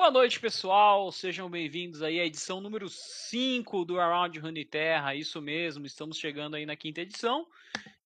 Boa 0.00 0.10
noite, 0.10 0.40
pessoal. 0.40 1.12
Sejam 1.12 1.50
bem-vindos 1.50 2.00
aí 2.00 2.18
à 2.18 2.24
edição 2.24 2.58
número 2.58 2.88
5 2.88 3.84
do 3.84 4.00
Around 4.00 4.40
Runeterra. 4.40 5.14
Isso 5.14 5.42
mesmo, 5.42 5.84
estamos 5.84 6.16
chegando 6.16 6.56
aí 6.56 6.64
na 6.64 6.74
quinta 6.74 7.02
edição. 7.02 7.46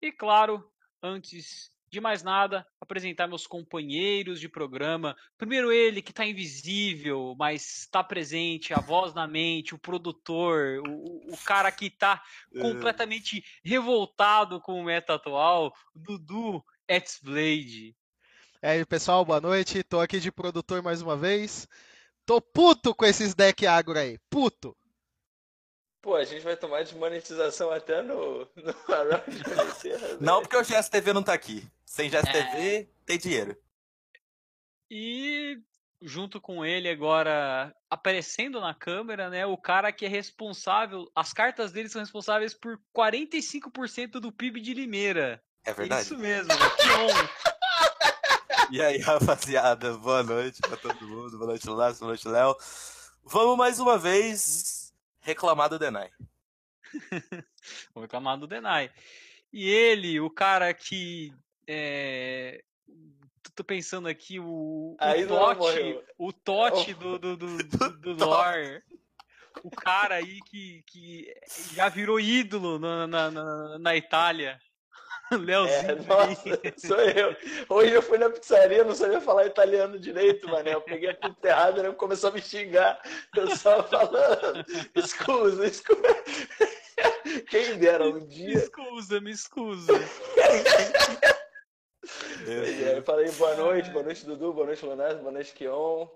E 0.03 0.11
claro, 0.11 0.69
antes 1.01 1.71
de 1.89 2.01
mais 2.01 2.25
nada, 2.25 2.67
apresentar 2.81 3.29
meus 3.29 3.47
companheiros 3.47 4.41
de 4.41 4.49
programa. 4.49 5.17
Primeiro 5.39 5.71
ele 5.71 6.03
que 6.03 6.11
está 6.11 6.27
invisível, 6.27 7.37
mas 7.39 7.83
está 7.83 8.03
presente, 8.03 8.75
a 8.75 8.81
voz 8.81 9.15
na 9.15 9.29
mente, 9.29 9.73
o 9.73 9.79
produtor, 9.79 10.83
o, 10.85 11.33
o 11.33 11.39
cara 11.47 11.71
que 11.71 11.87
está 11.87 12.21
é. 12.53 12.61
completamente 12.61 13.45
revoltado 13.65 14.61
com 14.61 14.81
o 14.81 14.85
meta 14.85 15.15
atual, 15.15 15.73
Dudu 15.95 16.61
X-Blade. 16.89 17.95
E 18.65 18.67
aí, 18.67 18.87
pessoal, 18.87 19.27
boa 19.27 19.43
noite. 19.43 19.83
Tô 19.83 20.01
aqui 20.01 20.19
de 20.19 20.33
produtor 20.33 20.83
mais 20.83 21.03
uma 21.03 21.19
vez. 21.19 21.69
Tô 22.25 22.41
puto 22.41 22.95
com 22.95 23.05
esses 23.05 23.35
deck 23.35 23.67
agro 23.67 23.99
aí. 23.99 24.19
Puto. 24.31 24.75
Pô, 26.01 26.17
a 26.17 26.25
gente 26.25 26.41
vai 26.41 26.57
tomar 26.57 26.83
desmonetização 26.83 27.71
até 27.71 28.01
no, 28.01 28.49
no 28.57 28.75
Around 28.91 30.19
Não, 30.19 30.41
porque 30.41 30.57
o 30.57 30.63
GSTV 30.65 31.13
não 31.13 31.23
tá 31.23 31.35
aqui. 31.35 31.63
Sem 31.85 32.09
GSTV, 32.09 32.59
é... 32.59 32.87
tem 33.05 33.19
dinheiro. 33.19 33.55
E 34.91 35.61
junto 36.01 36.41
com 36.41 36.65
ele 36.65 36.89
agora 36.89 37.71
aparecendo 37.91 38.63
na 38.63 38.73
câmera, 38.73 39.29
né, 39.29 39.45
o 39.45 39.59
cara 39.59 39.93
que 39.93 40.07
é 40.07 40.09
responsável, 40.09 41.07
as 41.15 41.35
cartas 41.35 41.71
dele 41.71 41.91
são 41.91 42.01
responsáveis 42.01 42.55
por 42.55 42.81
45% 42.97 44.13
do 44.13 44.33
PIB 44.33 44.63
de 44.63 44.73
Limeira. 44.73 45.45
É 45.67 45.73
verdade. 45.75 46.03
Isso 46.03 46.17
mesmo, 46.17 46.49
que 46.49 46.89
honra. 46.89 47.31
E 48.71 48.81
aí, 48.81 48.99
rapaziada, 48.99 49.97
boa 49.99 50.23
noite 50.23 50.61
pra 50.61 50.77
todo 50.77 51.07
mundo. 51.07 51.37
Boa 51.37 51.49
noite, 51.49 51.69
Lázaro. 51.69 52.01
Boa 52.01 52.09
noite, 52.09 52.29
Léo. 52.29 52.57
Vamos 53.23 53.57
mais 53.57 53.79
uma 53.79 53.99
vez 53.99 54.93
reclamar 55.21 55.69
do 55.69 55.79
Denai. 55.79 56.11
Vamos 57.95 58.07
reclamar 58.07 58.39
do 58.39 58.47
Denai. 58.47 58.91
E 59.53 59.69
ele, 59.69 60.21
o 60.21 60.31
cara 60.31 60.73
que. 60.73 61.33
É... 61.67 62.63
Tô 63.55 63.63
pensando 63.63 64.09
aqui, 64.09 64.41
o, 64.41 64.97
o 64.99 65.29
Tote, 65.29 66.05
o 66.19 66.33
Tote 66.33 66.95
do, 66.95 67.19
do, 67.19 67.37
do, 67.37 67.59
do, 67.63 68.15
do 68.15 68.27
lore. 68.27 68.83
O 69.63 69.71
cara 69.71 70.17
aí 70.17 70.41
que, 70.41 70.83
que 70.87 71.33
já 71.73 71.89
virou 71.89 72.19
ídolo 72.19 72.81
na, 72.81 73.07
na, 73.07 73.31
na, 73.31 73.79
na 73.79 73.97
Itália. 73.97 74.59
Leozinho. 75.33 75.91
É, 75.91 75.95
nossa, 75.95 76.61
sou 76.77 77.01
eu. 77.01 77.37
Hoje 77.69 77.93
eu 77.93 78.03
fui 78.03 78.19
na 78.19 78.31
pizzaria, 78.31 78.85
não 78.85 78.95
sabia 78.95 79.21
falar 79.21 79.47
italiano 79.47 79.99
direito, 79.99 80.49
mano. 80.49 80.69
Eu 80.69 80.81
peguei 80.81 81.11
a 81.11 81.15
pizza 81.15 81.49
errada, 81.49 81.83
né? 81.83 81.93
começou 81.93 82.31
a 82.31 82.33
me 82.33 82.41
xingar. 82.41 83.01
Eu 83.37 83.55
só 83.57 83.83
falando, 83.85 84.65
escusa, 84.95 85.67
escusa. 85.67 86.03
Quem 87.49 87.79
dera 87.79 88.05
um 88.05 88.27
dia. 88.27 88.49
Me 88.49 88.55
escusa, 88.55 89.21
me 89.21 89.31
escusa. 89.31 89.93
e 92.47 92.85
aí, 92.89 93.03
falei 93.03 93.31
boa 93.33 93.55
noite, 93.57 93.91
boa 93.91 94.05
noite, 94.05 94.27
Dudu, 94.27 94.53
boa 94.53 94.67
noite, 94.67 94.85
Leonardo, 94.85 95.21
boa 95.21 95.33
noite, 95.33 95.53
Kion. 95.55 96.07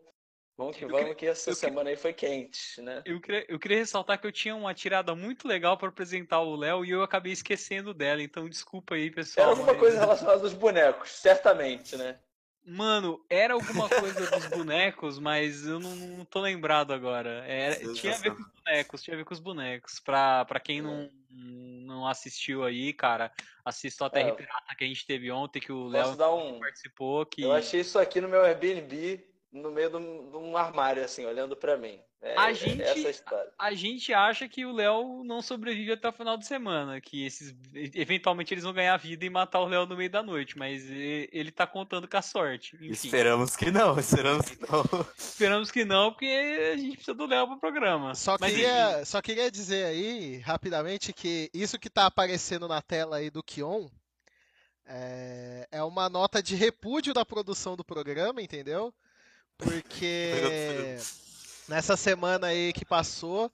Vamos 0.58 0.76
que 0.76 0.84
vamos, 0.86 1.14
que 1.14 1.24
essa 1.24 1.54
semana 1.54 1.88
aí 1.88 1.94
foi 1.94 2.12
quente, 2.12 2.82
né? 2.82 3.00
Eu 3.04 3.20
queria, 3.20 3.46
eu 3.48 3.60
queria 3.60 3.76
ressaltar 3.76 4.20
que 4.20 4.26
eu 4.26 4.32
tinha 4.32 4.56
uma 4.56 4.74
tirada 4.74 5.14
muito 5.14 5.46
legal 5.46 5.78
para 5.78 5.88
apresentar 5.88 6.40
o 6.40 6.56
Léo 6.56 6.84
e 6.84 6.90
eu 6.90 7.00
acabei 7.00 7.32
esquecendo 7.32 7.94
dela, 7.94 8.20
então 8.20 8.48
desculpa 8.48 8.96
aí, 8.96 9.08
pessoal. 9.08 9.46
Era 9.46 9.52
alguma 9.52 9.72
mas... 9.72 9.80
coisa 9.80 10.00
relacionada 10.00 10.42
aos 10.42 10.54
bonecos, 10.54 11.10
certamente, 11.12 11.96
né? 11.96 12.18
Mano, 12.66 13.24
era 13.30 13.54
alguma 13.54 13.88
coisa 13.88 14.28
dos 14.28 14.46
bonecos, 14.48 15.20
mas 15.20 15.64
eu 15.64 15.78
não, 15.78 15.94
não 15.94 16.24
tô 16.24 16.40
lembrado 16.40 16.92
agora. 16.92 17.44
Era, 17.46 17.76
tinha 17.94 18.14
a 18.14 18.18
ver 18.18 18.34
com 18.34 18.42
os 18.42 18.50
bonecos, 18.64 19.02
tinha 19.02 19.14
a 19.14 19.16
ver 19.16 19.24
com 19.24 19.34
os 19.34 19.40
bonecos. 19.40 20.00
Pra, 20.00 20.44
pra 20.44 20.58
quem 20.58 20.82
não, 20.82 21.08
não 21.30 22.04
assistiu 22.04 22.64
aí, 22.64 22.92
cara, 22.92 23.30
assista 23.64 24.06
a 24.06 24.10
Terra 24.10 24.30
é. 24.30 24.32
Pirata 24.32 24.74
que 24.76 24.84
a 24.84 24.88
gente 24.88 25.06
teve 25.06 25.30
ontem, 25.30 25.60
que 25.60 25.70
o 25.70 25.86
Léo 25.86 26.10
um... 26.34 26.58
participou. 26.58 27.24
Que... 27.24 27.42
Eu 27.42 27.52
achei 27.52 27.80
isso 27.80 27.96
aqui 27.96 28.20
no 28.20 28.28
meu 28.28 28.42
Airbnb 28.42 29.24
no 29.52 29.70
meio 29.70 29.90
de 29.90 29.96
um, 29.96 30.56
armário, 30.56 31.02
assim, 31.02 31.24
olhando 31.24 31.56
para 31.56 31.76
mim. 31.76 31.98
É, 32.20 32.36
a, 32.36 32.52
gente, 32.52 32.82
a 33.56 33.72
gente 33.74 34.12
acha 34.12 34.48
que 34.48 34.66
o 34.66 34.72
Léo 34.72 35.22
não 35.24 35.40
sobrevive 35.40 35.92
até 35.92 36.08
o 36.08 36.12
final 36.12 36.36
de 36.36 36.46
semana, 36.46 37.00
que 37.00 37.24
esses 37.24 37.54
eventualmente 37.94 38.52
eles 38.52 38.64
vão 38.64 38.72
ganhar 38.72 38.96
vida 38.96 39.24
e 39.24 39.30
matar 39.30 39.60
o 39.60 39.68
Léo 39.68 39.86
no 39.86 39.96
meio 39.96 40.10
da 40.10 40.20
noite, 40.20 40.58
mas 40.58 40.84
ele 40.90 41.52
tá 41.52 41.64
contando 41.64 42.08
com 42.08 42.16
a 42.16 42.22
sorte. 42.22 42.74
Enfim. 42.74 42.90
Esperamos 42.90 43.54
que 43.54 43.70
não, 43.70 43.96
esperamos 43.98 44.50
que 44.50 44.60
não. 44.60 44.82
esperamos 45.16 45.70
que 45.70 45.84
não, 45.84 46.10
porque 46.10 46.26
a 46.72 46.76
gente 46.76 46.96
precisa 46.96 47.14
do 47.14 47.26
Léo 47.26 47.46
pro 47.46 47.60
programa. 47.60 48.16
Só 48.16 48.36
queria, 48.36 49.04
só 49.04 49.22
queria 49.22 49.48
dizer 49.48 49.84
aí, 49.84 50.38
rapidamente, 50.38 51.12
que 51.12 51.48
isso 51.54 51.78
que 51.78 51.88
tá 51.88 52.06
aparecendo 52.06 52.66
na 52.66 52.82
tela 52.82 53.18
aí 53.18 53.30
do 53.30 53.44
Kion 53.44 53.86
é, 54.88 55.68
é 55.70 55.82
uma 55.84 56.08
nota 56.08 56.42
de 56.42 56.56
repúdio 56.56 57.14
da 57.14 57.24
produção 57.24 57.76
do 57.76 57.84
programa, 57.84 58.42
entendeu? 58.42 58.92
Porque 59.58 60.96
nessa 61.68 61.96
semana 61.96 62.46
aí 62.46 62.72
que 62.72 62.84
passou, 62.84 63.50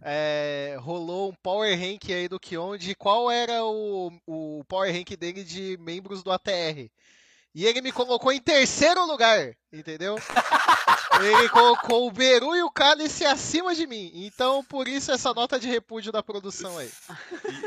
é, 0.00 0.76
rolou 0.80 1.30
um 1.30 1.34
power 1.34 1.78
rank 1.78 2.10
aí 2.10 2.28
do 2.28 2.40
Kion 2.40 2.76
de 2.76 2.94
qual 2.94 3.30
era 3.30 3.64
o, 3.64 4.12
o 4.26 4.64
power 4.68 4.92
rank 4.92 5.10
dele 5.16 5.44
de 5.44 5.76
membros 5.80 6.22
do 6.22 6.30
ATR. 6.30 6.88
E 7.52 7.66
ele 7.66 7.80
me 7.80 7.90
colocou 7.90 8.32
em 8.32 8.40
terceiro 8.40 9.04
lugar, 9.04 9.56
entendeu? 9.72 10.16
ele 11.20 11.48
colocou 11.48 12.06
o 12.06 12.12
Beru 12.12 12.54
e 12.54 12.62
o 12.62 12.70
Cálice 12.70 13.26
acima 13.26 13.74
de 13.74 13.88
mim. 13.88 14.12
Então, 14.14 14.62
por 14.64 14.86
isso, 14.86 15.10
essa 15.10 15.34
nota 15.34 15.58
de 15.58 15.66
repúdio 15.66 16.12
da 16.12 16.22
produção 16.22 16.78
aí. 16.78 16.90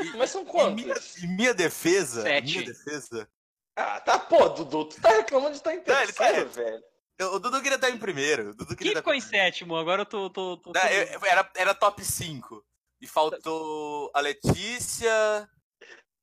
E, 0.02 0.16
Mas 0.16 0.30
são 0.30 0.42
quantos? 0.44 0.82
Em 0.82 0.86
minha, 0.86 0.94
em 1.22 1.36
minha 1.36 1.54
defesa. 1.54 2.22
Sete. 2.22 2.58
Minha 2.58 2.72
defesa. 2.72 3.28
Ah, 3.76 4.00
tá, 4.00 4.18
pô, 4.18 4.48
Dudu, 4.48 4.86
tu 4.86 5.00
tá 5.00 5.10
reclamando 5.10 5.50
de 5.50 5.58
estar 5.58 5.74
em 5.74 5.80
tá 5.80 5.98
terceiro, 5.98 6.48
tá, 6.48 6.62
velho. 6.62 6.82
O 7.20 7.38
Dudu 7.38 7.62
queria 7.62 7.76
estar 7.76 7.90
em 7.90 7.98
primeiro. 7.98 8.50
O 8.50 8.54
Dudu 8.54 8.76
Quem 8.76 8.94
ficou 8.94 9.14
em 9.14 9.20
sétimo? 9.20 9.76
Agora 9.76 10.02
eu 10.02 10.06
tô. 10.06 10.28
tô, 10.30 10.56
tô, 10.56 10.72
tô... 10.72 10.78
Era, 10.78 11.50
era 11.54 11.74
top 11.74 12.04
5. 12.04 12.64
E 13.00 13.06
faltou 13.06 14.10
a 14.14 14.20
Letícia. 14.20 15.48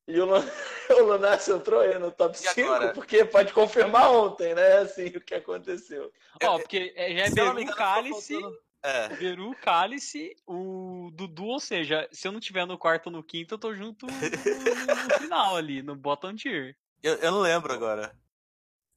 E 0.06 0.20
o, 0.20 0.26
o 1.00 1.02
Lunácio 1.04 1.56
entrou 1.56 1.80
aí 1.80 1.98
no 1.98 2.10
top 2.10 2.36
5, 2.36 2.92
porque 2.94 3.24
pode 3.24 3.52
confirmar 3.52 4.10
ontem, 4.10 4.54
né? 4.54 4.78
Assim, 4.78 5.06
o 5.06 5.20
que 5.20 5.34
aconteceu. 5.34 6.12
Ó, 6.42 6.58
porque 6.58 6.92
é, 6.96 7.16
já 7.16 7.24
é 7.24 7.30
Beru 7.30 7.74
Cálice. 7.74 8.38
É. 8.84 9.08
Beru, 9.10 9.54
Cálice, 9.62 10.34
o 10.44 11.08
Dudu, 11.14 11.44
ou 11.44 11.60
seja, 11.60 12.08
se 12.10 12.26
eu 12.26 12.32
não 12.32 12.40
tiver 12.40 12.66
no 12.66 12.76
quarto 12.76 13.06
ou 13.06 13.12
no 13.12 13.22
quinto, 13.22 13.54
eu 13.54 13.58
tô 13.58 13.72
junto 13.72 14.06
no, 14.06 14.12
no, 14.12 15.04
no 15.04 15.18
final 15.20 15.54
ali, 15.54 15.82
no 15.84 15.94
bottom 15.94 16.34
tier. 16.34 16.76
Eu, 17.00 17.14
eu 17.14 17.30
não 17.30 17.40
lembro 17.40 17.72
agora. 17.72 18.12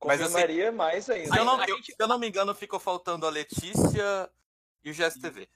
Mas 0.03 0.22
Confirmaria 0.22 0.69
assim, 0.69 0.78
mais 0.78 1.09
ainda. 1.09 1.33
Se 1.33 1.39
eu, 1.39 1.45
não, 1.45 1.63
eu, 1.63 1.83
se 1.83 1.95
eu 1.97 2.07
não 2.07 2.19
me 2.19 2.28
engano, 2.28 2.53
ficou 2.53 2.79
faltando 2.79 3.25
a 3.25 3.29
Letícia 3.29 4.29
e 4.83 4.89
o 4.89 4.94
GSTV. 4.94 5.47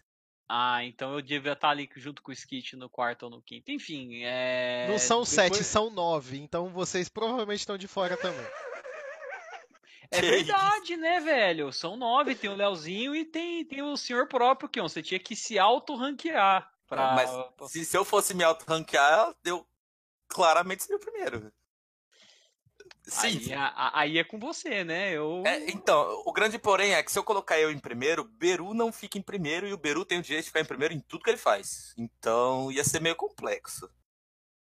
Ah, 0.47 0.83
então 0.83 1.13
eu 1.13 1.21
devia 1.21 1.53
estar 1.53 1.69
ali 1.69 1.87
junto 1.95 2.23
com 2.23 2.31
o 2.31 2.33
Skit 2.33 2.75
no 2.75 2.89
quarto 2.89 3.23
ou 3.23 3.29
no 3.29 3.41
quinto. 3.41 3.71
Enfim, 3.71 4.23
é. 4.23 4.87
Não 4.89 4.97
são 4.97 5.17
Depois... 5.17 5.29
sete, 5.29 5.63
são 5.63 5.91
nove. 5.91 6.39
Então 6.39 6.69
vocês 6.69 7.07
provavelmente 7.07 7.59
estão 7.59 7.77
de 7.77 7.87
fora 7.87 8.17
também. 8.17 8.47
É 10.11 10.21
verdade, 10.21 10.97
né, 10.97 11.19
velho? 11.19 11.71
São 11.71 11.95
nove, 11.95 12.33
tem 12.33 12.49
o 12.49 12.55
Leozinho 12.55 13.15
e 13.15 13.23
tem, 13.23 13.63
tem 13.63 13.83
o 13.83 13.95
senhor 13.95 14.27
próprio, 14.27 14.67
que 14.67 14.81
você 14.81 15.03
tinha 15.03 15.19
que 15.19 15.35
se 15.35 15.59
auto-ranquear. 15.59 16.67
Pra... 16.87 17.13
Mas 17.13 17.69
se, 17.69 17.85
se 17.85 17.95
eu 17.95 18.03
fosse 18.03 18.33
me 18.33 18.43
auto-ranquear, 18.43 19.35
eu 19.45 19.63
claramente 20.27 20.81
seria 20.81 20.97
o 20.97 20.99
primeiro. 20.99 21.53
Sim. 23.09 23.53
Aí, 23.53 23.91
aí, 23.93 24.17
é 24.19 24.23
com 24.23 24.39
você, 24.39 24.83
né? 24.83 25.11
Eu... 25.11 25.43
É, 25.45 25.69
então, 25.69 26.21
o 26.25 26.31
grande 26.31 26.57
porém 26.57 26.93
é 26.93 27.03
que 27.03 27.11
se 27.11 27.17
eu 27.17 27.23
colocar 27.23 27.59
eu 27.59 27.71
em 27.71 27.79
primeiro, 27.79 28.23
Beru 28.23 28.73
não 28.73 28.91
fica 28.91 29.17
em 29.17 29.21
primeiro 29.21 29.67
e 29.67 29.73
o 29.73 29.77
Beru 29.77 30.05
tem 30.05 30.19
o 30.19 30.21
direito 30.21 30.43
de 30.43 30.49
ficar 30.49 30.61
em 30.61 30.65
primeiro 30.65 30.93
em 30.93 30.99
tudo 30.99 31.23
que 31.23 31.29
ele 31.29 31.37
faz. 31.37 31.93
Então 31.97 32.71
ia 32.71 32.83
ser 32.83 33.01
meio 33.01 33.15
complexo. 33.15 33.89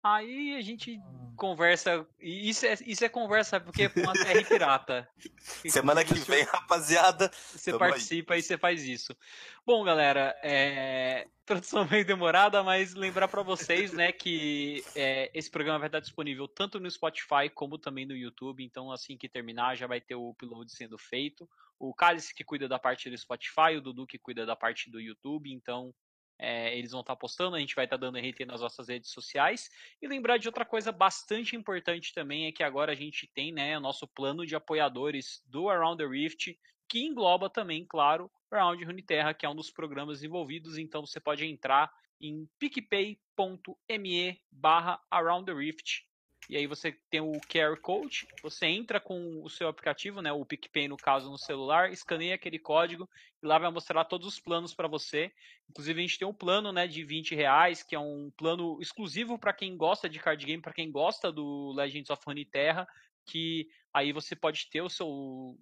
Aí 0.03 0.57
a 0.57 0.61
gente 0.61 1.01
conversa. 1.37 2.07
Isso 2.21 2.67
é, 2.67 2.75
isso 2.87 3.05
é 3.05 3.09
conversa 3.09 3.61
porque 3.61 3.85
é 3.85 3.89
com 3.89 4.09
a 4.09 4.13
TR 4.13 4.47
Pirata. 4.47 5.09
Semana 5.67 6.05
que 6.05 6.15
vem, 6.15 6.45
rapaziada. 6.45 7.31
Você 7.33 7.77
participa 7.77 8.35
aí. 8.35 8.41
e 8.41 8.43
você 8.43 8.59
faz 8.59 8.85
isso. 8.85 9.17
Bom, 9.65 9.83
galera, 9.85 10.37
é... 10.43 11.27
tradução 11.47 11.87
meio 11.87 12.05
demorada, 12.05 12.63
mas 12.63 12.95
lembrar 12.95 13.29
para 13.29 13.43
vocês, 13.43 13.93
né, 13.93 14.13
que 14.13 14.85
é, 14.95 15.31
esse 15.35 15.51
programa 15.51 15.79
vai 15.79 15.89
estar 15.89 16.01
disponível 16.01 16.47
tanto 16.49 16.81
no 16.81 16.91
Spotify 16.91 17.49
como 17.53 17.79
também 17.79 18.07
no 18.07 18.17
YouTube. 18.17 18.65
Então, 18.65 18.93
assim 18.93 19.17
que 19.17 19.29
terminar, 19.29 19.77
já 19.77 19.87
vai 19.87 20.01
ter 20.01 20.15
o 20.15 20.31
upload 20.31 20.71
sendo 20.73 20.99
feito. 20.99 21.49
O 21.79 21.95
Cálice 21.95 22.35
que 22.35 22.45
cuida 22.45 22.69
da 22.69 22.79
parte 22.79 23.09
do 23.09 23.17
Spotify, 23.17 23.77
o 23.77 23.81
Dudu 23.81 24.07
que 24.07 24.19
cuida 24.19 24.45
da 24.45 24.57
parte 24.57 24.91
do 24.91 25.01
YouTube. 25.01 25.53
Então, 25.53 25.95
é, 26.39 26.77
eles 26.77 26.93
vão 26.93 27.01
estar 27.01 27.15
tá 27.15 27.19
postando, 27.19 27.57
a 27.57 27.61
gente 27.61 27.75
vai 27.75 27.85
estar 27.85 27.99
tá 27.99 28.07
dando 28.07 28.19
RT 28.19 28.47
nas 28.47 28.61
nossas 28.61 28.89
redes 28.89 29.11
sociais. 29.11 29.69
E 30.01 30.07
lembrar 30.07 30.37
de 30.39 30.47
outra 30.47 30.65
coisa 30.65 30.93
bastante 30.93 31.57
importante 31.57 32.15
também 32.15 32.47
é 32.47 32.53
que 32.53 32.63
agora 32.63 32.93
a 32.93 32.95
gente 32.95 33.27
tem 33.35 33.53
né, 33.53 33.77
o 33.77 33.81
nosso 33.81 34.07
plano 34.07 34.47
de 34.47 34.55
apoiadores 34.55 35.43
do 35.47 35.69
Around 35.69 36.03
the 36.03 36.09
Rift, 36.09 36.59
que 36.89 37.05
engloba 37.05 37.51
também, 37.51 37.85
claro, 37.85 38.31
Round 38.53 38.83
Runeterra, 38.85 39.35
que 39.35 39.45
é 39.45 39.49
um 39.49 39.55
dos 39.55 39.71
programas 39.71 40.23
envolvidos. 40.23 40.79
Então 40.79 41.05
você 41.05 41.21
pode 41.21 41.45
entrar 41.45 41.93
em 42.21 42.49
picpay.me 42.59 44.41
barra 44.51 45.01
Around 45.11 45.47
the 45.47 45.53
Rift 45.53 46.08
e 46.49 46.57
aí 46.57 46.67
você 46.67 46.93
tem 47.11 47.21
o 47.21 47.33
QR 47.43 47.77
Code, 47.81 48.27
você 48.43 48.67
entra 48.67 48.99
com 48.99 49.43
o 49.43 49.51
seu 49.51 49.69
aplicativo, 49.69 50.23
né, 50.23 50.33
o 50.33 50.45
PicPay 50.45 50.89
no 50.89 50.97
caso 50.97 51.31
no 51.31 51.37
celular, 51.39 51.93
escaneia 51.93 52.35
aquele 52.35 52.59
código 52.59 53.09
e 53.43 53.47
lá 53.47 53.59
vai 53.59 53.71
mostrar 53.71 54.05
todos 54.05 54.27
os 54.27 54.41
planos 54.41 54.73
para 54.73 54.89
você. 54.89 55.31
Inclusive 55.69 55.99
a 55.99 56.03
gente 56.07 56.19
tem 56.19 56.27
um 56.27 56.33
plano, 56.33 56.73
né, 56.73 56.87
de 56.87 57.05
20 57.05 57.35
reais, 57.35 57.83
que 57.83 57.95
é 57.95 57.99
um 57.99 58.33
plano 58.37 58.79
exclusivo 58.81 59.39
para 59.39 59.53
quem 59.53 59.77
gosta 59.77 60.09
de 60.09 60.19
card 60.19 60.45
game, 60.45 60.63
para 60.63 60.73
quem 60.73 60.91
gosta 60.91 61.31
do 61.31 61.73
Legends 61.77 62.09
of 62.09 62.23
Runeterra, 62.27 62.89
que 63.29 63.69
aí 63.93 64.13
você 64.13 64.35
pode 64.35 64.69
ter 64.71 64.81
o 64.81 64.89
seu. 64.89 65.57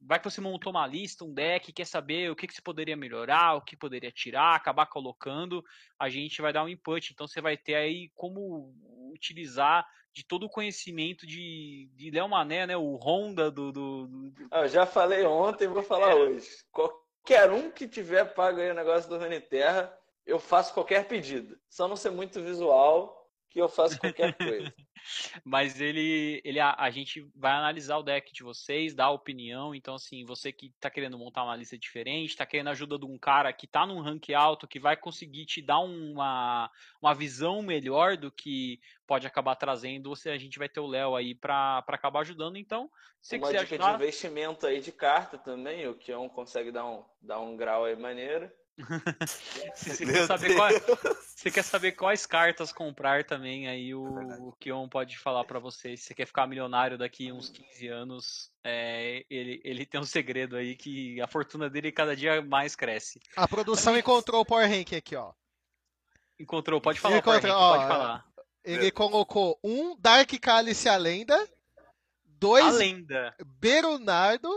Vai 0.00 0.20
que 0.20 0.30
você 0.30 0.40
montou 0.40 0.70
uma 0.70 0.86
lista, 0.86 1.24
um 1.24 1.32
deck, 1.32 1.72
quer 1.72 1.86
saber 1.86 2.30
o 2.30 2.36
que, 2.36 2.46
que 2.46 2.54
você 2.54 2.62
poderia 2.62 2.96
melhorar, 2.96 3.54
o 3.54 3.62
que 3.62 3.76
poderia 3.76 4.12
tirar, 4.12 4.54
acabar 4.54 4.86
colocando, 4.86 5.64
a 5.98 6.08
gente 6.08 6.40
vai 6.40 6.52
dar 6.52 6.62
um 6.62 6.68
input. 6.68 7.12
Então 7.12 7.26
você 7.26 7.40
vai 7.40 7.56
ter 7.56 7.74
aí 7.74 8.10
como 8.14 8.72
utilizar 9.12 9.84
de 10.12 10.24
todo 10.24 10.46
o 10.46 10.50
conhecimento 10.50 11.26
de, 11.26 11.90
de 11.94 12.10
Léo 12.10 12.28
Mané, 12.28 12.66
né? 12.66 12.76
O 12.76 12.96
Honda 12.96 13.50
do. 13.50 13.72
do, 13.72 14.06
do... 14.06 14.32
Ah, 14.50 14.60
eu 14.60 14.68
já 14.68 14.86
falei 14.86 15.24
ontem, 15.24 15.66
vou 15.66 15.82
falar 15.82 16.12
é. 16.12 16.14
hoje. 16.14 16.48
Qualquer 16.70 17.50
um 17.50 17.70
que 17.70 17.88
tiver 17.88 18.24
pago 18.34 18.60
aí 18.60 18.70
o 18.70 18.74
negócio 18.74 19.10
do 19.10 19.18
Terra, 19.40 19.92
eu 20.24 20.38
faço 20.38 20.74
qualquer 20.74 21.08
pedido. 21.08 21.58
Só 21.68 21.88
não 21.88 21.96
ser 21.96 22.10
muito 22.10 22.42
visual, 22.42 23.15
que 23.56 23.62
eu 23.62 23.70
faço 23.70 23.98
qualquer 23.98 24.36
coisa. 24.36 24.70
Mas 25.42 25.80
ele, 25.80 26.42
ele 26.44 26.60
a, 26.60 26.74
a, 26.78 26.90
gente 26.90 27.26
vai 27.34 27.52
analisar 27.52 27.96
o 27.96 28.02
deck 28.02 28.30
de 28.30 28.42
vocês, 28.42 28.94
dar 28.94 29.08
opinião. 29.08 29.74
Então, 29.74 29.94
assim, 29.94 30.26
você 30.26 30.52
que 30.52 30.74
tá 30.78 30.90
querendo 30.90 31.16
montar 31.16 31.42
uma 31.42 31.56
lista 31.56 31.78
diferente, 31.78 32.36
tá 32.36 32.44
querendo 32.44 32.68
a 32.68 32.72
ajuda 32.72 32.98
de 32.98 33.06
um 33.06 33.16
cara 33.16 33.50
que 33.54 33.66
tá 33.66 33.86
num 33.86 34.02
rank 34.02 34.28
alto, 34.34 34.68
que 34.68 34.78
vai 34.78 34.94
conseguir 34.94 35.46
te 35.46 35.62
dar 35.62 35.78
uma, 35.78 36.70
uma 37.00 37.14
visão 37.14 37.62
melhor 37.62 38.18
do 38.18 38.30
que 38.30 38.78
pode 39.06 39.26
acabar 39.26 39.56
trazendo, 39.56 40.10
você, 40.10 40.28
a 40.28 40.38
gente 40.38 40.58
vai 40.58 40.68
ter 40.68 40.80
o 40.80 40.86
Léo 40.86 41.16
aí 41.16 41.34
para 41.34 41.82
acabar 41.88 42.20
ajudando. 42.20 42.58
Então, 42.58 42.90
se 43.22 43.38
uma 43.38 43.46
quiser 43.46 43.64
dica 43.64 43.76
ajudar... 43.76 43.96
de 43.96 44.04
investimento 44.04 44.66
aí 44.66 44.80
de 44.80 44.92
carta 44.92 45.38
também, 45.38 45.88
o 45.88 45.94
que 45.94 46.14
um 46.14 46.28
consegue 46.28 46.70
dar 46.70 46.84
um, 46.84 47.02
dar 47.22 47.40
um 47.40 47.56
grau 47.56 47.86
aí 47.86 47.96
maneiro. 47.96 48.50
Você, 49.74 50.04
quer 50.04 50.26
saber 50.26 50.54
qual, 50.54 50.70
você 51.34 51.50
quer 51.50 51.62
saber 51.62 51.92
quais 51.92 52.26
cartas 52.26 52.72
comprar 52.72 53.24
também, 53.24 53.68
aí 53.68 53.94
o, 53.94 54.20
é 54.20 54.36
o 54.38 54.52
Kion 54.60 54.88
pode 54.88 55.18
falar 55.18 55.44
para 55.44 55.58
você. 55.58 55.96
Se 55.96 56.04
você 56.04 56.14
quer 56.14 56.26
ficar 56.26 56.46
milionário 56.46 56.98
daqui 56.98 57.32
uns 57.32 57.48
15 57.48 57.88
anos, 57.88 58.50
é, 58.62 59.24
ele, 59.30 59.60
ele 59.64 59.86
tem 59.86 60.00
um 60.00 60.04
segredo 60.04 60.56
aí 60.56 60.76
que 60.76 61.20
a 61.20 61.26
fortuna 61.26 61.70
dele 61.70 61.90
cada 61.90 62.14
dia 62.14 62.42
mais 62.42 62.76
cresce. 62.76 63.20
A 63.36 63.48
produção 63.48 63.94
Mas... 63.94 64.00
encontrou 64.00 64.42
o 64.42 64.44
Power 64.44 64.68
Rank 64.68 64.92
aqui, 64.92 65.16
ó. 65.16 65.32
Encontrou, 66.38 66.80
pode 66.80 67.00
falar, 67.00 67.16
Encontrou, 67.16 67.56
ó, 67.56 67.76
pode 67.76 67.88
falar. 67.88 68.26
Ele 68.62 68.90
colocou 68.90 69.58
um 69.62 69.96
Dark 69.98 70.30
Cálice 70.40 70.88
a 70.88 70.96
Lenda, 70.96 71.48
dois 72.24 72.66
a 72.66 72.70
lenda. 72.70 73.34
Berunardo, 73.58 74.50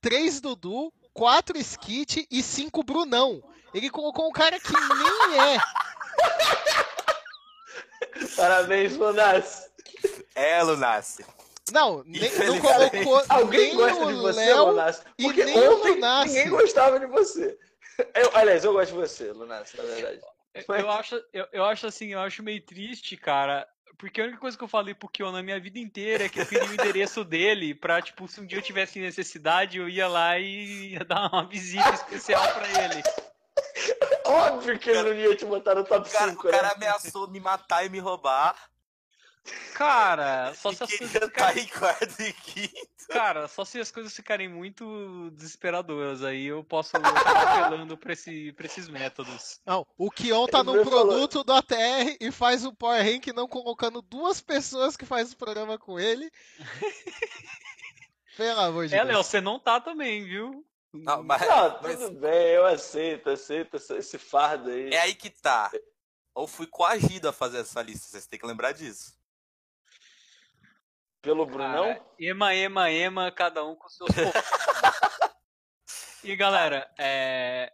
três 0.00 0.40
Dudu, 0.40 0.92
quatro 1.12 1.58
Skit 1.58 2.26
e 2.30 2.42
cinco 2.42 2.82
Brunão. 2.82 3.42
Ele 3.74 3.90
colocou 3.90 4.28
um 4.28 4.32
cara 4.32 4.58
que 4.58 4.72
nem 4.72 5.40
é. 5.40 5.58
Parabéns, 8.36 8.96
Lunas. 8.96 9.70
É, 10.34 10.62
Lunas. 10.62 11.18
Não, 11.72 12.02
nem, 12.04 12.30
não 12.46 12.60
colocou 12.60 13.22
Alguém 13.28 13.68
nem 13.68 13.76
gosta 13.76 14.04
o 14.04 14.12
de 14.12 14.14
você, 14.20 14.40
Léo 14.40 14.66
Lunas? 14.68 15.04
Porque 15.20 15.44
nem 15.44 15.68
ontem 15.68 16.00
ninguém 16.26 16.48
gostava 16.48 16.98
de 16.98 17.06
você. 17.06 17.58
Eu, 18.14 18.30
aliás, 18.34 18.64
eu 18.64 18.72
gosto 18.72 18.92
de 18.92 18.98
você, 18.98 19.32
Lunas, 19.32 19.72
na 19.74 19.82
verdade. 19.82 20.20
Eu 20.66 20.90
acho, 20.90 21.22
eu, 21.32 21.46
eu 21.52 21.64
acho 21.64 21.86
assim, 21.86 22.12
eu 22.12 22.20
acho 22.20 22.42
meio 22.42 22.64
triste, 22.64 23.16
cara, 23.16 23.68
porque 23.96 24.20
a 24.20 24.24
única 24.24 24.38
coisa 24.38 24.56
que 24.56 24.64
eu 24.64 24.68
falei 24.68 24.94
pro 24.94 25.08
Kion 25.08 25.32
na 25.32 25.42
minha 25.42 25.58
vida 25.58 25.78
inteira 25.78 26.24
é 26.24 26.28
que 26.28 26.40
eu 26.40 26.46
queria 26.46 26.68
o 26.68 26.72
endereço 26.72 27.24
dele 27.24 27.74
pra, 27.74 28.02
tipo, 28.02 28.28
se 28.28 28.40
um 28.40 28.46
dia 28.46 28.58
eu 28.58 28.62
tivesse 28.62 28.98
necessidade, 28.98 29.78
eu 29.78 29.88
ia 29.88 30.06
lá 30.06 30.38
e 30.38 30.92
ia 30.92 31.04
dar 31.04 31.28
uma 31.32 31.46
visita 31.46 31.90
especial 31.90 32.42
pra 32.52 32.84
ele. 32.84 33.02
Óbvio 34.26 34.78
que 34.78 34.90
ele 34.90 35.02
não 35.02 35.14
ia 35.14 35.34
te 35.34 35.44
botar 35.46 35.74
no 35.74 35.84
top 35.84 36.08
5. 36.08 36.32
O 36.32 36.50
cara, 36.50 36.68
né? 36.68 36.72
ameaçou 36.74 37.28
me 37.28 37.40
matar 37.40 37.86
e 37.86 37.88
me 37.88 37.98
roubar. 37.98 38.54
Cara, 39.74 40.52
só 40.54 40.72
se 40.72 40.82
as 40.82 40.90
coisas 40.96 41.24
ficarem... 41.24 41.30
tá 41.30 41.60
em 41.60 41.66
quarto 41.66 42.22
e 42.22 42.32
quinto. 42.32 42.88
Cara, 43.08 43.48
só 43.48 43.64
se 43.64 43.80
as 43.80 43.90
coisas 43.90 44.14
ficarem 44.14 44.48
muito 44.48 45.30
desesperadoras, 45.30 46.22
aí 46.22 46.46
eu 46.46 46.62
posso 46.62 46.96
acabar 46.96 47.66
apelando 47.66 47.96
pra, 47.96 48.12
esse, 48.12 48.52
pra 48.52 48.66
esses 48.66 48.88
métodos. 48.88 49.60
Não, 49.64 49.86
o 49.96 50.10
Kion 50.10 50.46
tá 50.46 50.62
no 50.62 50.84
produto 50.84 51.42
do 51.42 51.52
ATR 51.52 52.16
e 52.20 52.30
faz 52.30 52.64
o 52.64 52.72
Power 52.74 53.02
Rank 53.02 53.28
não 53.28 53.48
colocando 53.48 54.02
duas 54.02 54.40
pessoas 54.40 54.96
que 54.96 55.06
fazem 55.06 55.32
o 55.32 55.38
programa 55.38 55.78
com 55.78 55.98
ele. 55.98 56.30
Pelo 58.36 58.60
amor 58.60 58.86
de 58.86 58.94
é, 58.94 58.98
Deus. 58.98 59.08
É, 59.08 59.12
Léo, 59.12 59.24
você 59.24 59.40
não 59.40 59.58
tá 59.58 59.80
também, 59.80 60.24
viu? 60.24 60.64
Não, 60.92 61.22
mas, 61.22 61.46
não, 61.46 61.70
tudo 61.78 61.82
mas... 61.82 62.10
bem, 62.10 62.48
eu 62.48 62.66
aceito, 62.66 63.30
aceito 63.30 63.76
esse 63.76 64.18
fardo 64.18 64.70
aí. 64.70 64.90
É 64.92 65.00
aí 65.00 65.14
que 65.14 65.30
tá. 65.30 65.70
Ou 66.34 66.46
fui 66.46 66.66
coagido 66.66 67.28
a 67.28 67.32
fazer 67.32 67.58
essa 67.58 67.82
lista, 67.82 68.06
vocês 68.06 68.26
têm 68.26 68.38
que 68.38 68.46
lembrar 68.46 68.72
disso. 68.72 69.17
Pelo 71.20 71.44
Brunão? 71.46 71.84
Cara, 71.84 72.06
ema, 72.18 72.54
ema, 72.54 72.90
ema, 72.90 73.30
cada 73.32 73.64
um 73.64 73.74
com 73.74 73.88
seus 73.88 74.10
E 76.24 76.34
galera, 76.36 76.90
é... 76.98 77.72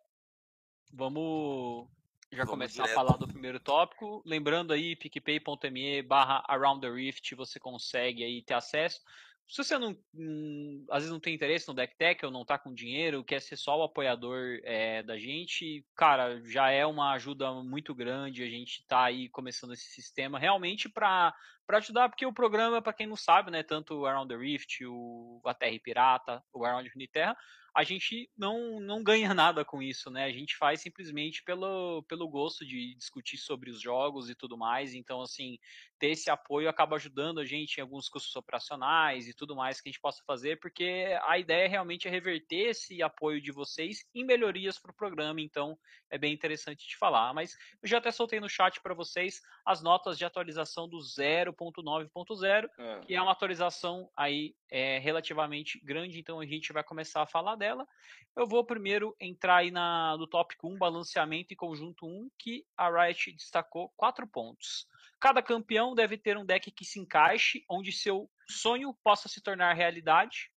vamos 0.92 1.88
já 2.30 2.38
vamos 2.38 2.50
começar 2.50 2.82
direto. 2.82 2.90
a 2.90 2.94
falar 2.94 3.16
do 3.16 3.28
primeiro 3.28 3.60
tópico. 3.60 4.22
Lembrando 4.26 4.72
aí, 4.72 4.96
picpay.me 4.96 6.02
barra 6.02 6.44
Around 6.48 6.80
the 6.80 6.90
Rift, 6.92 7.34
você 7.34 7.60
consegue 7.60 8.24
aí 8.24 8.42
ter 8.42 8.54
acesso. 8.54 9.00
Se 9.46 9.62
você 9.62 9.78
não, 9.78 9.96
hum, 10.14 10.86
às 10.90 11.02
vezes 11.02 11.10
não 11.10 11.20
tem 11.20 11.34
interesse 11.34 11.68
no 11.68 11.74
DeckTech 11.74 12.24
ou 12.24 12.32
não 12.32 12.44
tá 12.44 12.58
com 12.58 12.72
dinheiro, 12.72 13.22
quer 13.22 13.40
ser 13.40 13.56
só 13.56 13.78
o 13.78 13.82
apoiador 13.82 14.58
é, 14.64 15.02
da 15.02 15.18
gente, 15.18 15.86
cara, 15.94 16.40
já 16.46 16.70
é 16.70 16.84
uma 16.86 17.12
ajuda 17.12 17.52
muito 17.62 17.94
grande. 17.94 18.42
A 18.42 18.48
gente 18.48 18.84
tá 18.86 19.04
aí 19.04 19.28
começando 19.28 19.74
esse 19.74 19.84
sistema 19.84 20.38
realmente 20.38 20.88
para 20.88 21.34
ajudar, 21.68 22.08
porque 22.08 22.24
o 22.24 22.32
programa, 22.32 22.80
para 22.80 22.94
quem 22.94 23.06
não 23.06 23.16
sabe, 23.16 23.50
né, 23.50 23.62
tanto 23.62 23.94
o 23.94 24.06
Around 24.06 24.34
the 24.34 24.40
Rift, 24.40 24.84
o 24.86 25.40
A 25.44 25.54
Terra 25.54 25.78
Pirata, 25.82 26.42
o 26.52 26.64
Around 26.64 26.90
Uniterra, 26.94 27.36
a 27.76 27.82
gente 27.82 28.30
não, 28.38 28.80
não 28.80 29.02
ganha 29.02 29.34
nada 29.34 29.64
com 29.64 29.82
isso, 29.82 30.08
né? 30.10 30.24
A 30.24 30.32
gente 30.32 30.56
faz 30.56 30.80
simplesmente 30.80 31.42
pelo, 31.42 32.04
pelo 32.04 32.28
gosto 32.28 32.64
de 32.64 32.94
discutir 32.94 33.36
sobre 33.36 33.68
os 33.68 33.80
jogos 33.80 34.30
e 34.30 34.34
tudo 34.34 34.56
mais. 34.56 34.94
Então, 34.94 35.20
assim, 35.20 35.58
ter 36.04 36.10
esse 36.10 36.28
apoio 36.28 36.68
acaba 36.68 36.96
ajudando 36.96 37.40
a 37.40 37.46
gente 37.46 37.78
em 37.78 37.80
alguns 37.80 38.10
custos 38.10 38.36
operacionais 38.36 39.26
e 39.26 39.32
tudo 39.32 39.56
mais 39.56 39.80
que 39.80 39.88
a 39.88 39.90
gente 39.90 40.00
possa 40.00 40.22
fazer, 40.26 40.60
porque 40.60 41.18
a 41.22 41.38
ideia 41.38 41.66
realmente 41.66 42.06
é 42.06 42.10
reverter 42.10 42.68
esse 42.68 43.02
apoio 43.02 43.40
de 43.40 43.50
vocês 43.50 44.04
em 44.14 44.22
melhorias 44.22 44.78
para 44.78 44.90
o 44.90 44.94
programa. 44.94 45.40
Então, 45.40 45.78
é 46.10 46.18
bem 46.18 46.34
interessante 46.34 46.86
de 46.86 46.96
falar. 46.98 47.32
Mas 47.32 47.56
eu 47.82 47.88
já 47.88 47.98
até 47.98 48.12
soltei 48.12 48.38
no 48.38 48.50
chat 48.50 48.82
para 48.82 48.92
vocês 48.92 49.40
as 49.64 49.82
notas 49.82 50.18
de 50.18 50.26
atualização 50.26 50.86
do 50.86 50.98
0.9.0, 50.98 52.68
é. 52.78 53.00
que 53.00 53.14
é 53.14 53.22
uma 53.22 53.32
atualização 53.32 54.10
aí 54.14 54.54
é, 54.70 54.98
relativamente 54.98 55.80
grande. 55.82 56.20
Então, 56.20 56.38
a 56.38 56.46
gente 56.46 56.70
vai 56.70 56.84
começar 56.84 57.22
a 57.22 57.26
falar 57.26 57.56
dela. 57.56 57.88
Eu 58.36 58.46
vou 58.46 58.62
primeiro 58.62 59.16
entrar 59.18 59.56
aí 59.56 59.70
na, 59.70 60.18
no 60.18 60.26
tópico 60.26 60.68
1, 60.68 60.76
balanceamento 60.76 61.54
e 61.54 61.56
conjunto 61.56 62.06
1, 62.06 62.28
que 62.38 62.66
a 62.76 62.90
Riot 62.90 63.32
destacou 63.32 63.90
quatro 63.96 64.26
pontos. 64.26 64.86
Cada 65.24 65.42
campeão 65.42 65.94
deve 65.94 66.18
ter 66.18 66.36
um 66.36 66.44
deck 66.44 66.70
que 66.70 66.84
se 66.84 67.00
encaixe, 67.00 67.64
onde 67.66 67.90
seu 67.90 68.30
sonho 68.46 68.92
possa 69.02 69.26
se 69.26 69.40
tornar 69.40 69.72
realidade. 69.72 70.50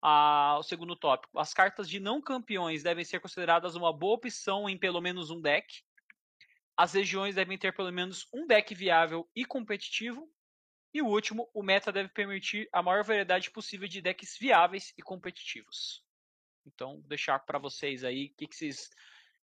Ah, 0.00 0.54
o 0.60 0.62
segundo 0.62 0.94
tópico. 0.94 1.40
As 1.40 1.52
cartas 1.52 1.90
de 1.90 1.98
não 1.98 2.22
campeões 2.22 2.84
devem 2.84 3.04
ser 3.04 3.18
consideradas 3.18 3.74
uma 3.74 3.92
boa 3.92 4.14
opção 4.14 4.68
em 4.68 4.78
pelo 4.78 5.00
menos 5.00 5.28
um 5.30 5.40
deck. 5.40 5.82
As 6.76 6.92
regiões 6.92 7.34
devem 7.34 7.58
ter 7.58 7.74
pelo 7.74 7.90
menos 7.90 8.28
um 8.32 8.46
deck 8.46 8.72
viável 8.76 9.28
e 9.34 9.44
competitivo. 9.44 10.32
E 10.94 11.02
o 11.02 11.06
último, 11.06 11.50
o 11.52 11.60
meta 11.60 11.90
deve 11.90 12.10
permitir 12.10 12.68
a 12.72 12.80
maior 12.80 13.02
variedade 13.02 13.50
possível 13.50 13.88
de 13.88 14.00
decks 14.00 14.38
viáveis 14.38 14.94
e 14.96 15.02
competitivos. 15.02 16.00
Então, 16.64 17.02
deixar 17.08 17.40
para 17.40 17.58
vocês 17.58 18.04
aí 18.04 18.26
o 18.26 18.36
que, 18.36 18.46
que 18.46 18.54
vocês 18.54 18.88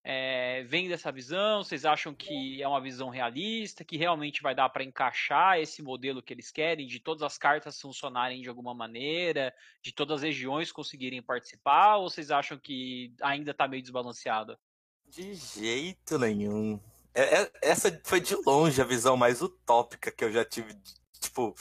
é, 0.10 0.64
veem 0.64 0.88
dessa 0.88 1.12
visão. 1.12 1.62
Vocês 1.62 1.84
acham 1.84 2.16
que 2.16 2.64
é 2.64 2.68
uma 2.68 2.80
visão 2.80 3.10
realista, 3.10 3.84
que 3.84 3.98
realmente 3.98 4.42
vai 4.42 4.56
dar 4.56 4.70
para 4.70 4.86
encaixar 4.86 5.60
esse 5.60 5.82
modelo 5.82 6.22
que 6.22 6.34
eles 6.34 6.50
querem, 6.50 6.88
de 6.88 6.98
todas 6.98 7.24
as 7.24 7.38
cartas 7.38 7.82
funcionarem 7.82 8.42
de 8.42 8.48
alguma 8.48 8.74
maneira, 8.74 9.54
de 9.82 9.92
todas 9.92 10.20
as 10.20 10.24
regiões 10.24 10.72
conseguirem 10.72 11.22
participar, 11.22 11.98
ou 11.98 12.10
vocês 12.10 12.32
acham 12.32 12.58
que 12.58 13.14
ainda 13.22 13.52
está 13.52 13.68
meio 13.68 13.84
desbalanceado? 13.84 14.58
De 15.06 15.34
jeito 15.34 16.18
nenhum. 16.18 16.80
É, 17.14 17.42
é, 17.42 17.52
essa 17.62 18.02
foi 18.06 18.22
de 18.22 18.34
longe 18.46 18.82
a 18.82 18.86
visão 18.86 19.18
mais 19.18 19.42
utópica 19.42 20.10
que 20.10 20.24
eu 20.24 20.32
já 20.32 20.46
tive, 20.46 20.74
tipo, 21.20 21.54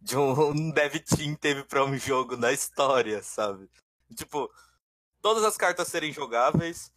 de 0.00 0.16
um, 0.16 0.48
um 0.50 0.70
dev 0.72 0.96
team 0.96 1.36
teve 1.36 1.62
para 1.62 1.84
um 1.84 1.96
jogo 1.96 2.36
na 2.36 2.50
história, 2.50 3.22
sabe? 3.22 3.70
Tipo, 4.16 4.50
todas 5.20 5.44
as 5.44 5.56
cartas 5.56 5.86
serem 5.86 6.12
jogáveis, 6.12 6.91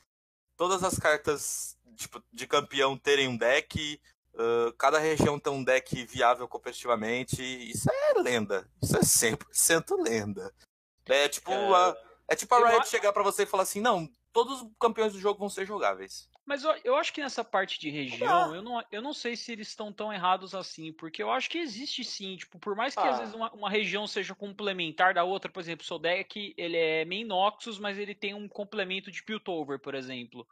todas 0.58 0.84
as 0.84 0.98
cartas 0.98 1.78
tipo, 1.96 2.22
de 2.32 2.48
campeão 2.48 2.98
terem 2.98 3.28
um 3.28 3.38
deck, 3.38 4.00
uh, 4.34 4.74
cada 4.78 5.00
região 5.00 5.40
ter 5.40 5.50
um 5.50 5.64
deck 5.64 6.06
viável 6.06 6.48
competitivamente. 6.48 7.42
Isso 7.42 7.90
é 7.90 8.20
lenda. 8.22 8.70
Isso 8.82 8.98
é 8.98 9.02
100% 9.02 10.02
lenda. 10.02 10.54
É 11.06 11.28
tipo 11.30 11.52
é... 11.52 11.76
a, 11.76 11.98
é 12.30 12.36
tipo 12.36 12.54
a 12.56 12.70
Riot 12.70 12.88
chegar 12.88 13.14
para 13.14 13.24
você 13.24 13.44
e 13.44 13.48
falar 13.48 13.64
assim: 13.64 13.82
não, 13.82 14.10
todos 14.34 14.62
os 14.62 14.70
campeões 14.80 15.14
do 15.14 15.20
jogo 15.20 15.40
vão 15.40 15.50
ser 15.50 15.66
jogáveis. 15.66 16.30
Mas 16.46 16.64
eu, 16.64 16.76
eu 16.84 16.96
acho 16.96 17.12
que 17.12 17.22
nessa 17.22 17.44
parte 17.44 17.80
de 17.80 17.90
região, 17.90 18.52
ah. 18.52 18.56
eu, 18.56 18.62
não, 18.62 18.84
eu 18.92 19.02
não 19.02 19.14
sei 19.14 19.36
se 19.36 19.52
eles 19.52 19.70
estão 19.70 19.92
tão 19.92 20.14
errados 20.14 20.54
assim, 20.54 20.94
porque 20.94 21.24
eu 21.24 21.32
acho 21.32 21.50
que 21.50 21.58
existe 21.58 22.04
sim, 22.04 22.38
tipo, 22.38 22.60
por 22.60 22.76
mais 22.76 22.94
que 22.94 23.02
ah. 23.02 23.10
às 23.10 23.20
vezes 23.20 23.34
uma, 23.34 23.52
uma, 23.52 23.70
região 23.70 24.06
seja 24.06 24.36
complementar 24.36 25.16
da 25.16 25.24
outra, 25.24 25.52
por 25.52 25.60
exemplo, 25.60 25.84
o 25.90 25.98
deck 25.98 26.54
ele 26.56 26.78
é 26.78 27.04
main 27.04 27.24
Noxus, 27.24 27.80
mas 27.80 27.98
ele 27.98 28.14
tem 28.14 28.36
um 28.36 28.48
complemento 28.48 29.12
de 29.12 29.24
Piltover, 29.24 29.80
por 29.80 29.96
exemplo. 29.96 30.48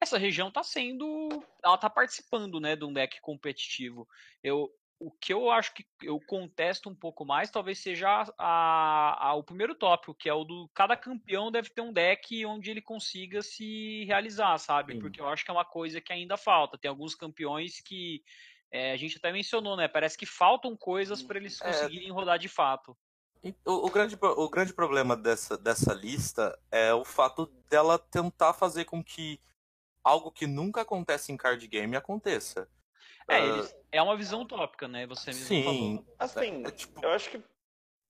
Essa 0.00 0.16
região 0.16 0.50
tá 0.50 0.62
sendo. 0.62 1.28
Ela 1.62 1.76
tá 1.76 1.90
participando, 1.90 2.58
né, 2.58 2.74
de 2.74 2.84
um 2.84 2.92
deck 2.92 3.20
competitivo. 3.20 4.08
Eu, 4.42 4.70
o 4.98 5.10
que 5.10 5.32
eu 5.32 5.50
acho 5.50 5.74
que 5.74 5.84
eu 6.02 6.18
contesto 6.20 6.88
um 6.88 6.94
pouco 6.94 7.24
mais 7.24 7.50
talvez 7.50 7.78
seja 7.78 8.08
a, 8.38 9.28
a, 9.28 9.34
o 9.34 9.42
primeiro 9.42 9.74
tópico, 9.74 10.14
que 10.14 10.28
é 10.28 10.32
o 10.32 10.44
do 10.44 10.70
cada 10.74 10.96
campeão 10.96 11.50
deve 11.50 11.68
ter 11.68 11.82
um 11.82 11.92
deck 11.92 12.44
onde 12.46 12.70
ele 12.70 12.80
consiga 12.80 13.42
se 13.42 14.04
realizar, 14.04 14.56
sabe? 14.58 14.94
Sim. 14.94 15.00
Porque 15.00 15.20
eu 15.20 15.28
acho 15.28 15.44
que 15.44 15.50
é 15.50 15.54
uma 15.54 15.64
coisa 15.64 16.00
que 16.00 16.12
ainda 16.12 16.36
falta. 16.36 16.78
Tem 16.78 16.88
alguns 16.88 17.14
campeões 17.14 17.80
que 17.80 18.22
é, 18.70 18.92
a 18.92 18.96
gente 18.96 19.18
até 19.18 19.30
mencionou, 19.30 19.76
né? 19.76 19.86
Parece 19.86 20.16
que 20.16 20.26
faltam 20.26 20.74
coisas 20.76 21.22
para 21.22 21.38
eles 21.38 21.60
é. 21.60 21.66
conseguirem 21.66 22.08
é... 22.08 22.12
rodar 22.12 22.38
de 22.38 22.48
fato. 22.48 22.96
O, 23.64 23.86
o, 23.86 23.90
grande, 23.90 24.18
o 24.20 24.48
grande 24.48 24.72
problema 24.72 25.16
dessa, 25.16 25.56
dessa 25.56 25.92
lista 25.92 26.58
é 26.70 26.92
o 26.92 27.04
fato 27.04 27.46
dela 27.68 27.98
tentar 27.98 28.54
fazer 28.54 28.86
com 28.86 29.04
que 29.04 29.40
algo 30.02 30.32
que 30.32 30.46
nunca 30.46 30.80
acontece 30.80 31.32
em 31.32 31.36
card 31.36 31.64
game 31.68 31.94
aconteça. 31.96 32.68
É, 33.28 33.40
uh... 33.40 33.54
eles, 33.54 33.74
é 33.92 34.02
uma 34.02 34.16
visão 34.16 34.42
utópica, 34.42 34.86
né? 34.86 35.06
Você 35.06 35.30
mesmo 35.30 35.46
Sim. 35.46 35.64
falou. 35.64 36.14
Assim, 36.18 36.64
é, 36.66 36.70
tipo... 36.70 37.04
eu 37.04 37.10
acho 37.10 37.30
que 37.30 37.42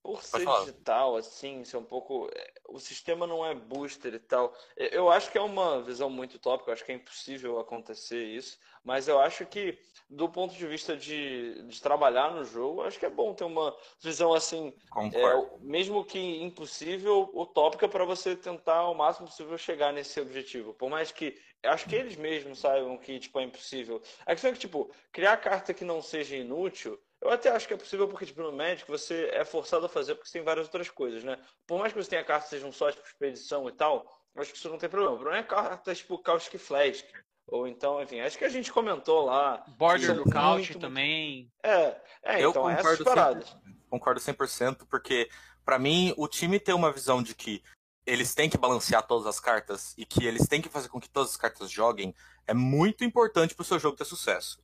por 0.07 0.23
ser 0.23 0.47
digital, 0.47 1.17
assim, 1.17 1.65
ser 1.65 1.77
um 1.77 1.85
pouco. 1.85 2.29
É, 2.35 2.53
o 2.69 2.79
sistema 2.79 3.27
não 3.27 3.45
é 3.45 3.55
booster 3.55 4.15
e 4.15 4.19
tal. 4.19 4.55
Eu 4.77 5.11
acho 5.11 5.31
que 5.31 5.39
é 5.39 5.41
uma 5.41 5.83
visão 5.83 6.09
muito 6.09 6.35
utópica, 6.35 6.71
eu 6.71 6.75
acho 6.75 6.85
que 6.85 6.93
é 6.93 6.95
impossível 6.95 7.59
acontecer 7.59 8.25
isso. 8.25 8.59
Mas 8.85 9.09
eu 9.09 9.19
acho 9.21 9.45
que, 9.47 9.77
do 10.09 10.29
ponto 10.29 10.55
de 10.55 10.67
vista 10.67 10.97
de, 10.97 11.63
de 11.65 11.83
trabalhar 11.83 12.31
no 12.33 12.45
jogo, 12.45 12.83
acho 12.83 12.99
que 12.99 13.07
é 13.07 13.11
bom 13.11 13.35
ter 13.35 13.45
uma 13.45 13.77
visão 14.01 14.33
assim, 14.33 14.73
é, 15.13 15.59
mesmo 15.61 16.05
que 16.05 16.19
impossível, 16.43 17.29
utópica, 17.35 17.89
para 17.89 18.05
você 18.05 18.37
tentar 18.37 18.77
ao 18.77 18.95
máximo 18.95 19.27
possível 19.27 19.59
chegar 19.59 19.93
nesse 19.93 20.21
objetivo. 20.21 20.73
Por 20.75 20.89
mais 20.89 21.11
que. 21.11 21.37
Acho 21.65 21.89
que 21.89 21.97
eles 21.97 22.17
mesmos 22.17 22.61
saibam 22.61 22.97
que 22.97 23.19
tipo, 23.19 23.41
é 23.41 23.43
impossível. 23.43 24.01
A 24.25 24.33
questão 24.33 24.51
é 24.51 24.53
que, 24.53 24.61
tipo, 24.61 24.89
criar 25.11 25.37
carta 25.39 25.75
que 25.75 25.85
não 25.85 26.01
seja 26.01 26.37
inútil 26.37 26.97
eu 27.27 27.33
até 27.33 27.51
acho 27.51 27.67
que 27.67 27.75
é 27.75 27.77
possível 27.77 28.09
porque, 28.09 28.27
tipo, 28.27 28.43
no 28.43 28.53
Magic 28.53 28.89
você 28.89 29.31
é 29.33 29.45
forçado 29.45 29.87
a 29.87 29.89
fazer 29.89 30.15
porque 30.15 30.29
você 30.29 30.39
tem 30.39 30.45
várias 30.45 30.67
outras 30.67 30.89
coisas, 30.89 31.25
né? 31.25 31.39
Por 31.67 31.79
mais 31.79 31.93
que 31.93 32.03
você 32.03 32.11
tenha 32.11 32.25
cartas 32.25 32.49
que 32.49 32.57
sejam 32.57 32.73
só, 32.73 32.91
tipo, 32.91 33.07
expedição 33.07 33.69
e 33.69 33.73
tal, 33.73 34.07
acho 34.37 34.53
que 34.53 34.59
isso 34.59 34.69
não 34.69 34.79
tem 34.79 34.89
problema. 34.89 35.15
O 35.15 35.19
problema 35.19 35.41
é 35.41 35.47
cartas, 35.47 35.99
tipo, 35.99 36.19
Caustic 36.19 36.59
Flash. 36.59 37.05
Ou 37.49 37.67
então, 37.69 38.03
enfim, 38.03 38.21
acho 38.21 38.37
que 38.37 38.45
a 38.45 38.49
gente 38.49 38.73
comentou 38.73 39.25
lá. 39.25 39.65
Border 39.79 40.15
do 40.15 40.25
Couch 40.25 40.79
também. 40.79 41.51
É, 41.63 41.97
é 42.23 42.45
eu 42.45 42.51
então, 42.51 42.63
concordo 42.65 43.03
essas 43.03 43.07
100%, 43.41 43.57
concordo 43.89 44.21
100%, 44.21 44.87
porque, 44.89 45.29
para 45.65 45.79
mim, 45.79 46.13
o 46.17 46.27
time 46.27 46.59
tem 46.59 46.75
uma 46.75 46.91
visão 46.91 47.23
de 47.23 47.35
que 47.35 47.63
eles 48.05 48.35
têm 48.35 48.49
que 48.49 48.59
balancear 48.59 49.07
todas 49.07 49.27
as 49.27 49.41
cartas 49.41 49.95
e 49.97 50.05
que 50.05 50.25
eles 50.25 50.47
têm 50.47 50.63
que 50.63 50.69
fazer 50.69 50.89
com 50.89 51.01
que 51.01 51.09
todas 51.09 51.33
as 51.33 51.37
cartas 51.37 51.71
joguem 51.71 52.15
é 52.47 52.55
muito 52.55 53.05
importante 53.05 53.55
para 53.55 53.63
o 53.63 53.67
seu 53.67 53.79
jogo 53.79 53.97
ter 53.97 54.05
sucesso. 54.05 54.63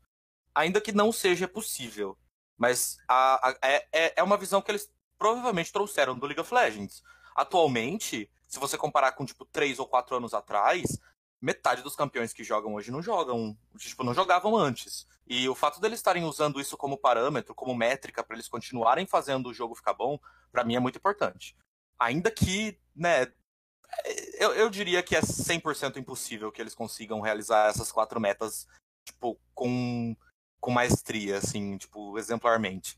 Ainda 0.54 0.80
que 0.80 0.92
não 0.92 1.10
seja 1.10 1.48
possível. 1.48 2.16
Mas 2.56 2.98
a, 3.08 3.48
a, 3.48 3.56
é, 3.62 3.86
é, 3.92 4.12
é 4.16 4.22
uma 4.22 4.36
visão 4.36 4.62
que 4.62 4.70
eles 4.70 4.90
provavelmente 5.18 5.72
trouxeram 5.72 6.18
do 6.18 6.26
League 6.26 6.40
of 6.40 6.52
Legends. 6.52 7.02
Atualmente, 7.34 8.30
se 8.48 8.58
você 8.58 8.76
comparar 8.76 9.12
com, 9.12 9.24
tipo, 9.24 9.44
três 9.44 9.78
ou 9.78 9.86
quatro 9.86 10.16
anos 10.16 10.34
atrás, 10.34 10.98
metade 11.40 11.82
dos 11.82 11.96
campeões 11.96 12.32
que 12.32 12.44
jogam 12.44 12.74
hoje 12.74 12.90
não 12.90 13.02
jogam, 13.02 13.56
tipo, 13.78 14.04
não 14.04 14.14
jogavam 14.14 14.56
antes. 14.56 15.06
E 15.26 15.48
o 15.48 15.54
fato 15.54 15.80
deles 15.80 15.98
estarem 15.98 16.24
usando 16.24 16.60
isso 16.60 16.76
como 16.76 16.98
parâmetro, 16.98 17.54
como 17.54 17.74
métrica, 17.74 18.22
para 18.22 18.36
eles 18.36 18.48
continuarem 18.48 19.06
fazendo 19.06 19.48
o 19.48 19.54
jogo 19.54 19.74
ficar 19.74 19.94
bom, 19.94 20.18
para 20.50 20.64
mim 20.64 20.76
é 20.76 20.80
muito 20.80 20.98
importante. 20.98 21.56
Ainda 21.98 22.30
que, 22.30 22.78
né, 22.94 23.32
eu, 24.38 24.52
eu 24.54 24.70
diria 24.70 25.02
que 25.02 25.16
é 25.16 25.20
100% 25.20 25.96
impossível 25.96 26.52
que 26.52 26.60
eles 26.60 26.74
consigam 26.74 27.20
realizar 27.20 27.68
essas 27.68 27.90
quatro 27.90 28.20
metas, 28.20 28.66
tipo, 29.04 29.38
com 29.54 30.16
com 30.62 30.70
maestria, 30.70 31.38
assim, 31.38 31.76
tipo, 31.76 32.16
exemplarmente. 32.16 32.96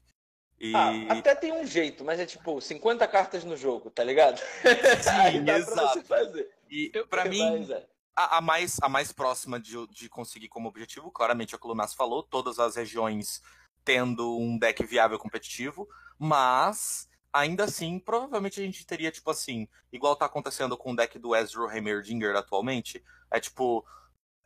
E... 0.60 0.72
Ah, 0.76 1.14
até 1.14 1.34
tem 1.34 1.50
um 1.50 1.66
jeito, 1.66 2.04
mas 2.04 2.20
é 2.20 2.26
tipo 2.26 2.60
50 2.60 3.08
cartas 3.08 3.42
no 3.42 3.56
jogo, 3.56 3.90
tá 3.90 4.04
ligado? 4.04 4.38
Sim, 5.02 5.50
exato. 5.50 6.04
E 6.70 6.92
para 7.08 7.24
mim, 7.26 7.66
é. 7.72 7.86
a, 8.14 8.36
a, 8.36 8.40
mais, 8.42 8.76
a 8.82 8.88
mais 8.88 9.12
próxima 9.12 9.58
de, 9.58 9.74
de 9.88 10.10
conseguir 10.10 10.48
como 10.48 10.68
objetivo, 10.68 11.10
claramente 11.10 11.54
é 11.54 11.56
o 11.56 11.58
que 11.58 11.66
o 11.66 11.70
Lunas 11.70 11.94
falou, 11.94 12.22
todas 12.22 12.58
as 12.58 12.76
regiões 12.76 13.42
tendo 13.82 14.38
um 14.38 14.58
deck 14.58 14.84
viável 14.84 15.18
competitivo, 15.18 15.88
mas 16.18 17.08
ainda 17.32 17.64
assim, 17.64 17.98
provavelmente 17.98 18.60
a 18.60 18.64
gente 18.64 18.86
teria, 18.86 19.10
tipo 19.10 19.30
assim, 19.30 19.66
igual 19.90 20.14
tá 20.16 20.26
acontecendo 20.26 20.76
com 20.76 20.92
o 20.92 20.96
deck 20.96 21.18
do 21.18 21.34
Ezreal 21.34 21.70
Heimerdinger 21.70 22.36
atualmente, 22.36 23.02
é 23.30 23.40
tipo, 23.40 23.84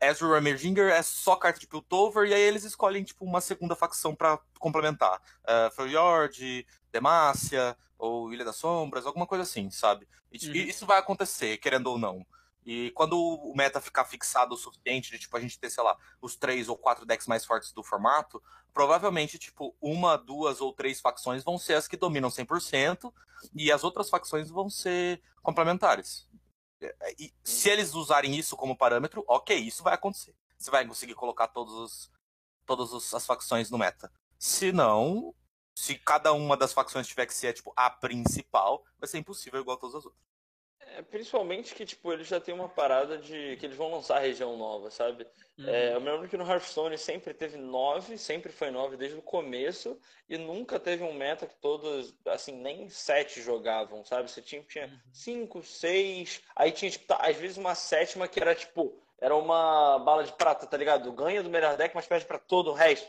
Ezra 0.01 0.39
Emerginger 0.39 0.91
é 0.91 1.03
só 1.03 1.37
carta 1.37 1.59
de 1.59 1.67
Piltover, 1.67 2.29
e 2.29 2.35
aí 2.35 2.41
eles 2.41 2.65
escolhem, 2.65 3.03
tipo, 3.03 3.25
uma 3.25 3.41
segunda 3.41 3.75
facção 3.75 4.15
para 4.15 4.39
complementar. 4.59 5.21
Uh, 5.43 5.71
Freljord, 5.75 6.67
Demacia, 6.93 7.77
ou 7.99 8.33
Ilha 8.33 8.45
das 8.45 8.57
Sombras, 8.57 9.07
alguma 9.07 9.27
coisa 9.27 9.43
assim, 9.43 9.71
sabe? 9.71 10.07
E, 10.33 10.47
uhum. 10.47 10.55
Isso 10.55 10.87
vai 10.87 10.99
acontecer, 10.99 11.59
querendo 11.59 11.89
ou 11.89 11.99
não. 11.99 12.25
E 12.65 12.91
quando 12.91 13.19
o 13.19 13.55
meta 13.57 13.81
ficar 13.81 14.05
fixado 14.05 14.55
o 14.55 14.59
suficiente, 14.59 15.11
de, 15.11 15.19
tipo, 15.19 15.37
a 15.37 15.41
gente 15.41 15.59
ter, 15.59 15.71
sei 15.71 15.83
lá, 15.83 15.97
os 16.21 16.37
três 16.37 16.69
ou 16.69 16.77
quatro 16.77 17.07
decks 17.07 17.27
mais 17.27 17.45
fortes 17.45 17.73
do 17.73 17.83
formato, 17.83 18.43
provavelmente, 18.75 19.39
tipo, 19.39 19.75
uma, 19.81 20.17
duas 20.17 20.61
ou 20.61 20.73
três 20.73 21.01
facções 21.01 21.43
vão 21.43 21.59
ser 21.59 21.75
as 21.75 21.89
que 21.89 21.97
dominam 21.97 22.29
100%, 22.29 23.13
e 23.55 23.73
as 23.73 23.85
outras 23.85 24.11
facções 24.11 24.51
vão 24.51 24.69
ser 24.69 25.21
complementares. 25.43 26.29
É, 26.81 27.15
e 27.19 27.33
se 27.43 27.69
eles 27.69 27.95
usarem 27.95 28.37
isso 28.37 28.57
como 28.57 28.77
parâmetro, 28.77 29.25
ok, 29.27 29.57
isso 29.57 29.83
vai 29.83 29.95
acontecer. 29.95 30.35
Você 30.57 30.71
vai 30.71 30.87
conseguir 30.87 31.15
colocar 31.15 31.49
todos 31.49 31.75
os, 31.75 32.11
todas 32.67 33.15
as 33.15 33.27
facções 33.27 33.71
no 33.71 33.79
meta. 33.79 34.13
Se 34.39 34.73
não, 34.73 35.35
se 35.75 35.97
cada 35.97 36.33
uma 36.33 36.57
das 36.57 36.73
facções 36.73 37.07
tiver 37.07 37.27
que 37.27 37.35
ser 37.35 37.53
tipo 37.53 37.73
a 37.77 37.91
principal, 37.91 38.85
vai 38.99 39.09
ser 39.09 39.19
impossível 39.19 39.61
igual 39.61 39.77
a 39.77 39.81
todas 39.81 39.97
as 39.97 40.05
outras. 40.05 40.28
É, 40.99 41.03
principalmente 41.03 41.77
que, 41.77 41.87
tipo, 41.87 42.13
eles 42.13 42.27
já 42.27 42.41
têm 42.41 42.53
uma 42.53 42.69
parada 42.69 43.17
de 43.17 43.57
que 43.57 43.67
eles 43.67 43.77
vão 43.77 43.93
lançar 43.93 44.19
região 44.19 44.57
nova, 44.57 44.91
sabe? 44.91 45.25
Uhum. 45.57 45.69
É, 45.69 45.95
eu 45.95 46.01
me 46.01 46.11
lembro 46.11 46.29
que 46.29 46.37
no 46.37 46.45
Hearthstone 46.45 46.99
sempre 46.99 47.33
teve 47.33 47.57
nove, 47.57 48.19
sempre 48.19 48.51
foi 48.51 48.73
nove 48.73 48.97
desde 48.97 49.17
o 49.17 49.23
começo, 49.23 49.97
e 50.29 50.37
nunca 50.37 50.81
teve 50.81 51.05
um 51.05 51.13
meta 51.13 51.47
que 51.47 51.55
todos, 51.61 52.13
assim, 52.27 52.61
nem 52.61 52.89
sete 52.89 53.41
jogavam, 53.41 54.05
sabe? 54.05 54.29
Você 54.29 54.43
tinha, 54.43 54.61
tinha 54.65 54.87
uhum. 54.87 54.99
cinco, 55.13 55.63
seis, 55.63 56.43
aí 56.57 56.73
tinha, 56.73 56.91
tipo, 56.91 57.07
tá, 57.07 57.19
às 57.21 57.37
vezes 57.37 57.57
uma 57.57 57.77
sétima 57.77 58.27
que 58.27 58.41
era, 58.41 58.53
tipo, 58.53 59.01
era 59.21 59.37
uma 59.37 60.01
bala 60.01 60.25
de 60.25 60.33
prata, 60.33 60.67
tá 60.67 60.77
ligado? 60.77 61.13
Ganha 61.13 61.45
do 61.45 61.51
melhor 61.51 61.77
deck, 61.77 61.95
mas 61.95 62.09
perde 62.09 62.27
para 62.27 62.41
todo 62.41 62.71
o 62.71 62.75
resto. 62.75 63.09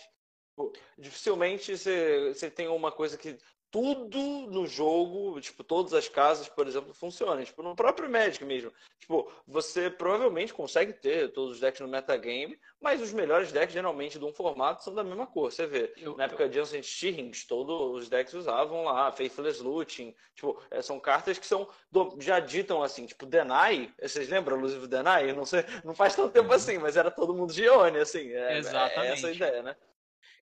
Tipo, 0.50 0.74
dificilmente 0.96 1.76
você, 1.76 2.36
você 2.36 2.52
tem 2.52 2.68
uma 2.68 2.92
coisa 2.92 3.18
que 3.18 3.36
tudo 3.72 4.20
no 4.50 4.66
jogo, 4.66 5.40
tipo, 5.40 5.64
todas 5.64 5.94
as 5.94 6.08
casas, 6.08 6.50
por 6.50 6.68
exemplo, 6.68 6.94
funcionam. 6.94 7.44
Tipo, 7.44 7.62
no 7.62 7.76
próprio 7.76 8.10
Magic 8.10 8.44
mesmo. 8.44 8.74
Tipo, 9.00 9.32
você 9.48 9.90
provavelmente 9.90 10.54
consegue 10.54 10.94
ter 10.94 11.32
todos 11.32 11.54
os 11.54 11.60
decks 11.60 11.80
no 11.80 11.88
metagame, 11.88 12.60
mas 12.82 13.02
os 13.02 13.14
melhores 13.14 13.52
decks, 13.52 13.74
geralmente, 13.74 14.18
de 14.18 14.26
um 14.26 14.34
formato, 14.34 14.84
são 14.84 14.94
da 14.94 15.04
mesma 15.04 15.28
cor. 15.28 15.52
Você 15.52 15.68
vê, 15.68 15.94
eu, 15.98 16.16
na 16.18 16.26
época 16.26 16.44
eu... 16.44 16.50
de 16.50 16.60
Ancient 16.60 16.84
Shearings, 16.84 17.46
todos 17.46 18.04
os 18.04 18.10
decks 18.10 18.34
usavam 18.34 18.84
lá, 18.84 19.12
Faithless 19.12 19.62
Looting. 19.62 20.16
Tipo, 20.36 20.62
é, 20.72 20.82
são 20.82 21.00
cartas 21.00 21.38
que 21.38 21.46
são 21.46 21.68
do, 21.92 22.16
já 22.20 22.40
ditam 22.40 22.82
assim, 22.82 23.06
tipo, 23.06 23.26
Deny. 23.26 23.94
Vocês 24.02 24.28
lembram 24.30 24.58
o 24.58 24.60
Elusive 24.60 24.88
Deny? 24.88 25.34
Não 25.34 25.46
sei, 25.46 25.64
não 25.84 25.94
faz 25.94 26.16
tanto 26.16 26.32
tempo 26.34 26.50
uhum. 26.50 26.56
assim, 26.56 26.78
mas 26.78 26.98
era 26.98 27.12
todo 27.12 27.34
mundo 27.34 27.54
de 27.54 27.64
Ione, 27.64 28.00
assim. 28.00 28.32
É, 28.32 28.58
Exatamente. 28.58 29.00
É 29.00 29.14
essa 29.14 29.28
a 29.28 29.32
ideia, 29.32 29.62
né? 29.62 29.76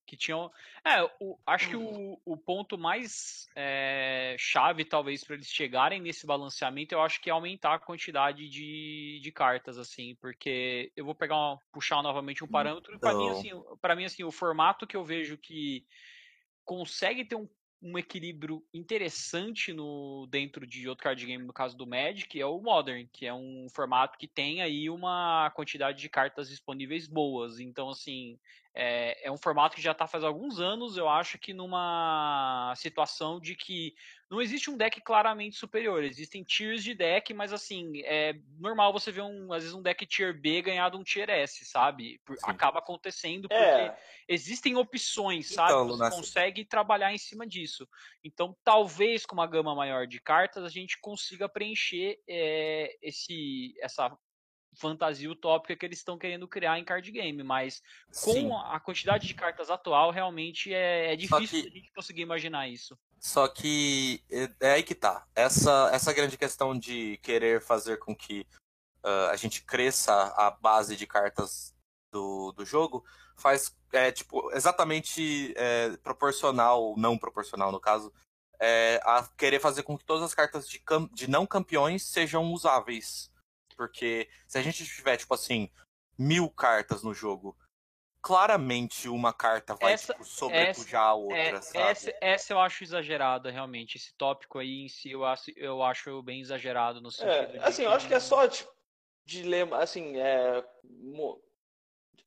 Que 0.08 0.18
tinham. 0.18 0.50
É, 0.84 1.04
o, 1.20 1.38
acho 1.46 1.70
que 1.70 1.76
o, 1.76 2.20
o 2.26 2.38
ponto 2.38 2.78
mais 2.78 3.48
é, 3.56 4.36
chave, 4.40 4.86
talvez, 4.86 5.24
para 5.24 5.36
eles 5.36 5.48
chegarem 5.48 6.02
nesse 6.02 6.26
balanceamento, 6.26 6.96
eu 6.96 7.02
acho 7.02 7.22
que 7.22 7.30
é 7.30 7.34
aumentar 7.34 7.76
a 7.76 7.80
quantidade 7.80 8.48
de, 8.50 9.20
de 9.22 9.32
cartas, 9.32 9.78
assim, 9.78 10.16
porque 10.16 10.92
eu 10.96 11.06
vou 11.06 11.14
pegar 11.14 11.36
uma, 11.36 11.60
puxar 11.72 12.02
novamente 12.02 12.44
um 12.44 12.48
parâmetro. 12.48 12.98
Para 12.98 13.14
mim, 13.14 13.30
assim, 13.30 13.50
para 13.82 13.96
mim, 13.96 14.06
assim, 14.06 14.24
o 14.24 14.32
formato 14.32 14.88
que 14.88 14.96
eu 14.96 15.04
vejo 15.04 15.38
que 15.38 15.86
consegue 16.64 17.26
ter 17.26 17.36
um 17.36 17.48
um 17.82 17.98
equilíbrio 17.98 18.64
interessante 18.74 19.72
no 19.72 20.28
dentro 20.30 20.66
de 20.66 20.90
outro 20.90 21.04
card 21.04 21.26
game, 21.26 21.44
no 21.44 21.54
caso 21.54 21.78
do 21.78 21.86
Magic, 21.86 22.40
é 22.40 22.46
o 22.46 22.60
Modern, 22.60 23.08
que 23.12 23.26
é 23.26 23.34
um 23.34 23.68
formato 23.70 24.18
que 24.18 24.28
tem 24.28 24.62
aí 24.62 24.90
uma 24.90 25.52
quantidade 25.52 26.00
de 26.00 26.10
cartas 26.10 26.50
disponíveis 26.50 27.08
boas. 27.08 27.60
Então, 27.60 27.90
assim, 27.90 28.40
é, 28.74 29.28
é 29.28 29.32
um 29.32 29.38
formato 29.38 29.76
que 29.76 29.82
já 29.82 29.92
está 29.92 30.08
faz 30.08 30.24
alguns 30.24 30.60
anos, 30.60 30.98
eu 30.98 31.08
acho 31.10 31.38
que 31.38 31.54
numa 31.54 32.74
situação 32.76 33.40
de 33.40 33.56
que 33.56 33.96
não 34.30 34.42
existe 34.42 34.70
um 34.70 34.76
deck 34.76 35.00
claramente 35.02 35.56
superior, 35.56 36.04
existem 36.04 36.44
tiers 36.44 36.84
de 36.84 36.94
deck, 36.94 37.34
mas 37.34 37.54
assim, 37.54 38.02
é 38.04 38.36
normal 38.60 38.92
você 38.92 39.12
ver 39.12 39.22
um, 39.22 39.54
às 39.54 39.64
vezes 39.64 39.74
um 39.74 39.82
deck 39.82 40.06
tier 40.06 40.38
B 40.38 40.62
ganhar 40.62 40.90
de 40.90 40.98
um 40.98 41.04
tier 41.04 41.30
S, 41.30 41.64
sabe? 41.66 42.20
Sim. 42.28 42.36
Acaba 42.44 42.80
acontecendo 42.80 43.48
porque 43.48 43.64
é. 43.64 43.98
existem 44.28 44.76
opções, 44.76 45.54
sabe? 45.54 45.72
Então, 45.72 45.88
você 45.88 46.10
consegue 46.10 46.66
trabalhar 46.66 47.14
em 47.14 47.18
cima 47.18 47.48
disso. 47.48 47.88
Então, 48.24 48.56
talvez 48.64 49.26
com 49.26 49.34
uma 49.34 49.48
gama 49.48 49.74
maior 49.74 50.06
de 50.06 50.20
cartas 50.20 50.64
a 50.64 50.70
gente 50.70 51.00
consiga 51.00 51.48
preencher 51.48 52.20
é, 52.28 52.98
esse, 53.02 53.76
essa 53.82 54.18
fantasia 54.78 55.30
utópica 55.30 55.76
que 55.76 55.86
eles 55.86 56.00
estão 56.00 56.18
querendo 56.18 56.48
criar 56.48 56.80
em 56.80 56.86
card 56.86 57.12
game, 57.12 57.44
mas 57.44 57.82
com 58.24 58.34
Sim. 58.34 58.50
a 58.52 58.80
quantidade 58.80 59.28
de 59.28 59.34
cartas 59.34 59.70
atual, 59.70 60.12
realmente 60.12 60.74
é, 60.74 61.14
é 61.14 61.16
difícil 61.16 61.62
que... 61.64 61.68
a 61.68 61.72
gente 61.72 61.92
conseguir 61.92 62.22
imaginar 62.22 62.68
isso. 62.68 62.98
Só 63.20 63.48
que 63.48 64.24
é, 64.32 64.50
é 64.62 64.72
aí 64.74 64.84
que 64.84 64.96
tá. 64.96 65.26
Essa, 65.36 65.90
essa 65.92 66.14
grande 66.14 66.38
questão 66.38 66.78
de 66.78 67.18
querer 67.24 67.62
fazer 67.62 67.98
com 67.98 68.16
que 68.16 68.46
uh, 69.04 69.32
a 69.32 69.36
gente 69.36 69.64
cresça 69.64 70.14
a 70.14 70.52
base 70.52 70.96
de 70.96 71.08
cartas 71.08 71.76
do, 72.12 72.52
do 72.52 72.64
jogo 72.66 73.04
faz 73.36 73.76
é, 73.92 74.12
tipo, 74.12 74.52
exatamente 74.54 75.54
é, 75.56 75.96
proporcional, 75.98 76.96
não 76.98 77.18
proporcional 77.18 77.72
no 77.72 77.80
caso, 77.80 78.12
é, 78.60 79.00
a 79.04 79.28
querer 79.38 79.60
fazer 79.60 79.84
com 79.84 79.98
que 79.98 80.06
todas 80.06 80.24
as 80.24 80.34
cartas 80.34 80.68
de, 80.68 80.82
de 81.14 81.30
não 81.30 81.46
campeões 81.46 82.04
sejam 82.04 82.52
usáveis. 82.52 83.32
Porque 83.78 84.28
se 84.48 84.58
a 84.58 84.62
gente 84.62 84.84
tiver, 84.86 85.18
tipo 85.18 85.34
assim, 85.34 85.70
mil 86.18 86.50
cartas 86.50 87.04
no 87.04 87.14
jogo, 87.14 87.56
claramente 88.22 89.08
uma 89.08 89.32
carta 89.32 89.76
vai 89.76 89.94
essa, 89.94 90.14
tipo, 90.14 90.26
sobrepujar 90.26 91.04
a 91.04 91.14
outra, 91.14 91.38
é, 91.38 91.62
sabe? 91.62 91.92
Essa, 91.92 92.14
essa, 92.20 92.54
eu 92.54 92.60
acho 92.60 92.84
exagerada, 92.84 93.52
realmente. 93.52 93.96
Esse 93.98 94.14
tópico 94.16 94.60
aí 94.60 94.82
em 94.82 94.90
si 94.90 95.12
eu 95.12 95.24
acho, 95.24 95.52
eu 95.56 95.84
acho 95.84 96.22
bem 96.24 96.42
exagerado 96.42 97.00
no 97.00 97.10
é, 97.10 97.12
sentido. 97.12 97.58
É, 97.58 97.60
assim, 97.66 97.84
eu 97.84 97.92
acho 97.92 98.08
que 98.08 98.14
é 98.14 98.20
só 98.20 98.48
tipo, 98.48 98.70
dilema, 99.26 99.78
assim, 99.78 100.18
é 100.18 100.66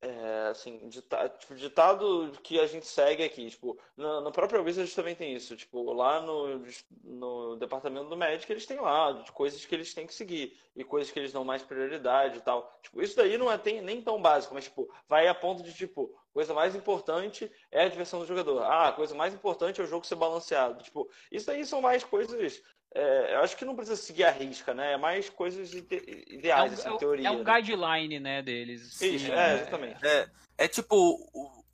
é, 0.02 0.48
assim, 0.50 0.88
ditado, 0.88 1.38
tipo, 1.38 1.54
ditado 1.54 2.32
que 2.42 2.58
a 2.58 2.66
gente 2.66 2.86
segue 2.86 3.22
aqui, 3.22 3.50
tipo, 3.50 3.78
no, 3.96 4.22
no 4.22 4.32
próprio 4.32 4.62
Wizards 4.62 4.94
também 4.94 5.14
tem 5.14 5.34
isso, 5.34 5.54
tipo, 5.56 5.92
lá 5.92 6.22
no, 6.22 6.62
no 7.04 7.56
departamento 7.56 8.08
do 8.08 8.16
médico 8.16 8.50
eles 8.50 8.64
têm 8.64 8.80
lá 8.80 9.22
coisas 9.34 9.64
que 9.64 9.74
eles 9.74 9.92
têm 9.92 10.06
que 10.06 10.14
seguir 10.14 10.58
e 10.74 10.82
coisas 10.82 11.12
que 11.12 11.18
eles 11.18 11.32
dão 11.32 11.44
mais 11.44 11.62
prioridade 11.62 12.38
e 12.38 12.40
tal. 12.40 12.72
Tipo, 12.82 13.02
isso 13.02 13.14
daí 13.14 13.36
não 13.36 13.52
é 13.52 13.58
tem, 13.58 13.82
nem 13.82 14.00
tão 14.00 14.20
básico, 14.22 14.54
mas, 14.54 14.64
tipo, 14.64 14.90
vai 15.06 15.28
a 15.28 15.34
ponto 15.34 15.62
de, 15.62 15.74
tipo, 15.74 16.14
coisa 16.32 16.54
mais 16.54 16.74
importante 16.74 17.50
é 17.70 17.82
a 17.82 17.88
diversão 17.88 18.20
do 18.20 18.26
jogador. 18.26 18.62
Ah, 18.62 18.88
a 18.88 18.92
coisa 18.92 19.14
mais 19.14 19.34
importante 19.34 19.80
é 19.80 19.84
o 19.84 19.86
jogo 19.86 20.06
ser 20.06 20.14
balanceado. 20.14 20.82
Tipo, 20.82 21.10
isso 21.30 21.50
aí 21.50 21.66
são 21.66 21.82
mais 21.82 22.02
coisas 22.04 22.62
é, 22.94 23.34
eu 23.34 23.40
acho 23.40 23.56
que 23.56 23.64
não 23.64 23.76
precisa 23.76 23.96
seguir 23.96 24.24
a 24.24 24.30
risca, 24.30 24.74
né? 24.74 24.92
É 24.92 24.96
mais 24.96 25.30
coisas 25.30 25.72
ide 25.72 26.24
ideais, 26.28 26.72
é 26.72 26.90
um, 26.90 26.94
assim, 26.94 26.98
teoria. 26.98 27.28
É 27.28 27.30
um 27.30 27.44
né? 27.44 27.54
guideline, 27.54 28.20
né, 28.20 28.42
deles. 28.42 29.00
Isso, 29.00 29.32
é, 29.32 29.54
exatamente. 29.54 30.06
É, 30.06 30.28
é 30.58 30.68
tipo, 30.68 30.96
o, 31.32 31.64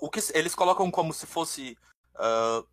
o 0.00 0.10
que 0.10 0.20
eles 0.34 0.54
colocam 0.54 0.90
como 0.90 1.12
se 1.12 1.26
fosse... 1.26 1.76
Uh, 2.14 2.66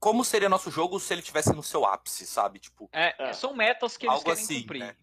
como 0.00 0.22
seria 0.22 0.50
nosso 0.50 0.70
jogo 0.70 1.00
se 1.00 1.14
ele 1.14 1.22
tivesse 1.22 1.54
no 1.54 1.62
seu 1.62 1.86
ápice, 1.86 2.26
sabe? 2.26 2.58
Tipo, 2.58 2.90
é, 2.92 3.14
é. 3.18 3.32
São 3.32 3.54
metas 3.54 3.96
que 3.96 4.04
eles 4.04 4.16
algo 4.16 4.24
querem 4.26 4.42
assim, 4.42 4.60
cumprir. 4.60 4.80
Né? 4.80 4.96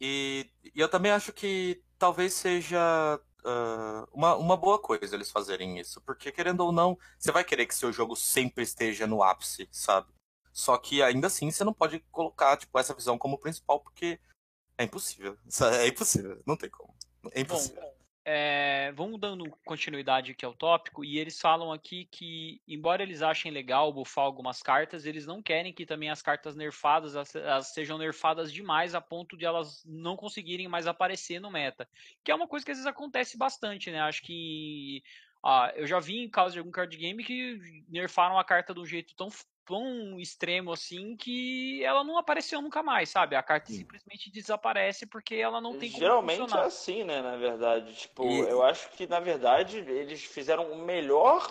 E, 0.00 0.50
e, 0.64 0.80
eu 0.80 0.88
também 0.88 1.12
acho 1.12 1.32
que 1.32 1.80
talvez 1.96 2.34
seja 2.34 3.20
uh, 3.44 4.08
uma, 4.12 4.34
uma 4.34 4.56
boa 4.56 4.80
coisa 4.80 5.14
eles 5.14 5.30
fazerem 5.30 5.78
isso. 5.78 6.00
Porque, 6.00 6.32
querendo 6.32 6.60
ou 6.60 6.72
não, 6.72 6.98
você 7.16 7.30
vai 7.30 7.44
querer 7.44 7.66
que 7.66 7.74
seu 7.74 7.92
jogo 7.92 8.16
sempre 8.16 8.64
esteja 8.64 9.06
no 9.06 9.22
ápice, 9.22 9.68
sabe? 9.70 10.11
Só 10.52 10.76
que 10.76 11.02
ainda 11.02 11.26
assim 11.26 11.50
você 11.50 11.64
não 11.64 11.72
pode 11.72 12.00
colocar 12.10 12.56
tipo, 12.56 12.78
essa 12.78 12.94
visão 12.94 13.16
como 13.16 13.38
principal, 13.38 13.80
porque 13.80 14.20
é 14.76 14.84
impossível. 14.84 15.36
É 15.80 15.86
impossível, 15.86 16.42
não 16.46 16.56
tem 16.56 16.68
como. 16.68 16.94
É 17.32 17.40
impossível. 17.40 17.80
Bom, 17.80 18.02
é, 18.24 18.92
vamos 18.92 19.18
dando 19.18 19.50
continuidade 19.64 20.30
aqui 20.30 20.44
ao 20.44 20.54
tópico, 20.54 21.04
e 21.04 21.18
eles 21.18 21.40
falam 21.40 21.72
aqui 21.72 22.04
que, 22.04 22.62
embora 22.68 23.02
eles 23.02 23.20
achem 23.20 23.50
legal 23.50 23.92
bufar 23.92 24.24
algumas 24.24 24.62
cartas, 24.62 25.04
eles 25.04 25.26
não 25.26 25.42
querem 25.42 25.72
que 25.72 25.84
também 25.84 26.08
as 26.08 26.22
cartas 26.22 26.54
nerfadas 26.54 27.16
elas, 27.16 27.34
elas 27.34 27.66
sejam 27.68 27.98
nerfadas 27.98 28.52
demais 28.52 28.94
a 28.94 29.00
ponto 29.00 29.36
de 29.36 29.44
elas 29.44 29.82
não 29.84 30.16
conseguirem 30.16 30.68
mais 30.68 30.86
aparecer 30.86 31.40
no 31.40 31.50
meta. 31.50 31.88
Que 32.22 32.30
é 32.30 32.34
uma 32.34 32.46
coisa 32.46 32.64
que 32.64 32.70
às 32.70 32.78
vezes 32.78 32.90
acontece 32.90 33.36
bastante, 33.36 33.90
né? 33.90 34.00
Acho 34.00 34.22
que 34.22 35.02
ah, 35.44 35.72
eu 35.74 35.86
já 35.86 35.98
vi 35.98 36.18
em 36.18 36.30
caso 36.30 36.52
de 36.52 36.60
algum 36.60 36.70
card 36.70 36.96
game 36.96 37.24
que 37.24 37.84
nerfaram 37.88 38.38
a 38.38 38.44
carta 38.44 38.72
de 38.72 38.78
um 38.78 38.86
jeito 38.86 39.16
tão 39.16 39.28
tão 39.64 40.18
extremo 40.18 40.72
assim 40.72 41.16
que 41.16 41.82
ela 41.84 42.04
não 42.04 42.18
apareceu 42.18 42.60
nunca 42.60 42.82
mais, 42.82 43.08
sabe? 43.08 43.36
A 43.36 43.42
carta 43.42 43.68
Sim. 43.68 43.78
simplesmente 43.78 44.30
desaparece 44.30 45.06
porque 45.06 45.34
ela 45.36 45.60
não 45.60 45.78
tem 45.78 45.90
como 45.90 46.00
Geralmente 46.00 46.40
funcionar. 46.40 46.64
é 46.64 46.66
assim, 46.66 47.04
né, 47.04 47.22
na 47.22 47.36
verdade. 47.36 47.94
Tipo, 47.94 48.24
e... 48.24 48.40
eu 48.40 48.62
acho 48.62 48.90
que 48.90 49.06
na 49.06 49.20
verdade 49.20 49.78
eles 49.78 50.24
fizeram 50.24 50.70
o 50.72 50.84
melhor 50.84 51.48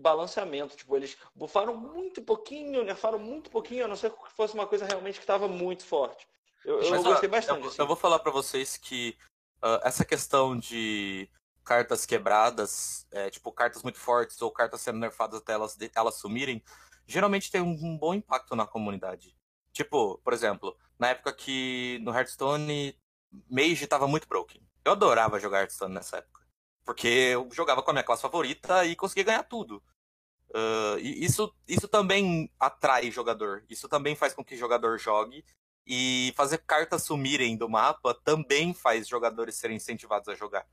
balanceamento, 0.00 0.76
tipo, 0.76 0.96
eles 0.96 1.16
bufaram 1.34 1.76
muito 1.76 2.22
pouquinho, 2.22 2.82
nerfaram 2.82 3.18
muito 3.18 3.50
pouquinho, 3.50 3.84
a 3.84 3.88
não 3.88 3.96
ser 3.96 4.10
que 4.10 4.32
fosse 4.32 4.54
uma 4.54 4.66
coisa 4.66 4.86
realmente 4.86 5.16
que 5.16 5.24
estava 5.24 5.46
muito 5.46 5.84
forte. 5.84 6.26
Eu, 6.64 6.80
eu 6.80 7.02
gostei 7.02 7.28
bastante. 7.28 7.62
Eu, 7.62 7.68
assim. 7.68 7.80
eu 7.82 7.86
vou 7.86 7.96
falar 7.96 8.18
para 8.18 8.32
vocês 8.32 8.76
que 8.76 9.16
uh, 9.62 9.80
essa 9.82 10.04
questão 10.04 10.58
de 10.58 11.28
cartas 11.64 12.04
quebradas, 12.06 13.06
é, 13.12 13.30
tipo 13.30 13.52
cartas 13.52 13.82
muito 13.82 13.98
fortes 13.98 14.40
ou 14.42 14.50
cartas 14.50 14.80
sendo 14.80 14.98
nerfadas 14.98 15.40
até 15.40 15.52
elas, 15.52 15.78
elas 15.94 16.14
sumirem, 16.16 16.62
geralmente 17.10 17.50
tem 17.50 17.60
um 17.60 17.98
bom 17.98 18.14
impacto 18.14 18.54
na 18.54 18.66
comunidade. 18.66 19.36
Tipo, 19.72 20.18
por 20.18 20.32
exemplo, 20.32 20.76
na 20.98 21.08
época 21.08 21.32
que 21.32 21.98
no 22.02 22.14
Hearthstone 22.14 22.96
Mage 23.48 23.86
tava 23.86 24.06
muito 24.06 24.28
broken. 24.28 24.62
Eu 24.84 24.92
adorava 24.92 25.38
jogar 25.38 25.60
Hearthstone 25.60 25.94
nessa 25.94 26.18
época. 26.18 26.40
Porque 26.84 27.08
eu 27.08 27.48
jogava 27.52 27.82
com 27.82 27.90
a 27.90 27.94
minha 27.94 28.04
classe 28.04 28.22
favorita 28.22 28.84
e 28.84 28.96
conseguia 28.96 29.24
ganhar 29.24 29.42
tudo. 29.42 29.82
Uh, 30.50 30.98
e 30.98 31.24
isso, 31.24 31.54
isso 31.68 31.86
também 31.86 32.50
atrai 32.58 33.10
jogador. 33.10 33.64
Isso 33.68 33.88
também 33.88 34.16
faz 34.16 34.34
com 34.34 34.44
que 34.44 34.56
jogador 34.56 34.98
jogue. 34.98 35.44
E 35.86 36.32
fazer 36.36 36.58
cartas 36.58 37.04
sumirem 37.04 37.56
do 37.56 37.68
mapa 37.68 38.14
também 38.14 38.72
faz 38.72 39.08
jogadores 39.08 39.56
serem 39.56 39.76
incentivados 39.76 40.28
a 40.28 40.34
jogar. 40.34 40.66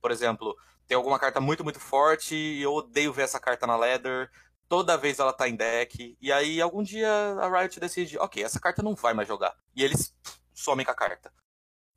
Por 0.00 0.10
exemplo, 0.10 0.56
tem 0.86 0.96
alguma 0.96 1.18
carta 1.18 1.40
muito, 1.40 1.62
muito 1.62 1.80
forte 1.80 2.34
e 2.34 2.62
eu 2.62 2.72
odeio 2.72 3.12
ver 3.12 3.22
essa 3.22 3.40
carta 3.40 3.66
na 3.66 3.76
ladder 3.76 4.30
toda 4.72 4.96
vez 4.96 5.18
ela 5.18 5.34
tá 5.34 5.46
em 5.46 5.54
deck, 5.54 6.16
e 6.18 6.32
aí 6.32 6.58
algum 6.58 6.82
dia 6.82 7.06
a 7.38 7.60
Riot 7.60 7.78
decide, 7.78 8.16
ok, 8.16 8.42
essa 8.42 8.58
carta 8.58 8.82
não 8.82 8.94
vai 8.94 9.12
mais 9.12 9.28
jogar. 9.28 9.54
E 9.76 9.84
eles 9.84 10.16
somem 10.54 10.82
com 10.82 10.92
a 10.92 10.94
carta. 10.94 11.30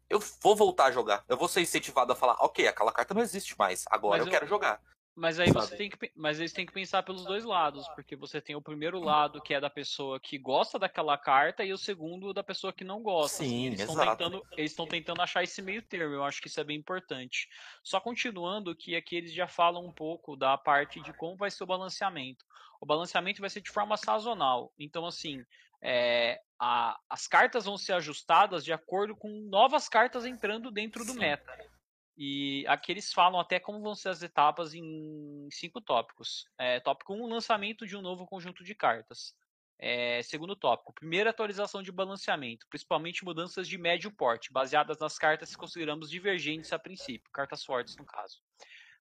Eu 0.09 0.19
vou 0.41 0.57
voltar 0.57 0.87
a 0.87 0.91
jogar. 0.91 1.23
Eu 1.29 1.37
vou 1.37 1.47
ser 1.47 1.61
incentivado 1.61 2.11
a 2.11 2.15
falar, 2.17 2.35
ok, 2.41 2.67
aquela 2.67 2.91
carta 2.91 3.13
não 3.13 3.21
existe 3.21 3.57
mais, 3.57 3.85
agora 3.89 4.21
eu, 4.21 4.25
eu, 4.25 4.29
quero 4.29 4.45
jogar. 4.45 4.81
Mas 5.15 5.39
aí 5.39 5.47
sabe? 5.47 5.65
você 5.65 5.75
tem 5.77 5.89
que, 5.89 6.11
mas 6.13 6.39
eles 6.39 6.51
têm 6.51 6.65
que 6.65 6.73
pensar 6.73 7.01
pelos 7.01 7.23
dois 7.23 7.45
lados, 7.45 7.87
porque 7.89 8.17
você 8.17 8.41
tem 8.41 8.53
o 8.53 8.61
primeiro 8.61 8.99
lado 8.99 9.41
que 9.41 9.53
é 9.53 9.61
da 9.61 9.69
pessoa 9.69 10.19
que 10.19 10.37
gosta 10.37 10.77
daquela 10.77 11.17
carta 11.17 11.63
e 11.63 11.71
o 11.71 11.77
segundo 11.77 12.33
da 12.33 12.43
pessoa 12.43 12.73
que 12.73 12.83
não 12.83 13.01
gosta. 13.01 13.43
Sim, 13.43 13.67
eles 13.67 13.79
estão 13.79 13.95
tentando, 13.95 14.45
eles 14.57 14.71
estão 14.71 14.85
tentando 14.85 15.21
achar 15.21 15.41
esse 15.41 15.61
meio 15.61 15.81
termo. 15.81 16.13
Eu 16.13 16.23
acho 16.23 16.41
que 16.41 16.49
isso 16.49 16.59
é 16.59 16.65
bem 16.65 16.77
importante. 16.77 17.47
Só 17.81 18.01
continuando 18.01 18.75
que 18.75 18.93
aqui 18.93 19.15
eles 19.15 19.31
já 19.31 19.47
falam 19.47 19.85
um 19.85 19.91
pouco 19.91 20.35
da 20.35 20.57
parte 20.57 20.99
de 20.99 21.13
como 21.13 21.37
vai 21.37 21.49
ser 21.49 21.63
o 21.63 21.67
balanceamento. 21.67 22.43
O 22.81 22.85
balanceamento 22.85 23.39
vai 23.39 23.49
ser 23.49 23.61
de 23.61 23.71
forma 23.71 23.95
sazonal. 23.95 24.73
Então 24.77 25.05
assim, 25.05 25.45
é, 25.81 26.41
a, 26.59 26.99
as 27.09 27.25
cartas 27.25 27.63
vão 27.63 27.77
ser 27.77 27.93
ajustadas 27.93 28.65
de 28.65 28.73
acordo 28.73 29.15
com 29.15 29.29
novas 29.49 29.87
cartas 29.87 30.25
entrando 30.25 30.69
dentro 30.69 31.05
do 31.05 31.13
Sim. 31.13 31.19
meta. 31.19 31.74
E 32.17 32.65
aqui 32.67 32.91
eles 32.91 33.11
falam 33.11 33.39
até 33.39 33.59
como 33.59 33.81
vão 33.81 33.93
ser 33.93 34.09
as 34.09 34.23
etapas 34.23 34.73
em 34.73 35.47
cinco 35.51 35.81
tópicos. 35.81 36.47
É, 36.57 36.79
tópico 36.79 37.13
1, 37.13 37.23
um, 37.23 37.27
lançamento 37.27 37.85
de 37.85 37.97
um 37.97 38.01
novo 38.01 38.25
conjunto 38.25 38.63
de 38.63 38.73
cartas. 38.73 39.35
É, 39.77 40.21
segundo 40.23 40.55
tópico, 40.55 40.93
primeira 40.93 41.31
atualização 41.31 41.83
de 41.83 41.91
balanceamento, 41.91 42.65
principalmente 42.69 43.25
mudanças 43.25 43.67
de 43.67 43.77
médio 43.77 44.09
porte, 44.09 44.53
baseadas 44.53 44.97
nas 44.99 45.17
cartas 45.17 45.51
que 45.51 45.57
consideramos 45.57 46.09
divergentes 46.09 46.71
a 46.71 46.79
princípio, 46.79 47.29
cartas 47.33 47.65
fortes 47.65 47.97
no 47.97 48.05
caso. 48.05 48.41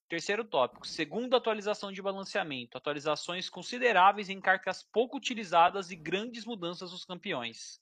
Terceiro 0.08 0.44
tópico, 0.44 0.86
segunda 0.86 1.36
atualização 1.36 1.92
de 1.92 2.02
balanceamento, 2.02 2.76
atualizações 2.76 3.48
consideráveis 3.48 4.28
em 4.28 4.40
cartas 4.40 4.82
pouco 4.92 5.16
utilizadas 5.16 5.92
e 5.92 5.96
grandes 5.96 6.44
mudanças 6.44 6.90
nos 6.90 7.04
campeões. 7.04 7.80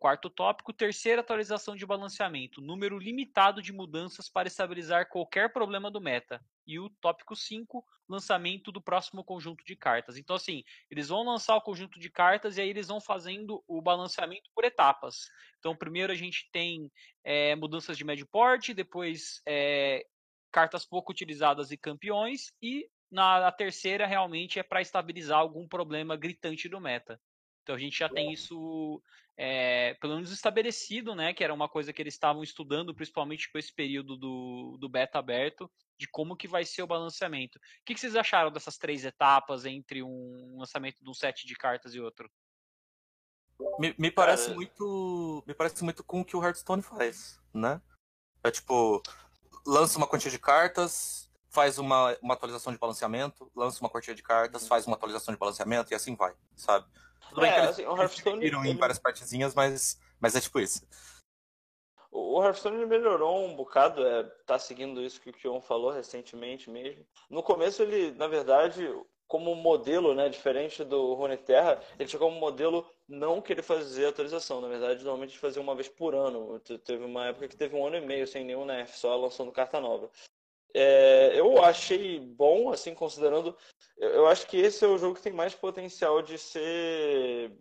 Quarto 0.00 0.30
tópico, 0.30 0.72
terceira 0.72 1.20
atualização 1.20 1.76
de 1.76 1.84
balanceamento, 1.84 2.62
número 2.62 2.98
limitado 2.98 3.60
de 3.60 3.70
mudanças 3.70 4.30
para 4.30 4.48
estabilizar 4.48 5.10
qualquer 5.10 5.52
problema 5.52 5.90
do 5.90 6.00
meta. 6.00 6.42
E 6.66 6.78
o 6.80 6.88
tópico 6.88 7.36
5, 7.36 7.84
lançamento 8.08 8.72
do 8.72 8.80
próximo 8.80 9.22
conjunto 9.22 9.62
de 9.62 9.76
cartas. 9.76 10.16
Então, 10.16 10.36
assim, 10.36 10.64
eles 10.90 11.08
vão 11.08 11.22
lançar 11.22 11.54
o 11.54 11.60
conjunto 11.60 12.00
de 12.00 12.08
cartas 12.08 12.56
e 12.56 12.62
aí 12.62 12.70
eles 12.70 12.88
vão 12.88 12.98
fazendo 12.98 13.62
o 13.68 13.82
balanceamento 13.82 14.48
por 14.54 14.64
etapas. 14.64 15.28
Então, 15.58 15.76
primeiro 15.76 16.10
a 16.10 16.16
gente 16.16 16.48
tem 16.50 16.90
é, 17.22 17.54
mudanças 17.54 17.98
de 17.98 18.02
médio 18.02 18.26
porte, 18.26 18.72
depois 18.72 19.42
é, 19.46 20.06
cartas 20.50 20.86
pouco 20.86 21.12
utilizadas 21.12 21.70
e 21.72 21.76
campeões, 21.76 22.54
e 22.62 22.88
na 23.10 23.52
terceira 23.52 24.06
realmente 24.06 24.58
é 24.58 24.62
para 24.62 24.80
estabilizar 24.80 25.40
algum 25.40 25.68
problema 25.68 26.16
gritante 26.16 26.70
do 26.70 26.80
meta. 26.80 27.20
Então 27.62 27.74
a 27.74 27.78
gente 27.78 27.98
já 27.98 28.08
tem 28.08 28.32
isso 28.32 29.02
é, 29.42 29.94
pelo 29.94 30.16
menos 30.16 30.30
estabelecido, 30.30 31.14
né? 31.14 31.32
Que 31.32 31.42
era 31.42 31.54
uma 31.54 31.66
coisa 31.66 31.94
que 31.94 32.02
eles 32.02 32.12
estavam 32.12 32.42
estudando, 32.42 32.94
principalmente 32.94 33.50
com 33.50 33.56
esse 33.56 33.72
período 33.72 34.14
do, 34.14 34.76
do 34.78 34.86
beta 34.86 35.18
aberto, 35.18 35.70
de 35.98 36.06
como 36.06 36.36
que 36.36 36.46
vai 36.46 36.62
ser 36.62 36.82
o 36.82 36.86
balanceamento. 36.86 37.56
O 37.56 37.60
que, 37.86 37.94
que 37.94 38.00
vocês 38.00 38.14
acharam 38.16 38.52
dessas 38.52 38.76
três 38.76 39.02
etapas 39.02 39.64
entre 39.64 40.02
um 40.02 40.58
lançamento 40.58 41.02
de 41.02 41.08
um 41.08 41.14
set 41.14 41.46
de 41.46 41.54
cartas 41.54 41.94
e 41.94 42.00
outro? 42.00 42.30
Me, 43.78 43.94
me 43.98 44.10
parece 44.10 44.48
Cara... 44.48 44.56
muito. 44.56 45.42
Me 45.46 45.54
parece 45.54 45.82
muito 45.84 46.04
com 46.04 46.20
o 46.20 46.24
que 46.24 46.36
o 46.36 46.44
Hearthstone 46.44 46.82
faz, 46.82 47.40
né? 47.54 47.80
É 48.44 48.50
tipo, 48.50 49.02
lança 49.66 49.96
uma 49.96 50.06
quantia 50.06 50.30
de 50.30 50.38
cartas, 50.38 51.32
faz 51.48 51.78
uma, 51.78 52.14
uma 52.20 52.34
atualização 52.34 52.74
de 52.74 52.78
balanceamento, 52.78 53.50
lança 53.56 53.80
uma 53.80 53.88
quantia 53.88 54.14
de 54.14 54.22
cartas, 54.22 54.68
faz 54.68 54.86
uma 54.86 54.96
atualização 54.96 55.32
de 55.32 55.40
balanceamento 55.40 55.94
e 55.94 55.94
assim 55.94 56.14
vai, 56.14 56.34
sabe? 56.54 56.86
Tudo 57.30 57.40
bem 57.40 57.50
é, 57.50 57.54
que 57.54 57.60
eles, 57.60 57.70
assim, 57.70 57.86
o 57.86 57.96
Hearthstone 57.96 58.40
viram 58.40 58.60
ele... 58.60 58.70
em 58.70 58.76
várias 58.76 58.98
partezinhas, 58.98 59.54
mas, 59.54 59.98
mas 60.20 60.36
é 60.36 60.40
tipo 60.40 60.60
isso. 60.60 60.86
O 62.12 62.42
Hearthstone 62.42 62.84
melhorou 62.86 63.44
um 63.44 63.54
bocado, 63.54 64.04
é, 64.04 64.24
tá 64.44 64.58
seguindo 64.58 65.00
isso 65.00 65.20
que 65.20 65.30
o 65.30 65.32
Kion 65.32 65.60
falou 65.60 65.90
recentemente 65.90 66.68
mesmo. 66.68 67.06
No 67.28 67.42
começo 67.42 67.82
ele, 67.82 68.10
na 68.12 68.26
verdade, 68.26 68.88
como 69.28 69.54
modelo, 69.54 70.12
né, 70.12 70.28
diferente 70.28 70.82
do 70.82 71.14
Runeterra, 71.14 71.80
ele 71.96 72.08
chegou 72.08 72.28
como 72.28 72.40
modelo 72.40 72.84
não 73.08 73.40
querer 73.40 73.62
fazer 73.62 74.06
atualização. 74.06 74.60
Na 74.60 74.66
verdade, 74.66 75.04
normalmente 75.04 75.38
fazia 75.38 75.62
uma 75.62 75.76
vez 75.76 75.88
por 75.88 76.16
ano. 76.16 76.58
Teve 76.84 77.04
uma 77.04 77.26
época 77.26 77.46
que 77.46 77.56
teve 77.56 77.76
um 77.76 77.86
ano 77.86 77.96
e 77.96 78.00
meio 78.00 78.26
sem 78.26 78.44
nenhum 78.44 78.64
nerf, 78.64 78.98
só 78.98 79.14
lançando 79.16 79.52
carta 79.52 79.80
nova. 79.80 80.10
É, 80.74 81.32
eu 81.38 81.62
achei 81.64 82.20
bom, 82.20 82.72
assim, 82.72 82.94
considerando. 82.94 83.56
Eu 83.98 84.26
acho 84.26 84.46
que 84.46 84.56
esse 84.56 84.84
é 84.84 84.88
o 84.88 84.98
jogo 84.98 85.16
que 85.16 85.22
tem 85.22 85.32
mais 85.32 85.54
potencial 85.54 86.22
de 86.22 86.38
ser 86.38 87.52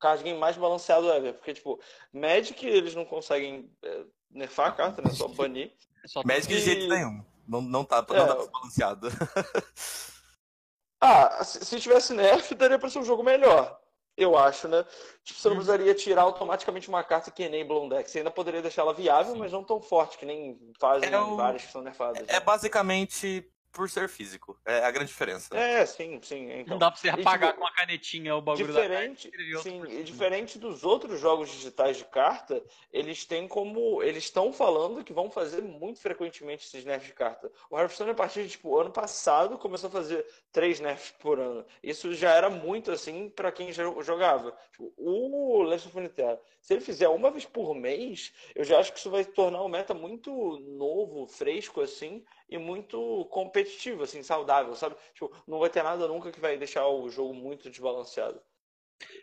card 0.00 0.22
game 0.22 0.38
mais 0.38 0.56
balanceado 0.56 1.10
ever. 1.10 1.34
Porque, 1.34 1.54
tipo, 1.54 1.80
Magic 2.12 2.66
eles 2.66 2.94
não 2.94 3.04
conseguem 3.04 3.70
é, 3.82 4.04
nerfar 4.30 4.68
a 4.68 4.72
carta, 4.72 5.02
né? 5.02 5.10
Só 5.10 5.28
banir. 5.28 5.72
Só 6.06 6.22
Magic 6.24 6.52
e... 6.52 6.56
de 6.56 6.62
jeito 6.62 6.88
nenhum. 6.88 7.24
Não, 7.46 7.60
não 7.60 7.84
tá, 7.84 8.04
não 8.08 8.16
é... 8.16 8.26
tá 8.26 8.46
balanceado. 8.52 9.08
ah, 11.00 11.44
se, 11.44 11.64
se 11.64 11.80
tivesse 11.80 12.14
nerf, 12.14 12.54
daria 12.54 12.78
pra 12.78 12.88
ser 12.88 12.98
um 12.98 13.04
jogo 13.04 13.22
melhor 13.22 13.78
eu 14.16 14.36
acho, 14.36 14.68
né? 14.68 14.84
Tipo, 15.24 15.40
você 15.40 15.48
não 15.48 15.56
uhum. 15.56 15.62
precisaria 15.62 15.94
tirar 15.94 16.22
automaticamente 16.22 16.88
uma 16.88 17.02
carta 17.02 17.30
que 17.30 17.42
enable 17.42 17.74
um 17.74 17.88
deck. 17.88 18.08
Você 18.08 18.18
ainda 18.18 18.30
poderia 18.30 18.62
deixar 18.62 18.82
ela 18.82 18.94
viável, 18.94 19.34
mas 19.34 19.52
não 19.52 19.64
tão 19.64 19.80
forte, 19.80 20.18
que 20.18 20.26
nem 20.26 20.58
fazem 20.78 21.12
é 21.12 21.18
o... 21.18 21.36
várias 21.36 21.64
que 21.64 21.72
são 21.72 21.82
nerfadas. 21.82 22.26
É 22.28 22.34
né? 22.34 22.40
basicamente 22.40 23.44
por 23.74 23.90
ser 23.90 24.08
físico. 24.08 24.58
É 24.64 24.84
a 24.84 24.90
grande 24.90 25.08
diferença. 25.08 25.54
É, 25.56 25.84
sim, 25.84 26.20
sim. 26.22 26.50
Então. 26.50 26.74
Não 26.74 26.78
dá 26.78 26.90
pra 26.90 27.00
você 27.00 27.08
apagar 27.08 27.50
tipo, 27.50 27.60
com 27.60 27.66
a 27.66 27.72
canetinha 27.72 28.36
o 28.36 28.40
bagulho 28.40 28.66
diferente, 28.66 29.30
da 29.30 29.60
Sim, 29.60 29.84
e 29.88 30.02
diferente 30.02 30.58
dos 30.58 30.84
outros 30.84 31.20
jogos 31.20 31.50
digitais 31.50 31.96
de 31.96 32.04
carta, 32.04 32.62
eles 32.92 33.24
têm 33.24 33.48
como. 33.48 34.02
Eles 34.02 34.24
estão 34.24 34.52
falando 34.52 35.02
que 35.02 35.12
vão 35.12 35.30
fazer 35.30 35.62
muito 35.62 36.00
frequentemente 36.00 36.66
esses 36.66 36.84
nerfs 36.84 37.08
de 37.08 37.12
carta. 37.12 37.50
O 37.68 37.78
Hearthstone, 37.78 38.12
a 38.12 38.14
partir 38.14 38.44
de 38.44 38.50
tipo, 38.50 38.78
ano 38.78 38.90
passado, 38.90 39.58
começou 39.58 39.88
a 39.88 39.92
fazer 39.92 40.24
três 40.52 40.78
nerfs 40.78 41.10
por 41.18 41.40
ano. 41.40 41.66
Isso 41.82 42.14
já 42.14 42.32
era 42.32 42.48
muito 42.48 42.92
assim 42.92 43.28
para 43.28 43.50
quem 43.50 43.72
jogava. 43.72 44.56
Tipo, 44.70 44.92
o 44.96 45.62
Legend 45.62 45.88
of 45.88 45.94
Runeterra, 45.96 46.40
se 46.60 46.72
ele 46.72 46.80
fizer 46.80 47.08
uma 47.08 47.30
vez 47.30 47.44
por 47.44 47.74
mês, 47.74 48.32
eu 48.54 48.64
já 48.64 48.78
acho 48.78 48.92
que 48.92 48.98
isso 48.98 49.10
vai 49.10 49.24
tornar 49.24 49.62
o 49.62 49.68
meta 49.68 49.92
muito 49.92 50.30
novo, 50.60 51.26
fresco, 51.26 51.80
assim, 51.80 52.24
e 52.48 52.58
muito 52.58 53.26
competitivo, 53.30 54.02
assim, 54.02 54.22
saudável, 54.22 54.74
sabe? 54.74 54.96
Tipo, 55.12 55.34
não 55.46 55.58
vai 55.58 55.70
ter 55.70 55.82
nada 55.82 56.06
nunca 56.06 56.30
que 56.30 56.40
vai 56.40 56.56
deixar 56.56 56.86
o 56.86 57.08
jogo 57.08 57.34
muito 57.34 57.70
desbalanceado. 57.70 58.40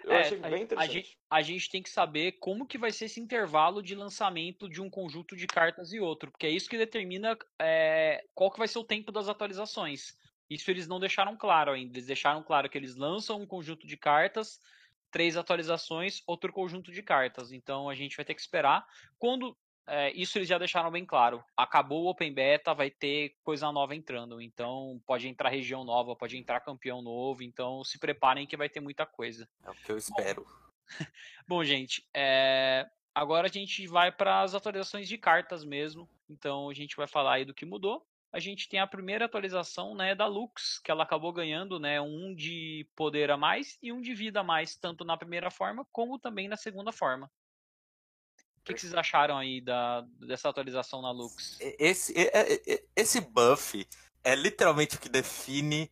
Eu 0.04 0.12
é, 0.12 0.22
achei 0.22 0.38
bem 0.38 0.64
interessante. 0.64 0.90
A 0.90 0.94
gente, 0.94 1.18
a 1.30 1.42
gente, 1.42 1.70
tem 1.70 1.82
que 1.82 1.90
saber 1.90 2.34
como 2.34 2.66
que 2.66 2.78
vai 2.78 2.92
ser 2.92 3.06
esse 3.06 3.20
intervalo 3.20 3.82
de 3.82 3.96
lançamento 3.96 4.68
de 4.68 4.82
um 4.82 4.90
conjunto 4.90 5.36
de 5.36 5.48
cartas 5.48 5.94
e 5.94 6.00
outro, 6.00 6.30
porque 6.32 6.46
é 6.46 6.50
isso 6.50 6.70
que 6.70 6.78
determina 6.78 7.38
é, 7.60 8.24
qual 8.34 8.52
que 8.52 8.60
vai 8.60 8.68
ser 8.68 8.80
o 8.80 8.84
tempo 8.84 9.12
das 9.12 9.30
atualizações. 9.30 10.18
Isso 10.50 10.70
eles 10.70 10.88
não 10.88 11.00
deixaram 11.00 11.38
claro 11.38 11.72
ainda. 11.72 11.94
Eles 11.94 12.08
deixaram 12.08 12.44
claro 12.44 12.70
que 12.70 12.78
eles 12.78 12.96
lançam 12.96 13.40
um 13.40 13.48
conjunto 13.48 13.88
de 13.88 13.96
cartas, 13.96 14.60
três 15.10 15.38
atualizações, 15.38 16.22
outro 16.28 16.52
conjunto 16.52 16.92
de 16.92 17.02
cartas. 17.02 17.54
Então 17.54 17.90
a 17.90 17.96
gente 17.96 18.18
vai 18.18 18.26
ter 18.26 18.36
que 18.36 18.42
esperar. 18.42 18.86
Quando 19.18 19.56
é, 19.88 20.12
isso 20.12 20.38
eles 20.38 20.48
já 20.48 20.58
deixaram 20.58 20.92
bem 20.92 21.06
claro. 21.06 21.44
Acabou 21.56 22.04
o 22.04 22.10
Open 22.10 22.34
Beta, 22.34 22.74
vai 22.74 22.90
ter 22.90 23.36
coisa 23.44 23.72
nova 23.72 23.96
entrando. 23.96 24.42
Então, 24.42 25.02
pode 25.06 25.28
entrar 25.28 25.50
região 25.50 25.84
nova, 25.84 26.16
pode 26.16 26.38
entrar 26.38 26.60
campeão 26.62 27.02
novo. 27.02 27.44
Então, 27.44 27.84
se 27.84 28.00
preparem 28.00 28.48
que 28.48 28.58
vai 28.58 28.70
ter 28.70 28.80
muita 28.80 29.06
coisa. 29.06 29.48
É 29.64 29.70
o 29.70 29.74
que 29.74 29.92
eu 29.92 29.98
espero. 29.98 30.44
Bom, 30.44 30.52
Bom 31.48 31.64
gente, 31.64 32.08
é... 32.14 32.90
agora 33.14 33.48
a 33.48 33.52
gente 33.52 33.86
vai 33.88 34.12
para 34.12 34.42
as 34.42 34.54
atualizações 34.54 35.08
de 35.08 35.18
cartas 35.18 35.64
mesmo. 35.64 36.10
Então, 36.30 36.70
a 36.70 36.74
gente 36.74 36.96
vai 36.96 37.08
falar 37.08 37.34
aí 37.34 37.46
do 37.46 37.54
que 37.54 37.66
mudou. 37.66 38.06
A 38.34 38.40
gente 38.40 38.70
tem 38.70 38.80
a 38.80 38.88
primeira 38.88 39.26
atualização 39.26 39.94
né, 39.94 40.16
da 40.16 40.26
Lux, 40.26 40.80
que 40.80 40.90
ela 40.90 41.04
acabou 41.04 41.34
ganhando 41.34 41.78
né, 41.78 42.00
um 42.00 42.34
de 42.34 42.88
poder 42.96 43.30
a 43.30 43.36
mais 43.36 43.78
e 43.82 43.92
um 43.92 44.00
de 44.00 44.14
vida 44.14 44.40
a 44.40 44.44
mais, 44.44 44.74
tanto 44.78 45.04
na 45.04 45.18
primeira 45.18 45.52
forma 45.52 45.86
como 45.92 46.18
também 46.18 46.48
na 46.48 46.56
segunda 46.56 46.94
forma. 46.94 47.30
O 48.62 48.64
que, 48.64 48.76
que, 48.76 48.82
vocês 48.82 48.94
acharam 48.94 49.38
aí 49.38 49.60
da, 49.60 50.02
dessa 50.20 50.48
atualização 50.48 51.02
na 51.02 51.12
Lux? 51.12 51.58
Esse, 51.60 52.14
esse 52.96 53.20
buff 53.20 53.88
é 54.24 54.36
literalmente 54.36 54.96
o 54.96 55.00
que 55.00 55.10
define 55.10 55.92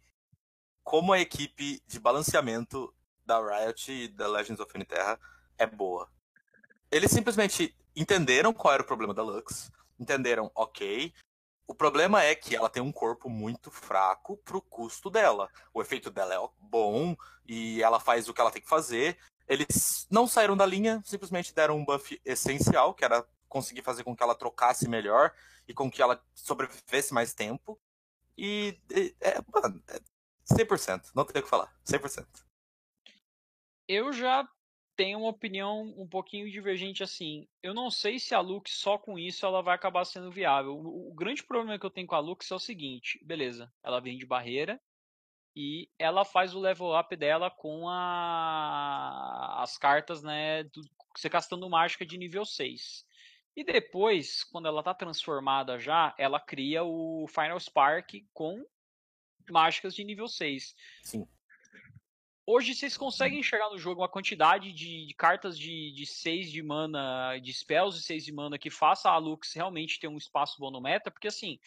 como 0.84 1.12
a 1.12 1.20
equipe 1.20 1.82
de 1.88 2.00
balanceamento 2.00 2.94
da 3.26 3.40
Riot 3.40 3.92
e 3.92 4.08
da 4.08 4.28
Legends 4.28 4.60
of 4.60 4.86
Terra 4.86 5.20
é 5.58 5.66
boa. 5.66 6.08
Eles 6.92 7.12
simplesmente 7.12 7.76
entenderam 7.96 8.54
qual 8.54 8.74
era 8.74 8.84
o 8.84 8.86
problema 8.86 9.14
da 9.14 9.24
Lux, 9.24 9.72
entenderam, 10.00 10.52
ok, 10.56 11.14
o 11.68 11.76
problema 11.76 12.24
é 12.24 12.34
que 12.34 12.56
ela 12.56 12.70
tem 12.70 12.82
um 12.82 12.92
corpo 12.92 13.30
muito 13.30 13.70
fraco 13.70 14.38
pro 14.38 14.60
custo 14.60 15.08
dela. 15.08 15.48
O 15.72 15.82
efeito 15.82 16.10
dela 16.10 16.34
é 16.34 16.50
bom 16.60 17.16
e 17.48 17.84
ela 17.84 18.00
faz 18.00 18.28
o 18.28 18.34
que 18.34 18.42
ela 18.42 18.50
tem 18.50 18.62
que 18.62 18.68
fazer, 18.68 19.16
eles 19.50 20.08
não 20.12 20.28
saíram 20.28 20.56
da 20.56 20.66
linha, 20.66 21.02
simplesmente 21.04 21.54
deram 21.54 21.78
um 21.78 21.84
buff 21.84 22.22
essencial, 22.24 22.94
que 22.94 23.04
era 23.04 23.26
conseguir 23.48 23.82
fazer 23.82 24.04
com 24.04 24.16
que 24.16 24.22
ela 24.22 24.36
trocasse 24.36 24.88
melhor 24.88 25.34
e 25.68 25.74
com 25.74 25.90
que 25.90 26.02
ela 26.02 26.24
sobrevivesse 26.36 27.14
mais 27.14 27.34
tempo. 27.34 27.80
E 28.38 28.80
é, 29.20 29.40
mano, 29.52 29.84
é 29.88 30.00
100%, 30.54 31.12
não 31.16 31.26
tem 31.26 31.42
o 31.42 31.44
que 31.44 31.50
falar, 31.50 31.74
100%. 31.84 32.28
Eu 33.88 34.14
já 34.14 34.48
tenho 34.96 35.20
uma 35.20 35.30
opinião 35.30 35.94
um 35.98 36.08
pouquinho 36.08 36.52
divergente 36.52 37.02
assim. 37.02 37.48
Eu 37.64 37.74
não 37.74 37.90
sei 37.90 38.20
se 38.20 38.36
a 38.36 38.40
Lux 38.40 38.72
só 38.72 38.98
com 38.98 39.18
isso 39.18 39.46
ela 39.46 39.64
vai 39.64 39.74
acabar 39.74 40.06
sendo 40.06 40.30
viável. 40.30 40.76
O, 40.76 41.10
o 41.10 41.14
grande 41.14 41.44
problema 41.44 41.80
que 41.80 41.86
eu 41.86 41.90
tenho 41.90 42.06
com 42.06 42.16
a 42.16 42.20
Lux 42.20 42.52
é 42.52 42.56
o 42.56 42.60
seguinte, 42.60 43.20
beleza, 43.24 43.72
ela 43.82 44.00
vem 44.00 44.18
de 44.18 44.26
barreira, 44.26 44.80
e 45.56 45.90
ela 45.98 46.24
faz 46.24 46.54
o 46.54 46.60
level 46.60 46.98
up 46.98 47.16
dela 47.16 47.50
com 47.50 47.88
a... 47.90 49.62
as 49.62 49.78
cartas, 49.78 50.24
né, 50.24 50.64
do... 50.64 50.82
você 51.16 51.30
gastando 51.30 51.70
mágica 51.70 52.06
de 52.06 52.18
nível 52.18 52.46
6. 52.46 53.06
E 53.56 53.64
depois, 53.64 54.44
quando 54.46 54.68
ela 54.68 54.84
tá 54.84 54.94
transformada 54.94 55.78
já, 55.80 56.14
ela 56.18 56.40
cria 56.40 56.84
o 56.84 57.28
Final 57.28 57.60
Spark 57.60 58.24
com 58.34 58.64
mágicas 59.52 59.96
de 59.96 60.04
nível 60.04 60.28
6. 60.28 60.76
Sim. 61.04 61.28
Hoje 62.52 62.74
vocês 62.74 62.98
conseguem 62.98 63.40
enxergar 63.40 63.70
no 63.70 63.78
jogo 63.78 64.02
uma 64.02 64.10
quantidade 64.10 64.74
de, 64.74 65.06
de 65.06 65.14
cartas 65.14 65.58
de, 65.58 65.92
de 65.92 66.06
6 66.06 66.52
de 66.52 66.64
mana, 66.64 67.38
de 67.38 67.54
spells 67.54 67.96
de 67.96 68.04
6 68.04 68.26
de 68.26 68.32
mana 68.32 68.58
que 68.58 68.72
faça 68.72 69.10
a 69.10 69.18
Lux 69.18 69.54
realmente 69.54 70.00
ter 70.00 70.08
um 70.08 70.18
espaço 70.18 70.58
bom 70.60 70.72
no 70.72 70.82
meta, 70.82 71.12
porque 71.12 71.28
assim, 71.28 71.60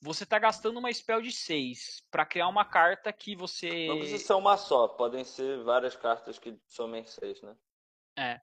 você 0.00 0.24
está 0.24 0.38
gastando 0.38 0.78
uma 0.78 0.92
spell 0.92 1.20
de 1.20 1.32
6 1.32 2.04
para 2.10 2.26
criar 2.26 2.48
uma 2.48 2.64
carta 2.64 3.12
que 3.12 3.34
você. 3.34 3.88
Não 3.88 3.98
precisa 3.98 4.24
ser 4.24 4.34
uma 4.34 4.56
só, 4.56 4.88
podem 4.88 5.24
ser 5.24 5.62
várias 5.62 5.96
cartas 5.96 6.38
que 6.38 6.58
somem 6.66 7.04
6, 7.04 7.42
né? 7.42 7.56
É. 8.18 8.40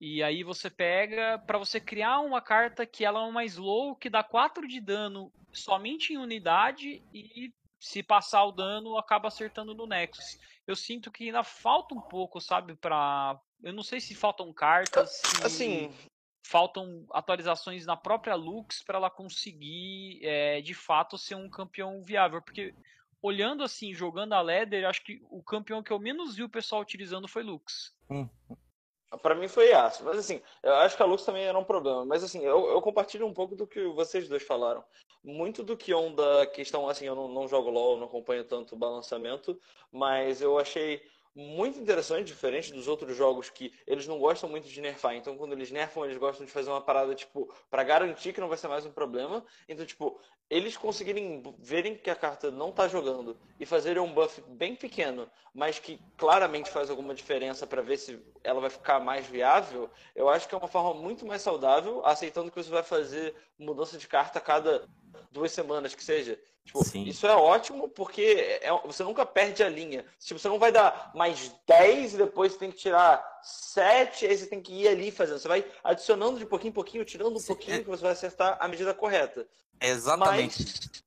E 0.00 0.22
aí 0.22 0.44
você 0.44 0.70
pega 0.70 1.38
para 1.40 1.58
você 1.58 1.80
criar 1.80 2.20
uma 2.20 2.40
carta 2.40 2.86
que 2.86 3.04
ela 3.04 3.20
é 3.20 3.28
uma 3.28 3.44
slow 3.44 3.96
que 3.96 4.08
dá 4.08 4.22
4 4.22 4.66
de 4.68 4.80
dano 4.80 5.32
somente 5.52 6.12
em 6.12 6.18
unidade 6.18 7.02
e 7.12 7.52
se 7.80 8.02
passar 8.02 8.44
o 8.44 8.52
dano 8.52 8.96
acaba 8.96 9.28
acertando 9.28 9.74
no 9.74 9.86
Nexus. 9.86 10.38
Eu 10.66 10.76
sinto 10.76 11.10
que 11.10 11.24
ainda 11.24 11.42
falta 11.42 11.94
um 11.94 12.00
pouco, 12.00 12.40
sabe, 12.40 12.76
para 12.76 13.40
eu 13.62 13.72
não 13.72 13.82
sei 13.82 14.00
se 14.00 14.14
faltam 14.14 14.52
cartas, 14.52 15.20
se 15.24 15.44
assim, 15.44 15.92
faltam 16.48 17.04
atualizações 17.12 17.84
na 17.84 17.94
própria 17.94 18.34
Lux 18.34 18.82
para 18.82 18.96
ela 18.96 19.10
conseguir, 19.10 20.18
é, 20.22 20.62
de 20.62 20.72
fato, 20.72 21.18
ser 21.18 21.34
um 21.34 21.48
campeão 21.48 22.02
viável. 22.02 22.40
Porque 22.40 22.74
olhando 23.20 23.62
assim, 23.62 23.92
jogando 23.92 24.32
a 24.32 24.40
Leather, 24.40 24.88
acho 24.88 25.04
que 25.04 25.20
o 25.30 25.42
campeão 25.42 25.82
que 25.82 25.92
eu 25.92 25.98
menos 25.98 26.36
vi 26.36 26.42
o 26.42 26.48
pessoal 26.48 26.80
utilizando 26.80 27.28
foi 27.28 27.42
Lux. 27.42 27.94
Hum. 28.08 28.26
Para 29.22 29.34
mim 29.34 29.46
foi 29.46 29.70
Yasuo, 29.70 30.06
mas 30.06 30.18
assim, 30.18 30.40
eu 30.62 30.74
acho 30.76 30.96
que 30.96 31.02
a 31.02 31.06
Lux 31.06 31.22
também 31.22 31.44
era 31.44 31.58
um 31.58 31.64
problema. 31.64 32.04
Mas 32.06 32.24
assim, 32.24 32.42
eu, 32.42 32.70
eu 32.70 32.80
compartilho 32.80 33.26
um 33.26 33.34
pouco 33.34 33.54
do 33.54 33.66
que 33.66 33.86
vocês 33.88 34.26
dois 34.26 34.42
falaram. 34.42 34.82
Muito 35.22 35.62
do 35.62 35.76
que 35.76 35.92
on 35.92 36.14
da 36.14 36.46
questão, 36.46 36.88
assim, 36.88 37.04
eu 37.04 37.14
não, 37.14 37.28
não 37.28 37.46
jogo 37.46 37.68
LoL, 37.68 37.98
não 37.98 38.06
acompanho 38.06 38.44
tanto 38.44 38.74
o 38.74 38.78
balançamento, 38.78 39.60
mas 39.92 40.40
eu 40.40 40.58
achei 40.58 41.02
muito 41.38 41.78
interessante, 41.78 42.26
diferente 42.26 42.72
dos 42.72 42.88
outros 42.88 43.16
jogos 43.16 43.48
que 43.48 43.72
eles 43.86 44.08
não 44.08 44.18
gostam 44.18 44.50
muito 44.50 44.68
de 44.68 44.80
nerfar. 44.80 45.14
Então, 45.14 45.36
quando 45.36 45.52
eles 45.52 45.70
nerfam, 45.70 46.04
eles 46.04 46.18
gostam 46.18 46.44
de 46.44 46.50
fazer 46.50 46.68
uma 46.68 46.80
parada, 46.80 47.14
tipo, 47.14 47.54
para 47.70 47.84
garantir 47.84 48.32
que 48.32 48.40
não 48.40 48.48
vai 48.48 48.58
ser 48.58 48.66
mais 48.66 48.84
um 48.84 48.90
problema. 48.90 49.44
Então, 49.68 49.86
tipo, 49.86 50.20
eles 50.50 50.76
conseguirem 50.76 51.42
verem 51.58 51.94
que 51.94 52.08
a 52.08 52.16
carta 52.16 52.50
não 52.50 52.72
tá 52.72 52.88
jogando 52.88 53.36
e 53.60 53.66
fazerem 53.66 54.02
um 54.02 54.12
buff 54.12 54.40
bem 54.48 54.74
pequeno, 54.74 55.28
mas 55.54 55.78
que 55.78 56.00
claramente 56.16 56.70
faz 56.70 56.88
alguma 56.88 57.14
diferença 57.14 57.66
para 57.66 57.82
ver 57.82 57.98
se 57.98 58.18
ela 58.42 58.60
vai 58.60 58.70
ficar 58.70 58.98
mais 59.00 59.26
viável, 59.26 59.90
eu 60.14 60.28
acho 60.28 60.48
que 60.48 60.54
é 60.54 60.58
uma 60.58 60.68
forma 60.68 60.94
muito 60.94 61.26
mais 61.26 61.42
saudável, 61.42 62.04
aceitando 62.04 62.50
que 62.50 62.62
você 62.62 62.70
vai 62.70 62.82
fazer 62.82 63.34
mudança 63.58 63.98
de 63.98 64.08
carta 64.08 64.38
a 64.38 64.42
cada 64.42 64.88
duas 65.30 65.52
semanas 65.52 65.94
que 65.94 66.02
seja. 66.02 66.38
Tipo, 66.64 66.82
isso 66.98 67.26
é 67.26 67.34
ótimo 67.34 67.88
porque 67.88 68.58
é, 68.60 68.70
você 68.84 69.02
nunca 69.02 69.24
perde 69.24 69.62
a 69.62 69.68
linha. 69.70 70.04
Tipo, 70.18 70.38
você 70.38 70.48
não 70.48 70.58
vai 70.58 70.70
dar 70.70 71.10
mais 71.14 71.54
10 71.66 72.14
e 72.14 72.16
depois 72.18 72.56
tem 72.56 72.70
que 72.70 72.76
tirar 72.76 73.37
7, 73.48 74.26
aí 74.26 74.36
você 74.36 74.46
tem 74.46 74.60
que 74.60 74.72
ir 74.72 74.88
ali 74.88 75.10
fazendo. 75.10 75.38
Você 75.38 75.48
vai 75.48 75.64
adicionando 75.82 76.38
de 76.38 76.46
pouquinho 76.46 76.70
em 76.70 76.74
pouquinho, 76.74 77.04
tirando 77.04 77.36
um 77.36 77.40
Sim. 77.40 77.46
pouquinho, 77.46 77.76
é... 77.76 77.80
que 77.80 77.88
você 77.88 78.02
vai 78.02 78.12
acertar 78.12 78.56
a 78.60 78.68
medida 78.68 78.92
correta. 78.92 79.48
Exatamente. 79.80 80.64
Mas 80.64 81.02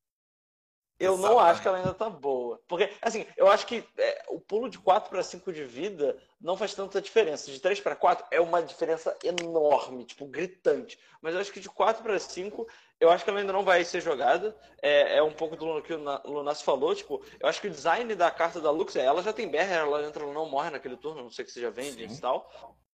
eu 0.99 1.13
Exatamente. 1.13 1.33
não 1.33 1.39
acho 1.39 1.61
que 1.61 1.67
ela 1.67 1.77
ainda 1.77 1.93
tá 1.93 2.09
boa. 2.09 2.61
Porque, 2.67 2.91
assim, 3.01 3.25
eu 3.37 3.49
acho 3.49 3.65
que 3.65 3.83
é, 3.97 4.25
o 4.29 4.39
pulo 4.39 4.69
de 4.69 4.79
4 4.79 5.09
para 5.09 5.23
5 5.23 5.51
de 5.51 5.65
vida 5.65 6.17
não 6.41 6.57
faz 6.57 6.73
tanta 6.73 7.01
diferença. 7.01 7.51
De 7.51 7.59
3 7.59 7.79
para 7.79 7.95
4 7.95 8.25
é 8.31 8.41
uma 8.41 8.61
diferença 8.61 9.15
enorme, 9.23 10.03
tipo, 10.05 10.25
gritante. 10.25 10.99
Mas 11.21 11.33
eu 11.33 11.41
acho 11.41 11.51
que 11.51 11.59
de 11.59 11.69
4 11.69 12.01
para 12.01 12.17
5 12.17 12.67
eu 12.99 13.09
acho 13.09 13.23
que 13.23 13.29
ela 13.29 13.39
ainda 13.39 13.53
não 13.53 13.63
vai 13.63 13.83
ser 13.85 14.01
jogada. 14.01 14.55
É, 14.81 15.17
é 15.17 15.23
um 15.23 15.31
pouco 15.31 15.55
do 15.55 15.81
que 15.81 15.93
o 15.93 16.21
Lunas 16.25 16.61
falou. 16.61 16.93
Tipo, 16.95 17.23
eu 17.39 17.47
acho 17.47 17.61
que 17.61 17.67
o 17.67 17.71
design 17.71 18.13
da 18.15 18.31
carta 18.31 18.59
da 18.59 18.71
Lux, 18.71 18.95
é, 18.95 19.05
ela 19.05 19.21
já 19.21 19.31
tem 19.31 19.49
BR, 19.49 19.71
ela 19.71 20.05
entra, 20.05 20.23
ela 20.23 20.33
não 20.33 20.49
morre 20.49 20.71
naquele 20.71 20.97
turno, 20.97 21.23
não 21.23 21.29
sei 21.29 21.45
que 21.45 21.51
seja 21.51 21.69
vende 21.69 22.03
e 22.03 22.21
tal. 22.21 22.49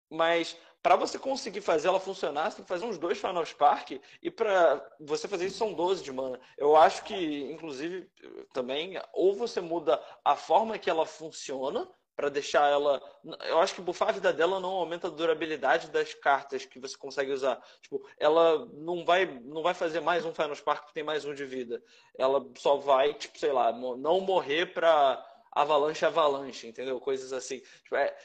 Mas 0.09 0.57
para 0.81 0.95
você 0.95 1.17
conseguir 1.17 1.61
fazer 1.61 1.87
ela 1.87 1.99
funcionar, 1.99 2.49
você 2.49 2.57
tem 2.57 2.65
que 2.65 2.69
fazer 2.69 2.85
uns 2.85 2.97
dois 2.97 3.17
Final 3.17 3.45
Spark. 3.45 3.91
E 4.21 4.31
para 4.31 4.85
você 4.99 5.27
fazer 5.27 5.47
isso 5.47 5.57
são 5.57 5.73
12 5.73 6.03
de 6.03 6.11
mana. 6.11 6.39
Eu 6.57 6.75
acho 6.75 7.03
que, 7.03 7.51
inclusive, 7.51 8.09
também, 8.53 9.01
ou 9.13 9.35
você 9.35 9.59
muda 9.59 10.01
a 10.23 10.35
forma 10.35 10.77
que 10.77 10.89
ela 10.89 11.05
funciona 11.05 11.89
para 12.15 12.29
deixar 12.29 12.69
ela. 12.69 13.01
Eu 13.47 13.59
acho 13.59 13.75
que 13.75 13.81
bufar 13.81 14.09
a 14.09 14.13
vida 14.13 14.31
dela 14.31 14.59
não 14.59 14.69
aumenta 14.69 15.07
a 15.07 15.11
durabilidade 15.11 15.89
das 15.89 16.13
cartas 16.13 16.65
que 16.65 16.79
você 16.79 16.97
consegue 16.97 17.31
usar. 17.31 17.61
Tipo, 17.81 18.05
ela 18.17 18.65
não 18.73 19.03
vai, 19.03 19.25
não 19.43 19.63
vai 19.63 19.73
fazer 19.73 19.99
mais 19.99 20.25
um 20.25 20.33
Final 20.33 20.55
Spark 20.55 20.87
que 20.87 20.93
tem 20.93 21.03
mais 21.03 21.25
um 21.25 21.33
de 21.33 21.45
vida. 21.45 21.81
Ela 22.17 22.45
só 22.57 22.77
vai, 22.77 23.13
tipo, 23.13 23.37
sei 23.39 23.51
lá, 23.51 23.71
não 23.71 24.19
morrer 24.19 24.73
para 24.73 25.23
avalanche 25.51 26.05
avalanche, 26.05 26.67
entendeu? 26.67 26.99
Coisas 26.99 27.31
assim. 27.31 27.59
Tipo, 27.83 27.95
é, 27.95 28.15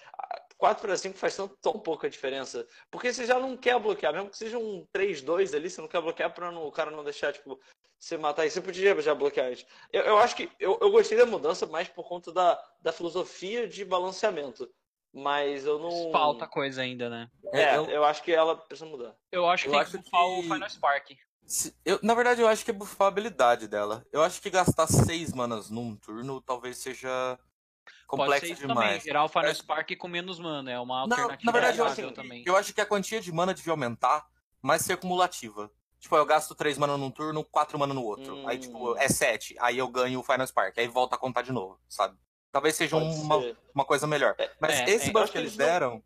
4 0.58 0.82
para 0.82 0.96
5 0.96 1.16
faz 1.16 1.36
tão, 1.36 1.48
tão 1.48 1.78
pouca 1.78 2.10
diferença. 2.10 2.66
Porque 2.90 3.12
você 3.12 3.24
já 3.24 3.38
não 3.38 3.56
quer 3.56 3.78
bloquear, 3.78 4.12
mesmo 4.12 4.30
que 4.30 4.36
seja 4.36 4.58
um 4.58 4.86
3-2 4.92 5.54
ali, 5.54 5.70
você 5.70 5.80
não 5.80 5.88
quer 5.88 6.00
bloquear 6.00 6.34
para 6.34 6.50
o 6.50 6.72
cara 6.72 6.90
não 6.90 7.04
deixar, 7.04 7.32
tipo, 7.32 7.58
você 7.98 8.16
matar 8.16 8.46
isso. 8.46 8.54
Você 8.54 8.60
podia 8.60 9.00
já 9.00 9.14
bloquear 9.14 9.52
isso. 9.52 9.66
Eu, 9.92 10.02
eu 10.02 10.18
acho 10.18 10.36
que 10.36 10.50
eu, 10.60 10.78
eu 10.80 10.90
gostei 10.90 11.18
da 11.18 11.26
mudança 11.26 11.66
mais 11.66 11.88
por 11.88 12.06
conta 12.06 12.32
da, 12.32 12.62
da 12.80 12.92
filosofia 12.92 13.66
de 13.68 13.84
balanceamento. 13.84 14.70
Mas 15.12 15.64
eu 15.64 15.78
não. 15.78 16.12
Falta 16.12 16.46
coisa 16.46 16.82
ainda, 16.82 17.08
né? 17.08 17.30
É, 17.52 17.76
eu, 17.76 17.86
eu 17.86 18.04
acho 18.04 18.22
que 18.22 18.30
ela 18.30 18.56
precisa 18.56 18.88
mudar. 18.88 19.16
Eu 19.32 19.48
acho 19.48 19.64
que 19.64 19.68
eu 19.68 19.72
tem 19.72 19.80
acho 19.80 19.90
que 19.92 19.98
bufar 19.98 20.24
o 20.24 20.42
Final 20.42 20.70
Spark. 20.70 21.10
Eu, 21.84 21.98
na 22.02 22.14
verdade, 22.14 22.42
eu 22.42 22.48
acho 22.48 22.62
que 22.62 22.70
é 22.70 22.74
bufar 22.74 23.06
a 23.06 23.08
habilidade 23.08 23.66
dela. 23.66 24.06
Eu 24.12 24.22
acho 24.22 24.40
que 24.40 24.50
gastar 24.50 24.86
seis 24.86 25.32
manas 25.32 25.70
num 25.70 25.96
turno 25.96 26.42
talvez 26.42 26.76
seja 26.76 27.38
complexo 28.06 28.48
Pode 28.48 28.60
ser 28.60 28.66
demais. 28.66 28.88
Também, 28.88 29.00
gerar 29.00 29.24
o 29.24 29.28
Final 29.28 29.46
é... 29.46 29.54
Spark 29.54 29.96
com 29.96 30.08
menos 30.08 30.38
mana, 30.38 30.70
é 30.70 30.78
uma 30.78 31.00
alternativa. 31.00 31.38
Não, 31.42 31.44
na 31.44 31.52
verdade, 31.52 31.78
eu, 31.78 31.86
assim, 31.86 32.12
também. 32.12 32.44
eu 32.46 32.54
acho 32.54 32.74
que 32.74 32.80
a 32.80 32.86
quantia 32.86 33.20
de 33.20 33.32
mana 33.32 33.54
devia 33.54 33.72
aumentar, 33.72 34.26
mas 34.60 34.82
ser 34.82 34.92
acumulativa. 34.92 35.70
Tipo, 36.00 36.16
eu 36.16 36.24
gasto 36.24 36.54
3 36.54 36.78
mana 36.78 36.96
num 36.96 37.10
turno, 37.10 37.44
4 37.44 37.78
mana 37.78 37.92
no 37.92 38.04
outro. 38.04 38.34
Hum. 38.34 38.48
Aí, 38.48 38.58
tipo, 38.58 38.96
é 38.96 39.08
7. 39.08 39.56
Aí 39.58 39.78
eu 39.78 39.88
ganho 39.88 40.20
o 40.20 40.22
Final 40.22 40.46
Spark. 40.46 40.78
Aí 40.78 40.86
volta 40.86 41.16
a 41.16 41.18
contar 41.18 41.42
de 41.42 41.52
novo, 41.52 41.78
sabe? 41.88 42.16
Talvez 42.52 42.76
seja 42.76 42.96
uma, 42.96 43.36
uma 43.74 43.84
coisa 43.84 44.06
melhor. 44.06 44.34
É, 44.38 44.50
Mas 44.60 44.74
é, 44.74 44.90
esse 44.90 45.10
é, 45.10 45.12
buff 45.12 45.30
que 45.30 45.38
eles 45.38 45.56
deram. 45.56 45.94
Não... 45.94 46.04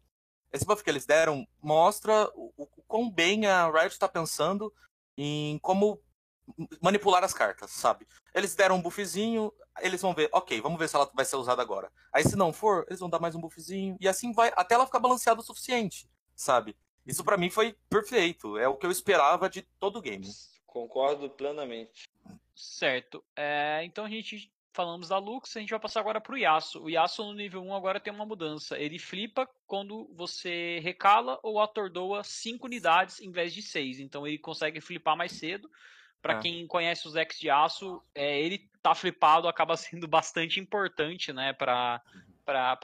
Esse 0.52 0.66
buff 0.66 0.82
que 0.82 0.90
eles 0.90 1.06
deram 1.06 1.46
mostra 1.62 2.28
o, 2.34 2.52
o, 2.56 2.62
o 2.64 2.82
quão 2.86 3.10
bem 3.10 3.46
a 3.46 3.70
Riot 3.70 3.92
está 3.92 4.08
pensando 4.08 4.72
em 5.16 5.58
como 5.58 6.00
manipular 6.80 7.22
as 7.24 7.32
cartas, 7.32 7.70
sabe? 7.70 8.06
Eles 8.34 8.54
deram 8.54 8.76
um 8.76 8.82
buffzinho, 8.82 9.52
eles 9.80 10.02
vão 10.02 10.12
ver, 10.12 10.28
ok, 10.32 10.60
vamos 10.60 10.78
ver 10.78 10.88
se 10.88 10.96
ela 10.96 11.10
vai 11.14 11.24
ser 11.24 11.36
usada 11.36 11.62
agora. 11.62 11.90
Aí 12.12 12.24
se 12.24 12.36
não 12.36 12.52
for, 12.52 12.84
eles 12.88 13.00
vão 13.00 13.08
dar 13.08 13.20
mais 13.20 13.34
um 13.34 13.40
buffzinho, 13.40 13.96
e 14.00 14.08
assim 14.08 14.32
vai, 14.32 14.52
até 14.56 14.74
ela 14.74 14.86
ficar 14.86 14.98
balanceada 14.98 15.40
o 15.40 15.44
suficiente, 15.44 16.08
sabe? 16.34 16.76
Isso 17.06 17.24
para 17.24 17.36
mim 17.36 17.50
foi 17.50 17.74
perfeito, 17.88 18.56
é 18.58 18.68
o 18.68 18.76
que 18.76 18.86
eu 18.86 18.90
esperava 18.90 19.48
de 19.48 19.62
todo 19.80 19.98
o 19.98 20.02
game. 20.02 20.26
Concordo 20.66 21.28
plenamente. 21.28 22.08
Certo, 22.54 23.24
é, 23.36 23.82
então 23.84 24.04
a 24.04 24.08
gente 24.08 24.50
falamos 24.72 25.08
da 25.08 25.18
Lux, 25.18 25.56
a 25.56 25.60
gente 25.60 25.70
vai 25.70 25.78
passar 25.78 26.00
agora 26.00 26.20
pro 26.20 26.36
Yasuo. 26.36 26.84
O 26.84 26.90
Yasuo 26.90 27.26
no 27.26 27.34
nível 27.34 27.62
1 27.62 27.74
agora 27.74 28.00
tem 28.00 28.12
uma 28.12 28.24
mudança. 28.24 28.78
Ele 28.78 28.98
flipa 28.98 29.48
quando 29.66 30.10
você 30.14 30.80
recala 30.80 31.38
ou 31.42 31.60
atordoa 31.60 32.24
5 32.24 32.66
unidades 32.66 33.20
em 33.20 33.30
vez 33.30 33.52
de 33.52 33.62
6. 33.62 34.00
Então 34.00 34.26
ele 34.26 34.38
consegue 34.38 34.80
flipar 34.80 35.16
mais 35.16 35.32
cedo. 35.32 35.70
Para 36.20 36.38
ah. 36.38 36.38
quem 36.38 36.66
conhece 36.66 37.06
os 37.06 37.14
decks 37.14 37.38
de 37.38 37.50
aço, 37.50 38.02
é, 38.14 38.40
ele 38.40 38.70
tá 38.82 38.94
flipado 38.94 39.48
acaba 39.48 39.76
sendo 39.76 40.08
bastante 40.08 40.58
importante, 40.58 41.32
né, 41.32 41.52
para 41.52 42.00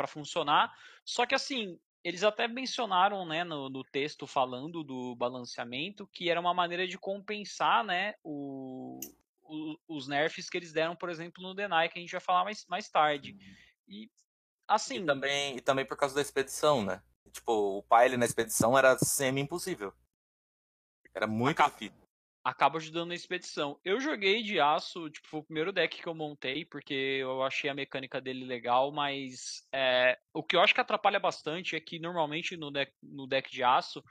funcionar. 0.07 0.72
Só 1.04 1.24
que 1.24 1.35
assim, 1.35 1.78
eles 2.05 2.23
até 2.23 2.47
mencionaram, 2.47 3.27
né, 3.27 3.45
no, 3.45 3.69
no, 3.69 3.83
texto 3.85 4.27
falando 4.27 4.85
do 4.85 5.15
balanceamento, 5.17 6.07
que 6.07 6.31
era 6.31 6.41
uma 6.41 6.55
maneira 6.55 6.87
de 6.87 6.99
compensar, 6.99 7.85
né, 7.85 8.15
o, 8.23 9.01
o, 9.43 9.77
os 9.89 10.07
nerfs 10.07 10.49
que 10.49 10.57
eles 10.57 10.73
deram, 10.73 10.95
por 10.95 11.11
exemplo, 11.11 11.43
no 11.43 11.55
Deny, 11.55 11.89
que 11.89 11.99
a 11.99 12.03
gente 12.03 12.13
vai 12.13 12.21
falar 12.21 12.45
mais, 12.45 12.67
mais 12.67 12.89
tarde. 12.89 13.37
E 13.89 14.11
assim. 14.67 15.03
E 15.03 15.07
também, 15.07 15.57
e 15.57 15.61
também 15.61 15.85
por 15.85 15.97
causa 15.97 16.15
da 16.15 16.23
expedição, 16.23 16.85
né? 16.85 17.03
Tipo, 17.33 17.79
o 17.79 17.83
pile 17.83 18.17
na 18.17 18.25
expedição 18.25 18.77
era 18.79 18.97
semi-impossível. 18.99 19.93
Era 21.15 21.27
muito 21.27 21.63
difícil 21.63 22.08
acaba 22.49 22.79
ajudando 22.79 23.09
na 23.09 23.15
expedição. 23.15 23.79
Eu 23.85 24.01
joguei 24.01 24.43
de 24.43 24.59
aço, 24.59 25.11
tipo, 25.11 25.29
foi 25.29 25.41
o 25.41 25.45
primeiro 25.45 25.71
deck 25.71 26.01
que 26.01 26.09
eu 26.09 26.15
montei, 26.15 26.65
porque 26.65 26.95
eu 26.95 27.43
achei 27.43 27.69
a 27.69 27.75
mecânica 27.75 28.21
dele 28.21 28.45
legal, 28.45 28.91
mas 28.91 29.69
é, 29.71 30.19
o 30.33 30.43
que 30.43 30.57
eu 30.57 30.61
acho 30.61 30.75
que 30.75 30.81
atrapalha 30.81 31.21
bastante 31.21 31.77
é 31.77 31.81
que 31.81 31.99
normalmente 31.99 32.57
no 32.57 32.71
deck, 32.71 32.93
no 33.03 33.27
deck 33.27 33.51
de 33.51 33.63
aço 33.63 34.03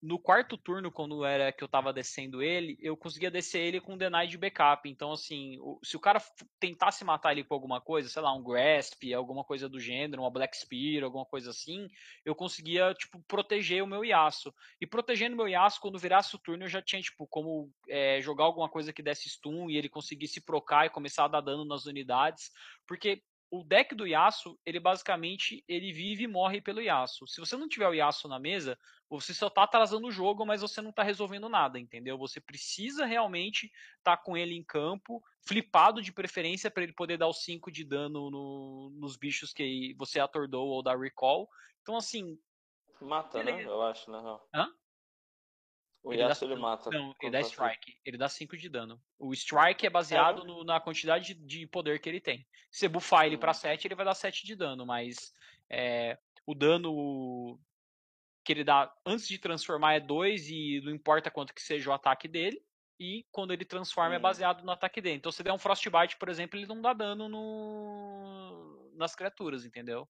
no 0.00 0.18
quarto 0.18 0.56
turno, 0.56 0.92
quando 0.92 1.24
era 1.24 1.52
que 1.52 1.62
eu 1.62 1.68
tava 1.68 1.92
descendo 1.92 2.40
ele, 2.40 2.78
eu 2.80 2.96
conseguia 2.96 3.30
descer 3.30 3.60
ele 3.60 3.80
com 3.80 3.96
deny 3.96 4.28
de 4.28 4.38
backup. 4.38 4.88
Então, 4.88 5.12
assim, 5.12 5.58
se 5.82 5.96
o 5.96 6.00
cara 6.00 6.22
tentasse 6.60 7.04
matar 7.04 7.32
ele 7.32 7.42
com 7.42 7.54
alguma 7.54 7.80
coisa, 7.80 8.08
sei 8.08 8.22
lá, 8.22 8.32
um 8.32 8.42
grasp, 8.42 9.12
alguma 9.12 9.42
coisa 9.42 9.68
do 9.68 9.80
gênero, 9.80 10.22
uma 10.22 10.30
black 10.30 10.56
spear, 10.56 11.02
alguma 11.02 11.24
coisa 11.24 11.50
assim, 11.50 11.88
eu 12.24 12.34
conseguia, 12.34 12.94
tipo, 12.94 13.20
proteger 13.26 13.82
o 13.82 13.86
meu 13.86 14.04
Yasuo. 14.04 14.54
E 14.80 14.86
protegendo 14.86 15.34
o 15.34 15.38
meu 15.38 15.48
Yasuo, 15.48 15.80
quando 15.82 15.98
virasse 15.98 16.34
o 16.36 16.38
turno, 16.38 16.64
eu 16.64 16.68
já 16.68 16.80
tinha, 16.80 17.02
tipo, 17.02 17.26
como 17.26 17.68
é, 17.88 18.20
jogar 18.20 18.44
alguma 18.44 18.68
coisa 18.68 18.92
que 18.92 19.02
desse 19.02 19.28
stun 19.28 19.68
e 19.68 19.76
ele 19.76 19.88
conseguisse 19.88 20.40
procar 20.40 20.86
e 20.86 20.90
começar 20.90 21.24
a 21.24 21.28
dar 21.28 21.40
dano 21.40 21.64
nas 21.64 21.86
unidades. 21.86 22.50
Porque 22.86 23.20
o 23.50 23.64
deck 23.64 23.94
do 23.94 24.06
Yasuo, 24.06 24.58
ele 24.64 24.78
basicamente 24.78 25.64
ele 25.66 25.92
vive 25.92 26.24
e 26.24 26.28
morre 26.28 26.60
pelo 26.60 26.82
Yasuo. 26.82 27.26
Se 27.26 27.40
você 27.40 27.56
não 27.56 27.68
tiver 27.68 27.88
o 27.88 27.94
Yasuo 27.94 28.30
na 28.30 28.38
mesa, 28.38 28.78
você 29.08 29.32
só 29.32 29.48
tá 29.48 29.62
atrasando 29.62 30.06
o 30.06 30.12
jogo, 30.12 30.44
mas 30.44 30.60
você 30.60 30.82
não 30.82 30.92
tá 30.92 31.02
resolvendo 31.02 31.48
nada, 31.48 31.78
entendeu? 31.78 32.18
Você 32.18 32.40
precisa 32.40 33.06
realmente 33.06 33.66
estar 33.98 34.16
tá 34.16 34.22
com 34.22 34.36
ele 34.36 34.54
em 34.54 34.62
campo, 34.62 35.22
flipado 35.46 36.02
de 36.02 36.12
preferência 36.12 36.70
para 36.70 36.82
ele 36.82 36.92
poder 36.92 37.16
dar 37.16 37.28
os 37.28 37.42
5 37.42 37.70
de 37.72 37.84
dano 37.84 38.30
no, 38.30 38.90
nos 38.94 39.16
bichos 39.16 39.52
que 39.52 39.94
você 39.98 40.20
atordou 40.20 40.68
ou 40.68 40.82
dá 40.82 40.94
recall. 40.94 41.48
Então 41.80 41.96
assim, 41.96 42.38
mata, 43.00 43.42
né? 43.42 43.64
Eu 43.64 43.80
acho, 43.82 44.10
né? 44.10 44.18
Hã? 44.54 44.70
O 46.08 46.12
ele 46.14 46.22
Yasuo 46.22 46.48
dá, 46.48 46.54
ele 46.54 46.62
mata. 46.62 46.90
Não, 46.90 47.14
ele 47.20 47.30
dá 47.30 47.40
strike. 47.42 47.94
Ele 48.02 48.16
dá 48.16 48.30
5 48.30 48.56
de 48.56 48.70
dano. 48.70 48.98
O 49.18 49.30
strike 49.34 49.86
é 49.86 49.90
baseado 49.90 50.40
é. 50.40 50.46
no, 50.46 50.64
na 50.64 50.80
quantidade 50.80 51.34
de 51.34 51.66
poder 51.66 52.00
que 52.00 52.08
ele 52.08 52.18
tem. 52.18 52.46
Se 52.70 52.80
você 52.80 52.88
buffar 52.88 53.26
ele 53.26 53.36
pra 53.36 53.52
7, 53.52 53.78
hum. 53.78 53.88
ele 53.88 53.94
vai 53.94 54.06
dar 54.06 54.14
7 54.14 54.46
de 54.46 54.56
dano, 54.56 54.86
mas 54.86 55.34
é, 55.68 56.16
o 56.46 56.54
dano 56.54 57.60
que 58.42 58.54
ele 58.54 58.64
dá 58.64 58.90
antes 59.04 59.28
de 59.28 59.36
transformar 59.36 59.96
é 59.96 60.00
2 60.00 60.48
e 60.48 60.80
não 60.82 60.92
importa 60.92 61.30
quanto 61.30 61.52
que 61.52 61.60
seja 61.60 61.90
o 61.90 61.92
ataque 61.92 62.26
dele. 62.26 62.58
E 62.98 63.26
quando 63.30 63.52
ele 63.52 63.66
transforma 63.66 64.14
é 64.14 64.18
hum. 64.18 64.22
baseado 64.22 64.64
no 64.64 64.72
ataque 64.72 65.02
dele. 65.02 65.16
Então 65.16 65.30
se 65.30 65.42
der 65.42 65.52
um 65.52 65.58
Frostbite, 65.58 66.16
por 66.16 66.30
exemplo, 66.30 66.58
ele 66.58 66.66
não 66.66 66.80
dá 66.80 66.94
dano 66.94 67.28
no... 67.28 68.92
nas 68.94 69.14
criaturas, 69.14 69.66
entendeu? 69.66 70.08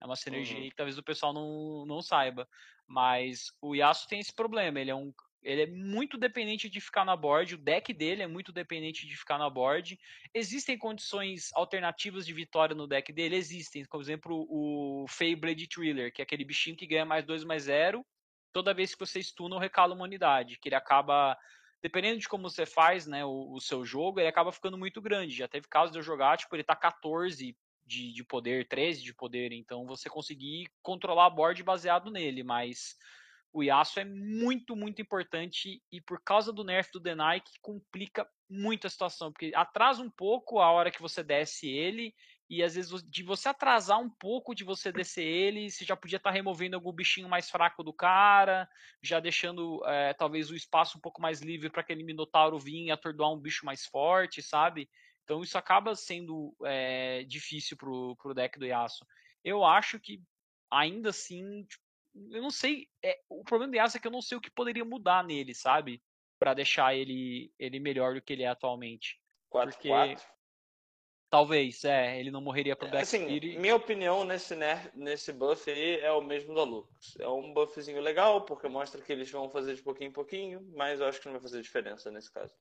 É 0.00 0.06
uma 0.06 0.16
sinergia 0.16 0.58
uhum. 0.58 0.68
que 0.68 0.76
talvez 0.76 0.98
o 0.98 1.02
pessoal 1.02 1.32
não, 1.32 1.84
não 1.86 2.02
saiba. 2.02 2.48
Mas 2.86 3.52
o 3.60 3.74
Yasuo 3.74 4.08
tem 4.08 4.20
esse 4.20 4.34
problema. 4.34 4.80
Ele 4.80 4.90
é 4.90 4.94
um. 4.94 5.12
Ele 5.42 5.62
é 5.62 5.66
muito 5.66 6.18
dependente 6.18 6.68
de 6.68 6.80
ficar 6.80 7.04
na 7.04 7.14
board, 7.14 7.54
o 7.54 7.58
deck 7.58 7.92
dele 7.92 8.20
é 8.20 8.26
muito 8.26 8.50
dependente 8.50 9.06
de 9.06 9.16
ficar 9.16 9.38
na 9.38 9.48
board. 9.48 9.96
Existem 10.34 10.76
condições 10.76 11.50
alternativas 11.54 12.26
de 12.26 12.32
vitória 12.32 12.74
no 12.74 12.86
deck 12.88 13.12
dele? 13.12 13.36
Existem. 13.36 13.84
Por 13.84 14.00
exemplo, 14.00 14.44
o 14.50 15.06
Feyblade 15.08 15.68
Thriller, 15.68 16.12
que 16.12 16.20
é 16.20 16.24
aquele 16.24 16.44
bichinho 16.44 16.76
que 16.76 16.86
ganha 16.86 17.04
mais 17.04 17.24
2 17.24 17.44
mais 17.44 17.64
0 17.64 18.04
toda 18.52 18.74
vez 18.74 18.94
que 18.94 18.98
você 18.98 19.22
stuna 19.22 19.54
ou 19.54 19.60
recala 19.60 19.94
uma 19.94 20.04
unidade. 20.04 20.58
Que 20.58 20.68
ele 20.68 20.74
acaba 20.74 21.36
dependendo 21.82 22.18
de 22.18 22.28
como 22.28 22.48
você 22.48 22.66
faz 22.66 23.06
né, 23.06 23.24
o, 23.24 23.52
o, 23.52 23.60
seu 23.60 23.84
jogo, 23.84 24.18
ele 24.18 24.28
acaba 24.28 24.50
ficando 24.50 24.78
muito 24.78 25.00
grande. 25.00 25.36
Já 25.36 25.46
teve 25.46 25.68
casos 25.68 25.92
de 25.92 25.98
eu 25.98 26.02
jogar, 26.02 26.36
tipo, 26.36 26.56
ele 26.56 26.64
tá 26.64 26.74
14 26.74 27.56
de, 27.86 28.12
de 28.12 28.24
poder, 28.24 28.66
13 28.66 29.02
de 29.02 29.14
poder, 29.14 29.52
então 29.52 29.86
você 29.86 30.10
conseguir 30.10 30.68
controlar 30.82 31.26
a 31.26 31.30
board 31.30 31.62
baseado 31.62 32.10
nele, 32.10 32.42
mas 32.42 32.96
o 33.52 33.62
Yasuo 33.62 34.00
é 34.00 34.04
muito, 34.04 34.76
muito 34.76 35.00
importante 35.00 35.82
e 35.90 36.00
por 36.00 36.20
causa 36.22 36.52
do 36.52 36.64
nerf 36.64 36.90
do 36.92 37.00
Denai 37.00 37.40
que 37.40 37.58
complica 37.62 38.28
muito 38.50 38.86
a 38.86 38.90
situação, 38.90 39.32
porque 39.32 39.52
atrasa 39.54 40.02
um 40.02 40.10
pouco 40.10 40.58
a 40.58 40.70
hora 40.70 40.90
que 40.90 41.00
você 41.00 41.22
desce 41.22 41.68
ele 41.68 42.14
e 42.48 42.62
às 42.62 42.74
vezes 42.74 43.02
de 43.02 43.22
você 43.22 43.48
atrasar 43.48 43.98
um 43.98 44.10
pouco 44.10 44.54
de 44.54 44.62
você 44.62 44.92
descer 44.92 45.24
ele, 45.24 45.70
você 45.70 45.84
já 45.84 45.96
podia 45.96 46.18
estar 46.18 46.30
tá 46.30 46.34
removendo 46.34 46.76
algum 46.76 46.92
bichinho 46.92 47.28
mais 47.28 47.50
fraco 47.50 47.82
do 47.82 47.92
cara, 47.92 48.68
já 49.02 49.18
deixando 49.18 49.82
é, 49.86 50.12
talvez 50.14 50.50
o 50.50 50.54
espaço 50.54 50.98
um 50.98 51.00
pouco 51.00 51.20
mais 51.20 51.40
livre 51.40 51.70
para 51.70 51.80
aquele 51.80 52.04
Minotauro 52.04 52.58
vir 52.58 52.84
e 52.84 52.90
atordoar 52.90 53.32
um 53.32 53.40
bicho 53.40 53.64
mais 53.64 53.84
forte, 53.86 54.42
sabe? 54.42 54.88
Então 55.26 55.42
isso 55.42 55.58
acaba 55.58 55.94
sendo 55.94 56.56
é, 56.64 57.24
difícil 57.24 57.76
pro, 57.76 58.16
pro 58.16 58.32
deck 58.32 58.58
do 58.58 58.64
Yasuo. 58.64 59.06
Eu 59.44 59.62
acho 59.62 60.00
que 60.00 60.22
ainda 60.70 61.10
assim, 61.10 61.64
tipo, 61.64 61.84
eu 62.30 62.40
não 62.40 62.50
sei. 62.50 62.88
É, 63.04 63.20
o 63.28 63.44
problema 63.44 63.72
do 63.72 63.76
Yasuo 63.76 63.98
é 63.98 64.00
que 64.00 64.06
eu 64.06 64.12
não 64.12 64.22
sei 64.22 64.38
o 64.38 64.40
que 64.40 64.50
poderia 64.50 64.84
mudar 64.84 65.22
nele, 65.22 65.52
sabe? 65.52 66.00
para 66.38 66.54
deixar 66.54 66.94
ele, 66.94 67.52
ele 67.58 67.80
melhor 67.80 68.14
do 68.14 68.22
que 68.22 68.32
ele 68.32 68.42
é 68.42 68.48
atualmente. 68.48 69.20
4 69.50 69.72
Porque 69.72 69.88
4? 69.88 70.24
talvez, 71.30 71.84
é, 71.84 72.18
ele 72.18 72.30
não 72.30 72.40
morreria 72.40 72.76
pro 72.76 72.88
Black 72.88 73.02
assim, 73.02 73.40
Minha 73.58 73.76
opinião 73.76 74.24
nesse, 74.24 74.54
nesse 74.94 75.32
buff 75.32 75.70
aí 75.70 76.00
é 76.00 76.12
o 76.12 76.22
mesmo 76.22 76.54
da 76.54 76.62
Lucas. 76.62 77.14
É 77.18 77.28
um 77.28 77.52
buffzinho 77.52 78.00
legal, 78.00 78.44
porque 78.44 78.68
mostra 78.68 79.00
que 79.00 79.12
eles 79.12 79.30
vão 79.30 79.48
fazer 79.48 79.74
de 79.74 79.82
pouquinho 79.82 80.08
em 80.08 80.12
pouquinho, 80.12 80.66
mas 80.74 81.00
eu 81.00 81.06
acho 81.06 81.20
que 81.20 81.26
não 81.26 81.34
vai 81.34 81.42
fazer 81.42 81.62
diferença 81.62 82.10
nesse 82.10 82.30
caso. 82.32 82.54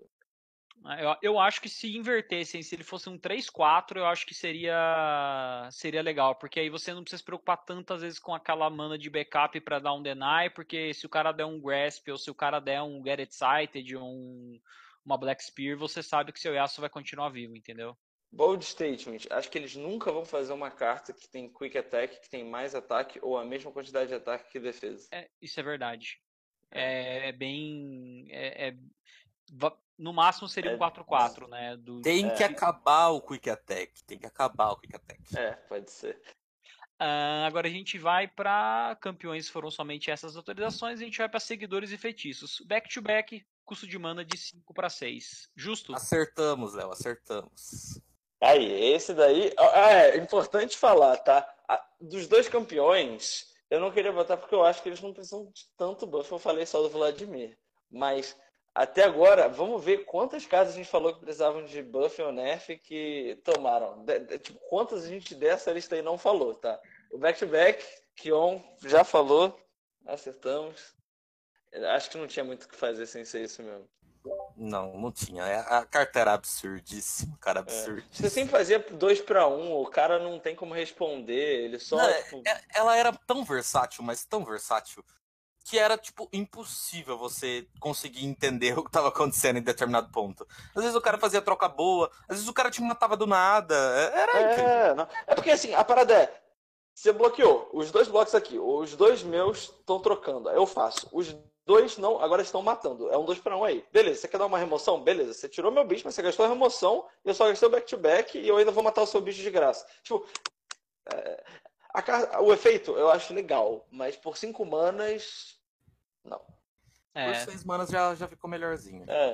Ah, 0.84 1.02
eu, 1.02 1.16
eu 1.22 1.40
acho 1.40 1.62
que 1.62 1.70
se 1.70 1.96
invertessem, 1.96 2.62
se 2.62 2.76
ele 2.76 2.84
fosse 2.84 3.10
um 3.10 3.18
3-4, 3.18 3.98
eu 3.98 4.06
acho 4.06 4.26
que 4.26 4.36
seria 4.36 5.68
seria 5.72 6.02
legal, 6.02 6.36
porque 6.36 6.60
aí 6.60 6.70
você 6.70 6.94
não 6.94 7.02
precisa 7.02 7.20
se 7.20 7.24
preocupar 7.24 7.58
tantas 7.66 8.02
vezes 8.02 8.20
com 8.20 8.36
aquela 8.36 8.70
mana 8.70 8.98
de 8.98 9.10
backup 9.10 9.60
para 9.62 9.80
dar 9.80 9.94
um 9.94 10.04
deny, 10.04 10.50
porque 10.54 10.94
se 10.94 11.06
o 11.06 11.10
cara 11.10 11.32
der 11.32 11.46
um 11.46 11.60
grasp 11.60 12.08
ou 12.10 12.18
se 12.18 12.30
o 12.30 12.36
cara 12.36 12.60
der 12.60 12.84
um 12.84 13.02
get 13.04 13.20
excited 13.20 13.96
ou 13.96 14.04
um, 14.04 14.60
uma 15.04 15.18
black 15.18 15.44
spear, 15.44 15.78
você 15.78 16.04
sabe 16.04 16.32
que 16.32 16.40
seu 16.40 16.54
Yasuo 16.54 16.82
vai 16.82 16.90
continuar 16.90 17.30
vivo, 17.30 17.56
entendeu? 17.56 17.98
Bold 18.32 18.66
statement. 18.66 19.28
Acho 19.32 19.50
que 19.50 19.58
eles 19.58 19.76
nunca 19.76 20.12
vão 20.12 20.26
fazer 20.26 20.52
uma 20.52 20.70
carta 20.70 21.14
que 21.14 21.28
tem 21.28 21.52
quick 21.52 21.78
attack, 21.78 22.20
que 22.20 22.30
tem 22.30 22.44
mais 22.44 22.76
ataque 22.76 23.18
ou 23.22 23.38
a 23.38 23.46
mesma 23.46 23.72
quantidade 23.72 24.10
de 24.10 24.16
ataque 24.16 24.52
que 24.52 24.60
defesa. 24.60 25.08
É, 25.12 25.30
isso 25.42 25.58
é 25.60 25.64
verdade. 25.64 26.20
É, 26.70 27.30
é 27.30 27.32
bem. 27.32 28.28
É, 28.30 28.68
é, 28.68 28.78
no 29.98 30.14
máximo 30.14 30.48
seria 30.48 30.76
um 30.76 30.78
4-4, 30.78 31.44
é, 31.44 31.48
né? 31.48 31.78
Do... 31.78 32.02
Tem 32.02 32.30
que 32.34 32.44
é. 32.44 32.48
acabar 32.48 33.10
o 33.10 33.22
Quick 33.22 33.50
Attack. 33.50 34.04
Tem 34.04 34.18
que 34.18 34.26
acabar 34.26 34.72
o 34.72 34.78
Quick 34.78 34.96
Attack. 34.96 35.38
É, 35.38 35.52
pode 35.52 35.90
ser. 35.92 36.22
Uh, 37.02 37.44
agora 37.46 37.68
a 37.68 37.72
gente 37.72 37.98
vai 37.98 38.26
para 38.28 38.98
campeões, 39.02 39.50
foram 39.50 39.70
somente 39.70 40.10
essas 40.10 40.36
autorizações. 40.38 41.00
A 41.00 41.04
gente 41.04 41.18
vai 41.18 41.28
para 41.28 41.40
seguidores 41.40 41.92
e 41.92 41.98
feitiços. 41.98 42.62
Back-to-back, 42.66 43.38
-back, 43.38 43.46
custo 43.66 43.88
de 43.88 43.98
mana 43.98 44.24
de 44.24 44.38
5 44.38 44.74
para 44.74 44.90
6. 44.90 45.50
Justo? 45.56 45.94
Acertamos, 45.94 46.74
Léo, 46.74 46.92
acertamos. 46.92 48.00
Aí, 48.42 48.94
esse 48.94 49.14
daí. 49.14 49.54
É, 49.58 50.12
é 50.12 50.18
importante 50.18 50.78
falar, 50.78 51.18
tá? 51.18 51.48
Dos 52.00 52.28
dois 52.28 52.48
campeões, 52.48 53.54
eu 53.70 53.80
não 53.80 53.92
queria 53.92 54.12
botar 54.12 54.38
porque 54.38 54.56
eu 54.56 54.64
acho 54.64 54.82
que 54.82 54.90
eles 54.90 55.02
não 55.02 55.14
precisam 55.14 55.46
de 55.52 55.66
tanto 55.78 56.06
buff. 56.06 56.32
Eu 56.32 56.40
falei 56.40 56.66
só 56.66 56.82
do 56.82 56.90
Vladimir. 56.90 57.58
Mas 57.92 58.38
até 58.76 59.06
agora, 59.06 59.48
vamos 59.48 59.82
ver 59.82 60.04
quantas 60.04 60.46
casas 60.46 60.74
a 60.74 60.78
gente 60.78 60.90
falou 60.90 61.14
que 61.14 61.22
precisavam 61.22 61.64
de 61.64 61.82
buff 61.82 62.22
ou 62.22 62.34
nerf 62.34 62.78
que 62.78 63.40
tomaram. 63.42 64.04
De, 64.04 64.20
de, 64.20 64.38
tipo, 64.38 64.60
quantas 64.68 65.06
a 65.06 65.08
gente 65.08 65.34
dessa 65.34 65.72
lista 65.72 65.96
aí 65.96 66.02
não 66.02 66.18
falou, 66.18 66.54
tá? 66.54 66.78
O 67.10 67.18
back-to-back, 67.18 67.82
Kion 68.18 68.60
já 68.84 69.06
falou, 69.06 69.58
acertamos. 70.06 70.94
Acho 71.94 72.10
que 72.10 72.18
não 72.18 72.28
tinha 72.28 72.44
muito 72.44 72.64
o 72.64 72.68
que 72.68 72.76
fazer 72.76 73.06
sem 73.06 73.24
ser 73.24 73.46
isso 73.46 73.64
mesmo. 73.64 73.88
Não, 74.58 74.98
não 74.98 75.12
tinha. 75.12 75.44
É, 75.46 75.60
a 75.60 75.86
carta 75.86 76.20
era 76.20 76.34
absurdíssima, 76.34 77.38
cara, 77.40 77.62
absurdíssima. 77.62 78.10
É. 78.12 78.16
Você 78.24 78.30
sempre 78.30 78.52
fazia 78.52 78.80
dois 78.80 79.22
para 79.22 79.48
um, 79.48 79.74
o 79.74 79.86
cara 79.88 80.20
não 80.20 80.38
tem 80.38 80.54
como 80.54 80.74
responder, 80.74 81.64
ele 81.64 81.80
só. 81.80 81.96
Não, 81.96 82.24
tipo... 82.24 82.44
É, 82.46 82.62
ela 82.74 82.98
era 82.98 83.14
tão 83.26 83.46
versátil, 83.46 84.04
mas 84.04 84.26
tão 84.26 84.44
versátil, 84.44 85.02
que 85.66 85.80
era, 85.80 85.98
tipo, 85.98 86.30
impossível 86.32 87.18
você 87.18 87.68
conseguir 87.80 88.24
entender 88.24 88.78
o 88.78 88.84
que 88.84 88.90
estava 88.90 89.10
acontecendo 89.10 89.58
em 89.58 89.64
determinado 89.64 90.12
ponto. 90.12 90.48
Às 90.76 90.84
vezes 90.84 90.96
o 90.96 91.02
cara 91.02 91.18
fazia 91.18 91.42
troca 91.42 91.68
boa, 91.68 92.10
às 92.30 92.38
vezes 92.38 92.48
o 92.48 92.54
cara 92.54 92.70
te 92.70 92.82
matava 92.82 93.18
do 93.18 93.26
nada. 93.26 93.76
É, 93.76 94.20
era 94.20 94.40
é, 94.40 94.94
não. 94.94 95.08
é 95.26 95.34
porque 95.34 95.50
assim, 95.50 95.74
a 95.74 95.84
parada 95.84 96.14
é. 96.14 96.42
Você 96.94 97.12
bloqueou 97.12 97.70
os 97.74 97.92
dois 97.92 98.08
blocos 98.08 98.34
aqui, 98.36 98.58
os 98.58 98.96
dois 98.96 99.22
meus 99.22 99.64
estão 99.64 100.00
trocando. 100.00 100.50
Eu 100.50 100.66
faço. 100.66 101.10
Os 101.12 101.36
dois 101.66 101.98
não, 101.98 102.22
agora 102.22 102.44
estão 102.44 102.62
matando. 102.62 103.12
É 103.12 103.18
um 103.18 103.26
dois 103.26 103.40
para 103.40 103.58
um 103.58 103.64
aí. 103.66 103.84
Beleza, 103.92 104.22
você 104.22 104.28
quer 104.28 104.38
dar 104.38 104.46
uma 104.46 104.60
remoção? 104.60 105.02
Beleza, 105.02 105.34
você 105.34 105.50
tirou 105.50 105.72
meu 105.72 105.84
bicho, 105.84 106.04
mas 106.06 106.14
você 106.14 106.22
gastou 106.22 106.46
a 106.46 106.50
remoção, 106.50 107.06
e 107.26 107.30
eu 107.30 107.34
só 107.34 107.48
gastei 107.48 107.68
o 107.68 107.72
back-to-back 107.72 108.38
e 108.38 108.48
eu 108.48 108.56
ainda 108.56 108.72
vou 108.72 108.84
matar 108.84 109.02
o 109.02 109.08
seu 109.08 109.20
bicho 109.20 109.42
de 109.42 109.52
graça. 109.52 109.86
Tipo, 110.04 110.26
é, 111.12 111.44
a, 111.94 112.42
o 112.42 112.54
efeito 112.54 112.92
eu 112.92 113.10
acho 113.10 113.34
legal, 113.34 113.86
mas 113.92 114.16
por 114.16 114.38
cinco 114.38 114.66
manas 114.66 115.55
não. 116.26 116.42
É. 117.14 117.32
Por 117.32 117.36
seis 117.36 117.64
manas 117.64 117.90
já, 117.90 118.14
já 118.14 118.28
ficou 118.28 118.50
melhorzinho. 118.50 119.06
É. 119.08 119.34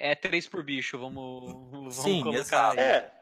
é, 0.00 0.10
é 0.12 0.14
três 0.14 0.46
por 0.46 0.62
bicho, 0.62 0.98
vamos, 0.98 1.52
vamos 1.72 1.94
Sim, 1.96 2.22
colocar 2.22 2.38
exato. 2.38 2.80
É. 2.80 3.12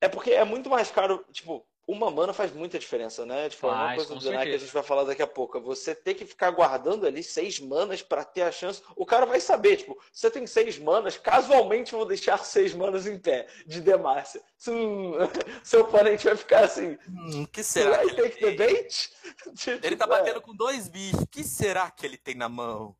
É 0.00 0.08
porque 0.08 0.30
é 0.32 0.44
muito 0.44 0.68
mais 0.68 0.90
caro, 0.90 1.24
tipo, 1.32 1.66
uma 1.88 2.10
mana 2.10 2.34
faz 2.34 2.52
muita 2.52 2.78
diferença, 2.78 3.24
né? 3.24 3.48
Tipo, 3.48 3.68
faz, 3.68 3.80
uma 3.80 3.94
coisa 3.94 4.14
do 4.14 4.20
Denai 4.20 4.46
que 4.46 4.54
a 4.54 4.58
gente 4.58 4.72
vai 4.72 4.82
falar 4.82 5.04
daqui 5.04 5.22
a 5.22 5.26
pouco. 5.26 5.58
Você 5.62 5.94
ter 5.94 6.12
que 6.12 6.26
ficar 6.26 6.50
guardando 6.50 7.06
ali 7.06 7.22
seis 7.22 7.58
manas 7.58 8.02
para 8.02 8.22
ter 8.26 8.42
a 8.42 8.52
chance. 8.52 8.82
O 8.94 9.06
cara 9.06 9.24
vai 9.24 9.40
saber, 9.40 9.78
tipo, 9.78 9.98
você 10.12 10.30
tem 10.30 10.46
seis 10.46 10.78
manas, 10.78 11.16
casualmente 11.16 11.92
vou 11.92 12.04
deixar 12.04 12.44
seis 12.44 12.74
manas 12.74 13.06
em 13.06 13.18
pé 13.18 13.48
de 13.66 13.80
Demacia. 13.80 14.42
Hum, 14.68 15.12
seu 15.64 15.80
oponente 15.80 16.26
vai 16.26 16.36
ficar 16.36 16.64
assim. 16.64 16.98
Hum, 17.08 17.46
que 17.46 17.62
será? 17.62 17.98
Que 18.00 18.20
ele, 18.20 18.30
tem? 18.30 18.56
debate? 18.56 19.10
Tipo, 19.56 19.86
ele 19.86 19.96
tá 19.96 20.06
batendo 20.06 20.38
é. 20.38 20.42
com 20.42 20.54
dois 20.54 20.88
bichos. 20.88 21.24
que 21.30 21.42
será 21.42 21.90
que 21.90 22.04
ele 22.04 22.18
tem 22.18 22.34
na 22.34 22.48
mão? 22.48 22.94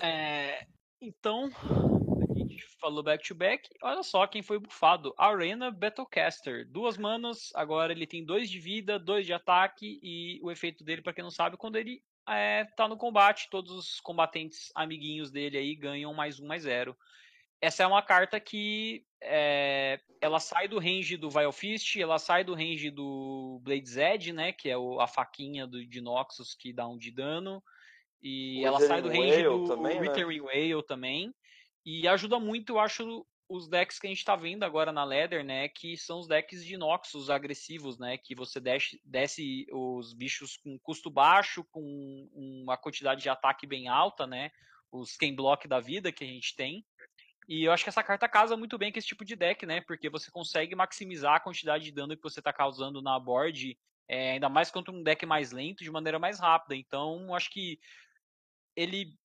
É, 0.00 0.66
então, 1.00 1.48
falou 2.80 3.02
back-to-back. 3.02 3.68
Olha 3.82 4.02
só 4.02 4.26
quem 4.26 4.42
foi 4.42 4.58
bufado. 4.58 5.14
Arena 5.16 5.70
Battlecaster. 5.70 6.66
Duas 6.66 6.96
manas, 6.96 7.50
agora 7.54 7.92
ele 7.92 8.06
tem 8.06 8.24
dois 8.24 8.50
de 8.50 8.58
vida, 8.58 8.98
dois 8.98 9.26
de 9.26 9.32
ataque 9.32 10.00
e 10.02 10.40
o 10.42 10.50
efeito 10.50 10.82
dele, 10.82 11.02
para 11.02 11.12
quem 11.12 11.22
não 11.22 11.30
sabe, 11.30 11.56
quando 11.56 11.76
ele 11.76 12.02
é, 12.28 12.64
tá 12.76 12.88
no 12.88 12.96
combate, 12.96 13.48
todos 13.50 13.72
os 13.72 14.00
combatentes 14.00 14.70
amiguinhos 14.74 15.30
dele 15.30 15.58
aí 15.58 15.74
ganham 15.74 16.14
mais 16.14 16.40
um, 16.40 16.46
mais 16.46 16.62
zero. 16.62 16.96
Essa 17.60 17.82
é 17.82 17.86
uma 17.86 18.02
carta 18.02 18.40
que 18.40 19.04
é, 19.22 20.00
ela 20.20 20.40
sai 20.40 20.66
do 20.66 20.78
range 20.78 21.16
do 21.16 21.28
Vile 21.28 21.52
Fist, 21.52 21.96
ela 21.96 22.18
sai 22.18 22.42
do 22.42 22.54
range 22.54 22.90
do 22.90 23.60
Blade's 23.62 23.96
Edge, 23.96 24.32
né, 24.32 24.52
que 24.52 24.70
é 24.70 24.78
o, 24.78 24.98
a 24.98 25.06
faquinha 25.06 25.66
do, 25.66 25.84
de 25.84 26.00
Noxus 26.00 26.54
que 26.54 26.72
dá 26.72 26.88
um 26.88 26.96
de 26.96 27.10
dano. 27.10 27.62
E 28.22 28.62
o 28.62 28.66
ela 28.66 28.80
sai 28.80 29.02
do 29.02 29.08
range 29.08 29.42
do 29.42 29.66
também, 29.66 30.00
né? 30.00 30.08
Whale 30.08 30.82
também. 30.86 31.34
E 31.84 32.06
ajuda 32.06 32.38
muito, 32.38 32.74
eu 32.74 32.78
acho, 32.78 33.26
os 33.48 33.68
decks 33.68 33.98
que 33.98 34.06
a 34.06 34.10
gente 34.10 34.18
está 34.18 34.36
vendo 34.36 34.62
agora 34.62 34.92
na 34.92 35.04
Leather, 35.04 35.44
né? 35.44 35.68
Que 35.68 35.96
são 35.96 36.20
os 36.20 36.28
decks 36.28 36.64
de 36.64 36.76
Noxus 36.76 37.30
agressivos, 37.30 37.98
né? 37.98 38.18
Que 38.18 38.34
você 38.34 38.60
desce, 38.60 39.00
desce 39.04 39.66
os 39.72 40.12
bichos 40.12 40.56
com 40.56 40.78
custo 40.78 41.10
baixo, 41.10 41.64
com 41.70 42.28
uma 42.34 42.76
quantidade 42.76 43.22
de 43.22 43.28
ataque 43.28 43.66
bem 43.66 43.88
alta, 43.88 44.26
né? 44.26 44.50
os 44.92 45.16
Ken 45.16 45.34
Block 45.34 45.66
da 45.68 45.80
vida 45.80 46.12
que 46.12 46.24
a 46.24 46.26
gente 46.26 46.54
tem. 46.56 46.84
E 47.48 47.64
eu 47.64 47.72
acho 47.72 47.82
que 47.82 47.90
essa 47.90 48.02
carta 48.02 48.28
casa 48.28 48.56
muito 48.56 48.78
bem 48.78 48.92
com 48.92 48.98
esse 48.98 49.08
tipo 49.08 49.24
de 49.24 49.34
deck, 49.34 49.66
né? 49.66 49.80
Porque 49.80 50.08
você 50.08 50.30
consegue 50.30 50.74
maximizar 50.74 51.36
a 51.36 51.40
quantidade 51.40 51.84
de 51.84 51.92
dano 51.92 52.16
que 52.16 52.22
você 52.22 52.40
está 52.40 52.52
causando 52.52 53.02
na 53.02 53.18
board, 53.18 53.76
é, 54.08 54.32
ainda 54.32 54.48
mais 54.48 54.70
contra 54.70 54.92
um 54.92 55.02
deck 55.02 55.24
mais 55.26 55.50
lento, 55.50 55.82
de 55.82 55.90
maneira 55.90 56.18
mais 56.18 56.38
rápida. 56.38 56.76
Então, 56.76 57.34
acho 57.34 57.50
que 57.50 57.80
ele 58.76 59.16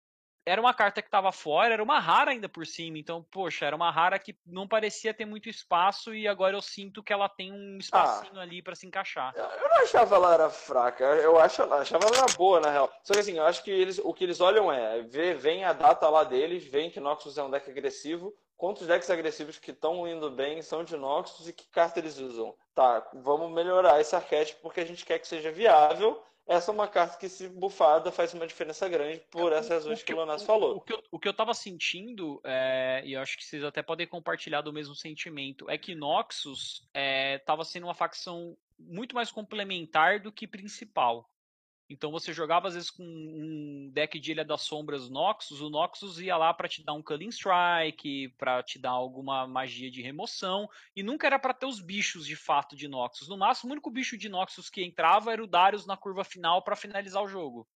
era 0.46 0.62
uma 0.62 0.74
carta 0.74 1.02
que 1.02 1.08
estava 1.08 1.32
fora, 1.32 1.74
era 1.74 1.84
uma 1.84 2.00
rara 2.00 2.32
ainda 2.32 2.48
por 2.48 2.66
cima. 2.68 3.00
Então, 3.00 3.26
poxa, 3.32 3.66
era 3.66 3.76
uma 3.76 3.90
rara 3.90 4.20
que 4.20 4.38
não 4.46 4.68
parecia 4.68 5.14
ter 5.14 5.26
muito 5.26 5.50
espaço 5.50 6.14
e 6.14 6.28
agora 6.28 6.56
eu 6.56 6.62
sinto 6.62 7.02
que 7.02 7.12
ela 7.12 7.28
tem 7.28 7.52
um 7.52 7.78
espacinho 7.80 8.40
ah, 8.40 8.44
ali 8.44 8.62
para 8.62 8.76
se 8.76 8.86
encaixar. 8.86 9.34
Eu 9.36 9.70
não 9.70 9.82
achava 9.82 10.16
ela 10.16 10.34
era 10.34 10.50
fraca, 10.50 11.04
eu 11.04 11.40
acho, 11.40 11.64
achava 11.74 12.06
ela 12.06 12.28
boa 12.38 12.60
na 12.60 12.70
real. 12.70 12.92
Só 13.04 13.14
que 13.14 13.20
assim, 13.20 13.38
eu 13.38 13.46
acho 13.46 13.64
que 13.64 13.72
eles, 13.72 13.98
o 13.98 14.14
que 14.14 14.24
eles 14.24 14.40
olham 14.40 14.72
é, 14.72 15.02
vê, 15.02 15.34
vem 15.34 15.64
a 15.64 15.74
data 15.74 16.08
lá 16.10 16.24
deles, 16.24 16.64
vem 16.64 16.92
que 16.92 17.00
Noxus 17.00 17.38
é 17.38 17.44
um 17.44 17.50
deck 17.50 17.70
agressivo, 17.70 18.32
quantos 18.56 18.86
decks 18.86 19.10
agressivos 19.10 19.58
que 19.58 19.72
estão 19.72 20.08
indo 20.08 20.30
bem 20.30 20.62
são 20.62 20.84
de 20.84 20.96
Noxus 20.96 21.48
e 21.48 21.54
que 21.54 21.68
carta 21.70 22.00
eles 22.00 22.20
usam. 22.20 22.56
Tá, 22.74 23.08
vamos 23.14 23.52
melhorar 23.52 24.00
esse 24.00 24.16
arquétipo 24.16 24.62
porque 24.62 24.82
a 24.82 24.86
gente 24.86 25.06
quer 25.06 25.18
que 25.18 25.28
seja 25.28 25.52
viável 25.52 26.22
essa 26.48 26.72
é 26.72 26.74
uma 26.74 26.88
carta 26.88 27.18
que, 27.18 27.28
se 27.28 27.50
bufada, 27.50 28.12
faz 28.12 28.34
uma 28.34 28.46
diferença 28.46 28.88
grande 28.88 29.22
por 29.32 29.52
essas 29.52 29.70
razões 29.70 30.00
que, 30.00 30.06
que 30.06 30.14
o 30.14 30.18
Lonas 30.18 30.44
falou. 30.44 30.78
O 30.78 30.82
que, 30.82 30.94
eu, 30.94 31.04
o 31.12 31.20
que 31.20 31.28
eu 31.28 31.34
tava 31.34 31.54
sentindo, 31.54 32.40
é, 32.44 33.02
e 33.04 33.14
eu 33.14 33.22
acho 33.22 33.38
que 33.38 33.44
vocês 33.44 33.64
até 33.64 33.82
podem 33.82 34.08
compartilhar 34.08 34.62
do 34.62 34.72
mesmo 34.72 34.96
sentimento, 34.96 35.70
é 35.70 35.78
que 35.78 35.96
Noxus 35.96 36.88
é, 36.94 37.40
tava 37.40 37.64
sendo 37.66 37.88
uma 37.88 37.96
facção 37.96 38.56
muito 38.78 39.16
mais 39.16 39.32
complementar 39.32 40.20
do 40.20 40.32
que 40.32 40.48
principal. 40.48 41.30
Então 41.90 42.12
você 42.12 42.34
jogava 42.34 42.68
às 42.68 42.74
vezes 42.74 42.90
com 42.90 43.04
um 43.04 43.90
deck 43.94 44.20
de 44.20 44.32
Ilha 44.32 44.44
das 44.44 44.62
Sombras 44.62 45.08
Noxus, 45.10 45.62
o 45.62 45.70
Noxus 45.70 46.20
ia 46.20 46.36
lá 46.36 46.52
para 46.54 46.68
te 46.68 46.84
dar 46.84 46.94
um 46.94 47.02
Culling 47.02 47.30
Strike, 47.30 48.30
para 48.38 48.64
te 48.64 48.80
dar 48.80 48.92
alguma 48.92 49.46
magia 49.46 49.92
de 49.92 50.02
remoção, 50.02 50.68
e 50.96 51.04
nunca 51.04 51.28
era 51.28 51.38
para 51.38 51.54
ter 51.54 51.68
os 51.68 51.80
bichos 51.80 52.26
de 52.26 52.36
fato 52.36 52.76
de 52.76 52.88
Noxus. 52.88 53.28
No 53.28 53.38
máximo, 53.38 53.70
o 53.70 53.74
único 53.74 53.92
bicho 53.92 54.18
de 54.18 54.28
Noxus 54.28 54.70
que 54.70 54.84
entrava 54.84 55.32
era 55.32 55.44
o 55.44 55.48
Darius 55.48 55.86
na 55.86 55.96
curva 55.96 56.24
final 56.24 56.64
para 56.64 56.76
finalizar 56.76 57.22
o 57.22 57.28
jogo. 57.28 57.68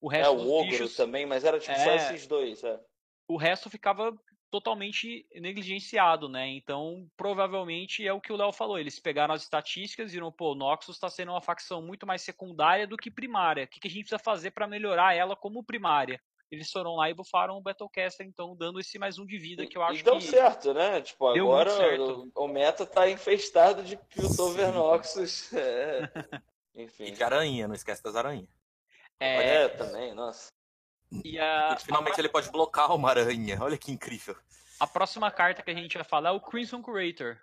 O 0.00 0.08
resto 0.08 0.34
é, 0.34 0.36
o 0.36 0.50
Ogro 0.50 0.70
bichos... 0.70 0.96
também, 0.96 1.24
mas 1.24 1.44
era 1.44 1.60
tipo 1.60 1.72
é... 1.72 1.84
só 1.84 1.94
esses 1.94 2.26
dois, 2.26 2.64
é. 2.64 2.80
O 3.28 3.36
resto 3.36 3.70
ficava 3.70 4.12
totalmente 4.52 5.26
negligenciado, 5.34 6.28
né? 6.28 6.46
Então, 6.46 7.08
provavelmente 7.16 8.06
é 8.06 8.12
o 8.12 8.20
que 8.20 8.30
o 8.30 8.36
Léo 8.36 8.52
falou. 8.52 8.78
Eles 8.78 9.00
pegaram 9.00 9.32
as 9.32 9.42
estatísticas 9.42 10.10
e 10.10 10.12
viram, 10.12 10.30
pô, 10.30 10.52
o 10.52 10.54
Noxus 10.54 10.96
está 10.96 11.08
sendo 11.08 11.32
uma 11.32 11.40
facção 11.40 11.80
muito 11.80 12.06
mais 12.06 12.20
secundária 12.20 12.86
do 12.86 12.98
que 12.98 13.10
primária. 13.10 13.64
O 13.64 13.66
que, 13.66 13.80
que 13.80 13.88
a 13.88 13.90
gente 13.90 14.02
precisa 14.02 14.18
fazer 14.18 14.50
para 14.50 14.66
melhorar 14.66 15.14
ela 15.14 15.34
como 15.34 15.64
primária? 15.64 16.20
Eles 16.50 16.70
foram 16.70 16.96
lá 16.96 17.08
e 17.08 17.14
bufaram 17.14 17.56
o 17.56 17.62
Battlecaster, 17.62 18.26
então, 18.26 18.54
dando 18.54 18.78
esse 18.78 18.98
mais 18.98 19.18
um 19.18 19.24
de 19.24 19.38
vida 19.38 19.66
que 19.66 19.78
eu 19.78 19.82
acho 19.82 20.00
e 20.00 20.02
deu 20.02 20.18
que... 20.18 20.24
certo, 20.24 20.74
né? 20.74 21.00
Tipo, 21.00 21.28
agora 21.28 21.98
o, 21.98 22.30
o, 22.34 22.46
meta 22.46 22.84
tá 22.84 23.08
infestado 23.08 23.82
de 23.82 23.96
Piltover 24.14 24.70
Noxus. 24.70 25.50
É. 25.56 26.02
Enfim. 26.74 27.04
E 27.04 27.10
de 27.10 27.22
aranha, 27.22 27.68
não 27.68 27.74
esquece 27.74 28.02
das 28.02 28.16
aranhas. 28.16 28.48
É, 29.20 29.64
é 29.64 29.68
também, 29.68 30.14
nossa. 30.14 30.48
E 31.24 31.38
a... 31.38 31.76
finalmente 31.76 32.18
ele 32.18 32.28
pode 32.28 32.50
blocar 32.50 32.94
uma 32.94 33.10
aranha. 33.10 33.58
Olha 33.60 33.76
que 33.76 33.92
incrível. 33.92 34.36
A 34.80 34.86
próxima 34.86 35.30
carta 35.30 35.62
que 35.62 35.70
a 35.70 35.74
gente 35.74 35.96
vai 35.96 36.04
falar 36.04 36.30
é 36.30 36.32
o 36.32 36.40
Crimson 36.40 36.82
Curator. 36.82 37.38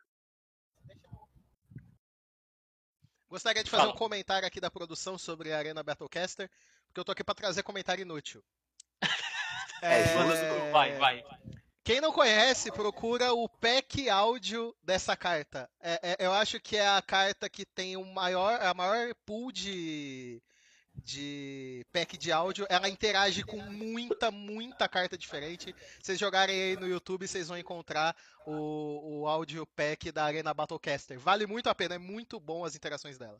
Gostaria 3.30 3.64
de 3.64 3.70
fazer 3.70 3.84
Fala. 3.84 3.94
um 3.94 3.98
comentário 3.98 4.48
aqui 4.48 4.60
da 4.60 4.72
produção 4.72 5.18
sobre 5.18 5.54
a 5.54 5.58
Arena 5.58 5.84
Battlecaster, 5.84 6.50
porque 6.88 7.00
eu 7.00 7.06
tô 7.06 7.12
aqui 7.12 7.24
para 7.24 7.36
trazer 7.36 7.62
comentário 7.62 8.02
inútil. 8.02 8.44
é, 9.84 10.02
é... 10.02 10.72
Vai, 10.72 10.98
vai. 10.98 11.24
Quem 11.84 12.02
não 12.02 12.12
conhece, 12.12 12.72
procura 12.72 13.34
o 13.34 13.48
pack 13.48 14.10
áudio 14.10 14.76
dessa 14.84 15.16
carta. 15.16 15.70
É, 15.80 16.00
é, 16.12 16.26
eu 16.26 16.32
acho 16.34 16.60
que 16.60 16.76
é 16.76 16.88
a 16.88 17.02
carta 17.02 17.50
que 17.50 17.66
tem 17.66 17.98
o 17.98 18.04
maior, 18.04 18.60
a 18.62 18.74
maior 18.74 19.14
pool 19.26 19.52
de, 19.52 20.42
de 21.04 21.86
pack 21.92 22.18
de 22.18 22.32
áudio, 22.32 22.66
ela 22.70 22.90
interage 22.90 23.44
com 23.44 23.58
muita, 23.58 24.30
muita 24.32 24.88
carta 24.88 25.18
diferente. 25.18 25.76
Vocês 26.02 26.20
jogarem 26.20 26.62
aí 26.62 26.76
no 26.76 26.88
YouTube, 26.88 27.28
vocês 27.28 27.48
vão 27.48 27.58
encontrar 27.58 28.16
o, 28.46 29.22
o 29.22 29.28
áudio 29.28 29.66
pack 29.76 30.12
da 30.12 30.24
Arena 30.24 30.54
Battlecaster. 30.54 31.20
Vale 31.20 31.46
muito 31.46 31.70
a 31.70 31.76
pena, 31.76 31.96
é 31.96 32.00
muito 32.00 32.40
bom 32.40 32.66
as 32.66 32.76
interações 32.76 33.18
dela. 33.18 33.40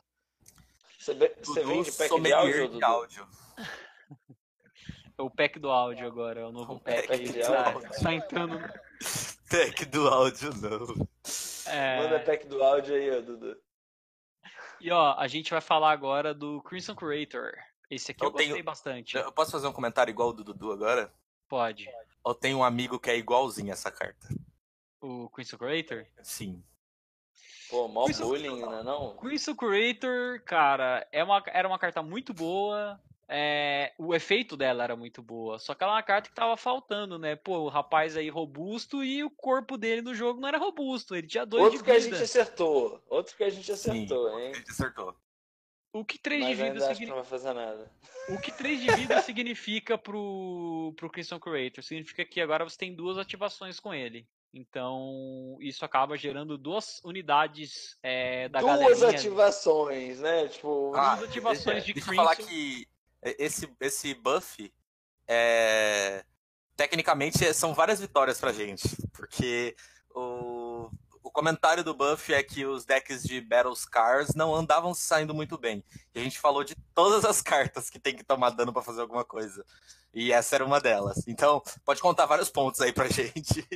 Você, 0.98 1.14
você 1.14 1.64
vende 1.64 1.92
pack 1.92 2.20
de 2.20 2.32
áudio? 2.32 2.68
De 2.68 2.84
áudio. 2.84 3.28
É 5.18 5.22
o 5.22 5.30
pack 5.30 5.58
do 5.58 5.70
áudio 5.70 6.06
agora, 6.06 6.40
é 6.40 6.46
o 6.46 6.52
novo 6.52 6.74
o 6.74 6.80
pack, 6.80 7.08
pack 7.08 7.32
de 7.32 7.42
áudio. 7.42 7.90
Tá 8.02 8.14
entrando. 8.14 8.58
Pack 9.50 9.84
do 9.86 10.08
áudio, 10.08 10.50
não. 10.56 11.08
É... 11.66 11.98
Manda 11.98 12.20
pack 12.20 12.46
do 12.46 12.62
áudio 12.62 12.94
aí, 12.94 13.22
Dudu. 13.22 13.56
E 14.80 14.90
ó, 14.90 15.14
a 15.18 15.28
gente 15.28 15.50
vai 15.50 15.60
falar 15.60 15.92
agora 15.92 16.32
do 16.32 16.62
Crimson 16.62 16.94
Curator. 16.94 17.52
Esse 17.90 18.12
aqui 18.12 18.22
eu, 18.22 18.28
eu 18.28 18.32
gostei 18.32 18.52
tenho... 18.52 18.64
bastante. 18.64 19.16
Eu 19.16 19.32
posso 19.32 19.50
fazer 19.50 19.66
um 19.66 19.72
comentário 19.72 20.10
igual 20.10 20.32
do 20.32 20.44
Dudu 20.44 20.72
agora? 20.72 21.12
Pode. 21.48 21.88
Eu 22.24 22.34
tenho 22.34 22.58
um 22.58 22.64
amigo 22.64 22.98
que 22.98 23.10
é 23.10 23.16
igualzinho 23.16 23.72
essa 23.72 23.90
carta. 23.90 24.28
O 25.00 25.28
Crimson 25.30 25.58
Curator? 25.58 26.06
Sim. 26.22 26.62
Pô, 27.68 27.88
mó 27.88 28.04
Crimson... 28.04 28.24
bullying, 28.24 28.60
né 28.60 28.82
não? 28.82 29.16
Crimson 29.16 29.54
Curator, 29.54 30.42
cara, 30.44 31.06
é 31.10 31.22
uma, 31.22 31.42
era 31.48 31.68
uma 31.68 31.78
carta 31.78 32.02
muito 32.02 32.32
boa 32.32 33.00
é, 33.32 33.92
o 33.96 34.12
efeito 34.12 34.56
dela 34.56 34.82
era 34.82 34.96
muito 34.96 35.22
boa. 35.22 35.56
Só 35.60 35.72
que 35.72 35.84
ela 35.84 35.92
é 35.92 35.96
uma 35.96 36.02
carta 36.02 36.28
que 36.28 36.34
tava 36.34 36.56
faltando, 36.56 37.16
né? 37.16 37.36
Pô, 37.36 37.58
o 37.58 37.68
rapaz 37.68 38.16
aí 38.16 38.28
robusto 38.28 39.04
e 39.04 39.22
o 39.22 39.30
corpo 39.30 39.78
dele 39.78 40.02
no 40.02 40.12
jogo 40.12 40.40
não 40.40 40.48
era 40.48 40.58
robusto. 40.58 41.14
Ele 41.14 41.28
tinha 41.28 41.46
dois 41.46 41.62
Outro 41.62 41.78
de 41.78 41.84
vida. 41.84 41.92
que 41.92 41.96
a 41.96 42.10
gente 42.10 42.22
acertou. 42.22 43.00
Outro 43.08 43.36
que 43.36 43.44
a 43.44 43.50
gente 43.50 43.70
acertou, 43.70 44.30
Sim, 44.30 44.40
hein? 44.40 44.50
A 44.50 44.56
gente 44.56 44.70
acertou. 44.70 45.14
O 45.92 46.04
que 46.04 46.18
3 46.18 46.46
de 46.46 46.54
vida 46.54 46.94
significa. 46.94 47.76
O 48.28 48.38
que 48.40 48.52
3 48.52 48.80
de 48.80 48.90
vida 48.94 49.20
significa 49.22 49.98
pro, 49.98 50.92
pro 50.96 51.10
Crimson 51.10 51.38
Creator? 51.38 51.84
Significa 51.84 52.24
que 52.24 52.40
agora 52.40 52.64
você 52.64 52.76
tem 52.76 52.94
duas 52.94 53.16
ativações 53.16 53.78
com 53.78 53.94
ele. 53.94 54.26
Então, 54.52 55.56
isso 55.60 55.84
acaba 55.84 56.16
gerando 56.16 56.58
duas 56.58 57.00
unidades 57.04 57.96
é, 58.02 58.48
da 58.48 58.58
Duas 58.60 59.02
ativações, 59.04 60.20
né? 60.20 60.48
Tipo, 60.48 60.92
ah, 60.96 61.14
duas 61.14 61.28
ativações 61.28 61.84
de 61.84 61.92
Crimson. 61.92 62.14
falar 62.14 62.34
que 62.34 62.88
esse, 63.22 63.68
esse 63.80 64.14
buff 64.14 64.72
é, 65.26 66.24
tecnicamente 66.76 67.52
são 67.54 67.74
várias 67.74 68.00
vitórias 68.00 68.40
pra 68.40 68.52
gente, 68.52 68.88
porque 69.12 69.76
o, 70.14 70.90
o 71.22 71.30
comentário 71.30 71.84
do 71.84 71.94
buff 71.94 72.32
é 72.32 72.42
que 72.42 72.66
os 72.66 72.84
decks 72.84 73.22
de 73.22 73.40
Battle 73.40 73.74
Scars 73.76 74.34
não 74.34 74.54
andavam 74.54 74.92
saindo 74.92 75.34
muito 75.34 75.56
bem. 75.56 75.84
E 76.14 76.20
a 76.20 76.22
gente 76.22 76.38
falou 76.38 76.64
de 76.64 76.74
todas 76.94 77.24
as 77.24 77.40
cartas 77.42 77.88
que 77.88 78.00
tem 78.00 78.16
que 78.16 78.24
tomar 78.24 78.50
dano 78.50 78.72
para 78.72 78.82
fazer 78.82 79.02
alguma 79.02 79.24
coisa. 79.24 79.64
E 80.12 80.32
essa 80.32 80.56
era 80.56 80.64
uma 80.64 80.80
delas. 80.80 81.26
Então, 81.28 81.62
pode 81.84 82.00
contar 82.00 82.26
vários 82.26 82.50
pontos 82.50 82.80
aí 82.80 82.92
pra 82.92 83.06
gente. 83.08 83.66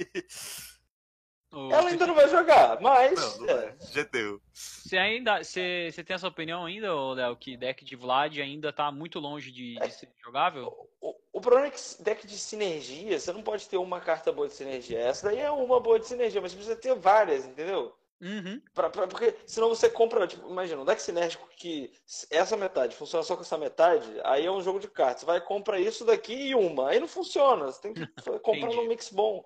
Ela 1.71 1.89
ainda 1.89 2.07
não 2.07 2.15
vai 2.15 2.29
jogar, 2.29 2.81
mas. 2.81 3.39
Não, 3.39 3.47
não 3.47 3.59
é. 3.59 3.75
Já 3.93 4.03
deu. 4.05 4.41
Você 4.53 4.97
ainda. 4.97 5.43
Você, 5.43 5.91
você 5.93 6.03
tem 6.03 6.15
essa 6.15 6.29
opinião 6.29 6.65
ainda, 6.65 6.93
Léo, 7.15 7.37
que 7.37 7.57
deck 7.57 7.85
de 7.85 7.97
Vlad 7.97 8.39
ainda 8.39 8.73
tá 8.73 8.91
muito 8.91 9.21
longe 9.21 9.53
de, 9.53 9.77
de 9.77 9.91
ser 9.91 10.09
jogável? 10.25 10.89
O, 11.01 11.11
o, 11.11 11.15
o, 11.35 11.41
problema 11.41 11.69
é 11.69 11.71
que 11.71 12.03
deck 12.03 12.27
de 12.27 12.39
sinergia, 12.39 13.19
você 13.19 13.33
não 13.33 13.43
pode 13.43 13.69
ter 13.69 13.77
uma 13.77 14.01
carta 14.01 14.33
boa 14.33 14.49
de 14.49 14.55
sinergia. 14.55 14.99
Essa 14.99 15.29
daí 15.29 15.39
é 15.39 15.51
uma 15.51 15.81
boa 15.81 15.99
de 15.99 16.07
sinergia, 16.07 16.41
mas 16.41 16.53
você 16.53 16.57
precisa 16.57 16.77
ter 16.77 16.95
várias, 16.95 17.47
entendeu? 17.47 17.95
Uhum. 18.21 18.61
Pra, 18.73 18.89
pra, 18.89 19.07
porque 19.07 19.35
senão 19.47 19.69
você 19.69 19.91
compra, 19.91 20.27
tipo, 20.27 20.49
imagina, 20.49 20.81
um 20.81 20.85
deck 20.85 21.03
sinérgico 21.03 21.47
que 21.57 21.93
essa 22.31 22.57
metade 22.57 22.97
funciona 22.97 23.23
só 23.23 23.37
com 23.37 23.43
essa 23.43 23.59
metade, 23.59 24.09
aí 24.25 24.47
é 24.47 24.51
um 24.51 24.63
jogo 24.63 24.81
de 24.81 24.89
cartas. 24.89 25.21
Você 25.21 25.27
vai 25.27 25.41
comprar 25.41 25.79
isso 25.79 26.05
daqui 26.05 26.33
e 26.33 26.55
uma. 26.55 26.89
Aí 26.91 26.99
não 26.99 27.09
funciona. 27.09 27.67
Você 27.67 27.83
tem 27.83 27.93
que 27.93 28.07
comprar 28.41 28.73
num 28.73 28.89
mix 28.89 29.11
bom. 29.11 29.45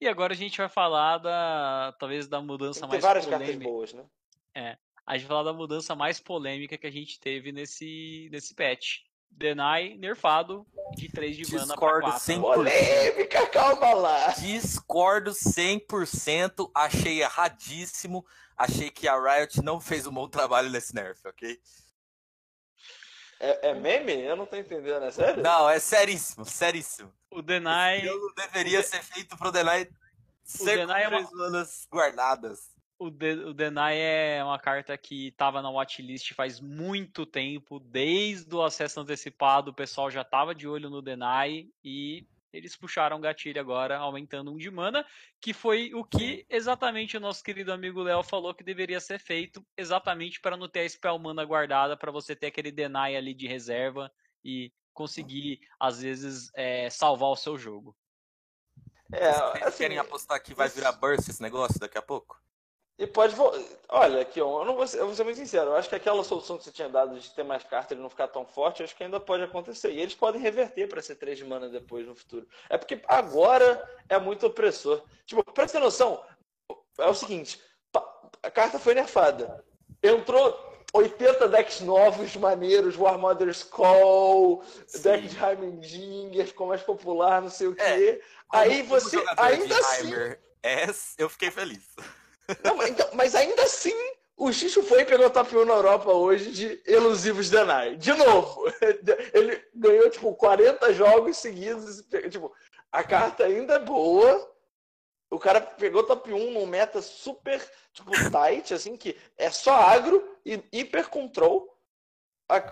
E 0.00 0.08
agora 0.08 0.32
a 0.32 0.36
gente 0.36 0.58
vai 0.58 0.68
falar 0.68 1.18
da 1.18 1.94
talvez 1.98 2.26
da 2.28 2.40
mudança 2.40 2.80
Tem 2.80 2.88
mais 2.88 3.02
várias 3.02 3.24
polêmica. 3.24 3.48
cartas 3.52 3.62
boas, 3.64 3.92
né? 3.92 4.04
É. 4.54 4.76
A 5.06 5.16
gente 5.16 5.26
vai 5.26 5.36
falar 5.36 5.52
da 5.52 5.56
mudança 5.56 5.94
mais 5.94 6.20
polêmica 6.20 6.78
que 6.78 6.86
a 6.86 6.90
gente 6.90 7.20
teve 7.20 7.52
nesse 7.52 8.28
nesse 8.30 8.54
patch. 8.54 9.00
Deny 9.30 9.98
nerfado 9.98 10.64
de 10.94 11.08
3 11.10 11.36
de 11.36 11.52
mana 11.54 11.74
pra 11.74 12.00
4. 12.00 12.10
100%. 12.12 12.40
Polêmica, 12.40 13.46
calma 13.48 13.92
lá. 13.94 14.28
Discordo 14.28 15.32
100%, 15.32 16.70
achei 16.72 17.20
erradíssimo. 17.20 18.24
Achei 18.56 18.90
que 18.90 19.08
a 19.08 19.18
Riot 19.20 19.60
não 19.62 19.80
fez 19.80 20.06
um 20.06 20.12
bom 20.12 20.28
trabalho 20.28 20.70
nesse 20.70 20.94
nerf, 20.94 21.26
ok? 21.26 21.58
É, 23.44 23.68
é 23.68 23.74
meme? 23.74 24.22
Eu 24.22 24.36
não 24.36 24.46
tô 24.46 24.56
entendendo, 24.56 25.04
é 25.04 25.10
sério? 25.10 25.42
Não, 25.42 25.68
é 25.68 25.78
seríssimo, 25.78 26.46
seríssimo. 26.46 27.12
O 27.30 27.42
Deny. 27.42 28.06
Esse 28.06 28.34
deveria 28.34 28.82
ser 28.82 29.02
feito 29.02 29.36
pro 29.36 29.52
Deny 29.52 29.90
ser 30.42 30.78
o 30.78 30.86
Deny 30.86 31.02
é 31.02 31.08
uma... 31.08 31.30
manas 31.32 31.86
guardadas. 31.92 32.70
o, 32.98 33.10
De, 33.10 33.32
o 33.32 33.52
Deny 33.52 33.96
é 33.96 34.42
uma 34.42 34.58
carta 34.58 34.96
que 34.96 35.28
estava 35.28 35.60
na 35.60 35.70
watchlist 35.70 36.32
faz 36.32 36.58
muito 36.58 37.26
tempo, 37.26 37.78
desde 37.78 38.54
o 38.54 38.62
acesso 38.62 39.00
antecipado, 39.00 39.72
o 39.72 39.74
pessoal 39.74 40.10
já 40.10 40.22
estava 40.22 40.54
de 40.54 40.66
olho 40.66 40.88
no 40.88 41.02
Deny 41.02 41.70
e 41.84 42.26
eles 42.54 42.76
puxaram 42.76 43.16
o 43.16 43.20
gatilho 43.20 43.60
agora, 43.60 43.98
aumentando 43.98 44.52
um 44.52 44.56
de 44.56 44.70
mana, 44.70 45.04
que 45.40 45.52
foi 45.52 45.92
o 45.92 46.04
que 46.04 46.46
exatamente 46.48 47.16
o 47.16 47.20
nosso 47.20 47.42
querido 47.42 47.72
amigo 47.72 48.02
Léo 48.02 48.22
falou 48.22 48.54
que 48.54 48.62
deveria 48.62 49.00
ser 49.00 49.18
feito, 49.18 49.64
exatamente 49.76 50.40
para 50.40 50.56
não 50.56 50.68
ter 50.68 50.80
a 50.80 50.88
spell 50.88 51.18
mana 51.18 51.44
guardada, 51.44 51.96
para 51.96 52.12
você 52.12 52.36
ter 52.36 52.46
aquele 52.46 52.70
deny 52.70 53.16
ali 53.16 53.34
de 53.34 53.48
reserva 53.48 54.10
e 54.44 54.72
conseguir, 54.92 55.58
às 55.80 56.00
vezes, 56.00 56.50
é, 56.54 56.88
salvar 56.88 57.30
o 57.30 57.36
seu 57.36 57.58
jogo. 57.58 57.96
É, 59.12 59.28
assim, 59.64 59.78
querem 59.78 59.98
apostar 59.98 60.40
que 60.40 60.54
vai 60.54 60.68
virar 60.68 60.92
burst 60.92 61.28
esse 61.28 61.42
negócio 61.42 61.80
daqui 61.80 61.98
a 61.98 62.02
pouco? 62.02 62.40
E 62.96 63.06
pode. 63.06 63.34
Olha, 63.88 64.20
aqui, 64.20 64.38
eu 64.38 64.64
não 64.64 64.76
vou 64.76 64.86
ser, 64.86 65.00
eu 65.00 65.06
vou 65.06 65.14
ser 65.14 65.24
muito 65.24 65.36
sincero. 65.36 65.70
Eu 65.70 65.76
acho 65.76 65.88
que 65.88 65.96
aquela 65.96 66.22
solução 66.22 66.56
que 66.56 66.64
você 66.64 66.70
tinha 66.70 66.88
dado 66.88 67.18
de 67.18 67.28
ter 67.30 67.42
mais 67.42 67.64
cartas 67.64 67.98
e 67.98 68.00
não 68.00 68.08
ficar 68.08 68.28
tão 68.28 68.46
forte, 68.46 68.80
eu 68.80 68.84
acho 68.84 68.94
que 68.94 69.02
ainda 69.02 69.18
pode 69.18 69.42
acontecer. 69.42 69.90
E 69.90 70.00
eles 70.00 70.14
podem 70.14 70.40
reverter 70.40 70.88
para 70.88 71.02
ser 71.02 71.16
3 71.16 71.38
de 71.38 71.44
mana 71.44 71.68
depois 71.68 72.06
no 72.06 72.14
futuro. 72.14 72.46
É 72.68 72.78
porque 72.78 73.00
agora 73.08 73.82
é 74.08 74.18
muito 74.18 74.46
opressor. 74.46 75.02
Tipo, 75.26 75.42
pra 75.42 75.66
ter 75.66 75.80
noção, 75.80 76.24
é 76.98 77.08
o 77.08 77.14
seguinte: 77.14 77.60
a 78.42 78.50
carta 78.50 78.78
foi 78.78 78.94
nerfada. 78.94 79.64
Entrou 80.00 80.72
80 80.92 81.48
decks 81.48 81.80
novos, 81.80 82.36
maneiros, 82.36 82.96
War 82.96 83.18
Mother's 83.18 83.64
Call, 83.64 84.62
Sim. 84.86 85.02
deck 85.02 85.26
de 85.26 85.44
Heimendinger, 85.44 86.46
ficou 86.46 86.68
mais 86.68 86.82
popular, 86.82 87.42
não 87.42 87.50
sei 87.50 87.66
o 87.66 87.72
é, 87.72 87.96
quê. 87.96 88.22
É, 88.22 88.56
Aí 88.56 88.82
você. 88.82 89.16
Ainda 89.36 89.76
assim. 89.76 90.12
É, 90.62 90.86
eu 91.18 91.28
fiquei 91.28 91.50
feliz. 91.50 91.82
Não, 92.62 92.76
mas, 92.76 92.90
então, 92.90 93.08
mas 93.14 93.34
ainda 93.34 93.62
assim, 93.62 93.94
o 94.36 94.52
Xixo 94.52 94.82
foi 94.82 95.02
e 95.02 95.04
pegou 95.04 95.30
top 95.30 95.56
1 95.56 95.64
na 95.64 95.74
Europa 95.74 96.12
hoje 96.12 96.50
de 96.50 96.82
elusivos 96.86 97.48
Denai. 97.48 97.96
De 97.96 98.12
novo. 98.12 98.64
Ele 99.32 99.64
ganhou, 99.74 100.10
tipo, 100.10 100.34
40 100.34 100.92
jogos 100.92 101.36
seguidos. 101.36 102.02
Tipo, 102.30 102.52
a 102.90 103.04
carta 103.04 103.44
ainda 103.44 103.74
é 103.74 103.78
boa. 103.78 104.52
O 105.30 105.38
cara 105.38 105.60
pegou 105.60 106.04
top 106.04 106.32
1 106.32 106.52
num 106.52 106.66
meta 106.66 107.00
super, 107.00 107.60
tipo, 107.92 108.10
tight, 108.30 108.74
assim, 108.74 108.96
que 108.96 109.16
é 109.38 109.50
só 109.50 109.74
agro 109.74 110.36
e 110.44 110.62
hiper 110.72 111.08
control. 111.08 111.72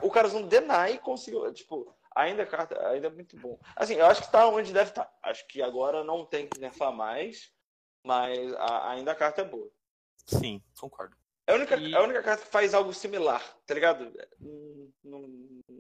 O 0.03 0.11
cara 0.11 0.29
usando 0.29 0.49
Deny 0.49 0.99
conseguiu, 0.99 1.51
tipo, 1.53 1.93
ainda 2.15 2.45
carta 2.45 2.89
ainda 2.89 3.07
é 3.07 3.11
muito 3.11 3.37
bom. 3.37 3.59
Assim, 3.75 3.95
eu 3.95 4.07
acho 4.07 4.23
que 4.23 4.31
tá 4.33 4.47
onde 4.47 4.73
deve 4.73 4.91
estar. 4.91 5.05
Tá. 5.05 5.13
Acho 5.23 5.47
que 5.49 5.63
agora 5.63 6.05
não 6.05 6.27
tem 6.27 6.47
que 6.47 6.61
nerfar 6.61 6.93
mais. 6.93 7.51
Mas 8.05 8.53
a, 8.55 8.91
ainda 8.91 9.13
a 9.13 9.17
carta 9.17 9.43
é 9.43 9.45
boa. 9.45 9.71
Sim, 10.27 10.63
concordo. 10.79 11.17
É 11.47 11.53
a 11.53 11.57
única, 11.57 11.77
e... 11.77 11.93
é 11.93 11.97
a 11.97 12.03
única 12.03 12.23
carta 12.23 12.45
que 12.45 12.51
faz 12.51 12.75
algo 12.75 12.93
similar, 12.93 13.43
tá 13.67 13.75
ligado? 13.75 14.13
Não, 14.39 14.93
não, 15.05 15.29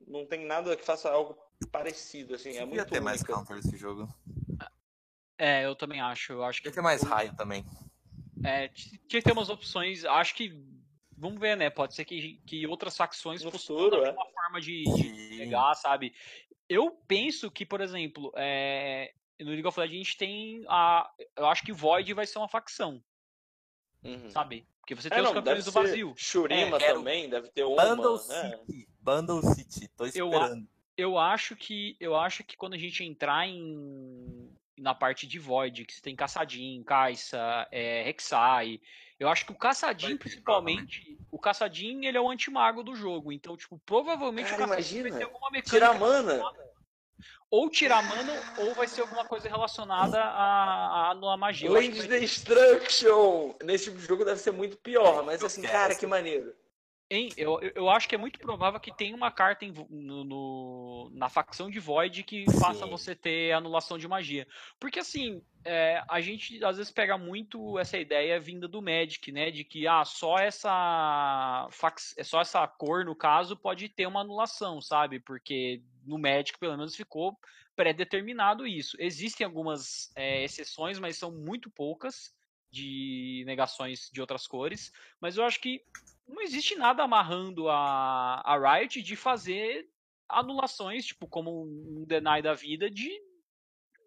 não 0.06 0.26
tem 0.26 0.44
nada 0.44 0.76
que 0.76 0.84
faça 0.84 1.10
algo 1.10 1.36
parecido, 1.70 2.34
assim. 2.34 2.56
É 2.56 2.64
muito 2.64 2.84
ter 2.84 2.96
única. 2.96 3.00
mais 3.00 3.22
counter 3.22 3.58
esse 3.58 3.76
jogo. 3.76 4.08
É, 5.38 5.64
eu 5.64 5.74
também 5.74 6.00
acho. 6.00 6.32
Eu 6.32 6.44
acho 6.44 6.62
que. 6.62 6.70
ter 6.70 6.80
mais 6.80 7.02
raio 7.02 7.34
também. 7.36 7.64
É, 8.44 8.68
tinha 8.68 8.98
que 9.08 9.22
ter 9.22 9.32
umas 9.32 9.48
opções. 9.48 10.04
Acho 10.04 10.34
que. 10.34 10.52
Vamos 11.16 11.40
ver, 11.40 11.56
né? 11.56 11.70
Pode 11.70 11.94
ser 11.94 12.04
que, 12.04 12.40
que 12.46 12.66
outras 12.66 12.96
facções 12.96 13.42
possuam 13.44 14.04
é. 14.04 14.10
uma 14.10 14.26
forma 14.30 14.60
de, 14.60 14.82
de 14.82 15.38
pegar, 15.38 15.74
sabe? 15.74 16.12
Eu 16.68 16.90
penso 17.06 17.50
que, 17.50 17.64
por 17.64 17.80
exemplo, 17.80 18.32
é, 18.36 19.12
no 19.40 19.50
League 19.50 19.66
of 19.66 19.78
Legends 19.78 19.94
a 19.94 20.04
gente 20.04 20.16
tem 20.16 20.64
a. 20.68 21.10
Eu 21.36 21.46
acho 21.46 21.62
que 21.62 21.72
Void 21.72 22.12
vai 22.14 22.26
ser 22.26 22.38
uma 22.38 22.48
facção. 22.48 23.02
Uhum. 24.02 24.30
Sabe? 24.30 24.66
Porque 24.80 24.94
você 24.94 25.08
é, 25.08 25.10
tem 25.10 25.18
é, 25.18 25.22
os 25.22 25.28
não, 25.28 25.34
campeões 25.34 25.64
do 25.64 25.70
vazio. 25.70 26.12
Shurima 26.16 26.76
é, 26.76 26.92
também, 26.92 27.28
deve 27.28 27.48
ter 27.48 27.64
uma. 27.64 27.84
Bundle 27.84 28.20
né? 28.28 28.58
City. 28.66 28.88
Bundle 29.00 29.42
City, 29.42 29.88
tô 29.96 30.06
esperando. 30.06 30.66
Eu, 30.96 31.10
eu, 31.10 31.18
acho 31.18 31.54
que. 31.54 31.96
Eu 32.00 32.16
acho 32.16 32.42
que 32.42 32.56
quando 32.56 32.74
a 32.74 32.78
gente 32.78 33.04
entrar 33.04 33.46
em. 33.46 34.50
Na 34.78 34.94
parte 34.94 35.26
de 35.26 35.38
Void, 35.38 35.84
que 35.84 35.92
você 35.92 36.00
tem 36.00 36.16
Caçadin, 36.16 36.82
Caixa, 36.82 37.68
é, 37.70 38.02
Rek'Sai. 38.02 38.80
Eu 39.20 39.28
acho 39.28 39.46
que 39.46 39.52
o 39.52 39.54
Caçadin, 39.54 40.16
principalmente, 40.16 41.16
o 41.30 41.38
Caçadin, 41.38 42.04
ele 42.04 42.16
é 42.16 42.20
o 42.20 42.28
antimago 42.28 42.82
do 42.82 42.96
jogo. 42.96 43.30
Então, 43.30 43.56
tipo, 43.56 43.78
provavelmente 43.86 44.50
Cara, 44.50 44.64
o 44.64 44.68
Caçadin 44.68 44.98
imagina, 44.98 45.10
vai 45.10 45.18
ter 45.18 45.24
alguma 45.24 45.50
mecânica. 45.50 45.70
Tirar 45.70 45.98
mana 46.00 46.42
ou 47.52 47.68
tirar 47.68 48.02
mana, 48.02 48.32
ou 48.56 48.72
vai 48.72 48.88
ser 48.88 49.02
alguma 49.02 49.26
coisa 49.26 49.46
relacionada 49.46 50.18
a, 50.18 51.10
a, 51.10 51.34
a 51.34 51.36
magia. 51.36 51.70
Land 51.70 52.08
Destruction! 52.08 53.54
Nesse 53.62 53.84
tipo 53.84 53.98
de 53.98 54.06
jogo 54.06 54.24
deve 54.24 54.40
ser 54.40 54.52
muito 54.52 54.78
pior, 54.78 55.22
mas 55.22 55.44
assim, 55.44 55.60
cara, 55.60 55.94
que 55.94 56.06
maneiro. 56.06 56.54
Hein, 57.14 57.28
eu, 57.36 57.60
eu 57.74 57.90
acho 57.90 58.08
que 58.08 58.14
é 58.14 58.18
muito 58.18 58.38
provável 58.38 58.80
que 58.80 58.90
tenha 58.90 59.14
uma 59.14 59.30
carta 59.30 59.66
em, 59.66 59.74
no, 59.90 60.24
no, 60.24 61.10
na 61.12 61.28
facção 61.28 61.68
de 61.68 61.78
Void 61.78 62.22
que 62.22 62.50
Sim. 62.50 62.58
faça 62.58 62.86
você 62.86 63.14
ter 63.14 63.52
anulação 63.52 63.98
de 63.98 64.08
magia. 64.08 64.48
Porque 64.80 65.00
assim, 65.00 65.42
é, 65.62 66.02
a 66.08 66.22
gente 66.22 66.64
às 66.64 66.78
vezes 66.78 66.90
pega 66.90 67.18
muito 67.18 67.78
essa 67.78 67.98
ideia 67.98 68.40
vinda 68.40 68.66
do 68.66 68.80
Magic, 68.80 69.30
né? 69.30 69.50
De 69.50 69.62
que 69.62 69.86
ah, 69.86 70.06
só 70.06 70.38
essa 70.38 71.68
é 72.16 72.24
só 72.24 72.40
essa 72.40 72.66
cor, 72.66 73.04
no 73.04 73.14
caso, 73.14 73.58
pode 73.58 73.90
ter 73.90 74.06
uma 74.06 74.22
anulação, 74.22 74.80
sabe? 74.80 75.20
Porque 75.20 75.82
no 76.06 76.18
Magic, 76.18 76.58
pelo 76.58 76.78
menos, 76.78 76.96
ficou 76.96 77.38
pré-determinado 77.76 78.66
isso. 78.66 78.96
Existem 78.98 79.44
algumas 79.44 80.10
é, 80.16 80.42
exceções, 80.44 80.98
mas 80.98 81.18
são 81.18 81.30
muito 81.30 81.68
poucas 81.68 82.34
de 82.70 83.42
negações 83.44 84.08
de 84.10 84.18
outras 84.18 84.46
cores. 84.46 84.90
Mas 85.20 85.36
eu 85.36 85.44
acho 85.44 85.60
que 85.60 85.84
não 86.32 86.42
existe 86.42 86.74
nada 86.74 87.02
amarrando 87.02 87.68
a, 87.68 88.40
a 88.44 88.76
Riot 88.76 89.02
de 89.02 89.14
fazer 89.14 89.88
anulações, 90.28 91.04
tipo, 91.04 91.28
como 91.28 91.64
um 91.64 92.04
deny 92.06 92.40
da 92.40 92.54
vida 92.54 92.90
de, 92.90 93.10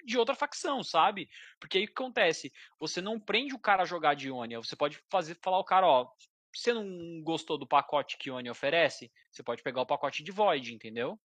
de 0.04 0.18
outra 0.18 0.34
facção, 0.34 0.84
sabe? 0.84 1.30
Porque 1.60 1.78
aí 1.78 1.84
o 1.84 1.88
que 1.88 1.94
acontece? 1.94 2.52
Você 2.80 3.00
não 3.00 3.20
prende 3.20 3.54
o 3.54 3.60
cara 3.60 3.84
a 3.84 3.86
jogar 3.86 4.16
de 4.16 4.28
Ionia, 4.28 4.60
você 4.60 4.76
pode 4.76 5.00
fazer 5.10 5.38
falar 5.42 5.60
o 5.60 5.64
cara, 5.64 5.88
ó, 5.88 6.10
você 6.54 6.74
não 6.74 7.22
gostou 7.22 7.58
do 7.58 7.68
pacote 7.68 8.18
que 8.18 8.30
Ionia 8.30 8.52
oferece? 8.52 9.12
Você 9.32 9.44
pode 9.44 9.62
pegar 9.62 9.82
o 9.82 9.86
pacote 9.86 10.24
de 10.24 10.32
Void, 10.32 10.74
entendeu? 10.74 11.20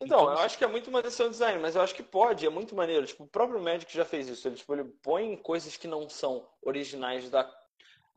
Então, 0.00 0.20
então 0.20 0.32
eu 0.32 0.38
acho 0.40 0.58
que 0.58 0.64
é 0.64 0.66
muito 0.66 0.88
uma 0.88 1.02
decisão 1.02 1.26
de 1.26 1.32
design, 1.32 1.60
mas 1.60 1.74
eu 1.74 1.82
acho 1.82 1.94
que 1.94 2.02
pode, 2.02 2.44
é 2.44 2.50
muito 2.50 2.74
maneiro. 2.74 3.06
Tipo, 3.06 3.24
o 3.24 3.28
próprio 3.28 3.62
Magic 3.62 3.92
já 3.92 4.04
fez 4.04 4.28
isso. 4.28 4.46
Ele, 4.46 4.56
tipo, 4.56 4.74
ele 4.74 4.84
põe 5.02 5.36
coisas 5.36 5.76
que 5.76 5.88
não 5.88 6.08
são 6.08 6.48
originais 6.60 7.30
da 7.30 7.44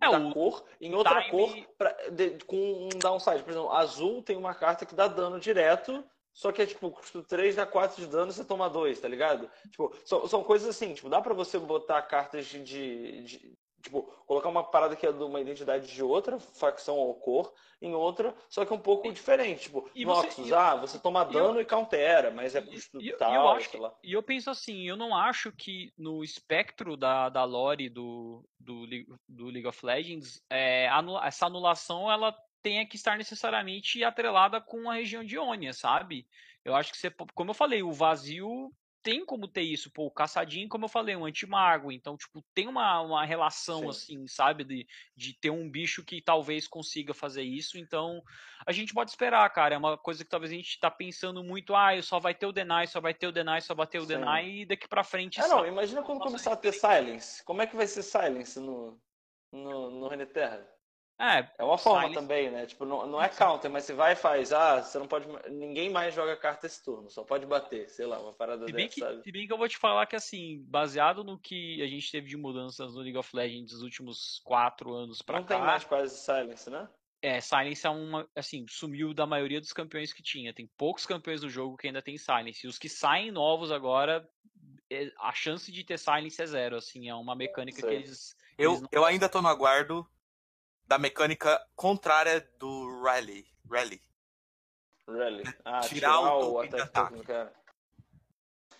é, 0.05 0.19
da 0.19 0.31
cor 0.31 0.63
em 0.79 0.93
outra 0.93 1.21
time... 1.21 1.31
cor 1.31 1.67
pra, 1.77 1.91
de, 2.11 2.31
com 2.45 2.55
um 2.55 2.89
downside. 2.99 3.43
Por 3.43 3.51
exemplo, 3.51 3.71
azul 3.71 4.21
tem 4.21 4.37
uma 4.37 4.53
carta 4.53 4.85
que 4.85 4.95
dá 4.95 5.07
dano 5.07 5.39
direto, 5.39 6.03
só 6.33 6.51
que 6.51 6.61
é 6.61 6.65
tipo, 6.65 6.91
custa 6.91 7.23
3, 7.23 7.55
dá 7.55 7.65
4 7.65 8.01
de 8.01 8.07
dano, 8.07 8.31
você 8.31 8.43
toma 8.43 8.69
2, 8.69 8.99
tá 8.99 9.07
ligado? 9.07 9.49
Tipo, 9.71 9.95
são, 10.03 10.27
são 10.27 10.43
coisas 10.43 10.67
assim, 10.67 10.93
tipo, 10.93 11.09
dá 11.09 11.21
pra 11.21 11.33
você 11.33 11.57
botar 11.57 12.01
cartas 12.01 12.45
de, 12.45 12.61
de 13.23 13.57
Tipo, 13.85 14.01
colocar 14.25 14.49
uma 14.49 14.63
parada 14.63 14.95
que 14.95 15.05
é 15.05 15.11
de 15.11 15.23
uma 15.23 15.39
identidade 15.39 15.85
de 15.85 16.01
outra 16.01 16.39
facção 16.39 16.97
ou 16.97 17.13
cor 17.13 17.53
em 17.79 17.93
outra, 17.93 18.35
só 18.49 18.65
que 18.65 18.73
um 18.73 18.79
pouco 18.79 19.11
diferente. 19.13 19.65
Tipo, 19.65 19.87
e 19.93 20.03
Noxus, 20.03 20.47
você, 20.47 20.53
ah, 20.55 20.75
você 20.75 20.97
toma 20.97 21.23
dano 21.23 21.59
eu, 21.59 21.61
e 21.61 21.65
countera, 21.65 22.31
mas 22.31 22.55
é 22.55 22.61
custo 22.61 22.99
e, 22.99 23.13
tal, 23.13 23.31
eu 23.31 23.47
acho, 23.49 23.93
E 24.03 24.13
eu 24.13 24.23
penso 24.23 24.49
assim, 24.49 24.89
eu 24.89 24.97
não 24.97 25.15
acho 25.15 25.51
que 25.51 25.93
no 25.95 26.23
espectro 26.23 26.97
da, 26.97 27.29
da 27.29 27.43
lore 27.43 27.89
do, 27.89 28.43
do, 28.59 28.87
do 29.29 29.45
League 29.45 29.67
of 29.67 29.85
Legends, 29.85 30.43
é, 30.49 30.89
essa 31.23 31.45
anulação 31.45 32.11
ela 32.11 32.35
tenha 32.63 32.87
que 32.87 32.95
estar 32.95 33.19
necessariamente 33.19 34.03
atrelada 34.03 34.59
com 34.59 34.89
a 34.89 34.95
região 34.95 35.23
de 35.23 35.35
Ionia, 35.35 35.73
sabe? 35.73 36.27
Eu 36.63 36.73
acho 36.75 36.91
que 36.91 36.97
você, 36.97 37.11
como 37.35 37.51
eu 37.51 37.55
falei, 37.55 37.83
o 37.83 37.93
vazio 37.93 38.71
tem 39.05 39.23
como 39.23 39.47
ter 39.47 39.61
isso. 39.61 39.91
Pô, 39.91 40.07
o 40.07 40.11
caçadinho, 40.11 40.67
como 40.67 40.85
eu 40.85 40.89
falei, 40.89 41.15
um 41.15 41.25
antimago. 41.25 41.91
Então, 41.91 42.17
tipo, 42.17 42.43
tem 42.55 42.67
uma, 42.67 42.99
uma 43.01 43.23
relação, 43.23 43.81
Sim. 43.81 43.89
assim, 43.89 44.27
sabe? 44.27 44.63
De, 44.63 44.87
de 45.15 45.33
ter 45.33 45.51
um 45.51 45.69
bicho 45.69 46.03
que 46.03 46.19
talvez 46.19 46.67
consiga 46.67 47.13
fazer 47.13 47.43
isso. 47.43 47.77
Então, 47.77 48.23
a 48.65 48.71
gente 48.71 48.95
pode 48.95 49.11
esperar, 49.11 49.47
cara. 49.51 49.75
É 49.75 49.77
uma 49.77 49.95
coisa 49.95 50.23
que 50.23 50.29
talvez 50.29 50.51
a 50.51 50.55
gente 50.55 50.79
tá 50.79 50.89
pensando 50.89 51.43
muito, 51.43 51.75
ah, 51.75 52.01
só 52.01 52.19
vai 52.19 52.33
ter 52.33 52.47
o 52.47 52.51
Deny, 52.51 52.87
só 52.87 52.99
vai 52.99 53.13
ter 53.13 53.27
o 53.27 53.31
Deny, 53.31 53.61
só 53.61 53.75
vai 53.75 53.85
ter 53.85 53.99
o 53.99 54.07
Deny, 54.07 54.61
e 54.61 54.65
daqui 54.65 54.87
pra 54.87 55.03
frente. 55.03 55.39
É, 55.39 55.47
não, 55.47 55.67
imagina 55.67 56.01
quando 56.01 56.21
começar 56.21 56.53
a 56.53 56.57
ter 56.57 56.73
Silence. 56.73 57.43
Como 57.43 57.61
é 57.61 57.67
que 57.67 57.75
vai 57.75 57.85
ser 57.85 58.01
Silence 58.01 58.59
no, 58.59 58.99
no, 59.51 59.91
no 59.91 60.07
Reneterra? 60.07 60.67
É, 61.17 61.49
é 61.57 61.63
uma 61.63 61.77
forma 61.77 62.07
silence. 62.07 62.19
também, 62.19 62.51
né? 62.51 62.65
Tipo, 62.65 62.83
não, 62.83 63.07
não 63.07 63.21
é 63.21 63.29
counter, 63.29 63.71
mas 63.71 63.85
você 63.85 63.93
vai 63.93 64.13
e 64.13 64.17
faz, 64.17 64.51
ah, 64.51 64.81
você 64.81 64.99
não 64.99 65.07
pode. 65.07 65.25
Ninguém 65.49 65.89
mais 65.89 66.13
joga 66.13 66.35
carta 66.35 66.65
esse 66.65 66.83
turno, 66.83 67.09
só 67.09 67.23
pode 67.23 67.45
bater, 67.45 67.89
sei 67.89 68.05
lá, 68.05 68.19
uma 68.19 68.33
parada 68.33 68.65
se 68.65 68.73
bem 68.73 68.85
dessa, 68.85 68.95
que, 68.95 68.99
sabe? 68.99 69.23
Se 69.23 69.31
bem 69.31 69.47
que 69.47 69.53
eu 69.53 69.57
vou 69.57 69.67
te 69.67 69.77
falar 69.77 70.05
que, 70.07 70.15
assim, 70.15 70.61
baseado 70.67 71.23
no 71.23 71.39
que 71.39 71.81
a 71.81 71.87
gente 71.87 72.11
teve 72.11 72.27
de 72.27 72.35
mudanças 72.35 72.93
no 72.93 73.01
League 73.01 73.17
of 73.17 73.29
Legends 73.33 73.71
nos 73.71 73.81
últimos 73.81 74.41
quatro 74.43 74.93
anos 74.93 75.21
pra 75.21 75.39
não 75.39 75.45
cá. 75.45 75.53
Não 75.53 75.61
tem 75.61 75.71
mais 75.71 75.83
quase 75.85 76.17
Silence, 76.17 76.69
né? 76.69 76.87
É, 77.21 77.39
Silence 77.39 77.87
é 77.87 77.89
uma. 77.89 78.27
Assim, 78.35 78.65
sumiu 78.67 79.13
da 79.13 79.25
maioria 79.25 79.61
dos 79.61 79.71
campeões 79.71 80.11
que 80.11 80.21
tinha. 80.21 80.53
Tem 80.53 80.69
poucos 80.77 81.05
campeões 81.05 81.39
do 81.39 81.49
jogo 81.49 81.77
que 81.77 81.87
ainda 81.87 82.01
tem 82.01 82.17
Silence. 82.17 82.65
E 82.65 82.69
os 82.69 82.77
que 82.77 82.89
saem 82.89 83.31
novos 83.31 83.71
agora 83.71 84.27
é, 84.89 85.11
a 85.19 85.33
chance 85.33 85.71
de 85.71 85.83
ter 85.83 85.97
silence 85.97 86.41
é 86.41 86.45
zero, 86.45 86.75
assim, 86.75 87.09
é 87.09 87.15
uma 87.15 87.35
mecânica 87.35 87.79
Sei. 87.79 87.89
que 87.89 87.95
eles. 87.95 88.35
Eu, 88.57 88.71
eles 88.71 88.81
não... 88.81 88.89
eu 88.91 89.05
ainda 89.05 89.27
tô 89.27 89.41
no 89.41 89.47
aguardo 89.47 90.07
da 90.87 90.97
mecânica 90.97 91.59
contrária 91.75 92.47
do 92.57 93.01
Rally. 93.01 93.45
Rally. 93.69 94.01
Rally. 95.07 95.43
Ah, 95.63 95.81
tirar, 95.81 96.11
tirar 96.11 96.35
o, 96.37 96.53
o 96.53 96.59
ataque, 96.59 97.23
cara. 97.23 97.53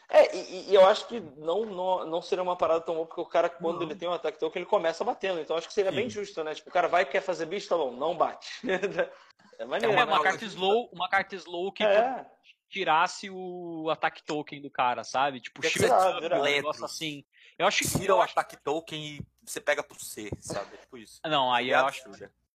É, 0.09 0.35
e, 0.35 0.69
e, 0.69 0.75
eu 0.75 0.85
acho 0.85 1.07
que 1.07 1.19
não, 1.19 1.65
não, 1.65 2.05
não 2.05 2.21
seria 2.21 2.43
uma 2.43 2.55
parada 2.55 2.81
tão 2.81 2.93
boa, 2.93 3.07
porque 3.07 3.21
o 3.21 3.25
cara, 3.25 3.49
quando 3.49 3.77
não. 3.77 3.83
ele 3.83 3.95
tem 3.95 4.07
um 4.07 4.13
ataque 4.13 4.39
token, 4.39 4.61
ele 4.61 4.69
começa 4.69 5.03
batendo. 5.03 5.39
Então 5.39 5.57
acho 5.57 5.67
que 5.67 5.73
seria 5.73 5.91
Sim. 5.91 5.97
bem 5.97 6.09
justo, 6.09 6.43
né? 6.43 6.53
Tipo, 6.53 6.69
o 6.69 6.73
cara 6.73 6.87
vai 6.87 7.03
e 7.03 7.05
quer 7.07 7.21
fazer 7.21 7.45
bicho, 7.47 7.67
tá 7.67 7.75
bom, 7.75 7.91
não 7.91 8.15
bate. 8.15 8.49
é 9.57 9.65
maneiro. 9.65 9.93
É 9.93 10.03
uma, 10.03 10.05
uma 10.05 10.23
carta 10.23 10.45
slow, 10.45 10.89
uma 10.93 11.09
carta 11.09 11.35
slow 11.35 11.71
que 11.71 11.83
é. 11.83 12.23
tirasse 12.69 13.29
o 13.31 13.89
ataque 13.89 14.23
token 14.23 14.61
do 14.61 14.69
cara, 14.69 15.03
sabe? 15.03 15.41
Tipo, 15.41 15.63
shield 15.67 15.91
um 15.91 16.43
negócio 16.43 16.85
assim. 16.85 17.25
Eu 17.57 17.65
acho 17.65 17.79
que. 17.79 17.99
Tira 17.99 18.15
o 18.15 18.21
ataque 18.21 18.57
token 18.57 19.03
e 19.03 19.27
você 19.45 19.61
pega 19.61 19.83
pro 19.83 20.03
C, 20.03 20.29
sabe? 20.39 20.75
É 20.75 20.77
tipo 20.77 20.97
isso. 20.97 21.19
Não, 21.25 21.53
aí 21.53 21.69
eu 21.69 21.85
acho. 21.85 22.03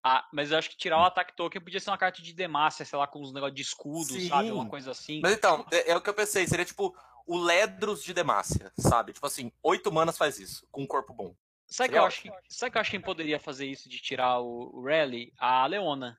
Ah, 0.03 0.27
mas 0.33 0.51
eu 0.51 0.57
acho 0.57 0.71
que 0.71 0.79
tirar 0.79 0.99
o 0.99 1.05
ataque 1.05 1.37
token 1.37 1.61
podia 1.61 1.79
ser 1.79 1.91
uma 1.91 1.99
carta 1.99 2.23
de 2.23 2.33
Demacia, 2.33 2.87
sei 2.87 2.99
lá, 2.99 3.07
com 3.07 3.21
uns 3.21 3.35
negócios 3.35 3.55
de 3.55 3.63
escudo, 3.63 4.15
Sim. 4.15 4.29
sabe? 4.29 4.51
Uma 4.51 4.67
coisa 4.67 4.93
assim. 4.93 5.21
Mas 5.23 5.33
então, 5.33 5.67
é, 5.71 5.91
é, 5.91 5.97
o 5.97 6.01
que 6.01 6.09
eu 6.09 6.15
pensei, 6.15 6.47
seria 6.47 6.65
tipo 6.65 6.97
o 7.27 7.39
Ledros 7.39 8.03
de 8.03 8.15
Demacia, 8.15 8.73
sabe? 8.79 9.13
Tipo 9.13 9.27
assim, 9.27 9.53
oito 9.63 9.93
manas 9.93 10.17
faz 10.17 10.39
isso, 10.39 10.67
com 10.71 10.83
um 10.83 10.87
corpo 10.87 11.13
bom. 11.13 11.35
Sabe 11.67 11.91
que, 11.91 11.99
eu 11.99 12.05
acho 12.05 12.23
que, 12.23 12.33
sabe 12.49 12.73
que 12.73 12.79
eu 12.79 12.81
acho 12.81 12.91
que 12.91 12.97
quem 12.97 13.05
poderia 13.05 13.39
fazer 13.39 13.67
isso 13.67 13.89
de 13.89 14.01
tirar 14.01 14.41
o, 14.41 14.71
o 14.75 14.85
Rally? 14.85 15.33
A 15.39 15.67
Leona. 15.67 16.19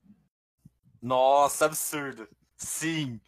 Nossa, 1.02 1.66
absurdo. 1.66 2.30
Sim. 2.56 3.20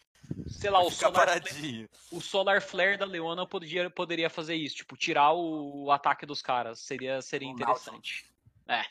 Sei 0.47 0.69
lá, 0.69 0.82
o 0.82 0.89
Solar, 0.89 1.41
Flare, 1.41 1.89
o 2.11 2.21
Solar 2.21 2.61
Flare 2.61 2.97
da 2.97 3.05
Leona 3.05 3.45
poderia, 3.45 3.89
poderia 3.89 4.30
fazer 4.30 4.55
isso, 4.55 4.78
tipo, 4.78 4.95
tirar 4.95 5.34
o, 5.34 5.86
o 5.86 5.91
ataque 5.91 6.26
dos 6.26 6.41
caras. 6.41 6.80
Seria, 6.80 7.21
seria 7.21 7.49
interessante. 7.49 8.26
É. 8.67 8.84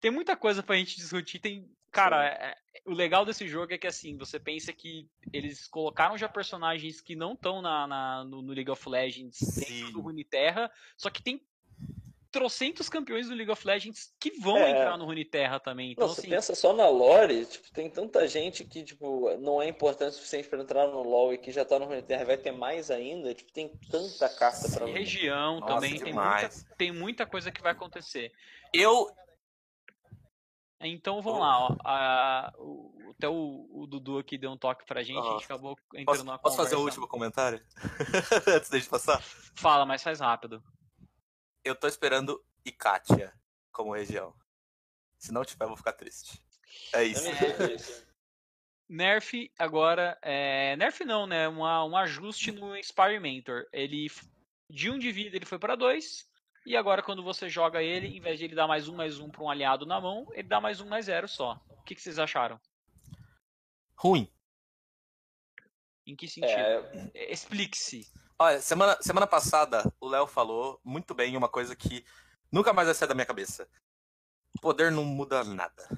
Tem 0.00 0.10
muita 0.10 0.36
coisa 0.36 0.62
pra 0.62 0.76
gente 0.76 0.96
discutir. 0.96 1.38
Tem. 1.38 1.68
Cara, 1.90 2.26
é, 2.26 2.56
o 2.84 2.92
legal 2.92 3.24
desse 3.24 3.48
jogo 3.48 3.72
é 3.72 3.78
que 3.78 3.86
assim, 3.86 4.16
você 4.16 4.38
pensa 4.38 4.72
que 4.72 5.08
eles 5.32 5.66
colocaram 5.66 6.16
já 6.16 6.28
personagens 6.28 7.00
que 7.00 7.16
não 7.16 7.32
estão 7.32 7.60
na, 7.60 7.86
na 7.86 8.24
no, 8.24 8.42
no, 8.42 8.52
League 8.52 8.70
of 8.70 8.88
Legends 8.88 9.36
Sim. 9.38 9.60
dentro 9.60 9.92
do 9.92 10.00
Runeterra, 10.00 10.70
só 10.96 11.10
que 11.10 11.22
tem 11.22 11.42
trocentos 12.30 12.88
campeões 12.88 13.28
do 13.28 13.34
League 13.34 13.50
of 13.50 13.66
Legends 13.66 14.12
que 14.20 14.30
vão 14.40 14.58
é. 14.58 14.70
entrar 14.70 14.96
no 14.96 15.06
Runeterra 15.06 15.58
também. 15.58 15.92
Então, 15.92 16.06
não, 16.06 16.12
assim... 16.12 16.22
você 16.22 16.28
pensa 16.28 16.54
só 16.54 16.72
na 16.72 16.88
lore, 16.88 17.46
tipo, 17.46 17.72
tem 17.72 17.88
tanta 17.88 18.26
gente 18.28 18.64
que 18.64 18.82
tipo, 18.82 19.36
não 19.38 19.60
é 19.62 19.68
importante 19.68 20.10
o 20.10 20.16
suficiente 20.16 20.48
para 20.48 20.60
entrar 20.60 20.86
no 20.86 21.02
LoL 21.02 21.34
e 21.34 21.38
que 21.38 21.50
já 21.50 21.64
tá 21.64 21.78
no 21.78 21.86
Runeterra 21.86 22.24
vai 22.24 22.36
ter 22.36 22.52
mais 22.52 22.90
ainda, 22.90 23.34
tipo, 23.34 23.52
tem 23.52 23.68
tanta 23.90 24.28
carta 24.28 24.68
para 24.70 24.86
região 24.86 25.60
Nossa, 25.60 25.74
também, 25.74 25.98
tem 25.98 26.12
muita, 26.12 26.50
tem 26.76 26.92
muita 26.92 27.26
coisa 27.26 27.50
que 27.50 27.62
vai 27.62 27.72
acontecer. 27.72 28.32
Eu 28.72 29.10
então 30.80 31.20
vamos 31.20 31.40
lá, 31.40 31.66
ó. 31.66 31.76
A, 31.84 32.52
o, 32.56 33.12
até 33.16 33.28
o, 33.28 33.68
o, 33.72 33.86
Dudu 33.86 34.18
aqui 34.18 34.38
deu 34.38 34.52
um 34.52 34.56
toque 34.56 34.86
pra 34.86 35.02
gente, 35.02 35.18
a 35.18 35.32
gente 35.32 35.44
acabou 35.44 35.76
entrando 35.92 36.06
posso, 36.06 36.24
numa 36.24 36.38
Posso 36.38 36.56
fazer 36.56 36.76
o 36.76 36.82
último 36.82 37.08
comentário? 37.08 37.60
Antes 38.46 38.70
de 38.70 38.88
passar? 38.88 39.20
Fala, 39.56 39.84
mas 39.84 40.04
faz 40.04 40.20
rápido. 40.20 40.62
Eu 41.68 41.76
tô 41.76 41.86
esperando 41.86 42.42
Ikatia 42.64 43.30
como 43.70 43.92
região. 43.92 44.34
Se 45.18 45.30
não 45.30 45.44
tiver, 45.44 45.66
eu 45.66 45.68
vou 45.68 45.76
ficar 45.76 45.92
triste. 45.92 46.42
É 46.94 47.04
isso. 47.04 47.28
É, 47.28 47.76
Nerf 48.88 49.52
agora. 49.58 50.18
É... 50.22 50.74
Nerf 50.76 51.04
não, 51.04 51.26
né? 51.26 51.46
Uma, 51.46 51.84
um 51.84 51.94
ajuste 51.94 52.52
no 52.52 52.74
Inspire 52.74 53.20
Mentor. 53.20 53.66
Ele. 53.70 54.06
De 54.70 54.88
um 54.88 54.98
de 54.98 55.12
vida 55.12 55.36
ele 55.36 55.44
foi 55.44 55.58
para 55.58 55.76
dois. 55.76 56.26
E 56.64 56.74
agora, 56.74 57.02
quando 57.02 57.22
você 57.22 57.50
joga 57.50 57.82
ele, 57.82 58.16
em 58.16 58.20
vez 58.20 58.38
de 58.38 58.46
ele 58.46 58.54
dar 58.54 58.66
mais 58.66 58.88
um, 58.88 58.96
mais 58.96 59.18
um 59.18 59.28
para 59.28 59.42
um 59.42 59.50
aliado 59.50 59.84
na 59.84 60.00
mão, 60.00 60.26
ele 60.32 60.48
dá 60.48 60.62
mais 60.62 60.80
um, 60.80 60.88
mais 60.88 61.04
zero 61.04 61.28
só. 61.28 61.62
O 61.68 61.82
que, 61.82 61.94
que 61.94 62.00
vocês 62.00 62.18
acharam? 62.18 62.58
Ruim. 63.94 64.26
Em 66.06 66.16
que 66.16 66.26
sentido? 66.28 66.50
É... 67.14 67.30
Explique-se. 67.30 68.10
Olha, 68.40 68.60
semana, 68.60 68.96
semana 69.00 69.26
passada 69.26 69.92
o 70.00 70.06
Léo 70.06 70.26
falou 70.28 70.80
muito 70.84 71.12
bem 71.12 71.36
uma 71.36 71.48
coisa 71.48 71.74
que 71.74 72.04
nunca 72.52 72.72
mais 72.72 72.86
vai 72.86 72.94
sair 72.94 73.08
da 73.08 73.14
minha 73.14 73.26
cabeça. 73.26 73.68
Poder 74.62 74.92
não 74.92 75.04
muda 75.04 75.42
nada. 75.42 75.88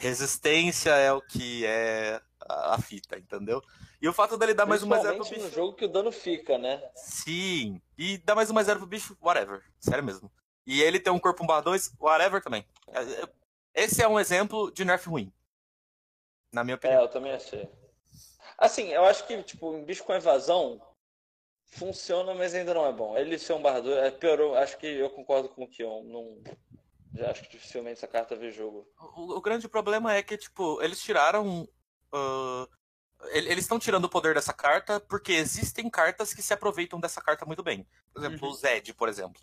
Resistência 0.00 0.90
é 0.90 1.12
o 1.12 1.22
que 1.22 1.64
é 1.64 2.20
a 2.40 2.80
fita, 2.82 3.16
entendeu? 3.16 3.62
E 4.02 4.08
o 4.08 4.12
fato 4.12 4.36
dele 4.36 4.54
dar 4.54 4.66
mais 4.66 4.82
um 4.82 4.88
mais 4.88 5.02
zero 5.02 5.18
pro 5.18 5.28
bicho. 5.28 5.40
no 5.40 5.50
jogo 5.50 5.74
que 5.74 5.84
o 5.84 5.88
dano 5.88 6.10
fica, 6.10 6.58
né? 6.58 6.82
Sim. 6.96 7.80
E 7.96 8.18
dar 8.18 8.34
mais 8.34 8.50
um 8.50 8.54
mais 8.54 8.66
zero 8.66 8.80
pro 8.80 8.88
bicho, 8.88 9.16
whatever. 9.20 9.62
Sério 9.78 10.02
mesmo. 10.02 10.30
E 10.66 10.82
ele 10.82 10.98
tem 10.98 11.12
um 11.12 11.18
corpo 11.18 11.44
1 11.44 11.46
barra 11.46 11.60
2, 11.60 11.92
whatever 12.00 12.42
também. 12.42 12.66
É, 12.88 13.00
é, 13.00 13.28
esse 13.74 14.02
é 14.02 14.08
um 14.08 14.18
exemplo 14.18 14.70
de 14.72 14.84
nerf 14.84 15.08
ruim. 15.08 15.32
Na 16.52 16.64
minha 16.64 16.74
opinião. 16.74 17.00
É, 17.00 17.04
eu 17.04 17.08
também 17.08 17.32
achei. 17.32 17.68
Assim, 18.58 18.88
eu 18.88 19.04
acho 19.04 19.26
que, 19.28 19.40
tipo, 19.44 19.70
um 19.70 19.84
bicho 19.84 20.02
com 20.02 20.12
evasão 20.12 20.80
funciona, 21.68 22.34
mas 22.34 22.54
ainda 22.54 22.74
não 22.74 22.86
é 22.86 22.92
bom. 22.92 23.16
Ele 23.16 23.38
ser 23.38 23.52
um 23.52 23.62
barra 23.62 23.80
2, 23.80 23.96
é 23.96 24.10
pior, 24.10 24.56
acho 24.56 24.78
que 24.78 24.86
eu 24.86 25.10
concordo 25.10 25.48
com 25.48 25.64
o 25.64 25.68
Kion. 25.68 26.02
Não... 26.04 26.42
Já 27.14 27.30
acho 27.30 27.42
que 27.42 27.50
dificilmente 27.50 27.98
essa 27.98 28.06
carta 28.06 28.36
vê 28.36 28.50
jogo. 28.50 28.86
O, 29.16 29.36
o 29.36 29.40
grande 29.40 29.68
problema 29.68 30.14
é 30.14 30.22
que, 30.22 30.36
tipo, 30.36 30.80
eles 30.82 31.00
tiraram 31.00 31.68
uh, 32.14 32.68
eles 33.32 33.64
estão 33.64 33.78
tirando 33.78 34.04
o 34.04 34.08
poder 34.08 34.34
dessa 34.34 34.52
carta 34.52 35.00
porque 35.00 35.32
existem 35.32 35.90
cartas 35.90 36.32
que 36.32 36.42
se 36.42 36.54
aproveitam 36.54 37.00
dessa 37.00 37.20
carta 37.20 37.44
muito 37.44 37.62
bem. 37.62 37.86
Por 38.12 38.20
exemplo, 38.20 38.46
uhum. 38.46 38.52
o 38.52 38.56
Zed, 38.56 38.94
por 38.94 39.08
exemplo. 39.08 39.40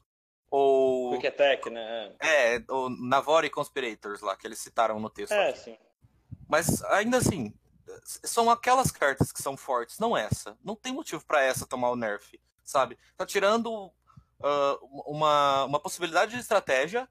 Ou. 0.49 1.11
Quick 1.11 1.27
Attack, 1.27 1.69
né? 1.69 2.13
É, 2.19 2.63
o 2.69 2.89
Navori 2.89 3.49
Conspirators 3.49 4.21
lá, 4.21 4.37
que 4.37 4.47
eles 4.47 4.59
citaram 4.59 4.99
no 4.99 5.09
texto. 5.09 5.33
É, 5.33 5.49
aqui. 5.49 5.59
sim. 5.59 5.77
Mas 6.47 6.81
ainda 6.83 7.17
assim, 7.17 7.53
são 8.05 8.49
aquelas 8.49 8.91
cartas 8.91 9.31
que 9.31 9.41
são 9.41 9.55
fortes, 9.55 9.99
não 9.99 10.15
essa. 10.15 10.57
Não 10.63 10.75
tem 10.75 10.93
motivo 10.93 11.23
para 11.25 11.41
essa 11.43 11.65
tomar 11.65 11.91
o 11.91 11.95
nerf, 11.95 12.39
sabe? 12.63 12.97
Tá 13.15 13.25
tirando 13.25 13.87
uh, 14.39 15.03
uma, 15.05 15.65
uma 15.65 15.79
possibilidade 15.79 16.33
de 16.33 16.39
estratégia 16.39 17.07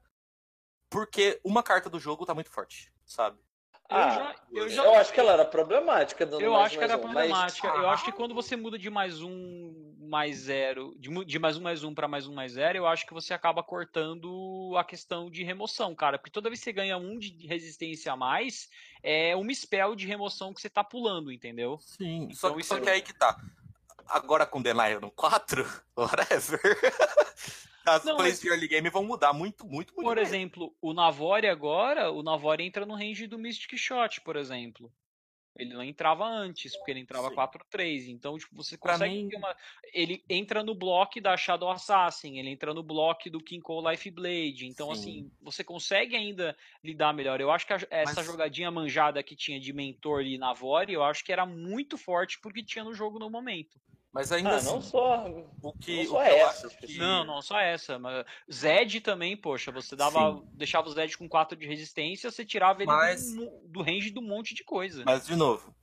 porque 0.89 1.39
uma 1.43 1.63
carta 1.63 1.89
do 1.89 1.99
jogo 1.99 2.25
tá 2.25 2.33
muito 2.33 2.49
forte, 2.49 2.93
sabe? 3.05 3.39
Eu, 3.87 3.97
ah, 3.97 4.09
já, 4.09 4.35
eu, 4.51 4.69
já... 4.69 4.83
eu, 4.83 4.95
acho 4.95 5.13
que 5.13 5.19
ela 5.19 5.33
era 5.33 5.45
problemática. 5.45 6.23
eu 6.23 6.53
mais, 6.53 6.65
acho 6.65 6.77
que 6.77 6.83
era 6.83 6.97
um, 6.97 7.01
problemática. 7.01 7.67
Mas... 7.67 7.77
Eu 7.79 7.89
acho 7.89 8.05
que 8.05 8.11
quando 8.11 8.33
você 8.33 8.55
muda 8.55 8.79
de 8.79 8.89
mais 8.89 9.21
um, 9.21 9.93
mais 9.99 10.37
zero, 10.37 10.95
de, 10.97 11.25
de 11.25 11.37
mais 11.37 11.55
um, 11.55 11.61
mais 11.61 11.83
um 11.83 11.93
para 11.93 12.07
mais 12.07 12.25
um, 12.25 12.33
mais 12.33 12.53
zero, 12.53 12.79
eu 12.79 12.87
acho 12.87 13.05
que 13.05 13.13
você 13.13 13.31
acaba 13.31 13.61
cortando 13.61 14.73
a 14.75 14.83
questão 14.83 15.29
de 15.29 15.43
remoção, 15.43 15.93
cara. 15.93 16.17
Porque 16.17 16.31
toda 16.31 16.49
vez 16.49 16.59
que 16.59 16.65
você 16.65 16.73
ganha 16.73 16.97
um 16.97 17.19
de 17.19 17.45
resistência 17.45 18.11
a 18.11 18.15
mais, 18.15 18.69
é 19.03 19.35
uma 19.35 19.53
spell 19.53 19.95
de 19.95 20.07
remoção 20.07 20.51
que 20.51 20.61
você 20.61 20.69
tá 20.69 20.83
pulando, 20.83 21.31
entendeu? 21.31 21.77
Sim, 21.79 22.23
então, 22.23 22.35
só, 22.35 22.53
que, 22.55 22.63
só 22.63 22.79
que 22.79 22.89
é 22.89 22.93
aí 22.93 23.01
que 23.03 23.13
tá. 23.13 23.39
Agora 24.07 24.47
com 24.47 24.61
Denial 24.61 24.99
no 24.99 25.11
4, 25.11 25.63
whatever. 25.95 26.59
As 27.85 28.03
não, 28.03 28.17
plays 28.17 28.39
de 28.39 28.49
early 28.49 28.67
game 28.67 28.89
vão 28.89 29.03
mudar 29.03 29.31
muito, 29.31 29.65
muito, 29.65 29.93
muito. 29.93 30.07
Por 30.07 30.17
exemplo, 30.17 30.75
o 30.81 30.93
Navori 30.93 31.47
agora, 31.47 32.11
o 32.11 32.23
Navori 32.23 32.65
entra 32.65 32.85
no 32.85 32.95
range 32.95 33.27
do 33.27 33.37
Mystic 33.37 33.77
Shot, 33.77 34.21
por 34.21 34.35
exemplo. 34.35 34.91
Ele 35.57 35.73
não 35.73 35.83
entrava 35.83 36.25
antes, 36.25 36.75
porque 36.75 36.91
ele 36.91 36.99
entrava 36.99 37.31
4-3. 37.31 38.09
Então, 38.09 38.37
tipo, 38.37 38.53
você 38.53 38.77
consegue 38.77 39.23
mim... 39.23 39.29
uma... 39.35 39.55
Ele 39.93 40.21
entra 40.29 40.61
no 40.61 40.75
bloco 40.75 41.21
da 41.21 41.37
Shadow 41.37 41.71
Assassin, 41.71 42.37
ele 42.37 42.49
entra 42.49 42.73
no 42.73 42.83
bloco 42.83 43.29
do 43.29 43.39
King 43.39 43.61
Cole 43.61 43.89
Life 43.89 44.11
Blade. 44.11 44.67
Então, 44.67 44.93
Sim. 44.93 44.99
assim, 44.99 45.31
você 45.41 45.63
consegue 45.63 46.15
ainda 46.15 46.57
lidar 46.83 47.13
melhor. 47.13 47.39
Eu 47.39 47.51
acho 47.51 47.65
que 47.65 47.71
a, 47.71 47.77
essa 47.89 48.15
Mas... 48.15 48.25
jogadinha 48.25 48.69
manjada 48.69 49.23
que 49.23 49.35
tinha 49.35 49.59
de 49.59 49.71
mentor 49.71 50.23
e 50.23 50.37
Navori, 50.37 50.91
eu 50.91 51.03
acho 51.03 51.23
que 51.23 51.31
era 51.31 51.45
muito 51.45 51.97
forte 51.97 52.37
porque 52.41 52.61
tinha 52.61 52.83
no 52.83 52.93
jogo 52.93 53.17
no 53.17 53.29
momento. 53.29 53.79
Mas 54.15 54.31
ainda 54.31 54.51
ah, 54.51 54.55
assim, 54.55 54.67
não 54.67 54.81
só, 54.81 55.27
o 55.61 55.73
que, 55.73 56.03
não 56.03 56.11
só 56.11 56.21
o 56.21 56.23
que 56.23 56.29
essa. 56.29 56.69
Que... 56.69 56.97
Não, 56.97 57.25
não 57.25 57.41
só 57.41 57.59
essa. 57.59 57.99
Mas 57.99 58.25
Zed 58.49 59.01
também, 59.01 59.35
poxa, 59.35 59.73
você 59.73 59.93
dava, 59.93 60.41
deixava 60.53 60.87
o 60.87 60.91
Zed 60.93 61.17
com 61.17 61.27
4 61.27 61.57
de 61.57 61.67
resistência, 61.67 62.31
você 62.31 62.45
tirava 62.45 62.81
ele 62.81 62.89
mas... 62.89 63.33
do, 63.33 63.51
do 63.65 63.81
range 63.81 64.11
do 64.11 64.21
monte 64.21 64.55
de 64.55 64.63
coisa. 64.63 65.03
Mas, 65.05 65.25
de 65.27 65.35
novo, 65.35 65.75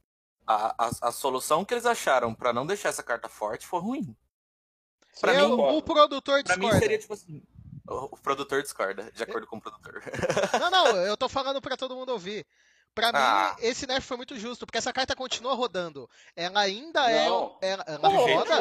a, 0.47 0.87
a, 0.87 0.91
a 1.03 1.13
solução 1.13 1.63
que 1.63 1.75
eles 1.75 1.85
acharam 1.85 2.35
para 2.35 2.55
não 2.55 2.65
deixar 2.65 2.89
essa 2.89 3.03
carta 3.03 3.29
forte 3.29 3.67
foi 3.67 3.81
ruim. 3.81 4.17
Pra 5.21 5.35
mim, 5.35 5.53
o 5.53 5.83
produtor 5.83 6.43
discorda. 6.43 6.69
Pra 6.69 6.75
mim 6.75 6.81
seria 6.81 6.99
tipo 6.99 7.13
assim. 7.13 7.43
O, 7.87 8.15
o 8.15 8.17
produtor 8.17 8.63
discorda, 8.63 9.13
de 9.13 9.23
acordo 9.23 9.47
com 9.47 9.59
o 9.59 9.61
produtor. 9.61 10.03
Não, 10.59 10.71
não, 10.71 10.97
eu 11.03 11.19
tô 11.19 11.29
falando 11.29 11.61
para 11.61 11.77
todo 11.77 11.95
mundo 11.95 12.13
ouvir. 12.13 12.47
Pra 12.95 13.11
ah. 13.15 13.57
mim, 13.59 13.67
esse 13.67 13.87
nerf 13.87 14.07
foi 14.07 14.17
muito 14.17 14.39
justo, 14.39 14.67
porque 14.67 14.79
essa 14.79 14.93
carta 14.93 15.17
continua 15.17 15.55
rodando. 15.55 16.09
Ela 16.37 16.61
ainda 16.61 17.11
é 17.11 17.27
não. 17.27 17.57
é. 17.61 17.71
Ela, 17.71 17.85
ela 17.87 18.09
roda. 18.09 18.55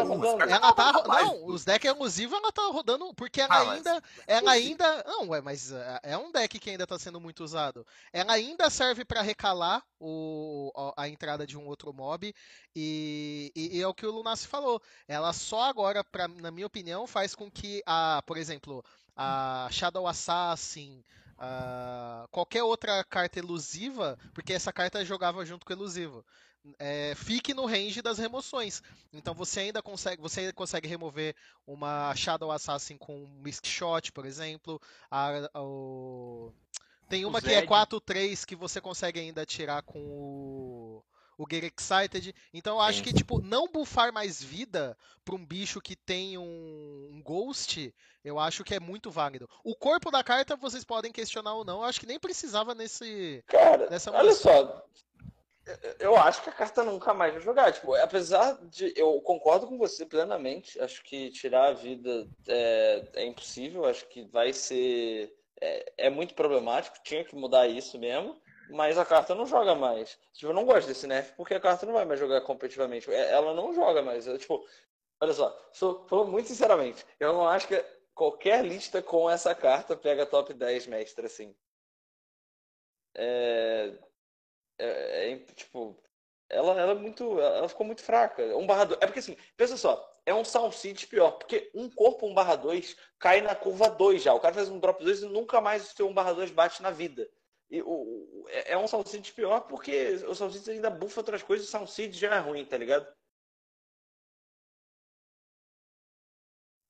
Ela 0.50 0.74
tá. 0.74 0.92
Não, 0.92 1.46
os 1.46 1.66
decks 1.66 1.90
elusivos 1.90 2.38
ela 2.38 2.52
tá 2.52 2.62
rodando, 2.68 3.14
porque 3.14 3.42
ela 3.42 3.56
ah, 3.56 3.72
ainda. 3.74 3.94
Mas... 3.94 4.04
Ela 4.28 4.52
ainda. 4.52 5.04
Não, 5.06 5.30
ué, 5.30 5.42
mas 5.42 5.72
é, 5.72 6.00
é 6.04 6.18
um 6.18 6.32
deck 6.32 6.60
que 6.60 6.70
ainda 6.70 6.88
tá 6.88 6.98
sendo 6.98 7.20
muito 7.20 7.44
usado. 7.44 7.86
Ela 8.14 8.34
ainda 8.34 8.70
serve 8.70 9.04
para 9.04 9.22
recalar 9.22 9.84
o, 10.00 10.72
a 10.96 11.10
entrada 11.10 11.46
de 11.46 11.58
um 11.58 11.68
outro 11.68 11.94
mob. 11.94 12.34
E, 12.76 13.52
e, 13.54 13.78
e, 13.78 13.82
é 13.82 13.88
o 13.88 13.94
que 13.94 14.06
o 14.06 14.12
Lunassi 14.12 14.48
falou. 14.48 14.82
Ela 15.08 15.34
só 15.34 15.64
agora, 15.64 16.04
pra, 16.04 16.28
na 16.28 16.52
minha 16.52 16.68
opinião, 16.68 17.06
faz 17.06 17.36
com 17.36 17.52
que 17.52 17.84
a, 17.86 18.24
por 18.26 18.38
exemplo, 18.38 18.84
a 19.16 19.68
Shadow 19.72 20.08
Assassin. 20.08 21.04
Uh, 21.42 22.28
qualquer 22.30 22.62
outra 22.62 23.04
carta 23.04 23.40
elusiva, 23.40 24.16
porque 24.32 24.54
essa 24.54 24.72
carta 24.72 25.04
jogava 25.04 25.44
junto 25.44 25.66
com 25.66 25.74
o 25.74 25.76
elusivo. 25.76 26.24
É, 26.78 27.16
fique 27.16 27.52
no 27.52 27.66
range 27.66 28.00
das 28.00 28.20
remoções. 28.20 28.84
Então 29.12 29.34
você 29.34 29.62
ainda 29.62 29.82
consegue, 29.82 30.22
você 30.22 30.42
ainda 30.42 30.54
consegue 30.54 30.88
remover 30.88 31.36
uma 31.66 32.14
Shadow 32.16 32.52
Assassin 32.52 32.96
com 32.96 33.28
Misk 33.44 33.66
Shot, 33.66 34.12
por 34.12 34.26
exemplo. 34.26 34.80
A, 35.10 35.50
a, 35.52 35.62
o... 35.64 36.54
Tem 37.10 37.26
uma 37.26 37.42
que 37.42 37.52
é 37.52 37.66
4-3 37.66 38.46
que 38.46 38.56
você 38.56 38.80
consegue 38.80 39.20
ainda 39.20 39.44
tirar 39.44 39.82
com 39.82 40.00
o 40.00 41.04
o 41.42 41.48
Get 41.50 41.74
Excited. 41.76 42.36
Então 42.54 42.76
eu 42.76 42.82
acho 42.82 43.00
Sim. 43.00 43.06
que, 43.06 43.14
tipo, 43.14 43.42
não 43.42 43.68
buffar 43.68 44.14
mais 44.14 44.42
vida 44.42 44.96
pra 45.26 45.36
um 45.36 45.44
bicho 45.44 45.82
que 45.82 45.96
tem 45.96 46.38
um, 46.38 47.10
um, 47.12 47.22
Ghost, 47.24 47.94
eu 48.24 48.38
acho 48.38 48.64
que 48.64 48.76
é 48.76 48.80
muito 48.80 49.10
válido. 49.10 49.50
O 49.64 49.76
corpo 49.76 50.12
da 50.12 50.24
carta 50.24 50.56
vocês 50.56 50.84
podem 50.84 51.12
questionar 51.12 51.56
ou 51.56 51.66
não, 51.66 51.80
eu 51.80 51.86
acho 51.86 52.00
que 52.00 52.06
nem 52.06 52.20
precisava 52.20 52.76
nesse. 52.76 53.44
Cara, 53.48 53.90
nessa 53.90 54.12
olha 54.12 54.34
só. 54.34 54.86
Eu 56.00 56.16
acho 56.18 56.44
que 56.44 56.50
a 56.50 56.54
carta 56.54 56.84
nunca 56.84 57.14
mais 57.14 57.34
vai 57.34 57.42
jogar. 57.42 57.72
Tipo, 57.72 57.96
apesar 57.96 58.60
de. 58.68 58.94
Eu 58.96 59.20
concordo 59.22 59.68
com 59.68 59.78
você 59.78 60.06
plenamente. 60.06 60.80
Acho 60.80 61.04
que 61.04 61.32
tirar 61.32 61.70
a 61.70 61.74
vida 61.74 62.28
é, 62.48 63.08
é 63.14 63.26
impossível. 63.26 63.86
Acho 63.86 64.08
que 64.08 64.24
vai 64.24 64.54
ser. 64.54 65.34
É, 65.60 65.94
é 65.98 66.10
muito 66.10 66.34
problemático. 66.34 66.98
Tinha 67.04 67.24
que 67.24 67.36
mudar 67.36 67.68
isso 67.68 67.98
mesmo 67.98 68.42
mas 68.72 68.98
a 68.98 69.06
carta 69.06 69.36
não 69.36 69.46
joga 69.46 69.76
mais. 69.76 70.18
Tipo, 70.34 70.52
eu 70.52 70.56
não 70.56 70.66
gosto 70.66 70.88
desse 70.88 71.08
nerf 71.08 71.34
porque 71.36 71.54
a 71.54 71.60
carta 71.60 71.86
não 71.86 71.94
vai 71.94 72.06
mais 72.06 72.20
jogar 72.20 72.42
competitivamente. 72.42 73.12
É, 73.12 73.32
ela 73.32 73.54
não 73.54 73.74
joga 73.74 74.02
mais. 74.02 74.28
Eu, 74.28 74.38
tipo, 74.38 74.66
olha 75.22 75.34
só, 75.34 75.56
sou, 75.74 76.06
falando 76.08 76.32
muito 76.32 76.48
sinceramente, 76.48 77.06
eu 77.20 77.34
não 77.34 77.48
acho 77.48 77.68
que 77.68 77.84
qualquer 78.14 78.66
lista 78.66 79.02
com 79.02 79.30
essa 79.30 79.54
carta 79.56 79.96
pega 79.96 80.26
top 80.26 80.54
10 80.54 80.88
mestre, 80.88 81.26
assim. 81.26 81.56
É, 83.16 83.94
é, 84.80 85.32
é 85.34 85.38
tipo, 85.56 86.02
ela, 86.50 86.80
ela 86.80 86.92
é 86.92 86.96
muito. 86.96 87.40
Ela 87.40 87.70
ficou 87.70 87.86
muito 87.86 88.04
fraca. 88.04 88.44
1 88.58 88.68
barra 88.68 88.86
2. 88.86 89.00
É 89.02 89.06
porque 89.06 89.20
assim, 89.20 89.38
pensa 89.58 89.78
só, 89.78 90.06
é 90.26 90.34
um 90.34 90.44
Salsite 90.44 91.08
pior, 91.08 91.32
porque 91.32 91.72
um 91.74 91.90
corpo 91.90 92.28
1 92.28 92.34
barra 92.34 92.56
2 92.56 92.96
cai 93.20 93.42
na 93.42 93.56
curva 93.56 93.90
2 93.90 94.22
já. 94.24 94.34
O 94.34 94.40
cara 94.40 94.54
faz 94.54 94.70
um 94.70 94.80
drop 94.80 95.04
2 95.04 95.24
e 95.24 95.26
nunca 95.28 95.62
mais 95.62 95.84
o 95.92 95.96
seu 95.96 96.08
1 96.08 96.14
barra 96.14 96.34
2 96.34 96.52
bate 96.52 96.82
na 96.82 96.92
vida. 96.92 97.30
E, 97.72 97.82
o, 97.82 98.46
é, 98.50 98.74
é 98.74 98.78
um 98.78 98.86
Salsiced 98.88 99.34
pior 99.34 99.62
porque 99.62 100.16
o 100.28 100.36
Salsiced 100.36 100.72
ainda 100.72 100.90
bufa 100.90 101.22
outras 101.22 101.42
coisas 101.42 101.66
e 101.66 101.70
o 101.70 101.72
Salsiced 101.72 102.20
já 102.20 102.36
é 102.36 102.40
ruim, 102.40 102.66
tá 102.66 102.78
ligado? 102.78 103.08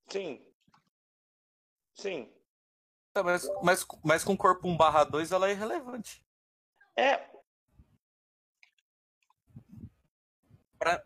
Sim. 0.10 0.44
Sim. 1.94 2.34
Tá, 3.14 3.22
mas, 3.22 3.48
mas, 3.62 3.86
mas 4.04 4.24
com 4.24 4.36
corpo 4.36 4.68
1 4.68 4.76
barra 4.76 5.04
2 5.04 5.32
ela 5.32 5.48
é 5.48 5.52
irrelevante. 5.52 6.26
É. 6.96 7.30
Pra, 10.80 11.06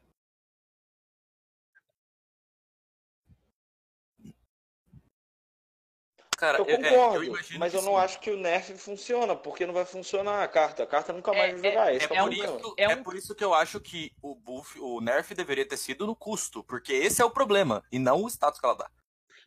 Cara, 6.38 6.58
eu 6.58 6.66
concordo, 6.66 7.24
eu, 7.24 7.36
eu 7.36 7.60
mas 7.60 7.74
eu 7.74 7.82
não 7.82 7.98
acho 7.98 8.20
que 8.20 8.30
o 8.30 8.38
nerf 8.38 8.74
funciona, 8.78 9.36
porque 9.36 9.66
não 9.66 9.74
vai 9.74 9.86
funcionar 9.86 10.44
a 10.44 10.48
carta. 10.48 10.84
A 10.84 10.88
carta 10.88 11.14
nunca 11.14 11.32
mais 11.32 11.64
é, 11.64 11.72
vai 11.72 12.00
jogar. 12.00 12.16
É, 12.16 12.24
é, 12.24 12.24
é, 12.24 12.24
por 12.24 12.34
isso, 12.34 12.76
é, 12.78 12.84
é, 12.84 12.96
por 12.96 13.16
isso 13.16 13.36
que 13.36 13.44
eu 13.44 13.54
acho 13.54 13.80
que 13.80 14.12
o 14.22 14.36
buff, 14.36 14.80
o 14.80 15.00
nerf 15.00 15.34
deveria 15.34 15.66
ter 15.66 15.78
sido 15.78 16.06
no 16.06 16.16
custo, 16.16 16.64
porque 16.64 16.94
esse 16.94 17.22
é 17.22 17.26
o 17.26 17.30
problema, 17.30 17.84
e 17.92 17.98
não 17.98 18.24
o 18.24 18.28
status 18.28 18.60
que 18.60 18.66
ela 18.66 18.76
dá. 18.76 18.90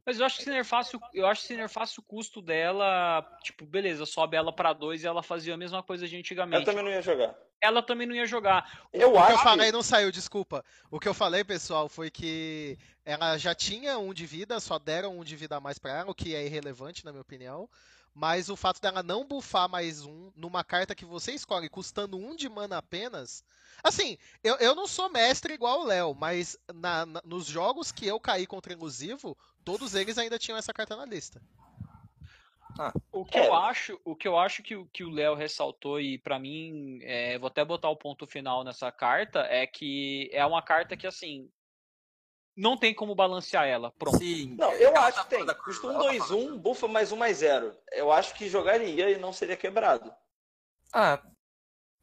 Mas 0.08 0.18
eu 0.18 0.24
acho 0.24 0.38
que 0.38 0.44
se 0.44 0.48
nerfasse, 0.48 0.98
eu 1.12 1.26
acho 1.26 1.42
que 1.42 1.48
se 1.48 1.54
nerfasse 1.54 1.98
o 1.98 2.02
custo 2.02 2.40
dela, 2.40 3.20
tipo, 3.42 3.66
beleza, 3.66 4.06
sobe 4.06 4.38
ela 4.38 4.50
para 4.50 4.72
2 4.72 5.04
e 5.04 5.06
ela 5.06 5.22
fazia 5.22 5.52
a 5.52 5.56
mesma 5.58 5.82
coisa 5.82 6.08
de 6.08 6.16
antigamente. 6.16 6.60
Eu 6.60 6.64
também 6.64 6.82
não 6.82 6.90
ia 6.90 7.02
jogar. 7.02 7.34
Ela 7.60 7.82
também 7.82 8.06
não 8.06 8.14
ia 8.14 8.24
jogar. 8.24 8.88
Eu 8.90 9.12
o 9.12 9.18
acho. 9.18 9.26
que 9.26 9.32
eu 9.34 9.38
falei 9.40 9.70
não 9.70 9.82
saiu, 9.82 10.10
desculpa. 10.10 10.64
O 10.90 10.98
que 10.98 11.06
eu 11.06 11.12
falei, 11.12 11.44
pessoal, 11.44 11.90
foi 11.90 12.10
que 12.10 12.78
ela 13.04 13.36
já 13.36 13.54
tinha 13.54 13.98
um 13.98 14.14
de 14.14 14.24
vida, 14.24 14.58
só 14.60 14.78
deram 14.78 15.18
um 15.18 15.22
de 15.22 15.36
vida 15.36 15.56
a 15.56 15.60
mais 15.60 15.78
para 15.78 15.98
ela, 15.98 16.10
o 16.10 16.14
que 16.14 16.34
é 16.34 16.42
irrelevante, 16.42 17.04
na 17.04 17.12
minha 17.12 17.20
opinião. 17.20 17.68
Mas 18.14 18.48
o 18.48 18.56
fato 18.56 18.80
dela 18.80 19.02
não 19.02 19.26
bufar 19.26 19.68
mais 19.68 20.06
um 20.06 20.32
numa 20.34 20.64
carta 20.64 20.94
que 20.94 21.04
você 21.04 21.32
escolhe 21.32 21.68
custando 21.68 22.16
um 22.16 22.34
de 22.34 22.48
mana 22.48 22.78
apenas. 22.78 23.44
Assim, 23.82 24.18
eu, 24.42 24.56
eu 24.56 24.74
não 24.74 24.86
sou 24.86 25.08
mestre 25.08 25.54
igual 25.54 25.82
o 25.82 25.84
Léo, 25.84 26.14
mas 26.14 26.58
na, 26.74 27.06
na, 27.06 27.22
nos 27.24 27.46
jogos 27.46 27.92
que 27.92 28.06
eu 28.06 28.18
caí 28.18 28.46
contra 28.46 28.72
elusivo, 28.72 29.36
todos 29.68 29.94
eles 29.94 30.16
ainda 30.16 30.38
tinham 30.38 30.56
essa 30.56 30.72
carta 30.72 30.96
na 30.96 31.04
lista. 31.04 31.42
Ah, 32.80 32.90
o 33.12 33.22
que 33.22 33.36
é. 33.36 33.46
eu 33.46 33.54
acho, 33.54 34.00
o 34.02 34.16
que 34.16 34.26
eu 34.26 34.38
acho 34.38 34.62
que, 34.62 34.82
que 34.86 35.04
o 35.04 35.10
Léo 35.10 35.34
ressaltou 35.34 36.00
e 36.00 36.16
para 36.16 36.38
mim, 36.38 37.00
é, 37.02 37.38
vou 37.38 37.48
até 37.48 37.62
botar 37.62 37.90
o 37.90 37.96
ponto 37.96 38.26
final 38.26 38.64
nessa 38.64 38.90
carta, 38.90 39.40
é 39.40 39.66
que 39.66 40.30
é 40.32 40.46
uma 40.46 40.62
carta 40.62 40.96
que 40.96 41.06
assim 41.06 41.50
não 42.56 42.78
tem 42.78 42.94
como 42.94 43.14
balancear 43.14 43.66
ela. 43.66 43.92
Pronto. 43.92 44.16
Sim. 44.16 44.56
Não, 44.58 44.72
eu 44.72 44.88
ela 44.88 45.06
acho 45.06 45.18
tá 45.18 45.24
que 45.24 45.30
tem. 45.36 45.46
Custa 45.46 45.86
um 45.88 45.98
2 45.98 46.30
1, 46.30 46.38
um, 46.38 46.58
bufa 46.58 46.88
mais 46.88 47.12
um 47.12 47.16
mais 47.16 47.36
zero. 47.36 47.76
Eu 47.92 48.10
acho 48.10 48.34
que 48.34 48.48
jogaria 48.48 49.10
e 49.10 49.18
não 49.18 49.34
seria 49.34 49.56
quebrado. 49.56 50.10
Ah, 50.94 51.22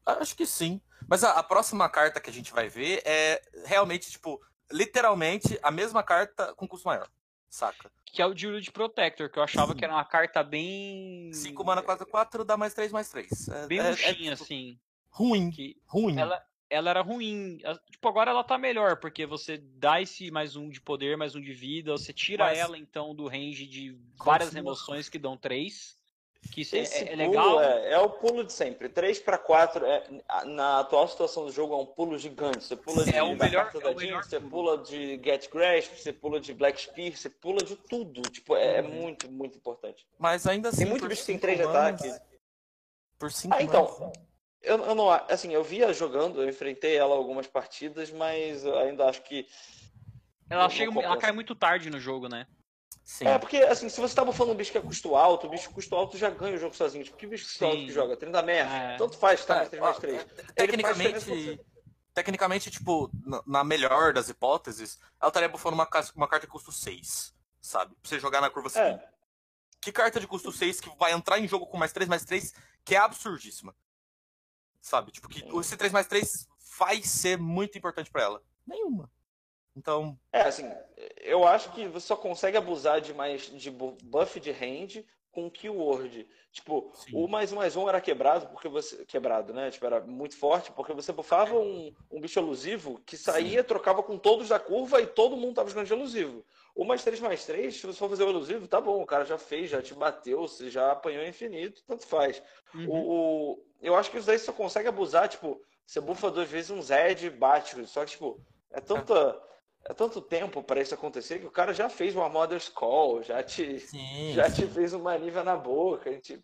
acho 0.06 0.36
que 0.36 0.46
sim. 0.46 0.80
Mas 1.08 1.24
a, 1.24 1.32
a 1.32 1.42
próxima 1.42 1.88
carta 1.88 2.20
que 2.20 2.30
a 2.30 2.32
gente 2.32 2.52
vai 2.52 2.68
ver 2.68 3.02
é 3.04 3.42
realmente 3.64 4.08
tipo 4.08 4.40
literalmente 4.70 5.58
a 5.62 5.70
mesma 5.72 6.02
carta 6.04 6.54
com 6.54 6.68
custo 6.68 6.86
maior 6.86 7.08
saca? 7.56 7.90
Que 8.04 8.20
é 8.20 8.26
o 8.26 8.34
Druid 8.34 8.70
Protector, 8.70 9.30
que 9.30 9.38
eu 9.38 9.42
achava 9.42 9.74
que 9.74 9.84
era 9.84 9.94
uma 9.94 10.04
carta 10.04 10.42
bem. 10.42 11.30
5 11.32 11.64
mana 11.64 11.82
4 11.82 12.06
4 12.06 12.44
dá 12.44 12.56
mais 12.56 12.74
3 12.74 12.92
mais 12.92 13.08
3. 13.10 13.48
É, 13.48 13.66
bem 13.66 13.80
é, 13.80 13.90
é, 13.90 13.94
tipo, 13.94 14.30
assim. 14.30 14.78
Ruim. 15.10 15.50
Que 15.50 15.76
ruim. 15.86 16.18
Ela, 16.18 16.44
ela 16.68 16.90
era 16.90 17.00
ruim. 17.00 17.58
Tipo, 17.90 18.08
agora 18.08 18.30
ela 18.30 18.44
tá 18.44 18.58
melhor, 18.58 18.96
porque 18.96 19.24
você 19.24 19.56
dá 19.58 20.00
esse 20.00 20.30
mais 20.30 20.54
um 20.56 20.68
de 20.68 20.80
poder, 20.80 21.16
mais 21.16 21.34
um 21.34 21.40
de 21.40 21.52
vida, 21.52 21.92
você 21.92 22.12
tira 22.12 22.44
Mas... 22.44 22.58
ela 22.58 22.78
então 22.78 23.14
do 23.14 23.26
range 23.26 23.66
de 23.66 23.96
várias 24.16 24.54
emoções 24.54 25.08
que 25.08 25.18
dão 25.18 25.36
3. 25.36 25.95
Que 26.52 26.62
isso 26.62 26.76
é, 26.76 26.80
Esse 26.80 27.04
é, 27.04 27.12
é 27.12 27.16
legal. 27.16 27.60
É, 27.60 27.92
é, 27.92 27.98
o 27.98 28.10
pulo 28.10 28.44
de 28.44 28.52
sempre. 28.52 28.88
3 28.88 29.18
para 29.20 29.38
4, 29.38 29.84
é, 29.84 30.04
na 30.44 30.80
atual 30.80 31.06
situação 31.08 31.46
do 31.46 31.52
jogo, 31.52 31.74
é 31.74 31.78
um 31.78 31.86
pulo 31.86 32.18
gigante. 32.18 32.64
Você 32.64 32.76
pula 32.76 33.04
de 33.04 33.14
é 33.14 33.22
o 33.22 33.36
melhor, 33.36 33.70
é 33.74 33.88
o 33.88 33.96
melhor 33.96 34.24
você 34.24 34.40
pula 34.40 34.78
de 34.78 35.20
Get 35.22 35.50
Grasp, 35.50 35.94
você 35.96 36.12
pula 36.12 36.40
de 36.40 36.52
Black 36.54 36.80
Spear, 36.80 37.12
você 37.16 37.30
pula 37.30 37.62
de 37.64 37.76
tudo. 37.76 38.22
Tipo, 38.22 38.56
é, 38.56 38.80
uhum. 38.80 38.88
muito, 38.88 39.30
muito 39.30 39.58
importante. 39.58 40.06
Mas 40.18 40.46
ainda 40.46 40.68
assim. 40.68 40.78
Tem 40.78 40.86
muito 40.90 41.06
bicho 41.06 41.22
que 41.22 41.26
tem 41.26 41.38
3 41.38 41.58
de 41.58 41.64
ataque. 41.64 42.14
Por 43.18 43.32
5 43.32 43.54
Ah, 43.54 43.62
então. 43.62 44.12
Eu, 44.62 44.78
eu 44.84 44.94
não. 44.94 45.10
Assim, 45.10 45.52
eu 45.52 45.62
via 45.62 45.92
jogando, 45.92 46.42
eu 46.42 46.48
enfrentei 46.48 46.96
ela 46.96 47.14
algumas 47.14 47.46
partidas, 47.46 48.10
mas 48.10 48.64
eu 48.64 48.78
ainda 48.78 49.06
acho 49.06 49.22
que. 49.22 49.46
Ela, 50.48 50.68
chega, 50.68 51.00
ela 51.02 51.16
cai 51.16 51.32
muito 51.32 51.54
tarde 51.54 51.90
no 51.90 51.98
jogo, 51.98 52.28
né? 52.28 52.46
Sim. 53.06 53.24
É, 53.24 53.38
porque, 53.38 53.58
assim, 53.58 53.88
se 53.88 54.00
você 54.00 54.12
tava 54.16 54.32
falando 54.32 54.54
um 54.54 54.56
bicho 54.56 54.72
que 54.72 54.78
é 54.78 54.80
custo 54.80 55.14
alto, 55.14 55.46
o 55.46 55.50
bicho 55.50 55.70
custo 55.70 55.94
alto 55.94 56.18
já 56.18 56.28
ganha 56.28 56.56
o 56.56 56.58
jogo 56.58 56.74
sozinho. 56.74 57.04
Tipo, 57.04 57.16
que 57.16 57.24
bicho 57.24 57.44
custo 57.44 57.58
Sim. 57.60 57.64
alto 57.64 57.76
que 57.76 57.92
joga? 57.92 58.16
30 58.16 58.42
merda. 58.42 58.74
É. 58.74 58.96
Tanto 58.96 59.16
faz, 59.16 59.44
tá? 59.44 59.62
É, 59.62 59.66
3 59.66 59.80
mais 59.80 59.96
3. 59.98 60.26
Tecnicamente, 60.56 61.60
tecnicamente, 62.12 62.68
tipo, 62.68 63.08
na 63.46 63.62
melhor 63.62 64.12
das 64.12 64.28
hipóteses, 64.28 64.98
ela 65.20 65.28
estaria 65.28 65.48
bufando 65.48 65.76
uma, 65.76 65.88
uma 66.16 66.26
carta 66.26 66.46
de 66.46 66.52
custo 66.52 66.72
6, 66.72 67.32
sabe? 67.62 67.94
Pra 67.94 68.10
você 68.10 68.18
jogar 68.18 68.40
na 68.40 68.50
curva 68.50 68.68
seguinte. 68.68 69.04
É. 69.04 69.08
Que 69.80 69.92
carta 69.92 70.18
de 70.18 70.26
custo 70.26 70.50
6 70.50 70.80
que 70.80 70.90
vai 70.98 71.12
entrar 71.12 71.38
em 71.38 71.46
jogo 71.46 71.68
com 71.68 71.78
mais 71.78 71.92
3, 71.92 72.08
mais 72.08 72.24
3, 72.24 72.52
que 72.84 72.96
é 72.96 72.98
absurdíssima. 72.98 73.72
Sabe? 74.80 75.12
Tipo, 75.12 75.28
que 75.28 75.44
esse 75.60 75.76
3 75.76 75.92
mais 75.92 76.08
3 76.08 76.48
vai 76.76 77.00
ser 77.02 77.38
muito 77.38 77.78
importante 77.78 78.10
para 78.10 78.22
ela. 78.22 78.42
Nenhuma. 78.66 79.08
Então. 79.76 80.18
É, 80.32 80.42
assim, 80.42 80.70
eu 81.18 81.46
acho 81.46 81.70
que 81.72 81.86
você 81.86 82.06
só 82.06 82.16
consegue 82.16 82.56
abusar 82.56 83.00
de 83.00 83.12
mais 83.12 83.42
de 83.42 83.70
buff 83.70 84.40
de 84.40 84.50
range 84.50 85.06
com 85.30 85.50
keyword. 85.50 86.26
Tipo, 86.50 86.90
Sim. 86.94 87.10
o 87.12 87.28
mais 87.28 87.52
um 87.52 87.56
mais 87.56 87.76
um 87.76 87.86
era 87.86 88.00
quebrado 88.00 88.46
porque 88.46 88.68
você. 88.68 89.04
Quebrado, 89.04 89.52
né? 89.52 89.70
Tipo, 89.70 89.84
era 89.84 90.00
muito 90.00 90.34
forte, 90.34 90.72
porque 90.72 90.94
você 90.94 91.12
bufava 91.12 91.58
um, 91.58 91.94
um 92.10 92.18
bicho 92.18 92.38
elusivo 92.38 92.98
que 93.04 93.18
saía, 93.18 93.60
Sim. 93.60 93.68
trocava 93.68 94.02
com 94.02 94.16
todos 94.16 94.48
da 94.48 94.58
curva 94.58 95.02
e 95.02 95.06
todo 95.06 95.36
mundo 95.36 95.56
tava 95.56 95.68
jogando 95.68 95.86
de 95.86 95.92
elusivo. 95.92 96.42
O 96.74 96.84
mais 96.84 97.04
3 97.04 97.20
mais 97.20 97.44
3, 97.44 97.74
se 97.74 97.86
você 97.86 97.98
for 97.98 98.08
fazer 98.08 98.24
o 98.24 98.30
elusivo, 98.30 98.66
tá 98.66 98.80
bom, 98.80 99.02
o 99.02 99.06
cara 99.06 99.26
já 99.26 99.36
fez, 99.36 99.68
já 99.68 99.82
te 99.82 99.92
bateu, 99.92 100.48
você 100.48 100.70
já 100.70 100.92
apanhou 100.92 101.26
infinito, 101.26 101.82
tanto 101.86 102.06
faz. 102.06 102.42
Uhum. 102.74 102.88
O, 102.88 103.10
o, 103.52 103.64
eu 103.82 103.94
acho 103.94 104.10
que 104.10 104.16
isso 104.16 104.26
daí 104.26 104.38
só 104.38 104.52
consegue 104.52 104.88
abusar, 104.88 105.28
tipo, 105.28 105.60
você 105.86 106.00
bufa 106.00 106.30
duas 106.30 106.48
vezes 106.48 106.70
um 106.70 106.82
Zed 106.82 107.30
bate, 107.30 107.86
só 107.86 108.04
que, 108.04 108.12
tipo, 108.12 108.40
é 108.70 108.80
tanta 108.80 109.40
é 109.88 109.94
tanto 109.94 110.20
tempo 110.20 110.62
para 110.62 110.80
isso 110.80 110.94
acontecer 110.94 111.38
que 111.38 111.46
o 111.46 111.50
cara 111.50 111.72
já 111.72 111.88
fez 111.88 112.14
uma 112.14 112.28
Mother's 112.28 112.68
Call, 112.68 113.22
já 113.22 113.42
te, 113.42 113.78
sim, 113.78 114.32
já 114.32 114.50
sim. 114.50 114.66
te 114.66 114.72
fez 114.72 114.92
uma 114.92 115.16
nível 115.16 115.44
na 115.44 115.56
boca. 115.56 116.10
A 116.10 116.12
gente... 116.12 116.42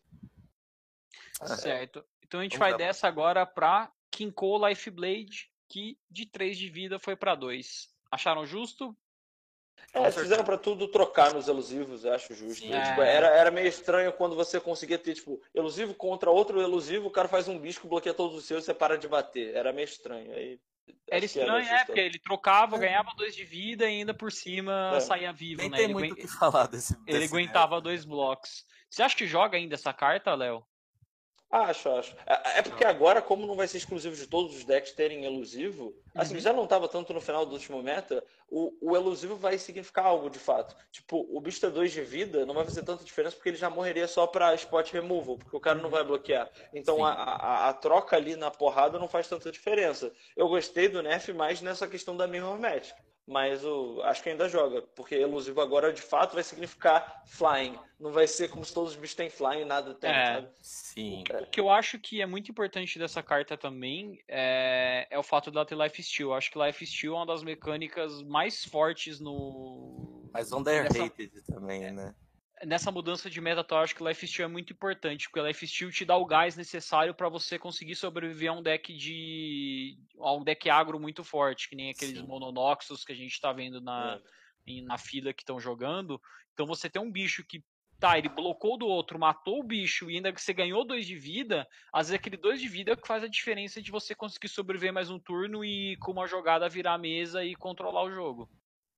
Certo. 1.58 2.04
Então 2.24 2.38
a 2.38 2.44
gente 2.44 2.56
Vamos 2.56 2.70
vai 2.70 2.78
dessa 2.78 3.08
agora 3.08 3.44
para 3.44 3.90
Kinko 4.10 4.66
Life 4.66 4.88
Blade, 4.90 5.50
que 5.68 5.98
de 6.08 6.24
3 6.24 6.56
de 6.56 6.70
vida 6.70 6.98
foi 7.00 7.16
para 7.16 7.34
2. 7.34 7.90
Acharam 8.12 8.46
justo? 8.46 8.96
É, 9.92 10.10
fizeram 10.12 10.44
para 10.44 10.56
tudo 10.56 10.86
trocar 10.86 11.34
nos 11.34 11.48
elusivos, 11.48 12.04
eu 12.04 12.12
acho 12.12 12.32
justo. 12.34 12.62
Sim, 12.62 12.70
tipo, 12.70 13.02
é... 13.02 13.14
era, 13.14 13.26
era 13.26 13.50
meio 13.50 13.66
estranho 13.66 14.12
quando 14.12 14.36
você 14.36 14.60
conseguia 14.60 14.98
ter, 14.98 15.14
tipo, 15.14 15.42
elusivo 15.52 15.94
contra 15.94 16.30
outro 16.30 16.60
elusivo, 16.60 17.08
o 17.08 17.10
cara 17.10 17.26
faz 17.26 17.48
um 17.48 17.58
bicho 17.58 17.80
que 17.80 17.88
bloqueia 17.88 18.14
todos 18.14 18.36
os 18.36 18.44
seus 18.44 18.62
e 18.62 18.66
você 18.66 18.74
para 18.74 18.96
de 18.96 19.08
bater. 19.08 19.54
Era 19.56 19.72
meio 19.72 19.84
estranho. 19.84 20.32
Aí 20.32 20.60
era 21.08 21.24
estranho, 21.24 21.66
é, 21.66 21.84
porque 21.84 22.00
ele 22.00 22.18
trocava, 22.18 22.76
é. 22.76 22.78
ganhava 22.80 23.10
dois 23.16 23.34
de 23.34 23.44
vida 23.44 23.84
e 23.84 23.98
ainda 23.98 24.14
por 24.14 24.32
cima 24.32 24.92
é. 24.94 25.00
saía 25.00 25.32
vivo, 25.32 25.60
Nem 25.60 25.70
né? 25.70 25.76
Tem 25.76 25.84
ele 25.84 25.94
muito 25.94 26.12
o 26.12 26.16
que 26.16 26.26
falar 26.26 26.66
desse. 26.66 26.96
Ele 27.06 27.18
desse 27.18 27.32
aguentava 27.34 27.80
dois 27.80 28.04
blocos. 28.04 28.64
Você 28.88 29.02
acha 29.02 29.16
que 29.16 29.26
joga 29.26 29.56
ainda 29.56 29.74
essa 29.74 29.92
carta, 29.92 30.34
Léo? 30.34 30.64
Acho, 31.52 31.90
acho. 31.90 32.16
É, 32.24 32.60
é 32.60 32.62
porque 32.62 32.82
agora, 32.82 33.20
como 33.20 33.46
não 33.46 33.54
vai 33.54 33.68
ser 33.68 33.76
exclusivo 33.76 34.16
de 34.16 34.26
todos 34.26 34.56
os 34.56 34.64
decks 34.64 34.92
terem 34.92 35.26
elusivo, 35.26 35.94
assim, 36.14 36.36
uhum. 36.36 36.40
já 36.40 36.50
não 36.50 36.64
estava 36.64 36.88
tanto 36.88 37.12
no 37.12 37.20
final 37.20 37.44
do 37.44 37.52
último 37.52 37.82
meta, 37.82 38.24
o, 38.48 38.72
o 38.80 38.96
elusivo 38.96 39.36
vai 39.36 39.58
significar 39.58 40.06
algo 40.06 40.30
de 40.30 40.38
fato. 40.38 40.74
Tipo, 40.90 41.28
o 41.30 41.38
bicho 41.42 41.60
ter 41.60 41.70
2 41.70 41.92
de 41.92 42.00
vida 42.00 42.46
não 42.46 42.54
vai 42.54 42.64
fazer 42.64 42.82
tanta 42.82 43.04
diferença 43.04 43.36
porque 43.36 43.50
ele 43.50 43.58
já 43.58 43.68
morreria 43.68 44.08
só 44.08 44.26
para 44.26 44.54
spot 44.54 44.92
removal, 44.92 45.36
porque 45.36 45.54
o 45.54 45.60
cara 45.60 45.78
não 45.78 45.90
vai 45.90 46.02
bloquear. 46.02 46.50
Então 46.72 47.04
a, 47.04 47.12
a, 47.12 47.68
a, 47.68 47.74
troca 47.74 48.16
ali 48.16 48.34
na 48.34 48.50
porrada 48.50 48.98
não 48.98 49.06
faz 49.06 49.28
tanta 49.28 49.52
diferença. 49.52 50.10
Eu 50.34 50.48
gostei 50.48 50.88
do 50.88 51.02
nerf 51.02 51.30
mais 51.34 51.60
nessa 51.60 51.86
questão 51.86 52.16
da 52.16 52.26
mirror 52.26 52.58
match 52.58 52.92
mas 53.26 53.64
o, 53.64 54.02
acho 54.02 54.22
que 54.22 54.30
ainda 54.30 54.48
joga, 54.48 54.82
porque 54.94 55.14
elusivo 55.14 55.60
agora 55.60 55.92
de 55.92 56.02
fato 56.02 56.34
vai 56.34 56.42
significar 56.42 57.22
flying. 57.26 57.78
Não 57.98 58.10
vai 58.10 58.26
ser 58.26 58.48
como 58.48 58.64
se 58.64 58.74
todos 58.74 58.90
os 58.90 58.96
bichos 58.96 59.14
têm 59.14 59.30
flying 59.30 59.60
e 59.60 59.64
nada 59.64 59.94
tem, 59.94 60.10
é, 60.10 60.34
sabe? 60.34 60.48
Sim. 60.60 61.24
O 61.40 61.46
que 61.46 61.60
eu 61.60 61.70
acho 61.70 61.98
que 62.00 62.20
é 62.20 62.26
muito 62.26 62.50
importante 62.50 62.98
dessa 62.98 63.22
carta 63.22 63.56
também 63.56 64.20
é, 64.26 65.06
é 65.08 65.18
o 65.18 65.22
fato 65.22 65.50
dela 65.50 65.64
ter 65.64 65.76
Life 65.76 66.02
Steal. 66.02 66.34
acho 66.34 66.50
que 66.50 66.58
Life 66.58 66.84
Steal 66.84 67.14
é 67.14 67.16
uma 67.18 67.26
das 67.26 67.44
mecânicas 67.44 68.22
mais 68.22 68.64
fortes 68.64 69.20
no. 69.20 70.28
Mas 70.32 70.50
underrated 70.50 71.30
nessa... 71.32 71.52
também, 71.52 71.92
né? 71.92 72.14
Nessa 72.64 72.90
mudança 72.90 73.28
de 73.28 73.40
meta, 73.40 73.64
eu 73.68 73.78
acho 73.78 73.94
que 73.94 74.02
o 74.02 74.08
Lifesteal 74.08 74.48
é 74.48 74.52
muito 74.52 74.72
importante, 74.72 75.28
porque 75.28 75.40
o 75.40 75.46
Lifesteal 75.46 75.90
te 75.90 76.04
dá 76.04 76.16
o 76.16 76.24
gás 76.24 76.56
necessário 76.56 77.14
para 77.14 77.28
você 77.28 77.58
conseguir 77.58 77.94
sobreviver 77.96 78.50
a 78.50 78.54
um 78.54 78.62
deck 78.62 78.94
de. 78.94 79.98
a 80.18 80.32
um 80.34 80.44
deck 80.44 80.70
agro 80.70 80.98
muito 80.98 81.24
forte, 81.24 81.68
que 81.68 81.76
nem 81.76 81.90
aqueles 81.90 82.18
Sim. 82.18 82.26
mononoxos 82.26 83.04
que 83.04 83.12
a 83.12 83.16
gente 83.16 83.32
está 83.32 83.52
vendo 83.52 83.80
na, 83.80 84.20
é. 84.66 84.80
na 84.82 84.98
fila 84.98 85.32
que 85.32 85.42
estão 85.42 85.58
jogando. 85.58 86.20
Então 86.52 86.66
você 86.66 86.88
tem 86.88 87.02
um 87.02 87.10
bicho 87.10 87.44
que. 87.46 87.62
Tá, 87.98 88.18
ele 88.18 88.28
blocou 88.28 88.76
do 88.76 88.84
outro, 88.84 89.16
matou 89.16 89.60
o 89.60 89.62
bicho 89.62 90.10
e 90.10 90.16
ainda 90.16 90.32
que 90.32 90.42
você 90.42 90.52
ganhou 90.52 90.84
dois 90.84 91.06
de 91.06 91.14
vida, 91.14 91.68
às 91.92 92.08
vezes 92.08 92.18
aquele 92.18 92.36
dois 92.36 92.60
de 92.60 92.66
vida 92.66 92.90
é 92.90 92.94
o 92.94 92.96
que 92.96 93.06
faz 93.06 93.22
a 93.22 93.28
diferença 93.28 93.80
de 93.80 93.92
você 93.92 94.12
conseguir 94.12 94.48
sobreviver 94.48 94.92
mais 94.92 95.08
um 95.08 95.20
turno 95.20 95.64
e 95.64 95.96
com 95.98 96.10
uma 96.10 96.26
jogada 96.26 96.68
virar 96.68 96.94
a 96.94 96.98
mesa 96.98 97.44
e 97.44 97.54
controlar 97.54 98.02
o 98.02 98.10
jogo. 98.10 98.50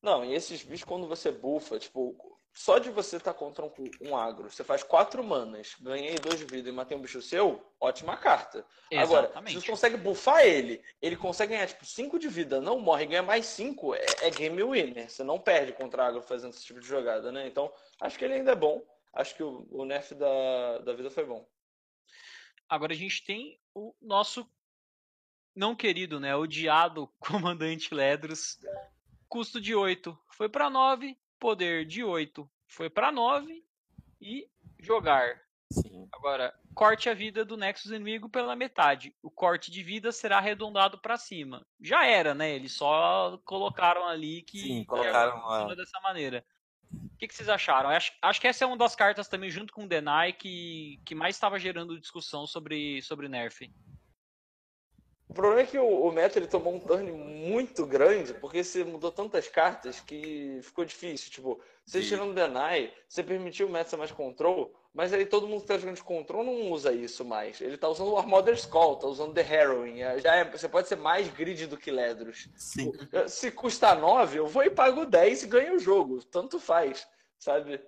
Não, 0.02 0.24
e 0.24 0.32
esses 0.32 0.62
bichos 0.62 0.84
quando 0.84 1.06
você 1.06 1.30
bufa, 1.30 1.78
tipo, 1.78 2.33
só 2.54 2.78
de 2.78 2.88
você 2.88 3.16
estar 3.16 3.32
tá 3.32 3.38
contra 3.38 3.64
um, 3.64 3.72
um, 4.00 4.16
agro, 4.16 4.48
você 4.48 4.62
faz 4.62 4.84
quatro 4.84 5.24
manas, 5.24 5.74
ganhei 5.80 6.14
dois 6.14 6.38
de 6.38 6.44
vida 6.44 6.68
e 6.68 6.72
matei 6.72 6.96
um 6.96 7.00
bicho 7.00 7.20
seu, 7.20 7.60
ótima 7.80 8.16
carta. 8.16 8.64
Exatamente. 8.88 9.02
Agora, 9.02 9.48
se 9.48 9.54
você 9.54 9.66
consegue 9.66 9.96
buffar 9.96 10.46
ele, 10.46 10.80
ele 11.02 11.16
consegue 11.16 11.52
ganhar 11.52 11.66
tipo 11.66 11.84
cinco 11.84 12.16
de 12.16 12.28
vida, 12.28 12.60
não 12.60 12.78
morre, 12.78 13.06
ganha 13.06 13.24
mais 13.24 13.46
cinco, 13.46 13.92
é, 13.92 14.06
é 14.22 14.30
game 14.30 14.62
winner. 14.62 15.10
Você 15.10 15.24
não 15.24 15.40
perde 15.40 15.72
contra 15.72 16.06
agro 16.06 16.22
fazendo 16.22 16.50
esse 16.50 16.64
tipo 16.64 16.78
de 16.78 16.86
jogada, 16.86 17.32
né? 17.32 17.44
Então, 17.48 17.72
acho 18.00 18.16
que 18.16 18.24
ele 18.24 18.34
ainda 18.34 18.52
é 18.52 18.56
bom. 18.56 18.86
Acho 19.12 19.34
que 19.34 19.42
o, 19.42 19.66
o 19.72 19.84
nerf 19.84 20.14
da, 20.14 20.78
da 20.78 20.92
vida 20.92 21.10
foi 21.10 21.24
bom. 21.24 21.44
Agora 22.68 22.92
a 22.92 22.96
gente 22.96 23.24
tem 23.24 23.60
o 23.74 23.92
nosso 24.00 24.48
não 25.56 25.74
querido, 25.74 26.20
né? 26.20 26.36
Odiado 26.36 27.12
comandante 27.18 27.92
Ledros. 27.92 28.60
Custo 29.28 29.60
de 29.60 29.74
8. 29.74 30.16
Foi 30.28 30.48
para 30.48 30.70
9 30.70 31.18
poder 31.38 31.84
de 31.84 32.02
8 32.02 32.48
foi 32.66 32.90
para 32.90 33.12
9 33.12 33.64
e 34.20 34.48
jogar. 34.80 35.40
Sim. 35.70 36.08
Agora, 36.12 36.54
corte 36.74 37.08
a 37.08 37.14
vida 37.14 37.44
do 37.44 37.56
Nexus 37.56 37.90
inimigo 37.90 38.28
pela 38.28 38.54
metade. 38.54 39.14
O 39.22 39.30
corte 39.30 39.70
de 39.70 39.82
vida 39.82 40.12
será 40.12 40.38
arredondado 40.38 40.98
para 40.98 41.16
cima. 41.16 41.66
Já 41.80 42.06
era, 42.06 42.34
né? 42.34 42.54
Eles 42.54 42.72
só 42.72 43.38
colocaram 43.44 44.06
ali 44.06 44.42
que 44.42 44.60
Sim, 44.60 44.84
colocaram 44.84 45.38
uma... 45.38 45.74
dessa 45.74 45.98
maneira. 46.00 46.44
O 46.92 47.16
que, 47.16 47.26
que, 47.26 47.34
vocês 47.34 47.48
acharam? 47.48 47.90
Acho, 47.90 48.12
acho 48.22 48.40
que 48.40 48.46
essa 48.46 48.64
é 48.64 48.66
uma 48.66 48.76
das 48.76 48.94
cartas 48.94 49.26
também, 49.26 49.50
junto 49.50 49.72
com 49.72 49.84
o 49.84 49.88
Denai, 49.88 50.32
que, 50.32 51.00
que 51.04 51.14
mais 51.14 51.34
estava 51.34 51.58
gerando 51.58 51.98
discussão 51.98 52.46
sobre, 52.46 53.02
sobre 53.02 53.28
Nerf. 53.28 53.68
O 55.34 55.42
problema 55.42 55.62
é 55.62 55.66
que 55.66 55.76
o, 55.76 55.84
o 55.84 56.12
meta 56.12 56.38
ele 56.38 56.46
tomou 56.46 56.72
um 56.72 56.78
turn 56.78 57.10
muito 57.10 57.84
grande, 57.84 58.32
porque 58.34 58.62
você 58.62 58.84
mudou 58.84 59.10
tantas 59.10 59.48
cartas 59.48 59.98
que 59.98 60.60
ficou 60.62 60.84
difícil. 60.84 61.28
Tipo, 61.28 61.60
você 61.84 62.00
Sim. 62.00 62.10
tirando 62.10 62.34
Deny, 62.34 62.92
você 63.08 63.20
permitiu 63.20 63.66
o 63.66 63.70
meta 63.70 63.90
ser 63.90 63.96
mais 63.96 64.12
control, 64.12 64.72
mas 64.94 65.12
aí 65.12 65.26
todo 65.26 65.48
mundo 65.48 65.62
que 65.62 65.66
tá 65.66 65.76
jogando 65.76 65.96
de 65.96 66.04
control 66.04 66.44
não 66.44 66.70
usa 66.70 66.92
isso 66.92 67.24
mais. 67.24 67.60
Ele 67.60 67.76
tá 67.76 67.88
usando 67.88 68.12
o 68.12 68.16
Armored 68.16 68.56
Skull, 68.60 68.94
tá 68.94 69.08
usando 69.08 69.34
The 69.34 69.40
Heroin. 69.40 70.02
É, 70.02 70.20
já 70.20 70.36
é, 70.36 70.44
você 70.44 70.68
pode 70.68 70.86
ser 70.86 70.98
mais 70.98 71.26
grid 71.26 71.66
do 71.66 71.76
que 71.76 71.90
Ledros. 71.90 72.48
Sim. 72.54 72.92
Se 73.26 73.50
custa 73.50 73.92
9, 73.92 74.38
eu 74.38 74.46
vou 74.46 74.62
e 74.62 74.70
pago 74.70 75.04
10 75.04 75.42
e 75.42 75.46
ganho 75.48 75.74
o 75.74 75.80
jogo. 75.80 76.22
Tanto 76.22 76.60
faz, 76.60 77.08
sabe? 77.40 77.80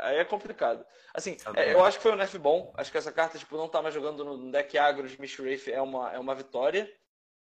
Aí 0.00 0.16
é 0.16 0.24
complicado. 0.24 0.84
Assim, 1.14 1.36
tá 1.36 1.52
é, 1.56 1.72
eu 1.72 1.84
acho 1.84 1.98
que 1.98 2.02
foi 2.02 2.12
um 2.12 2.16
nerf 2.16 2.36
bom. 2.38 2.72
Acho 2.76 2.90
que 2.90 2.98
essa 2.98 3.12
carta, 3.12 3.38
tipo, 3.38 3.56
não 3.56 3.68
tá 3.68 3.80
mais 3.80 3.94
jogando 3.94 4.24
no 4.24 4.50
deck 4.50 4.76
agro 4.76 5.08
de 5.08 5.20
Mishrafe 5.20 5.70
é 5.70 5.80
uma, 5.80 6.12
é 6.12 6.18
uma 6.18 6.34
vitória. 6.34 6.90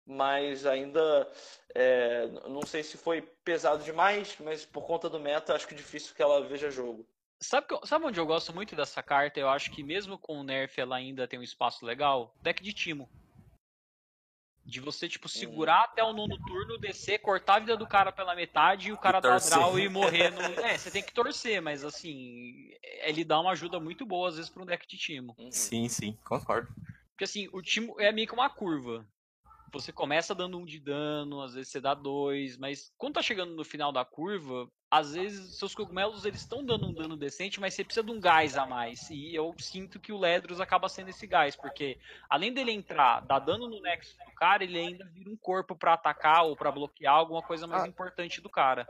Mas 0.08 0.64
ainda 0.64 1.28
é, 1.74 2.28
não 2.48 2.62
sei 2.62 2.82
se 2.84 2.96
foi 2.96 3.22
pesado 3.42 3.82
demais, 3.82 4.36
mas 4.38 4.64
por 4.64 4.86
conta 4.86 5.10
do 5.10 5.18
meta, 5.18 5.54
acho 5.54 5.66
que 5.66 5.74
é 5.74 5.76
difícil 5.76 6.14
que 6.14 6.22
ela 6.22 6.46
veja 6.46 6.70
jogo. 6.70 7.04
Sabe, 7.40 7.66
que, 7.66 7.86
sabe 7.86 8.06
onde 8.06 8.20
eu 8.20 8.26
gosto 8.26 8.54
muito 8.54 8.76
dessa 8.76 9.02
carta? 9.02 9.40
Eu 9.40 9.48
acho 9.48 9.70
que 9.72 9.82
mesmo 9.82 10.16
com 10.16 10.38
o 10.38 10.44
nerf 10.44 10.80
ela 10.80 10.96
ainda 10.96 11.26
tem 11.26 11.38
um 11.38 11.42
espaço 11.42 11.84
legal? 11.84 12.34
Deck 12.40 12.62
de 12.62 12.72
Timo. 12.72 13.10
De 14.66 14.80
você, 14.80 15.08
tipo, 15.08 15.28
segurar 15.28 15.84
até 15.84 16.02
o 16.02 16.12
nono 16.12 16.36
turno, 16.44 16.76
descer, 16.76 17.20
cortar 17.20 17.56
a 17.56 17.58
vida 17.60 17.76
do 17.76 17.86
cara 17.86 18.10
pela 18.10 18.34
metade 18.34 18.88
e 18.88 18.92
o 18.92 18.98
cara 18.98 19.20
dar 19.20 19.38
draw 19.38 19.78
e 19.78 19.88
morrer 19.88 20.30
no. 20.30 20.40
É, 20.42 20.76
você 20.76 20.90
tem 20.90 21.02
que 21.02 21.14
torcer, 21.14 21.62
mas 21.62 21.84
assim, 21.84 22.70
ele 23.02 23.24
dá 23.24 23.40
uma 23.40 23.52
ajuda 23.52 23.78
muito 23.78 24.04
boa, 24.04 24.28
às 24.28 24.36
vezes, 24.36 24.50
pra 24.50 24.62
um 24.62 24.66
deck 24.66 24.86
de 24.86 24.98
timo. 24.98 25.34
Uhum. 25.38 25.52
Sim, 25.52 25.88
sim, 25.88 26.18
concordo. 26.24 26.68
Porque 27.10 27.24
assim, 27.24 27.48
o 27.52 27.62
timo 27.62 27.94
é 27.98 28.10
meio 28.12 28.26
que 28.26 28.34
uma 28.34 28.50
curva 28.50 29.06
você 29.72 29.92
começa 29.92 30.34
dando 30.34 30.58
um 30.58 30.64
de 30.64 30.78
dano, 30.78 31.42
às 31.42 31.54
vezes 31.54 31.70
você 31.70 31.80
dá 31.80 31.94
dois, 31.94 32.56
mas 32.56 32.92
quando 32.96 33.14
tá 33.14 33.22
chegando 33.22 33.54
no 33.54 33.64
final 33.64 33.92
da 33.92 34.04
curva, 34.04 34.70
às 34.90 35.14
vezes 35.14 35.58
seus 35.58 35.74
cogumelos 35.74 36.24
eles 36.24 36.40
estão 36.40 36.64
dando 36.64 36.86
um 36.86 36.92
dano 36.92 37.16
decente, 37.16 37.60
mas 37.60 37.74
você 37.74 37.84
precisa 37.84 38.06
de 38.06 38.12
um 38.12 38.20
gás 38.20 38.56
a 38.56 38.64
mais. 38.64 39.10
E 39.10 39.34
eu 39.34 39.54
sinto 39.58 39.98
que 39.98 40.12
o 40.12 40.18
Ledros 40.18 40.60
acaba 40.60 40.88
sendo 40.88 41.10
esse 41.10 41.26
gás, 41.26 41.56
porque 41.56 41.98
além 42.28 42.52
dele 42.52 42.72
entrar, 42.72 43.20
dar 43.20 43.40
dano 43.40 43.68
no 43.68 43.80
nexo 43.80 44.16
do 44.24 44.32
cara, 44.32 44.64
ele 44.64 44.78
ainda 44.78 45.04
vira 45.06 45.30
um 45.30 45.36
corpo 45.36 45.74
para 45.74 45.94
atacar 45.94 46.44
ou 46.44 46.56
para 46.56 46.70
bloquear 46.70 47.14
alguma 47.14 47.42
coisa 47.42 47.66
mais 47.66 47.82
ah. 47.82 47.88
importante 47.88 48.40
do 48.40 48.48
cara. 48.48 48.86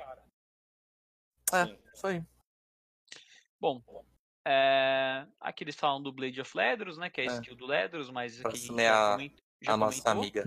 É, 1.53 1.77
isso 1.95 2.07
aí. 2.07 2.23
Bom, 3.61 3.83
é... 4.47 5.27
aqui 5.41 5.65
eles 5.65 5.77
falam 5.77 6.03
do 6.03 6.13
Blade 6.13 6.41
of 6.41 6.57
Ledros, 6.57 6.99
né? 6.99 7.09
Que 7.09 7.23
é 7.23 7.29
a 7.29 7.33
é. 7.33 7.35
skill 7.37 7.57
do 7.57 7.67
Ledros, 7.67 8.11
mas 8.11 8.39
aqui 8.45 8.49
a 8.49 8.59
gente 8.59 8.81
é 8.81 8.89
a, 8.89 9.17
já 9.63 9.73
a 9.73 9.77
nossa 9.77 10.11
amiga. 10.11 10.47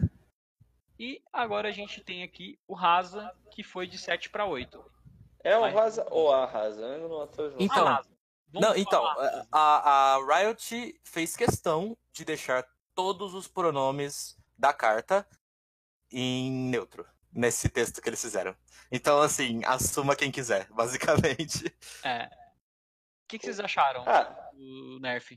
E 0.99 1.23
agora 1.31 1.69
a 1.69 1.71
gente 1.71 2.01
tem 2.01 2.23
aqui 2.23 2.59
o 2.67 2.73
Rasa, 2.73 3.33
que 3.51 3.63
foi 3.63 3.87
de 3.87 3.97
7 3.97 4.29
para 4.29 4.45
8. 4.45 4.83
É 5.41 5.57
o 5.57 5.61
Rasa 5.71 6.05
ou 6.11 6.33
a 6.33 6.45
Rasa? 6.45 6.85
Eu 6.85 7.07
não 7.07 7.25
tô 7.27 7.53
Então, 7.57 7.87
ah, 7.87 8.03
não, 8.51 8.75
então 8.75 9.05
a, 9.49 10.15
a 10.15 10.17
Riot 10.17 10.99
fez 11.03 11.37
questão 11.37 11.97
de 12.11 12.25
deixar 12.25 12.67
todos 12.93 13.33
os 13.33 13.47
pronomes 13.47 14.37
da 14.57 14.73
carta 14.73 15.25
em 16.11 16.51
neutro 16.51 17.07
nesse 17.31 17.69
texto 17.69 18.01
que 18.01 18.09
eles 18.09 18.21
fizeram. 18.21 18.53
Então, 18.91 19.21
assim, 19.21 19.63
assuma 19.63 20.17
quem 20.17 20.31
quiser, 20.31 20.67
basicamente. 20.73 21.73
É. 22.03 22.25
O 22.25 23.27
que, 23.29 23.39
que 23.39 23.45
vocês 23.45 23.59
acharam? 23.59 24.03
Ah, 24.05 24.49
do 24.51 24.99
nerf. 24.99 25.35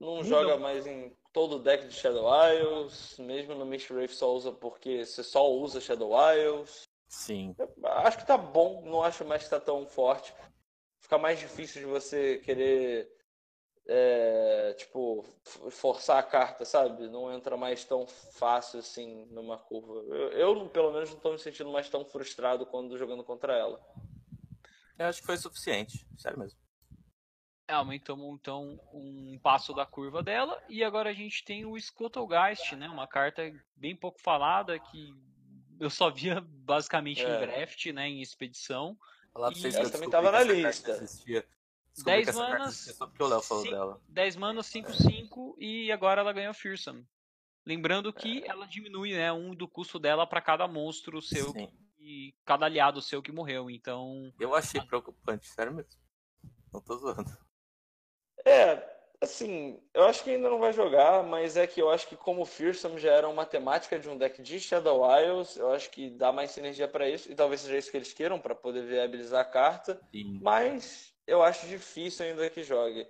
Não 0.00 0.22
joga 0.22 0.56
mais 0.56 0.86
em 0.86 1.16
todo 1.32 1.56
o 1.56 1.58
deck 1.58 1.86
de 1.86 1.94
Shadow 1.94 2.28
Isles, 2.52 3.18
mesmo 3.18 3.54
no 3.54 3.66
Mist 3.66 3.92
Wraith 3.92 4.12
só 4.12 4.32
usa 4.32 4.52
porque 4.52 5.04
você 5.04 5.22
só 5.22 5.50
usa 5.50 5.80
Shadow 5.80 6.12
Isles. 6.34 6.88
Sim. 7.08 7.54
Eu 7.58 7.68
acho 7.84 8.18
que 8.18 8.26
tá 8.26 8.36
bom, 8.36 8.82
não 8.84 9.02
acho 9.02 9.24
mais 9.24 9.44
que 9.44 9.50
tá 9.50 9.58
tão 9.58 9.86
forte. 9.86 10.32
Fica 11.00 11.18
mais 11.18 11.38
difícil 11.38 11.80
de 11.80 11.86
você 11.86 12.38
querer 12.38 13.10
é, 13.86 14.74
tipo, 14.74 15.24
forçar 15.70 16.18
a 16.18 16.22
carta, 16.22 16.64
sabe? 16.64 17.08
Não 17.08 17.32
entra 17.32 17.56
mais 17.56 17.84
tão 17.84 18.06
fácil 18.06 18.80
assim 18.80 19.24
numa 19.30 19.58
curva. 19.58 19.94
Eu, 20.14 20.32
eu 20.32 20.68
pelo 20.68 20.92
menos, 20.92 21.08
não 21.08 21.16
estou 21.16 21.32
me 21.32 21.38
sentindo 21.38 21.70
mais 21.70 21.88
tão 21.88 22.04
frustrado 22.04 22.66
quando 22.66 22.98
jogando 22.98 23.24
contra 23.24 23.56
ela. 23.56 23.80
Eu 24.98 25.06
acho 25.06 25.20
que 25.20 25.26
foi 25.26 25.38
suficiente, 25.38 26.06
sério 26.18 26.38
mesmo. 26.38 26.67
É, 27.68 27.74
aumentamos 27.74 28.26
então 28.40 28.80
um 28.94 29.38
passo 29.42 29.74
da 29.74 29.84
curva 29.84 30.22
dela. 30.22 30.58
E 30.70 30.82
agora 30.82 31.10
a 31.10 31.12
gente 31.12 31.44
tem 31.44 31.66
o 31.66 31.78
Scuttlgeist, 31.78 32.74
né? 32.74 32.88
Uma 32.88 33.06
carta 33.06 33.42
bem 33.76 33.94
pouco 33.94 34.18
falada 34.22 34.78
que 34.78 35.14
eu 35.78 35.90
só 35.90 36.10
via 36.10 36.40
basicamente 36.40 37.22
é. 37.22 37.36
em 37.36 37.40
draft, 37.40 37.86
né? 37.92 38.08
Em 38.08 38.22
expedição. 38.22 38.96
Falar 39.34 39.52
e... 39.52 39.60
Também 39.90 40.06
estava 40.06 40.32
na 40.32 40.42
lista. 40.42 40.98
10 42.04 42.34
manas. 42.34 42.76
Só 42.96 43.06
porque 43.06 43.22
o 43.22 43.26
Léo 43.26 43.42
falou 43.42 43.62
5, 43.62 43.76
dela. 43.76 44.00
10 44.08 44.36
manas, 44.36 44.66
5, 44.66 44.92
5 44.94 45.56
e 45.60 45.92
agora 45.92 46.22
ela 46.22 46.32
ganhou 46.32 46.54
Fearsome. 46.54 47.06
Lembrando 47.66 48.10
que 48.14 48.44
é. 48.44 48.48
ela 48.48 48.66
diminui 48.66 49.12
né, 49.12 49.30
um 49.30 49.54
do 49.54 49.68
custo 49.68 49.98
dela 49.98 50.26
para 50.26 50.40
cada 50.40 50.66
monstro 50.66 51.20
seu 51.20 51.52
Sim. 51.52 51.68
e 51.98 52.34
cada 52.46 52.64
aliado 52.64 53.02
seu 53.02 53.20
que 53.20 53.30
morreu. 53.30 53.68
Então. 53.68 54.32
Eu 54.40 54.54
achei 54.54 54.80
preocupante, 54.80 55.46
sério 55.46 55.74
mesmo. 55.74 56.00
Não 56.72 56.80
tô 56.80 56.96
zoando. 56.96 57.47
É, 58.48 58.98
assim, 59.20 59.80
eu 59.92 60.04
acho 60.04 60.24
que 60.24 60.30
ainda 60.30 60.48
não 60.48 60.58
vai 60.58 60.72
jogar, 60.72 61.22
mas 61.22 61.56
é 61.56 61.66
que 61.66 61.80
eu 61.80 61.90
acho 61.90 62.06
que 62.08 62.16
como 62.16 62.44
Fearsome 62.44 62.98
já 62.98 63.12
era 63.12 63.28
uma 63.28 63.44
temática 63.44 63.98
de 63.98 64.08
um 64.08 64.16
deck 64.16 64.40
de 64.40 64.58
Shadow 64.58 65.02
Isles, 65.20 65.56
eu 65.56 65.70
acho 65.72 65.90
que 65.90 66.10
dá 66.10 66.32
mais 66.32 66.50
sinergia 66.50 66.88
para 66.88 67.08
isso, 67.08 67.30
e 67.30 67.34
talvez 67.34 67.60
seja 67.60 67.76
isso 67.76 67.90
que 67.90 67.96
eles 67.96 68.12
queiram 68.12 68.40
para 68.40 68.54
poder 68.54 68.84
viabilizar 68.84 69.40
a 69.40 69.44
carta. 69.44 70.00
Sim. 70.10 70.38
Mas 70.42 71.14
eu 71.26 71.42
acho 71.42 71.66
difícil 71.66 72.26
ainda 72.26 72.48
que 72.48 72.62
jogue. 72.62 73.06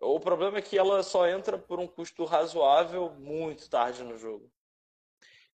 O 0.00 0.18
problema 0.18 0.58
é 0.58 0.62
que 0.62 0.76
ela 0.76 1.02
só 1.02 1.28
entra 1.28 1.56
por 1.56 1.78
um 1.78 1.86
custo 1.86 2.24
razoável 2.24 3.10
muito 3.10 3.70
tarde 3.70 4.02
no 4.02 4.18
jogo. 4.18 4.50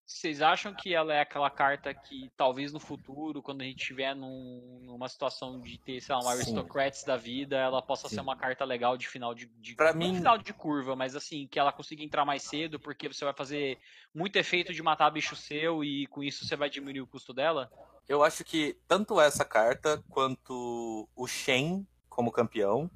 Vocês 0.09 0.41
acham 0.41 0.75
que 0.75 0.95
ela 0.95 1.13
é 1.13 1.21
aquela 1.21 1.51
carta 1.51 1.93
que 1.93 2.33
talvez 2.35 2.73
no 2.73 2.81
futuro, 2.81 3.43
quando 3.43 3.61
a 3.61 3.65
gente 3.65 3.81
estiver 3.81 4.17
num, 4.17 4.81
numa 4.81 5.07
situação 5.07 5.61
de 5.61 5.77
ter, 5.77 6.01
sei 6.01 6.15
lá, 6.15 6.23
um 6.23 6.29
Aristocrats 6.31 7.05
da 7.05 7.15
vida, 7.15 7.59
ela 7.59 7.83
possa 7.83 8.09
Sim. 8.09 8.15
ser 8.15 8.21
uma 8.23 8.35
carta 8.35 8.65
legal 8.65 8.97
de 8.97 9.07
final 9.07 9.35
de, 9.35 9.45
de 9.59 9.75
pra 9.75 9.93
mim... 9.93 10.15
final 10.15 10.39
de 10.39 10.55
curva, 10.55 10.97
mas 10.97 11.15
assim, 11.15 11.47
que 11.47 11.59
ela 11.59 11.73
consiga 11.73 12.03
entrar 12.03 12.25
mais 12.25 12.43
cedo, 12.43 12.81
porque 12.81 13.07
você 13.07 13.23
vai 13.23 13.35
fazer 13.35 13.79
muito 14.15 14.37
efeito 14.37 14.73
de 14.73 14.83
matar 14.83 15.11
bicho 15.11 15.37
seu 15.37 15.85
e 15.85 16.07
com 16.07 16.23
isso 16.23 16.47
você 16.47 16.57
vai 16.57 16.71
diminuir 16.71 17.03
o 17.03 17.07
custo 17.07 17.35
dela? 17.35 17.71
Eu 18.09 18.25
acho 18.25 18.43
que 18.45 18.81
tanto 18.89 19.21
essa 19.21 19.45
carta 19.45 20.03
quanto 20.09 21.07
o 21.15 21.27
Shen 21.27 21.87
como 22.09 22.33
campeão 22.33 22.91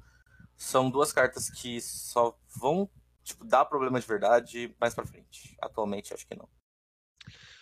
são 0.57 0.89
duas 0.89 1.13
cartas 1.13 1.47
que 1.47 1.79
só 1.79 2.35
vão 2.59 2.89
tipo, 3.23 3.45
dar 3.45 3.65
problema 3.65 3.99
de 3.99 4.07
verdade 4.07 4.75
mais 4.81 4.95
pra 4.95 5.05
frente. 5.05 5.55
Atualmente 5.61 6.11
acho 6.11 6.25
que 6.25 6.35
não. 6.35 6.49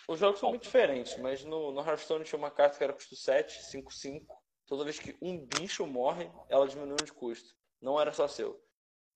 Os 0.08 0.18
jogos 0.18 0.40
são 0.40 0.50
muito 0.50 0.64
diferentes, 0.64 1.16
mas 1.18 1.44
no, 1.44 1.72
no 1.72 1.80
Hearthstone 1.80 2.24
tinha 2.24 2.38
uma 2.38 2.50
carta 2.50 2.76
que 2.76 2.84
era 2.84 2.92
custo 2.92 3.14
7, 3.14 3.64
5, 3.64 3.92
5. 3.92 4.42
Toda 4.66 4.84
vez 4.84 4.98
que 4.98 5.16
um 5.20 5.44
bicho 5.46 5.86
morre, 5.86 6.30
ela 6.48 6.66
diminui 6.66 6.96
de 6.96 7.12
custo. 7.12 7.54
Não 7.80 8.00
era 8.00 8.12
só 8.12 8.26
seu. 8.26 8.62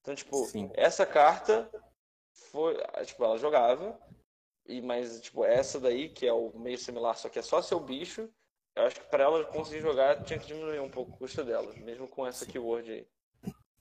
Então, 0.01 0.15
tipo, 0.15 0.45
Sim. 0.45 0.69
essa 0.73 1.05
carta 1.05 1.69
foi. 2.51 2.77
Tipo, 3.05 3.23
ela 3.23 3.37
jogava. 3.37 3.99
E, 4.65 4.81
mas, 4.81 5.21
tipo, 5.21 5.45
essa 5.45 5.79
daí, 5.79 6.09
que 6.09 6.27
é 6.27 6.33
o 6.33 6.51
meio 6.59 6.77
similar, 6.77 7.17
só 7.17 7.29
que 7.29 7.39
é 7.39 7.41
só 7.41 7.61
seu 7.61 7.79
bicho, 7.79 8.29
eu 8.75 8.83
acho 8.83 8.99
que 8.99 9.09
para 9.09 9.23
ela 9.23 9.45
conseguir 9.45 9.81
jogar, 9.81 10.23
tinha 10.23 10.37
que 10.37 10.47
diminuir 10.47 10.79
um 10.79 10.89
pouco 10.89 11.13
o 11.13 11.17
custo 11.17 11.43
dela, 11.43 11.73
mesmo 11.77 12.07
com 12.07 12.27
essa 12.27 12.45
keyword 12.45 12.91
aí. 12.91 13.07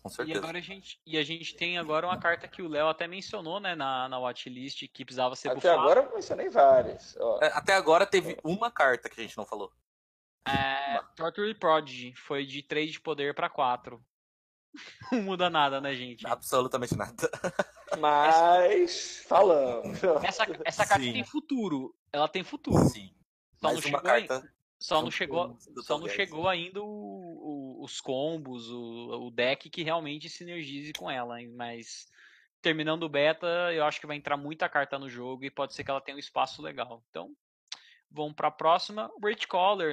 Com 0.07 0.11
certeza. 0.11 0.39
E, 0.39 0.41
agora 0.41 0.59
a 0.59 0.61
gente, 0.61 1.01
e 1.05 1.19
a 1.19 1.25
gente 1.25 1.57
tem 1.57 1.79
agora 1.79 2.07
uma 2.07 2.17
carta 2.17 2.47
que 2.47 2.63
o 2.63 2.69
Léo 2.69 2.87
até 2.87 3.09
mencionou, 3.09 3.59
né, 3.59 3.75
na, 3.75 4.09
na 4.09 4.21
watchlist, 4.21 4.87
que 4.93 5.05
precisava 5.05 5.35
ser 5.35 5.51
Até 5.51 5.69
agora 5.69 6.03
eu 6.03 6.15
mencionei 6.15 6.49
várias. 6.49 7.17
É, 7.43 7.47
até 7.47 7.75
agora 7.75 8.07
teve 8.07 8.39
uma 8.45 8.71
carta 8.71 9.09
que 9.09 9.21
a 9.21 9.23
gente 9.25 9.37
não 9.37 9.45
falou. 9.45 9.73
É, 10.47 11.03
Torture 11.17 11.53
Prodigy 11.55 12.15
foi 12.15 12.47
de 12.47 12.63
3 12.63 12.93
de 12.93 13.01
poder 13.01 13.35
para 13.35 13.51
4. 13.51 14.01
Não 15.11 15.23
muda 15.23 15.51
nada, 15.51 15.81
né, 15.81 15.93
gente? 15.95 16.25
Absolutamente 16.25 16.97
nada. 16.97 17.29
Mas 17.99 19.25
falamos. 19.27 19.99
Essa, 20.23 20.47
essa 20.65 20.87
carta 20.87 21.03
Sim. 21.03 21.15
tem 21.15 21.25
futuro. 21.25 21.97
Ela 22.13 22.29
tem 22.29 22.45
futuro. 22.45 22.85
Sim. 22.91 23.13
Só 23.57 23.73
não 23.73 23.83
chegou 23.83 24.01
carta... 24.01 24.49
Só 24.79 25.03
não 25.03 25.11
chegou, 25.11 25.57
só 25.83 25.99
não 25.99 26.09
chegou 26.09 26.49
ainda 26.49 26.83
o, 26.83 26.87
o, 26.87 27.83
os 27.83 28.01
combos, 28.01 28.69
o, 28.71 29.27
o, 29.27 29.31
deck 29.31 29.71
que 29.71 29.83
realmente 29.83 30.29
sinergize 30.29 30.93
com 30.93 31.11
ela. 31.11 31.37
Mas 31.55 32.07
terminando 32.61 33.05
o 33.05 33.09
beta, 33.09 33.47
eu 33.73 33.85
acho 33.85 34.01
que 34.01 34.07
vai 34.07 34.17
entrar 34.17 34.37
muita 34.37 34.69
carta 34.69 34.99
no 34.99 35.09
jogo 35.09 35.45
e 35.45 35.51
pode 35.51 35.75
ser 35.75 35.83
que 35.83 35.91
ela 35.91 36.01
tenha 36.01 36.17
um 36.17 36.21
espaço 36.21 36.61
legal. 36.61 37.03
Então, 37.09 37.35
vamos 38.11 38.35
para 38.35 38.49
a 38.49 38.53
próxima. 38.53 39.11
Rich 39.23 39.47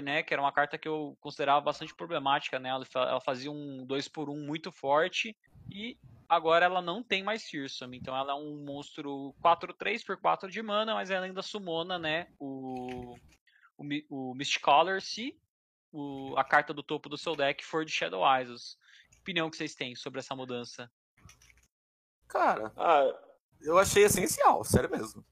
né? 0.04 0.22
Que 0.22 0.34
era 0.34 0.42
uma 0.42 0.52
carta 0.52 0.78
que 0.78 0.88
eu 0.88 1.18
considerava 1.22 1.62
bastante 1.62 1.96
problemática, 1.96 2.60
né? 2.60 2.70
Ela, 2.70 3.22
fazia 3.22 3.52
um 3.52 3.86
2 3.86 4.08
por 4.10 4.30
1 4.30 4.46
muito 4.46 4.72
forte 4.72 5.36
e 5.72 5.98
agora 6.28 6.66
ela 6.66 6.82
não 6.82 7.02
tem 7.02 7.24
mais 7.24 7.44
Fearsome. 7.44 7.98
Então 7.98 8.16
ela 8.16 8.34
é 8.34 8.36
um 8.36 8.64
monstro 8.66 9.34
4-3 9.42 10.06
por 10.06 10.18
4 10.18 10.50
de 10.50 10.62
mana, 10.62 10.94
mas 10.94 11.10
ela 11.10 11.26
ainda 11.26 11.42
sumona, 11.42 11.98
né? 11.98 12.28
O 12.38 13.16
o, 13.78 13.86
o 14.10 14.36
Mistcaller 14.36 15.02
se 15.02 15.40
o, 15.92 16.34
a 16.38 16.44
carta 16.44 16.74
do 16.74 16.84
topo 16.84 17.08
do 17.08 17.18
seu 17.18 17.36
deck 17.36 17.64
for 17.64 17.86
de 17.86 17.92
Shadow 17.92 18.24
Isles. 18.40 18.78
Que 19.12 19.20
opinião 19.20 19.50
que 19.50 19.58
vocês 19.58 19.76
têm 19.76 19.96
sobre 19.96 20.20
essa 20.20 20.36
mudança? 20.36 20.92
Cara, 22.28 22.74
ah, 22.76 23.08
eu 23.62 23.78
achei 23.78 24.04
essencial, 24.04 24.64
sério 24.64 24.90
mesmo. 24.90 25.24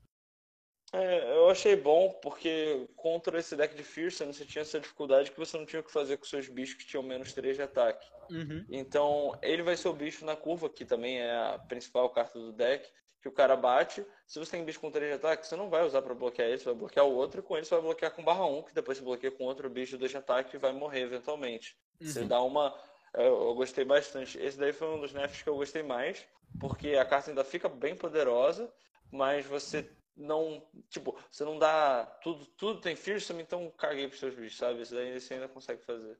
É, 0.93 1.37
eu 1.37 1.49
achei 1.49 1.75
bom 1.75 2.09
porque 2.21 2.87
contra 2.97 3.39
esse 3.39 3.55
deck 3.55 3.73
de 3.73 3.83
Fearsome 3.83 4.33
você 4.33 4.45
tinha 4.45 4.61
essa 4.61 4.79
dificuldade 4.79 5.31
que 5.31 5.39
você 5.39 5.57
não 5.57 5.65
tinha 5.65 5.79
o 5.79 5.83
que 5.83 5.91
fazer 5.91 6.17
com 6.17 6.25
seus 6.25 6.49
bichos 6.49 6.75
que 6.75 6.85
tinham 6.85 7.01
menos 7.01 7.31
3 7.33 7.55
de 7.55 7.63
ataque. 7.63 8.05
Uhum. 8.29 8.65
Então 8.69 9.37
ele 9.41 9.63
vai 9.63 9.77
ser 9.77 9.87
o 9.87 9.93
bicho 9.93 10.25
na 10.25 10.35
curva, 10.35 10.69
que 10.69 10.83
também 10.83 11.19
é 11.19 11.31
a 11.33 11.59
principal 11.59 12.09
carta 12.09 12.37
do 12.37 12.51
deck 12.51 12.89
que 13.21 13.27
o 13.27 13.31
cara 13.31 13.55
bate. 13.55 14.05
Se 14.25 14.39
você 14.39 14.51
tem 14.51 14.65
bicho 14.65 14.79
com 14.79 14.89
3 14.89 15.09
de 15.09 15.15
ataque, 15.15 15.45
você 15.45 15.55
não 15.55 15.69
vai 15.69 15.85
usar 15.85 16.01
para 16.01 16.13
bloquear 16.13 16.47
ele, 16.47 16.57
você 16.57 16.65
vai 16.65 16.73
bloquear 16.73 17.05
o 17.05 17.13
outro, 17.13 17.39
e 17.39 17.43
com 17.43 17.55
ele 17.55 17.65
você 17.65 17.75
vai 17.75 17.83
bloquear 17.83 18.11
com 18.11 18.23
barra 18.23 18.45
1, 18.45 18.63
que 18.63 18.73
depois 18.73 18.97
você 18.97 19.03
bloqueia 19.03 19.31
com 19.31 19.43
outro 19.43 19.69
bicho 19.69 19.97
2 19.97 20.11
de 20.11 20.17
ataque 20.17 20.55
e 20.55 20.59
vai 20.59 20.73
morrer 20.73 21.01
eventualmente. 21.01 21.77
Uhum. 21.99 22.07
Você 22.07 22.23
dá 22.23 22.41
uma. 22.41 22.75
É, 23.13 23.27
eu 23.27 23.53
gostei 23.53 23.85
bastante. 23.85 24.39
Esse 24.39 24.57
daí 24.57 24.73
foi 24.73 24.87
um 24.89 24.99
dos 24.99 25.13
nerfs 25.13 25.43
que 25.43 25.49
eu 25.49 25.55
gostei 25.55 25.83
mais, 25.83 26.25
porque 26.59 26.95
a 26.95 27.05
carta 27.05 27.29
ainda 27.29 27.43
fica 27.43 27.69
bem 27.69 27.95
poderosa, 27.95 28.73
mas 29.11 29.45
você 29.45 29.87
não. 30.15 30.65
Tipo, 30.89 31.15
você 31.29 31.45
não 31.45 31.59
dá. 31.59 32.05
Tudo, 32.23 32.45
tudo 32.57 32.81
tem 32.81 32.95
fearsome, 32.95 33.43
então 33.43 33.69
caguei 33.77 34.07
pros 34.07 34.19
seus 34.19 34.33
bichos, 34.33 34.57
sabe? 34.57 34.81
Isso 34.81 34.95
daí 34.95 35.19
você 35.19 35.35
ainda 35.35 35.47
consegue 35.47 35.83
fazer. 35.83 36.17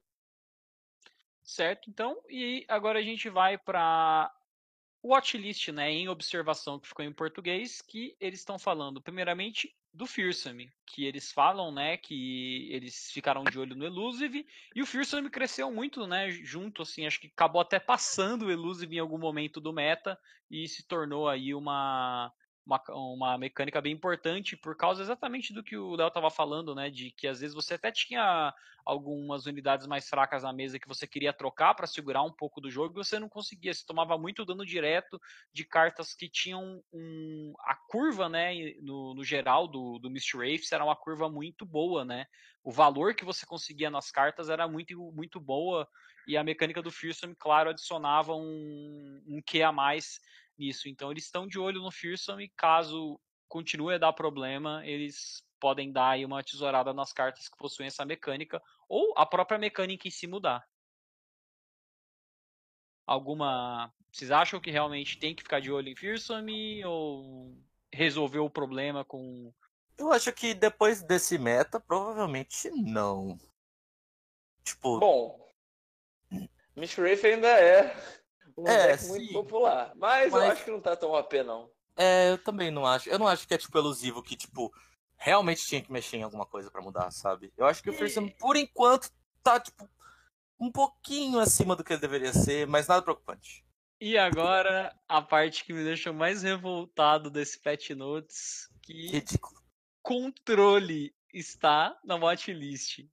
Certo, 1.44 1.90
então. 1.90 2.22
E 2.30 2.64
agora 2.68 3.00
a 3.00 3.02
gente 3.02 3.28
vai 3.30 3.58
para 3.58 4.32
watchlist, 5.04 5.70
né, 5.70 5.92
em 5.92 6.08
observação 6.08 6.80
que 6.80 6.88
ficou 6.88 7.04
em 7.04 7.14
português, 7.14 7.82
que 7.82 8.16
eles 8.20 8.40
estão 8.40 8.60
falando, 8.60 9.02
primeiramente, 9.02 9.76
do 9.94 10.06
Fearsome, 10.06 10.72
que 10.86 11.06
eles 11.06 11.32
falam, 11.32 11.72
né, 11.72 11.98
que 11.98 12.70
eles 12.72 13.12
ficaram 13.12 13.44
de 13.44 13.60
olho 13.60 13.76
no 13.76 13.86
Elusive, 13.86 14.46
e 14.76 14.82
o 14.82 14.86
Fearsome 14.86 15.30
cresceu 15.30 15.72
muito, 15.72 16.08
né, 16.08 16.32
junto, 16.32 16.82
assim, 16.82 17.06
acho 17.06 17.20
que 17.20 17.28
acabou 17.28 17.62
até 17.62 17.80
passando 17.80 18.46
o 18.46 18.52
Elusive 18.52 18.96
em 18.96 19.00
algum 19.00 19.18
momento 19.18 19.60
do 19.60 19.74
meta, 19.74 20.18
e 20.50 20.68
se 20.68 20.88
tornou 20.88 21.28
aí 21.28 21.54
uma, 21.54 22.32
uma, 22.66 22.82
uma 22.90 23.38
mecânica 23.38 23.82
bem 23.82 23.94
importante 23.94 24.56
por 24.56 24.76
causa 24.76 25.02
exatamente 25.02 25.54
do 25.54 25.64
que 25.64 25.76
o 25.76 25.96
Léo 25.96 26.08
estava 26.08 26.30
falando, 26.30 26.76
né? 26.76 26.90
De 26.90 27.12
que 27.12 27.28
às 27.28 27.40
vezes 27.40 27.56
você 27.56 27.74
até 27.74 27.92
tinha 27.92 28.54
algumas 28.86 29.46
unidades 29.46 29.88
mais 29.88 30.08
fracas 30.08 30.44
na 30.44 30.54
mesa 30.54 30.80
que 30.80 30.88
você 30.88 31.08
queria 31.08 31.34
trocar 31.34 31.74
para 31.74 31.88
segurar 31.88 32.24
um 32.24 32.32
pouco 32.32 32.62
do 32.62 32.70
jogo 32.70 32.94
e 32.94 33.04
você 33.04 33.20
não 33.20 33.30
conseguia. 33.30 33.74
Você 33.74 33.86
tomava 33.86 34.18
muito 34.18 34.46
dano 34.46 34.66
direto 34.66 35.20
de 35.54 35.66
cartas 35.66 36.14
que 36.14 36.30
tinham 36.30 36.82
um, 36.94 37.54
a 37.60 37.76
curva, 37.88 38.30
né? 38.30 38.54
No, 38.82 39.14
no 39.14 39.24
geral 39.24 39.68
do, 39.68 40.00
do 40.00 40.10
Mist 40.10 40.36
Wraiths 40.36 40.72
era 40.72 40.84
uma 40.84 40.96
curva 40.96 41.30
muito 41.30 41.66
boa, 41.66 42.06
né? 42.06 42.26
O 42.64 42.72
valor 42.72 43.16
que 43.16 43.26
você 43.26 43.46
conseguia 43.46 43.90
nas 43.90 44.12
cartas 44.12 44.50
era 44.50 44.68
muito, 44.68 45.12
muito 45.12 45.40
boa 45.40 45.88
e 46.28 46.38
a 46.38 46.44
mecânica 46.44 46.82
do 46.82 46.92
Fearsome, 46.92 47.36
claro, 47.36 47.72
adicionava 47.72 48.36
um, 48.36 49.22
um 49.28 49.42
que 49.44 49.64
a 49.64 49.72
mais 49.72 50.20
nisso. 50.62 50.88
Então 50.88 51.12
eles 51.12 51.26
estão 51.26 51.48
de 51.48 51.60
olho 51.60 51.82
no 51.82 51.92
Fearsome 51.92 52.46
e 52.46 52.54
caso 52.56 53.20
continue 53.48 53.96
a 53.96 53.98
dar 53.98 54.14
problema, 54.14 54.86
eles 54.86 55.44
podem 55.60 55.92
dar 55.92 56.12
aí 56.12 56.26
uma 56.26 56.44
tesourada 56.44 56.94
nas 56.94 57.12
cartas 57.12 57.50
que 57.50 57.58
possuem 57.58 57.88
essa 57.88 58.06
mecânica 58.06 58.62
ou 58.88 59.14
a 59.18 59.26
própria 59.26 59.60
mecânica 59.60 60.08
em 60.08 60.12
si 60.12 60.26
mudar. 60.26 60.66
alguma. 63.12 63.94
Vocês 64.12 64.32
acham 64.32 64.60
que 64.60 64.72
realmente 64.72 65.20
tem 65.20 65.36
que 65.36 65.44
ficar 65.44 65.60
de 65.60 65.72
olho 65.72 65.90
em 65.90 65.96
Fearsome 65.96 66.84
ou 66.86 67.56
resolveu 67.94 68.46
o 68.46 68.50
problema 68.50 69.06
com. 69.06 69.54
Eu 69.98 70.12
acho 70.12 70.32
que 70.34 70.54
depois 70.54 71.04
desse 71.04 71.38
meta, 71.38 71.80
provavelmente 71.80 72.70
não. 72.72 73.38
Tipo. 74.64 75.00
Bom. 75.00 75.42
Miss 76.76 76.98
ainda 76.98 77.50
é 77.50 77.94
um 78.62 78.68
é, 78.68 78.88
deck 78.88 79.06
muito 79.08 79.34
popular. 79.34 79.92
Mas, 79.96 80.32
mas, 80.32 80.44
eu 80.44 80.52
acho 80.52 80.64
que 80.64 80.72
não 80.72 80.82
tá 80.82 80.96
tão 80.96 81.16
AP, 81.16 81.34
não. 81.46 81.70
É, 81.98 82.32
eu 82.32 82.38
também 82.38 82.72
não 82.72 82.86
acho. 82.86 83.10
Eu 83.10 83.20
não 83.20 83.28
acho 83.28 83.48
que 83.48 83.54
é, 83.54 83.58
tipo, 83.58 83.78
elusivo 83.78 84.24
que, 84.24 84.36
tipo, 84.36 84.74
realmente 85.18 85.66
tinha 85.66 85.82
que 85.82 85.92
mexer 85.92 86.18
em 86.18 86.24
alguma 86.24 86.46
coisa 86.46 86.70
para 86.70 86.82
mudar, 86.82 87.12
sabe? 87.12 87.52
Eu 87.58 87.66
acho 87.66 87.84
que 87.84 87.90
o 87.90 87.94
Fearsome, 87.94 88.36
por 88.40 88.56
enquanto, 88.56 89.10
tá, 89.44 89.60
tipo, 89.60 89.90
um 90.60 90.72
pouquinho 90.72 91.40
acima 91.40 91.76
do 91.76 91.84
que 91.84 91.94
ele 91.94 92.02
deveria 92.02 92.34
ser, 92.34 92.68
mas 92.68 92.88
nada 92.88 93.02
preocupante. 93.02 93.66
E 94.00 94.18
agora, 94.18 94.96
a 95.08 95.22
parte 95.22 95.64
que 95.64 95.74
me 95.74 95.84
deixou 95.84 96.12
mais 96.12 96.42
revoltado 96.42 97.30
desse 97.30 97.60
Pet 97.60 97.94
Notes, 97.94 98.68
que 98.82 99.10
Ridículo. 99.12 99.62
controle 100.02 101.14
está 101.32 101.96
na 102.04 102.16
watchlist. 102.16 103.06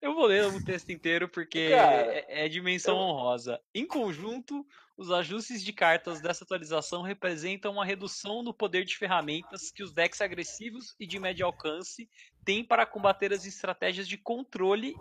Eu 0.00 0.14
vou 0.14 0.26
ler 0.26 0.46
o 0.46 0.64
texto 0.64 0.90
inteiro 0.90 1.28
porque 1.28 1.68
Cara, 1.76 2.14
é, 2.14 2.46
é, 2.46 2.48
dimensão 2.48 2.96
eu... 2.96 3.02
honrosa. 3.02 3.60
Em 3.74 3.86
conjunto, 3.86 4.66
os 4.96 5.10
ajustes 5.10 5.62
de 5.62 5.72
cartas 5.72 6.20
dessa 6.20 6.44
atualização 6.44 7.02
representam 7.02 7.72
uma 7.72 7.84
redução 7.84 8.42
no 8.42 8.54
poder 8.54 8.84
de 8.84 8.96
ferramentas 8.96 9.70
que 9.70 9.82
os 9.82 9.92
decks 9.92 10.20
agressivos 10.20 10.94
e 10.98 11.06
de 11.06 11.18
médio 11.18 11.44
alcance 11.44 12.08
têm 12.44 12.64
para 12.64 12.86
combater 12.86 13.32
as 13.32 13.44
estratégias 13.44 14.08
de 14.08 14.16
controle, 14.16 14.96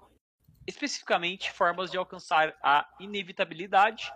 especificamente 0.67 1.51
formas 1.51 1.89
de 1.89 1.97
alcançar 1.97 2.57
a 2.61 2.85
inevitabilidade. 2.99 4.11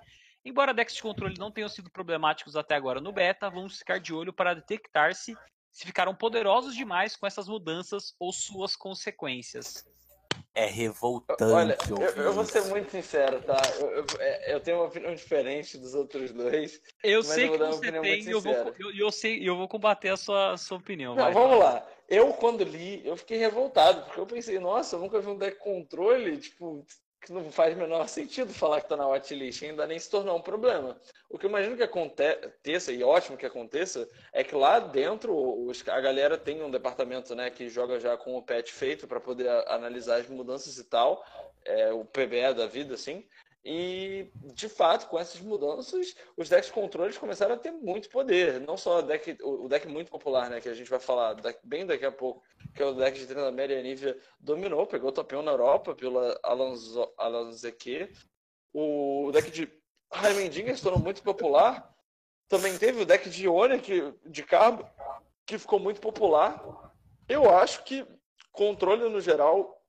Embora 0.46 0.74
decks 0.74 0.96
de 0.96 1.02
controle 1.02 1.36
não 1.40 1.52
tenham 1.52 1.70
sido 1.70 1.90
problemáticos 1.90 2.58
até 2.58 2.76
agora 2.76 3.00
no 3.00 3.14
beta, 3.14 3.50
vamos 3.50 3.78
ficar 3.78 4.00
de 4.00 4.14
olho 4.14 4.34
para 4.34 4.54
detectar 4.54 5.16
se, 5.16 5.34
se 5.72 5.86
ficaram 5.86 6.14
poderosos 6.14 6.76
demais 6.76 7.16
com 7.16 7.26
essas 7.26 7.48
mudanças 7.48 8.14
ou 8.20 8.34
suas 8.34 8.76
consequências. 8.76 9.86
É 10.56 10.66
revoltante. 10.66 11.44
Olha, 11.44 11.78
eu, 11.90 12.24
eu, 12.26 12.34
vou 12.34 12.46
ser 12.46 12.62
muito 12.66 12.92
sincero, 12.92 13.42
tá? 13.42 13.60
Eu, 13.80 13.90
eu, 13.90 14.06
é, 14.20 14.54
eu, 14.54 14.60
tenho 14.60 14.78
uma 14.78 14.86
opinião 14.86 15.16
diferente 15.16 15.80
dos 15.80 15.96
outros 15.96 16.32
dois. 16.32 16.80
Eu 17.04 17.24
sei 17.24 17.50
que 17.50 17.58
você 17.58 17.92
tem 17.92 18.22
e 18.22 18.30
eu 18.30 18.40
vou, 18.40 18.54
eu, 18.54 18.96
eu, 18.96 19.12
sei, 19.12 19.48
eu 19.48 19.58
vou 19.58 19.68
combater 19.68 20.10
a 20.10 20.18
sua, 20.18 20.52
a 20.52 20.58
sua 20.58 20.78
opinião. 20.78 21.16
Não, 21.16 21.34
vamos 21.34 21.58
lá. 21.58 21.84
Eu, 22.08 22.34
quando 22.34 22.64
li, 22.64 23.02
eu 23.04 23.18
fiquei 23.18 23.40
revoltado, 23.40 24.04
porque 24.04 24.20
eu 24.20 24.28
pensei, 24.28 24.60
nossa, 24.60 24.96
eu 24.96 25.00
nunca 25.00 25.20
vi 25.20 25.28
um 25.28 25.38
deck 25.38 25.58
controle, 25.58 26.38
tipo, 26.38 26.86
que 27.24 27.32
não 27.32 27.50
faz 27.50 27.76
menor 27.76 28.08
sentido 28.10 28.54
falar 28.54 28.82
que 28.82 28.86
está 28.86 28.98
na 28.98 29.08
watchlist, 29.08 29.64
ainda 29.64 29.88
nem 29.88 29.98
se 29.98 30.10
tornou 30.10 30.38
um 30.38 30.42
problema. 30.42 31.00
O 31.30 31.38
que 31.38 31.46
eu 31.46 31.50
imagino 31.50 31.78
que 31.78 31.84
aconteça, 31.84 32.92
e 32.92 33.02
ótimo 33.02 33.38
que 33.38 33.46
aconteça, 33.46 34.08
é 34.34 34.44
que 34.44 34.54
lá 34.54 34.80
dentro 34.80 35.34
os, 35.66 35.88
a 35.88 36.02
galera 36.02 36.38
tem 36.38 36.62
um 36.62 36.70
departamento 36.70 37.34
né, 37.34 37.50
que 37.50 37.70
joga 37.70 37.98
já 38.00 38.18
com 38.18 38.36
o 38.36 38.44
patch 38.44 38.72
feito 38.72 39.08
para 39.08 39.22
poder 39.22 39.48
analisar 39.68 40.20
as 40.20 40.28
mudanças 40.28 40.78
e 40.78 40.84
tal, 40.84 41.26
é, 41.64 41.94
o 41.94 42.04
PBE 42.04 42.54
da 42.56 42.68
vida, 42.68 42.96
assim. 42.96 43.26
E, 43.66 44.30
de 44.54 44.68
fato, 44.68 45.08
com 45.08 45.18
essas 45.18 45.40
mudanças, 45.40 46.14
os 46.36 46.50
decks 46.50 46.70
controles 46.70 47.18
começaram 47.18 47.56
a 47.56 47.58
ter 47.58 47.72
muito 47.72 48.10
poder. 48.10 48.60
Não 48.60 48.76
só 48.76 49.00
o 49.00 49.02
deck, 49.02 49.38
o 49.42 49.70
deck 49.70 49.88
muito 49.88 50.12
popular, 50.12 50.50
né, 50.50 50.60
que 50.60 50.68
a 50.68 50.74
gente 50.74 50.90
vai 50.90 51.00
falar 51.00 51.38
bem 51.64 51.86
daqui 51.86 52.06
a 52.06 52.12
pouco, 52.12 52.44
que 52.76 52.84
é 52.84 52.86
o 52.86 52.94
deck 52.94 53.18
de 53.18 53.26
Trindamere 53.26 53.74
e 53.74 53.78
Anivia, 53.78 54.20
dominou, 54.38 54.86
pegou 54.86 55.10
o 55.10 55.14
top 55.14 55.36
1 55.36 55.42
na 55.44 55.52
Europa 55.52 55.96
pela 55.96 56.38
Alanzeque. 57.18 58.12
O 58.74 59.32
deck 59.32 59.50
de 59.50 59.72
Heimendinger 60.14 60.76
se 60.76 60.84
tornou 60.84 61.00
muito 61.00 61.24
popular. 61.24 61.90
Também 62.50 62.78
teve 62.78 63.02
o 63.02 63.06
deck 63.06 63.30
de 63.30 63.46
Ionia, 63.46 63.80
que, 63.80 64.14
de 64.26 64.44
Carbo, 64.44 64.86
que 65.46 65.58
ficou 65.58 65.80
muito 65.80 66.02
popular. 66.02 66.92
Eu 67.30 67.50
acho 67.50 67.84
que 67.86 68.06
controle 68.52 69.08
no 69.10 69.22
geral 69.22 69.83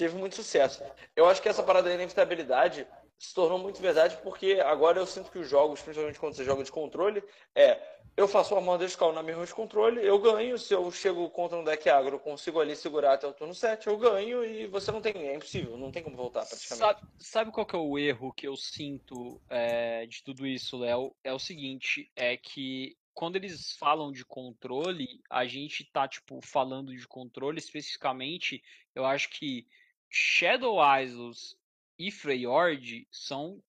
teve 0.00 0.16
muito 0.16 0.34
sucesso. 0.34 0.82
Eu 1.14 1.28
acho 1.28 1.42
que 1.42 1.48
essa 1.48 1.62
parada 1.62 1.88
da 1.88 1.94
inevitabilidade 1.94 2.86
se 3.18 3.34
tornou 3.34 3.58
muito 3.58 3.82
verdade 3.82 4.16
porque 4.22 4.58
agora 4.64 4.98
eu 4.98 5.06
sinto 5.06 5.30
que 5.30 5.38
os 5.38 5.46
jogos, 5.46 5.82
principalmente 5.82 6.18
quando 6.18 6.34
você 6.34 6.42
joga 6.42 6.64
de 6.64 6.72
controle, 6.72 7.22
é 7.54 7.78
eu 8.16 8.26
faço 8.26 8.54
uma 8.54 8.60
mão 8.60 8.82
escala 8.82 9.12
na 9.12 9.22
minha 9.22 9.44
de 9.44 9.54
controle, 9.54 10.04
eu 10.04 10.18
ganho. 10.18 10.58
Se 10.58 10.74
eu 10.74 10.90
chego 10.90 11.28
contra 11.30 11.56
um 11.56 11.64
deck 11.64 11.88
agro, 11.88 12.18
consigo 12.18 12.60
ali 12.60 12.74
segurar 12.74 13.14
até 13.14 13.26
o 13.26 13.32
turno 13.32 13.54
7, 13.54 13.86
eu 13.86 13.96
ganho 13.98 14.44
e 14.44 14.66
você 14.66 14.90
não 14.90 15.00
tem. 15.00 15.12
É 15.28 15.34
impossível, 15.34 15.76
não 15.76 15.92
tem 15.92 16.02
como 16.02 16.16
voltar 16.16 16.44
praticamente. 16.44 16.78
Sabe, 16.78 17.00
sabe 17.18 17.50
qual 17.52 17.66
que 17.66 17.76
é 17.76 17.78
o 17.78 17.98
erro 17.98 18.32
que 18.32 18.48
eu 18.48 18.56
sinto 18.56 19.40
é, 19.48 20.06
de 20.06 20.22
tudo 20.22 20.46
isso, 20.46 20.78
Léo? 20.78 21.14
É 21.22 21.32
o 21.32 21.38
seguinte: 21.38 22.10
é 22.16 22.36
que 22.36 22.96
quando 23.14 23.36
eles 23.36 23.72
falam 23.72 24.10
de 24.10 24.24
controle, 24.24 25.20
a 25.28 25.46
gente 25.46 25.84
tá, 25.84 26.08
tipo, 26.08 26.40
falando 26.42 26.94
de 26.94 27.06
controle 27.06 27.58
especificamente, 27.58 28.62
eu 28.94 29.04
acho 29.04 29.28
que 29.30 29.66
Shadow 30.10 30.78
Isles 30.98 31.56
e 31.98 32.10
Freyord 32.10 33.06
são 33.10 33.62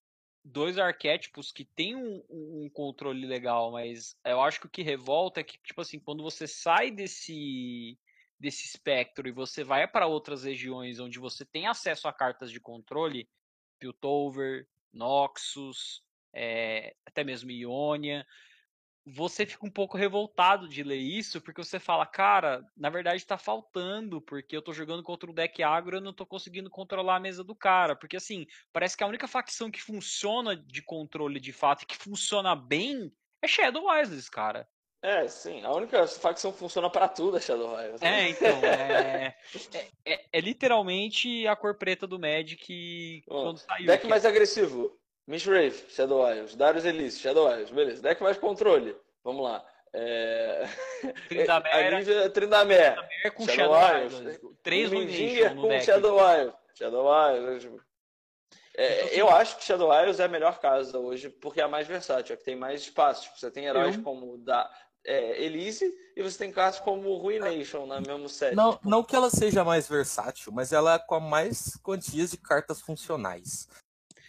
dois 0.43 0.77
arquétipos 0.77 1.51
que 1.51 1.63
têm 1.63 1.95
um, 1.95 2.23
um, 2.29 2.69
controle 2.73 3.27
legal, 3.27 3.71
mas 3.71 4.17
eu 4.25 4.41
acho 4.41 4.59
que 4.59 4.65
o 4.65 4.69
que 4.69 4.81
revolta 4.81 5.39
é 5.39 5.43
que, 5.43 5.57
tipo 5.59 5.81
assim, 5.81 5.99
quando 5.99 6.23
você 6.23 6.47
sai 6.47 6.89
desse, 6.89 7.97
desse 8.39 8.65
espectro 8.65 9.27
e 9.27 9.31
você 9.31 9.63
vai 9.63 9.87
para 9.87 10.07
outras 10.07 10.43
regiões 10.43 10.99
onde 10.99 11.19
você 11.19 11.45
tem 11.45 11.67
acesso 11.67 12.07
a 12.07 12.13
cartas 12.13 12.51
de 12.51 12.59
controle, 12.59 13.29
Piltover, 13.77 14.67
Noxus, 14.91 16.03
é, 16.33 16.95
até 17.05 17.23
mesmo 17.23 17.51
Ionia, 17.51 18.25
você 19.05 19.45
fica 19.45 19.65
um 19.65 19.69
pouco 19.69 19.97
revoltado 19.97 20.67
de 20.67 20.83
ler 20.83 20.97
isso, 20.97 21.41
porque 21.41 21.63
você 21.63 21.79
fala, 21.79 22.05
cara, 22.05 22.63
na 22.77 22.89
verdade 22.89 23.25
tá 23.25 23.37
faltando, 23.37 24.21
porque 24.21 24.55
eu 24.55 24.61
tô 24.61 24.73
jogando 24.73 25.03
contra 25.03 25.29
um 25.29 25.33
deck 25.33 25.63
agro 25.63 25.95
e 25.95 25.97
eu 25.97 26.01
não 26.01 26.13
tô 26.13 26.25
conseguindo 26.25 26.69
controlar 26.69 27.15
a 27.15 27.19
mesa 27.19 27.43
do 27.43 27.55
cara. 27.55 27.95
Porque 27.95 28.17
assim, 28.17 28.45
parece 28.71 28.95
que 28.95 29.03
a 29.03 29.07
única 29.07 29.27
facção 29.27 29.71
que 29.71 29.81
funciona 29.81 30.55
de 30.55 30.81
controle 30.81 31.39
de 31.39 31.51
fato 31.51 31.83
e 31.83 31.85
que 31.85 31.97
funciona 31.97 32.55
bem 32.55 33.11
é 33.41 33.47
Shadow 33.47 33.87
Isles, 33.99 34.29
cara. 34.29 34.67
É, 35.03 35.27
sim. 35.27 35.63
A 35.63 35.71
única 35.71 36.05
facção 36.07 36.51
que 36.51 36.59
funciona 36.59 36.87
para 36.87 37.07
tudo 37.07 37.35
é 37.35 37.41
Shadow 37.41 37.73
Isles. 37.81 38.01
É, 38.03 38.29
então. 38.29 38.63
É, 38.63 39.35
é, 39.73 39.87
é, 40.05 40.25
é, 40.31 40.39
literalmente 40.39 41.47
a 41.47 41.55
cor 41.55 41.75
preta 41.75 42.05
do 42.05 42.19
Magic 42.19 43.23
quando 43.27 43.57
saiu. 43.57 43.87
Deck 43.87 44.07
mais 44.07 44.25
agressivo. 44.25 45.00
Miss 45.31 45.47
Wraith, 45.47 45.89
Shadow 45.89 46.29
Isles. 46.29 46.55
Darius 46.55 46.83
Elise, 46.83 47.17
Shadow 47.17 47.49
Isles. 47.49 47.71
Beleza. 47.71 48.01
Deck 48.01 48.21
mais 48.21 48.37
controle. 48.37 48.93
Vamos 49.23 49.43
lá. 49.43 49.65
É... 49.93 50.67
Trindamere. 51.29 52.29
Trindamere. 52.31 52.95
com 53.33 53.47
Shadow, 53.47 53.73
Shadow 53.73 54.05
Isles. 54.05 54.39
Três 54.61 54.91
Ruination 54.91 55.55
no 55.55 55.61
com 55.61 55.67
deck. 55.69 55.85
Shadow 55.85 56.17
Isles. 56.35 56.53
Shadow 56.73 57.07
Isles. 57.33 57.81
É, 58.75 59.05
então, 59.05 59.17
eu 59.17 59.29
acho 59.29 59.57
que 59.57 59.63
Shadow 59.63 59.89
Isles 60.01 60.19
é 60.19 60.25
a 60.25 60.27
melhor 60.27 60.59
casa 60.59 60.99
hoje, 60.99 61.29
porque 61.29 61.61
é 61.61 61.63
a 61.63 61.67
mais 61.69 61.87
versátil, 61.87 62.33
é 62.33 62.37
que 62.37 62.43
tem 62.43 62.55
mais 62.57 62.81
espaço. 62.81 63.23
Tipo, 63.23 63.39
você 63.39 63.49
tem 63.49 63.65
heróis 63.65 63.95
eu... 63.95 64.03
como 64.03 64.37
da, 64.37 64.69
é, 65.05 65.41
Elise 65.41 65.93
e 66.15 66.21
você 66.21 66.37
tem 66.37 66.51
cartas 66.51 66.81
como 66.81 67.15
Ruination 67.17 67.85
na 67.85 68.01
mesmo 68.01 68.27
set. 68.27 68.53
Não, 68.53 68.77
não 68.83 69.03
que 69.03 69.15
ela 69.15 69.29
seja 69.29 69.63
mais 69.63 69.87
versátil, 69.87 70.51
mas 70.51 70.73
ela 70.73 70.95
é 70.95 70.99
com 70.99 71.15
a 71.15 71.19
mais 71.19 71.77
quantias 71.77 72.31
de 72.31 72.37
cartas 72.37 72.81
funcionais. 72.81 73.67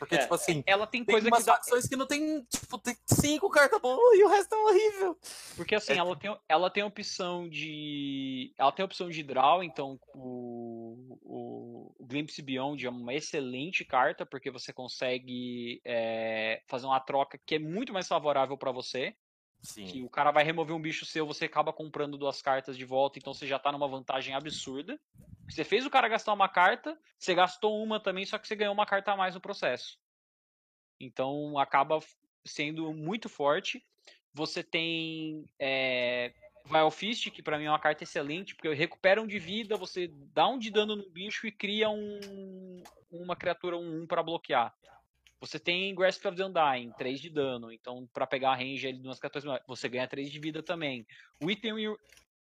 Porque, 0.03 0.16
é, 0.16 0.18
tipo 0.18 0.34
assim, 0.34 0.64
ela 0.66 0.84
tem 0.84 1.05
coisa 1.05 1.20
tem 1.20 1.30
umas 1.32 1.44
que 1.44 1.46
dá... 1.46 1.55
facções 1.55 1.86
que 1.86 1.94
não 1.94 2.09
tem, 2.09 2.42
tipo, 2.46 2.76
tem 2.76 2.96
cinco 3.07 3.48
cartas 3.48 3.80
boas 3.80 4.18
e 4.18 4.24
o 4.24 4.28
resto 4.28 4.53
é 4.53 4.59
horrível. 4.59 5.16
Porque 5.55 5.76
assim, 5.76 5.92
é. 5.92 5.96
ela, 5.98 6.16
tem, 6.16 6.36
ela 6.48 6.70
tem 6.70 6.82
a 6.82 6.86
opção 6.86 7.48
de. 7.48 8.53
Ela 8.59 8.72
tem 8.72 8.84
opção 8.84 9.09
de 9.09 9.22
draw, 9.22 9.62
então 9.62 10.00
o, 10.12 11.18
o, 11.22 11.94
o 12.00 12.05
Glimpse 12.05 12.42
Beyond 12.42 12.84
é 12.84 12.90
uma 12.90 13.14
excelente 13.14 13.84
carta, 13.84 14.26
porque 14.26 14.50
você 14.50 14.72
consegue 14.72 15.80
é, 15.84 16.62
fazer 16.66 16.86
uma 16.86 16.98
troca 16.98 17.38
que 17.46 17.55
é 17.55 17.59
muito 17.61 17.92
mais 17.92 18.09
favorável 18.09 18.59
para 18.59 18.72
você. 18.72 19.14
Sim. 19.63 19.87
Que 19.87 20.03
o 20.03 20.11
cara 20.11 20.33
vai 20.33 20.43
remover 20.43 20.75
um 20.75 20.83
bicho 20.83 21.07
seu, 21.07 21.25
você 21.25 21.45
acaba 21.45 21.73
comprando 21.73 22.19
duas 22.19 22.43
cartas 22.43 22.77
de 22.77 22.85
volta, 22.85 23.19
então 23.19 23.33
você 23.33 23.47
já 23.47 23.59
tá 23.59 23.71
numa 23.71 23.87
vantagem 23.87 24.35
absurda. 24.35 25.01
Você 25.49 25.63
fez 25.65 25.87
o 25.87 25.91
cara 25.91 26.09
gastar 26.09 26.33
uma 26.33 26.49
carta, 26.49 26.99
você 27.19 27.35
gastou 27.35 27.83
uma 27.83 28.01
também, 28.01 28.27
só 28.27 28.39
que 28.39 28.49
você 28.49 28.57
ganhou 28.57 28.75
uma 28.75 28.87
carta 28.87 29.13
a 29.13 29.17
mais 29.17 29.35
no 29.35 29.41
processo. 29.41 29.99
Então 30.99 31.59
acaba 31.59 32.01
sendo 32.45 32.93
muito 32.93 33.29
forte. 33.29 33.85
Você 34.35 34.65
tem 34.65 35.45
é, 35.59 36.33
Vial 36.65 36.91
Fist, 36.91 37.31
que 37.31 37.43
para 37.43 37.59
mim 37.59 37.65
é 37.65 37.71
uma 37.71 37.79
carta 37.79 38.03
excelente, 38.03 38.55
porque 38.55 38.73
recupera 38.73 39.21
um 39.21 39.27
de 39.27 39.39
vida, 39.39 39.77
você 39.77 40.09
dá 40.33 40.49
um 40.49 40.59
de 40.59 40.71
dano 40.71 40.97
no 40.97 41.09
bicho 41.11 41.47
e 41.47 41.53
cria 41.53 41.89
um, 41.89 42.83
uma 43.11 43.37
criatura 43.37 43.76
1-1 43.76 43.80
um, 43.80 44.03
um 44.03 44.07
para 44.07 44.22
bloquear. 44.22 44.75
Você 45.43 45.59
tem 45.59 45.93
Grasp 45.93 46.25
of 46.25 46.37
the 46.37 46.45
Undying, 46.45 46.93
3 46.93 47.21
de 47.21 47.29
dano. 47.29 47.73
Então, 47.73 48.09
para 48.14 48.29
pegar 48.29 48.53
a 48.53 48.55
range 48.55 48.87
ali 48.87 48.99
de 48.99 49.09
umas 49.09 49.19
14 49.19 49.45
você 49.67 49.89
ganha 49.89 50.07
3 50.07 50.31
de 50.31 50.39
vida 50.39 50.63
também. 50.63 51.05
Withering, 51.43 51.97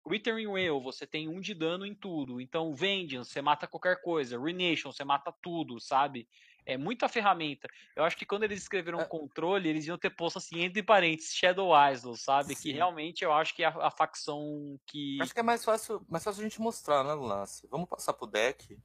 Withering 0.06 0.48
Whale, 0.48 0.82
você 0.82 1.06
tem 1.06 1.26
1 1.26 1.40
de 1.40 1.54
dano 1.54 1.86
em 1.86 1.94
tudo. 1.94 2.42
Então, 2.42 2.74
Vengeance, 2.74 3.30
você 3.30 3.40
mata 3.40 3.66
qualquer 3.66 4.02
coisa. 4.02 4.38
Renation, 4.38 4.92
você 4.92 5.02
mata 5.02 5.32
tudo, 5.40 5.80
sabe? 5.80 6.28
é 6.66 6.76
muita 6.76 7.08
ferramenta. 7.08 7.68
Eu 7.94 8.04
acho 8.04 8.16
que 8.16 8.24
quando 8.26 8.44
eles 8.44 8.62
escreveram 8.62 9.00
é. 9.00 9.04
controle, 9.04 9.68
eles 9.68 9.86
iam 9.86 9.98
ter 9.98 10.10
posto 10.10 10.38
assim, 10.38 10.60
entre 10.60 10.82
parênteses, 10.82 11.34
Shadow 11.34 11.72
Isle, 11.90 12.16
sabe? 12.16 12.54
Sim. 12.54 12.62
Que 12.62 12.72
realmente 12.72 13.22
eu 13.22 13.32
acho 13.32 13.54
que 13.54 13.62
é 13.62 13.66
a, 13.66 13.86
a, 13.86 13.90
facção 13.90 14.78
que. 14.86 15.18
Acho 15.20 15.34
que 15.34 15.40
é 15.40 15.42
mais 15.42 15.64
fácil, 15.64 16.04
mais 16.08 16.24
fácil 16.24 16.40
a 16.40 16.44
gente 16.44 16.60
mostrar, 16.60 17.04
né, 17.04 17.14
Lance? 17.14 17.66
Vamos 17.70 17.88
passar 17.88 18.14
pro 18.14 18.26
deck. 18.26 18.78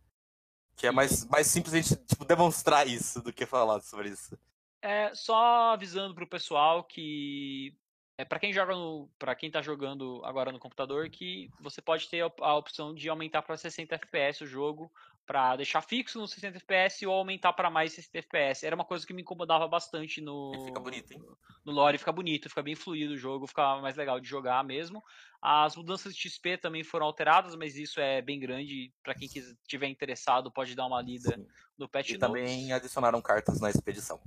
Que 0.79 0.87
é 0.87 0.91
mais, 0.91 1.25
mais 1.25 1.45
simples 1.47 1.73
a 1.73 1.81
gente 1.81 1.95
tipo, 2.05 2.23
demonstrar 2.23 2.87
isso 2.87 3.21
do 3.21 3.33
que 3.33 3.45
falar 3.45 3.81
sobre 3.81 4.09
isso. 4.09 4.39
É, 4.81 5.13
só 5.13 5.73
avisando 5.73 6.15
pro 6.15 6.25
pessoal 6.25 6.85
que 6.85 7.75
é 8.19 8.25
para 8.25 8.37
quem 8.37 8.51
joga 8.51 8.75
no, 8.75 9.09
para 9.17 9.33
quem 9.33 9.49
tá 9.49 9.61
jogando 9.61 10.21
agora 10.25 10.51
no 10.51 10.59
computador 10.59 11.09
que 11.09 11.49
você 11.57 11.81
pode 11.81 12.09
ter 12.09 12.21
a 12.21 12.55
opção 12.57 12.93
de 12.93 13.07
aumentar 13.07 13.41
para 13.41 13.55
60 13.55 13.95
FPS 13.95 14.43
o 14.43 14.47
jogo 14.47 14.91
para 15.25 15.55
deixar 15.55 15.79
fixo 15.79 16.19
no 16.19 16.27
60 16.27 16.57
FPS 16.57 17.05
ou 17.05 17.13
aumentar 17.13 17.53
para 17.53 17.69
mais 17.69 17.93
60 17.93 18.17
FPS. 18.17 18.65
Era 18.65 18.75
uma 18.75 18.83
coisa 18.83 19.07
que 19.07 19.13
me 19.13 19.21
incomodava 19.21 19.65
bastante 19.69 20.19
no 20.19 20.51
fica 20.65 20.81
bonito, 20.81 21.13
hein? 21.13 21.23
no 21.65 21.71
lore, 21.71 21.97
fica 21.97 22.11
bonito, 22.11 22.49
fica 22.49 22.61
bem 22.61 22.75
fluido 22.75 23.13
o 23.13 23.17
jogo, 23.17 23.47
fica 23.47 23.79
mais 23.79 23.95
legal 23.95 24.19
de 24.19 24.27
jogar 24.27 24.65
mesmo. 24.65 25.01
As 25.41 25.77
mudanças 25.77 26.13
de 26.13 26.19
XP 26.19 26.57
também 26.57 26.83
foram 26.83 27.05
alteradas, 27.05 27.55
mas 27.55 27.77
isso 27.77 28.01
é 28.01 28.21
bem 28.21 28.37
grande, 28.37 28.91
para 29.01 29.15
quem 29.15 29.29
estiver 29.29 29.87
interessado 29.87 30.51
pode 30.51 30.75
dar 30.75 30.87
uma 30.87 31.01
lida 31.01 31.37
Sim. 31.37 31.47
no 31.77 31.87
patch 31.87 32.09
e 32.09 32.17
notes. 32.17 32.19
também 32.19 32.73
adicionaram 32.73 33.21
cartas 33.21 33.61
na 33.61 33.69
expedição. 33.69 34.19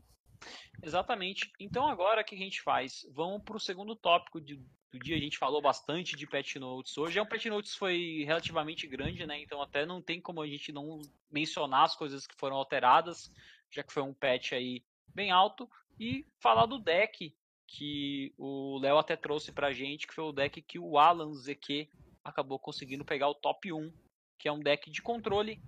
Exatamente. 0.83 1.53
Então 1.59 1.87
agora 1.87 2.23
o 2.23 2.25
que 2.25 2.35
a 2.35 2.39
gente 2.39 2.61
faz? 2.61 3.07
Vamos 3.13 3.43
para 3.43 3.57
o 3.57 3.61
segundo 3.61 3.95
tópico 3.95 4.41
de, 4.41 4.57
do 4.91 4.99
dia. 4.99 5.17
A 5.17 5.21
gente 5.21 5.39
falou 5.39 5.61
bastante 5.63 6.17
de 6.17 6.27
patch 6.27 6.57
notes 6.57 6.97
hoje. 6.97 7.19
É 7.19 7.23
um 7.23 7.27
patch 7.27 7.47
notes 7.47 7.75
foi 7.75 8.25
relativamente 8.27 8.87
grande, 8.87 9.27
né? 9.27 9.41
Então 9.41 9.63
até 9.63 9.87
não 9.87 10.03
tem 10.03 10.21
como 10.21 10.43
a 10.43 10.47
gente 10.47 10.73
não 10.73 11.01
mencionar 11.31 11.85
as 11.85 11.97
coisas 11.97 12.27
que 12.27 12.35
foram 12.37 12.57
alteradas, 12.57 13.33
já 13.71 13.83
que 13.83 13.93
foi 13.93 14.03
um 14.03 14.15
patch 14.15 14.53
aí 14.53 14.83
bem 15.15 15.31
alto. 15.31 15.69
E 16.01 16.27
falar 16.41 16.67
do 16.67 16.79
deck 16.79 17.35
que 17.67 18.35
o 18.37 18.79
Léo 18.79 18.99
até 18.99 19.17
trouxe 19.17 19.53
pra 19.53 19.73
gente, 19.73 20.07
que 20.07 20.15
foi 20.15 20.25
o 20.25 20.33
deck 20.33 20.61
que 20.61 20.79
o 20.79 20.99
Alan 20.99 21.33
ZQ 21.33 21.89
acabou 22.25 22.59
conseguindo 22.59 23.05
pegar 23.05 23.29
o 23.29 23.35
top 23.35 23.73
1, 23.73 23.93
que 24.39 24.49
é 24.49 24.53
um 24.53 24.61
deck 24.61 24.91
de 24.91 25.01
controle 25.01 25.61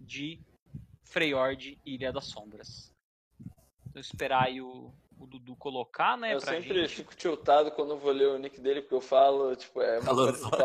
de 0.00 0.40
Freyord 1.04 1.78
Ilha 1.84 2.12
das 2.12 2.26
Sombras. 2.26 2.95
Esperar 3.98 4.44
aí 4.44 4.60
o, 4.60 4.92
o 5.18 5.26
Dudu 5.26 5.56
colocar, 5.56 6.16
né? 6.16 6.34
Eu 6.34 6.40
sempre 6.40 6.80
gente. 6.82 6.96
fico 6.96 7.16
tiltado 7.16 7.70
quando 7.70 7.96
vou 7.96 8.12
ler 8.12 8.28
o 8.28 8.38
nick 8.38 8.60
dele, 8.60 8.82
porque 8.82 8.94
eu 8.94 9.00
falo, 9.00 9.56
tipo, 9.56 9.80
é 9.80 9.98
Alanzoca. 9.98 10.62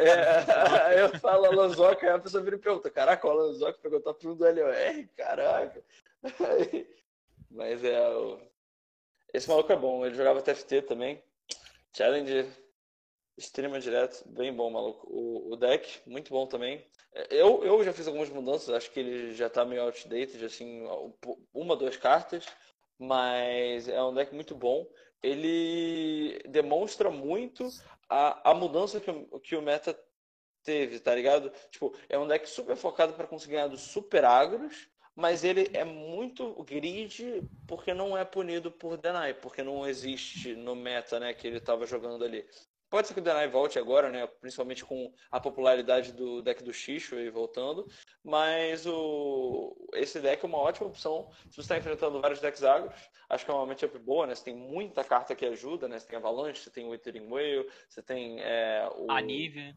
é, 0.00 1.00
eu 1.02 1.18
falo 1.20 1.46
Alanzoca, 1.46 2.06
aí 2.06 2.12
a 2.12 2.18
pessoa 2.18 2.42
vira 2.42 2.56
e 2.56 2.58
pergunta, 2.58 2.90
caraca, 2.90 3.26
o 3.26 3.30
Alanzoca 3.30 3.78
pegou 3.80 3.98
o 3.98 4.02
top 4.02 4.26
1 4.26 4.34
do 4.34 4.44
LOR, 4.44 5.08
caraca. 5.16 5.82
Mas 7.50 7.84
é, 7.84 8.08
o... 8.08 8.40
esse 9.32 9.48
maluco 9.48 9.72
é 9.72 9.76
bom, 9.76 10.04
ele 10.04 10.16
jogava 10.16 10.42
TFT 10.42 10.82
também. 10.82 11.22
Challenge, 11.96 12.46
streamer 13.38 13.80
direto, 13.80 14.26
bem 14.28 14.52
bom, 14.52 14.70
maluco. 14.70 15.06
O, 15.10 15.52
o 15.52 15.56
deck, 15.56 16.00
muito 16.06 16.30
bom 16.30 16.46
também. 16.46 16.86
Eu, 17.30 17.64
eu 17.64 17.82
já 17.84 17.92
fiz 17.92 18.06
algumas 18.06 18.28
mudanças, 18.28 18.70
acho 18.70 18.90
que 18.90 19.00
ele 19.00 19.34
já 19.34 19.48
tá 19.48 19.64
meio 19.64 19.82
outdated, 19.82 20.44
assim, 20.44 20.86
uma, 21.52 21.76
duas 21.76 21.96
cartas, 21.96 22.46
mas 22.98 23.88
é 23.88 24.02
um 24.02 24.14
deck 24.14 24.34
muito 24.34 24.54
bom. 24.54 24.86
Ele 25.22 26.38
demonstra 26.48 27.10
muito 27.10 27.68
a, 28.08 28.50
a 28.50 28.54
mudança 28.54 29.00
que 29.00 29.10
o, 29.10 29.40
que 29.40 29.56
o 29.56 29.62
meta 29.62 29.98
teve, 30.62 31.00
tá 31.00 31.14
ligado? 31.14 31.52
Tipo, 31.70 31.94
é 32.08 32.18
um 32.18 32.26
deck 32.26 32.48
super 32.48 32.76
focado 32.76 33.14
para 33.14 33.26
conseguir 33.26 33.54
ganhar 33.54 33.68
dos 33.68 33.80
super 33.80 34.24
agros, 34.24 34.88
mas 35.14 35.44
ele 35.44 35.70
é 35.72 35.84
muito 35.84 36.62
grid 36.64 37.42
porque 37.66 37.94
não 37.94 38.16
é 38.16 38.24
punido 38.24 38.70
por 38.70 38.98
deny, 38.98 39.32
porque 39.40 39.62
não 39.62 39.86
existe 39.88 40.54
no 40.54 40.74
meta, 40.74 41.18
né, 41.18 41.32
que 41.32 41.46
ele 41.46 41.58
estava 41.58 41.86
jogando 41.86 42.24
ali. 42.24 42.46
Pode 42.88 43.08
ser 43.08 43.14
que 43.14 43.20
o 43.20 43.22
Denai 43.22 43.48
volte 43.48 43.78
agora, 43.78 44.10
né? 44.10 44.26
Principalmente 44.40 44.84
com 44.84 45.12
a 45.30 45.40
popularidade 45.40 46.12
do 46.12 46.40
deck 46.40 46.62
do 46.62 46.72
Xixo 46.72 47.16
e 47.16 47.30
voltando. 47.30 47.86
Mas 48.22 48.86
o... 48.86 49.76
esse 49.94 50.20
deck 50.20 50.44
é 50.44 50.46
uma 50.46 50.58
ótima 50.58 50.86
opção 50.86 51.28
se 51.50 51.56
você 51.56 51.62
está 51.62 51.78
enfrentando 51.78 52.20
vários 52.20 52.40
decks 52.40 52.62
agros. 52.62 52.94
Acho 53.28 53.44
que 53.44 53.50
é 53.50 53.54
uma 53.54 53.66
matchup 53.66 53.98
boa, 53.98 54.26
né? 54.26 54.34
Você 54.34 54.44
tem 54.44 54.56
muita 54.56 55.02
carta 55.02 55.34
que 55.34 55.44
ajuda, 55.44 55.88
né? 55.88 55.98
Você 55.98 56.06
tem 56.06 56.16
Avalanche, 56.16 56.62
você 56.62 56.70
tem 56.70 56.88
Withering 56.88 57.28
Whale, 57.28 57.68
você 57.88 58.02
tem 58.02 58.40
é, 58.40 58.88
o... 58.96 59.10
A 59.10 59.20
Nivea. 59.20 59.76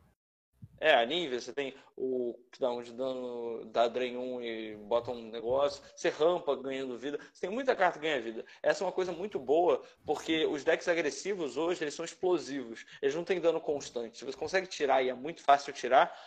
É, 0.80 0.94
a 0.96 1.06
nível, 1.06 1.40
você 1.40 1.52
tem 1.52 1.74
o 1.96 2.40
que 2.52 2.60
dá 2.60 2.72
um 2.72 2.82
de 2.82 2.94
dano, 2.94 3.66
dá 3.66 3.88
Drain 3.88 4.16
1 4.16 4.42
e 4.42 4.76
bota 4.78 5.12
um 5.12 5.30
negócio, 5.30 5.84
você 5.94 6.10
rampa 6.10 6.56
ganhando 6.56 6.98
vida, 6.98 7.20
você 7.34 7.42
tem 7.42 7.50
muita 7.50 7.76
carta 7.76 8.00
que 8.00 8.06
ganha 8.06 8.22
vida. 8.22 8.46
Essa 8.64 8.84
é 8.84 8.88
uma 8.88 8.94
coisa 8.94 9.12
muito 9.12 9.38
boa, 9.38 9.82
porque 10.06 10.46
os 10.46 10.64
decks 10.64 10.88
agressivos 10.88 11.58
hoje, 11.58 11.84
eles 11.84 11.94
são 11.94 12.06
explosivos, 12.06 12.86
eles 13.02 13.16
não 13.16 13.26
têm 13.26 13.42
dano 13.42 13.60
constante. 13.60 14.18
Se 14.18 14.26
você 14.26 14.38
consegue 14.38 14.68
tirar, 14.68 15.04
e 15.04 15.10
é 15.10 15.14
muito 15.14 15.42
fácil 15.42 15.74
tirar, 15.74 16.18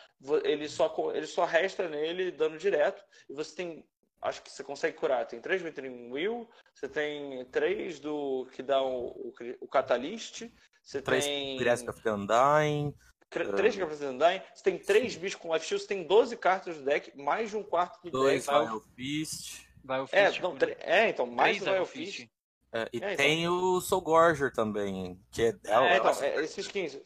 ele 0.45 0.69
só, 0.69 0.95
ele 1.15 1.27
só 1.27 1.45
resta 1.45 1.89
nele 1.89 2.31
dano 2.31 2.59
direto, 2.59 3.03
e 3.29 3.35
você 3.35 3.57
tem 3.57 3.85
acho 4.20 4.41
que 4.43 4.53
você 4.53 4.62
consegue 4.62 4.97
curar. 4.97 5.27
Tem 5.27 5.41
três 5.41 5.61
Withering 5.62 6.12
Will, 6.12 6.49
você 6.73 6.89
tem 6.89 7.45
três 7.47 7.99
do 7.99 8.47
que 8.53 8.62
dá 8.62 8.81
o, 8.81 9.07
o, 9.09 9.35
o 9.61 9.66
Catalyst, 9.66 10.49
você 10.83 11.03
três 11.03 11.24
tem. 11.24 11.57
Grass 11.59 11.83
of 11.87 12.01
the 12.03 12.12
Undying, 12.12 12.95
Três 13.33 13.77
cartas 13.77 13.99
de 13.99 14.07
Undying. 14.07 14.43
Você 14.55 14.63
tem 14.63 14.79
três 14.79 15.17
bichos 15.17 15.41
com 15.41 15.53
Life 15.53 15.65
Steal, 15.65 15.81
você 15.81 15.87
tem 15.87 16.05
12 16.07 16.37
cartas 16.37 16.77
do 16.77 16.85
deck, 16.85 17.17
mais 17.19 17.51
de 17.51 17.57
um 17.57 17.63
quarto 17.63 18.03
do 18.03 18.11
Dois 18.11 18.47
deck. 18.47 18.69
Dois 18.69 18.85
Fist. 18.95 19.67
É, 20.13 20.31
não, 20.41 20.57
é, 20.81 21.09
então, 21.09 21.27
mais 21.27 21.59
do 21.59 21.65
Vile 21.65 21.87
Fist. 21.87 22.29
É, 22.75 22.89
e 22.93 23.03
é, 23.03 23.17
tem 23.17 23.43
então... 23.43 23.75
o 23.75 23.81
Soul 23.81 24.01
Gorger 24.01 24.53
também, 24.53 25.21
que 25.31 25.43
é... 25.43 25.49
É, 25.65 25.97
então, 25.97 26.23
é, 26.23 26.43
esses 26.43 26.67
15, 26.67 27.03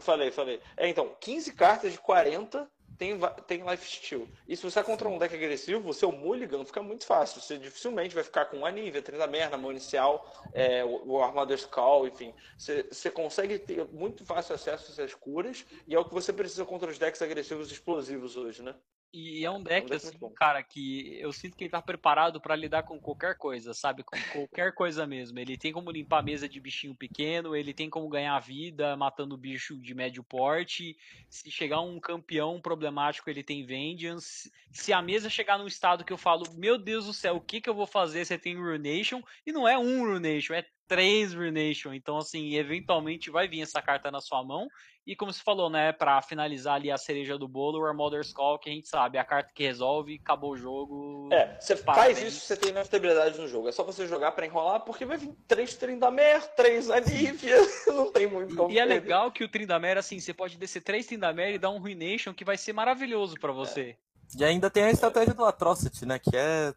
falei, 0.00 0.30
falei. 0.30 0.60
É, 0.76 0.88
então, 0.88 1.12
15 1.20 1.52
cartas 1.54 1.92
de 1.92 1.98
40 1.98 2.70
tem, 2.98 3.18
tem 3.46 3.70
life 3.70 3.86
steal. 3.86 4.28
E 4.46 4.56
se 4.56 4.62
você 4.64 4.80
é 4.80 4.82
contra 4.82 5.08
um 5.08 5.18
deck 5.18 5.34
agressivo, 5.34 5.88
o 5.88 5.94
seu 5.94 6.10
mulligan 6.10 6.64
fica 6.64 6.82
muito 6.82 7.06
fácil. 7.06 7.40
Você 7.40 7.56
dificilmente 7.56 8.14
vai 8.14 8.24
ficar 8.24 8.46
com 8.46 8.66
Anivia, 8.66 9.00
Trinda 9.00 9.26
Merna, 9.26 9.56
Mão 9.56 9.70
Inicial, 9.70 10.26
é, 10.52 10.84
o, 10.84 11.12
o 11.12 11.22
Armador 11.22 11.56
Skull, 11.56 12.08
enfim. 12.08 12.34
Você, 12.56 12.82
você 12.90 13.10
consegue 13.10 13.58
ter 13.58 13.86
muito 13.92 14.24
fácil 14.24 14.56
acesso 14.56 14.90
a 14.90 14.92
essas 14.92 15.14
curas 15.14 15.64
e 15.86 15.94
é 15.94 15.98
o 15.98 16.04
que 16.04 16.12
você 16.12 16.32
precisa 16.32 16.64
contra 16.64 16.90
os 16.90 16.98
decks 16.98 17.22
agressivos 17.22 17.70
explosivos 17.70 18.36
hoje, 18.36 18.62
né? 18.62 18.74
E 19.12 19.42
é 19.42 19.50
um 19.50 19.62
deck, 19.62 19.80
é 19.80 19.84
um 19.84 19.86
deck 19.86 19.94
assim, 19.94 20.34
cara, 20.34 20.62
que 20.62 21.18
eu 21.18 21.32
sinto 21.32 21.56
que 21.56 21.64
ele 21.64 21.70
tá 21.70 21.80
preparado 21.80 22.40
para 22.40 22.54
lidar 22.54 22.82
com 22.82 23.00
qualquer 23.00 23.36
coisa, 23.36 23.72
sabe? 23.72 24.02
Com 24.02 24.16
qualquer 24.32 24.74
coisa 24.74 25.06
mesmo. 25.06 25.38
Ele 25.38 25.56
tem 25.56 25.72
como 25.72 25.90
limpar 25.90 26.18
a 26.18 26.22
mesa 26.22 26.46
de 26.46 26.60
bichinho 26.60 26.94
pequeno, 26.94 27.56
ele 27.56 27.72
tem 27.72 27.88
como 27.88 28.08
ganhar 28.08 28.38
vida 28.40 28.96
matando 28.96 29.36
bicho 29.36 29.78
de 29.80 29.94
médio 29.94 30.22
porte. 30.22 30.96
Se 31.28 31.50
chegar 31.50 31.80
um 31.80 31.98
campeão 31.98 32.60
problemático, 32.60 33.30
ele 33.30 33.42
tem 33.42 33.64
Vengeance. 33.64 34.52
Se 34.70 34.92
a 34.92 35.00
mesa 35.00 35.30
chegar 35.30 35.58
num 35.58 35.66
estado 35.66 36.04
que 36.04 36.12
eu 36.12 36.18
falo, 36.18 36.44
meu 36.54 36.76
Deus 36.76 37.06
do 37.06 37.14
céu, 37.14 37.36
o 37.36 37.40
que 37.40 37.62
que 37.62 37.70
eu 37.70 37.74
vou 37.74 37.86
fazer? 37.86 38.26
Você 38.26 38.38
tem 38.38 38.56
Runation. 38.56 39.22
E 39.46 39.52
não 39.52 39.66
é 39.66 39.78
um 39.78 40.04
Runation, 40.04 40.52
é 40.52 40.66
três 40.88 41.34
Renation. 41.34 41.92
Então, 41.92 42.16
assim, 42.16 42.54
eventualmente 42.54 43.30
vai 43.30 43.46
vir 43.46 43.60
essa 43.60 43.80
carta 43.80 44.10
na 44.10 44.20
sua 44.20 44.42
mão. 44.42 44.66
E 45.06 45.14
como 45.14 45.32
você 45.32 45.42
falou, 45.42 45.70
né, 45.70 45.92
para 45.92 46.20
finalizar 46.20 46.74
ali 46.74 46.90
a 46.90 46.98
cereja 46.98 47.38
do 47.38 47.48
bolo, 47.48 47.80
o 47.80 47.86
Armother's 47.86 48.32
Call, 48.32 48.58
que 48.58 48.68
a 48.68 48.72
gente 48.72 48.88
sabe, 48.88 49.16
é 49.16 49.20
a 49.20 49.24
carta 49.24 49.50
que 49.54 49.62
resolve, 49.62 50.20
acabou 50.22 50.52
o 50.52 50.56
jogo. 50.56 51.28
É, 51.32 51.58
você 51.58 51.76
faz 51.76 52.20
isso, 52.20 52.40
você 52.40 52.56
tem 52.56 52.70
inevitabilidade 52.70 53.38
no 53.38 53.48
jogo. 53.48 53.68
É 53.68 53.72
só 53.72 53.82
você 53.82 54.06
jogar 54.06 54.32
para 54.32 54.44
enrolar, 54.44 54.80
porque 54.80 55.06
vai 55.06 55.16
vir 55.16 55.34
três 55.46 55.74
Trindamer, 55.76 56.46
três 56.54 56.90
Anivia, 56.90 57.56
não 57.88 58.12
tem 58.12 58.26
muito 58.26 58.54
como. 58.54 58.70
E, 58.70 58.78
é 58.78 58.84
legal 58.84 59.30
que 59.32 59.44
o 59.44 59.48
Trindamer, 59.48 59.96
assim, 59.96 60.20
você 60.20 60.34
pode 60.34 60.58
descer 60.58 60.82
três 60.82 61.06
Trindamer 61.06 61.54
e 61.54 61.58
dar 61.58 61.70
um 61.70 61.78
Ruination 61.78 62.34
que 62.34 62.44
vai 62.44 62.58
ser 62.58 62.74
maravilhoso 62.74 63.36
para 63.40 63.52
você. 63.52 63.96
É. 64.36 64.40
E 64.40 64.44
ainda 64.44 64.68
tem 64.68 64.84
a 64.84 64.90
estratégia 64.90 65.32
do 65.32 65.44
Atrocity, 65.44 66.04
né, 66.04 66.18
que 66.18 66.36
é. 66.36 66.74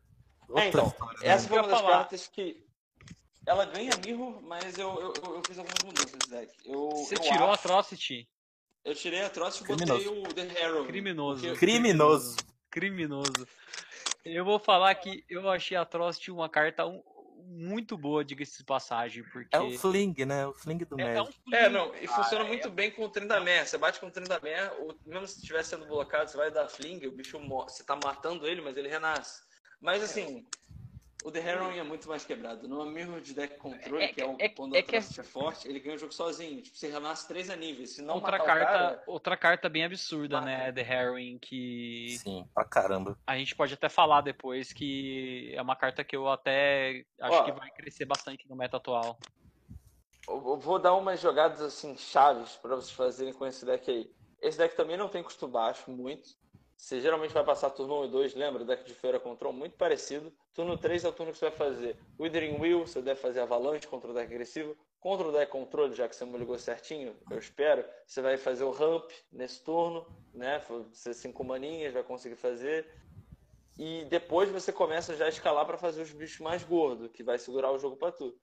Outra 0.47 0.63
é, 0.63 0.67
então, 0.69 0.88
história, 0.88 1.19
né? 1.19 1.27
essa 1.27 1.47
foi 1.47 1.59
uma 1.59 1.67
das 1.67 1.81
cartas 1.81 2.27
que 2.27 2.70
ela 3.45 3.65
ganha 3.65 3.91
mirror, 4.05 4.41
mas 4.43 4.77
eu, 4.77 4.89
eu, 4.99 5.13
eu 5.35 5.41
fiz 5.45 5.57
algumas 5.57 5.84
mudanças 5.84 6.13
nesse 6.13 6.30
deck. 6.30 6.53
Eu, 6.65 6.89
Você 6.89 7.15
eu 7.15 7.19
tirou 7.19 7.49
a 7.49 7.53
Atrocity? 7.53 8.27
Eu 8.84 8.95
tirei 8.95 9.22
a 9.22 9.27
Atrocity 9.27 9.72
e 9.72 9.76
botei 9.76 10.07
o 10.07 10.23
The 10.34 10.43
Harrow. 10.43 10.85
Criminoso. 10.85 11.41
Porque... 11.41 11.59
Criminoso. 11.59 12.38
Criminoso. 12.69 13.47
Eu 14.23 14.45
vou 14.45 14.59
falar 14.59 14.93
que 14.95 15.23
eu 15.30 15.49
achei 15.49 15.76
a 15.76 15.81
Atrocity 15.81 16.31
uma 16.31 16.49
carta 16.49 16.84
muito 17.43 17.97
boa, 17.97 18.23
diga-se 18.23 18.59
de 18.59 18.63
passagem, 18.63 19.23
porque... 19.23 19.55
É 19.55 19.59
o 19.59 19.77
Fling, 19.77 20.13
né? 20.26 20.47
O 20.47 20.53
Fling 20.53 20.77
do 20.77 20.99
é, 20.99 21.15
é, 21.15 21.22
um 21.22 21.30
é, 21.51 21.69
não, 21.69 21.93
e 21.95 22.07
funciona 22.07 22.45
muito 22.45 22.68
é... 22.68 22.72
bem 22.72 22.91
com 22.91 23.03
o 23.03 23.09
Trindamer. 23.09 23.68
Você 23.68 23.77
bate 23.77 23.99
com 23.99 24.07
o 24.07 24.11
Trindamer, 24.11 24.72
mesmo 25.05 25.27
se 25.27 25.39
estiver 25.39 25.63
sendo 25.63 25.85
blocado, 25.85 26.30
você 26.30 26.38
vai 26.38 26.49
dar 26.49 26.69
Fling, 26.69 27.05
o 27.05 27.11
bicho 27.11 27.39
morre. 27.39 27.69
Você 27.69 27.84
tá 27.84 27.97
matando 28.01 28.47
ele, 28.47 28.61
mas 28.61 28.77
ele 28.77 28.88
renasce. 28.88 29.41
Mas 29.81 30.01
assim, 30.03 30.45
O 31.23 31.31
The 31.31 31.39
Heron 31.39 31.72
é 31.72 31.84
muito 31.84 32.07
mais 32.10 32.26
quebrado. 32.26 32.68
No 32.68 32.84
Mirror 32.85 33.22
de 33.22 33.34
Deck 33.34 33.57
Control, 33.57 34.02
é, 34.02 34.07
que 34.07 34.22
é 34.22 34.27
um 34.27 34.35
é, 34.39 34.49
ponto 34.49 34.76
é, 34.76 34.81
que 34.81 34.95
é, 34.95 35.02
forte, 35.02 35.68
ele 35.68 35.80
ganha 35.80 35.95
o 35.95 35.99
jogo 35.99 36.11
sozinho. 36.11 36.61
Tipo, 36.61 36.76
você 36.76 36.89
renasce 36.89 37.27
três 37.27 37.49
a 37.49 37.56
níveis. 37.56 37.91
Se 37.91 38.02
não 38.02 38.15
outra 38.15 38.39
carta, 38.39 38.65
cara, 38.65 39.03
outra 39.06 39.38
carta 39.38 39.69
bem 39.69 39.84
absurda, 39.84 40.41
mata. 40.41 40.45
né? 40.48 40.72
The 40.72 40.81
Heroin, 40.81 41.38
que. 41.38 42.18
Sim, 42.19 42.48
pra 42.53 42.65
caramba. 42.65 43.18
A 43.27 43.38
gente 43.38 43.56
pode 43.56 43.73
até 43.73 43.88
falar 43.88 44.22
depois 44.22 44.73
que 44.73 45.53
é 45.53 45.61
uma 45.61 45.76
carta 45.76 46.03
que 46.03 46.15
eu 46.15 46.27
até 46.27 47.06
acho 47.19 47.38
Ó, 47.38 47.43
que 47.43 47.52
vai 47.52 47.69
crescer 47.69 48.06
bastante 48.06 48.49
no 48.49 48.56
meta 48.56 48.77
atual. 48.77 49.19
Eu 50.27 50.57
vou 50.57 50.80
dar 50.80 50.95
umas 50.95 51.19
jogadas 51.19 51.61
assim, 51.61 51.95
chaves 51.98 52.56
para 52.56 52.76
vocês 52.76 52.91
fazerem 52.91 53.34
com 53.34 53.45
esse 53.45 53.65
deck 53.65 53.89
aí. 53.89 54.11
Esse 54.41 54.57
deck 54.57 54.76
também 54.76 54.98
não 54.98 55.07
tem 55.07 55.22
custo 55.22 55.48
baixo, 55.48 55.91
muito. 55.91 56.30
Você 56.82 56.99
geralmente 56.99 57.32
vai 57.32 57.44
passar 57.44 57.70
turno 57.70 58.02
1 58.02 58.06
e 58.06 58.08
2, 58.08 58.34
lembra? 58.34 58.66
Deck 58.66 58.84
de 58.84 58.95
feira 58.95 59.20
control 59.20 59.53
muito 59.53 59.78
parecido. 59.78 60.34
Turno 60.52 60.76
3 60.76 61.06
é 61.06 61.10
o 61.10 61.14
turno 61.14 61.32
que 61.32 61.38
você 61.38 61.48
vai 61.48 61.56
fazer 61.56 61.95
Withering 62.20 62.60
Will, 62.60 62.88
você 62.88 63.03
deve 63.03 63.20
fazer 63.20 63.40
Avalanche 63.40 63.88
contra 63.88 64.10
o 64.10 64.14
deck 64.16 64.34
agressivo. 64.34 64.76
Contra 64.99 65.28
o 65.28 65.32
deck 65.32 65.52
controle, 65.52 65.94
já 65.94 66.10
que 66.10 66.16
você 66.16 66.26
me 66.26 66.36
ligou 66.40 66.58
certinho, 66.58 67.16
eu 67.30 67.38
espero, 67.38 67.86
você 68.08 68.20
vai 68.20 68.36
fazer 68.36 68.64
o 68.64 68.72
Ramp 68.72 69.12
nesse 69.32 69.64
turno, 69.64 70.08
né? 70.34 70.60
Você 70.91 71.14
5 71.14 71.44
maninhas, 71.44 71.94
vai 71.94 72.02
conseguir 72.02 72.36
fazer. 72.36 72.91
E 73.78 74.03
depois 74.06 74.49
você 74.49 74.74
começa 74.74 75.16
já 75.16 75.26
a 75.26 75.30
escalar 75.30 75.68
para 75.68 75.78
fazer 75.78 76.02
os 76.02 76.12
bichos 76.12 76.40
mais 76.40 76.64
gordos, 76.64 77.12
que 77.12 77.22
vai 77.22 77.38
segurar 77.38 77.72
o 77.72 77.78
jogo 77.78 77.95
para 77.95 78.12
tu. 78.12 78.36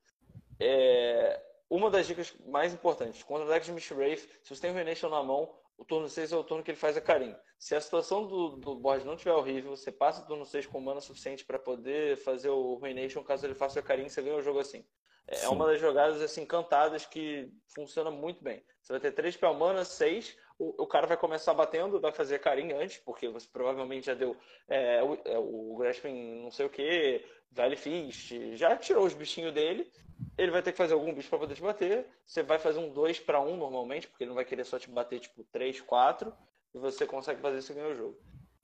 É... 0.61 1.43
Uma 1.69 1.91
das 1.91 2.07
dicas 2.07 2.33
mais 2.47 2.73
importantes, 2.73 3.21
contra 3.25 3.45
o 3.45 3.49
deck 3.49 3.67
de 3.67 3.73
Mishwraith, 3.73 4.29
se 4.45 4.55
você 4.55 4.63
tem 4.63 4.71
o 4.71 4.75
Renation 4.75 5.09
na 5.09 5.25
mão, 5.25 5.53
o 5.79 5.85
turno 5.85 6.09
6 6.09 6.33
é 6.33 6.37
o 6.37 6.45
turno 6.45 6.63
que 6.63 6.73
ele 6.73 6.79
faz 6.79 6.97
a 6.97 7.01
carinho. 7.01 7.37
Se 7.57 7.75
a 7.75 7.81
situação 7.81 8.27
do, 8.27 8.57
do 8.57 8.75
board 8.75 9.07
não 9.07 9.15
estiver 9.15 9.33
horrível, 9.33 9.77
você 9.77 9.93
passa 9.93 10.23
o 10.23 10.27
turno 10.27 10.45
6 10.45 10.67
com 10.67 10.81
mana 10.81 11.01
suficiente 11.01 11.45
para 11.45 11.59
poder 11.59 12.17
fazer 12.19 12.51
o 12.51 12.75
Ruination, 12.75 13.23
caso 13.23 13.47
ele 13.47 13.55
faça 13.55 13.79
a 13.79 13.83
carinho, 13.83 14.11
você 14.11 14.21
ganha 14.21 14.37
o 14.37 14.43
jogo 14.43 14.59
assim. 14.59 14.85
É, 15.29 15.45
é 15.45 15.49
uma 15.49 15.67
das 15.67 15.81
jogadas 15.81 16.21
assim 16.21 16.45
cantadas 16.45 17.07
que 17.07 17.53
funciona 17.75 18.11
muito 18.11 18.43
bem. 18.43 18.65
Você 18.83 18.93
vai 18.93 19.01
ter 19.01 19.13
3 19.13 19.35
spell 19.35 19.55
mana, 19.55 19.85
6, 19.85 20.37
o, 20.59 20.83
o, 20.83 20.87
cara 20.87 21.07
vai 21.07 21.17
começar 21.17 21.55
batendo, 21.55 22.01
vai 22.01 22.13
fazer 22.13 22.41
carinho 22.41 22.81
antes, 22.81 22.99
porque 22.99 23.29
você 23.29 23.47
provavelmente 23.53 24.07
já 24.07 24.15
deu 24.15 24.37
é, 24.67 25.03
o, 25.03 25.15
é, 25.25 25.39
o 25.39 25.77
Grasping 25.77 26.43
não 26.43 26.51
sei 26.51 26.67
o 26.67 26.71
que, 26.71 27.25
Vale 27.51 27.77
Fist, 27.77 28.33
já 28.55 28.77
tirou 28.77 29.07
os 29.07 29.15
bichinhos 29.15 29.53
dele, 29.53 29.91
ele 30.37 30.51
vai 30.51 30.63
ter 30.63 30.73
que 30.73 30.79
fazer 30.79 30.95
algum 30.95 31.13
bicho 31.13 31.29
para 31.29 31.39
poder 31.39 31.55
te 31.55 31.63
bater. 31.63 32.07
Você 32.25 32.43
vai 32.43 32.59
fazer 32.59 32.79
um 32.79 32.93
2 32.93 33.21
para 33.21 33.41
1 33.41 33.57
normalmente, 33.57 34.09
porque 34.09 34.25
ele 34.25 34.29
não 34.29 34.37
vai 34.37 34.45
querer 34.45 34.65
só 34.65 34.79
te 34.79 34.91
bater 34.91 35.21
tipo 35.21 35.45
3, 35.45 35.81
4. 35.81 36.33
E 36.75 36.79
você 36.79 37.07
consegue 37.07 37.41
fazer 37.41 37.59
isso 37.59 37.73
e 37.73 37.75
ganha 37.75 37.89
o 37.89 37.97
jogo. 37.97 38.19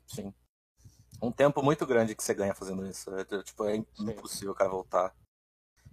Sim. 0.06 0.32
Um 1.22 1.32
tempo 1.32 1.62
muito 1.62 1.86
grande 1.86 2.14
que 2.14 2.22
você 2.22 2.34
ganha 2.34 2.54
fazendo 2.54 2.86
isso. 2.86 3.10
É, 3.16 3.24
tipo, 3.42 3.64
é 3.64 3.76
impossível 3.76 4.52
o 4.52 4.54
cara 4.54 4.70
voltar. 4.70 5.14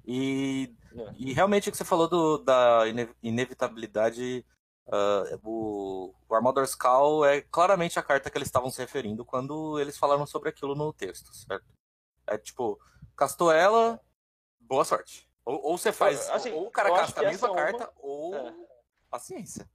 E, 0.05 0.73
é. 0.95 1.13
e 1.17 1.33
realmente 1.33 1.69
o 1.69 1.71
que 1.71 1.77
você 1.77 1.85
falou 1.85 2.07
do, 2.07 2.37
da 2.39 2.83
inevitabilidade. 3.21 4.45
Uh, 4.87 5.39
o, 5.43 6.13
o 6.27 6.63
Skull 6.63 7.23
é 7.23 7.41
claramente 7.41 7.97
a 7.97 8.03
carta 8.03 8.29
que 8.29 8.37
eles 8.37 8.47
estavam 8.47 8.69
se 8.69 8.81
referindo 8.81 9.23
quando 9.23 9.79
eles 9.79 9.97
falaram 9.97 10.25
sobre 10.25 10.49
aquilo 10.49 10.75
no 10.75 10.91
texto, 10.91 11.33
certo? 11.33 11.65
É 12.33 12.37
tipo, 12.37 12.79
castou 13.15 13.51
ela, 13.51 13.99
boa 14.59 14.85
sorte. 14.85 15.29
Ou, 15.45 15.61
ou 15.63 15.77
você 15.77 15.91
faz. 15.91 16.29
Assim, 16.29 16.51
ou 16.51 16.67
o 16.67 16.71
cara 16.71 16.91
casta 16.91 17.21
a 17.21 17.23
mesma 17.23 17.49
é 17.49 17.53
carta, 17.53 17.83
uma... 17.83 17.91
ou 17.97 18.35
é. 18.35 18.53
paciência. 19.09 19.69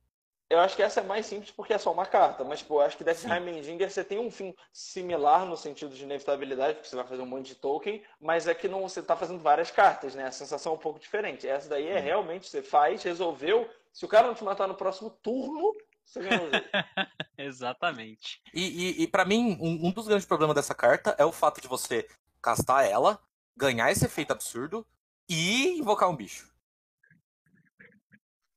Eu 0.49 0.61
acho 0.61 0.77
que 0.77 0.83
essa 0.83 1.01
é 1.01 1.03
mais 1.03 1.27
simples 1.27 1.51
porque 1.51 1.73
é 1.73 1.79
só 1.79 1.93
uma 1.93 2.07
carta, 2.07 2.45
mas 2.45 2.63
pô, 2.63 2.77
eu 2.77 2.87
acho 2.87 2.97
que 2.97 3.03
desse 3.03 3.29
Heimendinger 3.29 3.91
você 3.91 4.05
tem 4.05 4.21
um 4.21 4.31
fim 4.31 4.55
similar 4.73 5.45
no 5.45 5.57
sentido 5.57 5.93
de 5.93 6.05
inevitabilidade, 6.05 6.75
porque 6.75 6.89
você 6.89 6.95
vai 6.95 7.05
fazer 7.05 7.23
um 7.23 7.27
monte 7.27 7.49
de 7.49 7.57
token, 7.57 8.01
mas 8.21 8.47
é 8.47 8.55
que 8.55 8.69
não 8.69 8.83
você 8.83 9.01
está 9.01 9.17
fazendo 9.17 9.41
várias 9.41 9.73
cartas, 9.73 10.15
né? 10.15 10.25
A 10.25 10.31
sensação 10.31 10.73
é 10.73 10.75
um 10.77 10.79
pouco 10.79 11.01
diferente. 11.01 11.49
Essa 11.49 11.69
daí 11.69 11.89
é 11.89 11.99
realmente 11.99 12.49
você 12.49 12.63
faz, 12.63 13.03
resolveu. 13.03 13.69
Se 13.93 14.05
o 14.05 14.09
cara 14.09 14.29
não 14.29 14.35
te 14.35 14.45
matar 14.45 14.69
no 14.69 14.77
próximo 14.77 15.11
turno, 15.11 15.75
você 16.05 16.21
ganhou. 16.21 16.49
Exatamente. 17.37 18.41
E, 18.55 18.63
e, 18.63 19.03
e 19.03 19.07
para 19.09 19.25
mim, 19.25 19.59
um, 19.61 19.89
um 19.89 19.91
dos 19.91 20.07
grandes 20.07 20.27
problemas 20.27 20.55
dessa 20.55 20.77
carta 20.77 21.17
é 21.19 21.25
o 21.25 21.33
fato 21.33 21.61
de 21.61 21.67
você 21.67 22.07
castar 22.41 22.85
ela, 22.85 23.21
ganhar 23.57 23.91
esse 23.91 24.05
efeito 24.05 24.33
absurdo 24.33 24.87
e 25.29 25.79
invocar 25.79 26.09
um 26.09 26.17
bicho. 26.17 26.55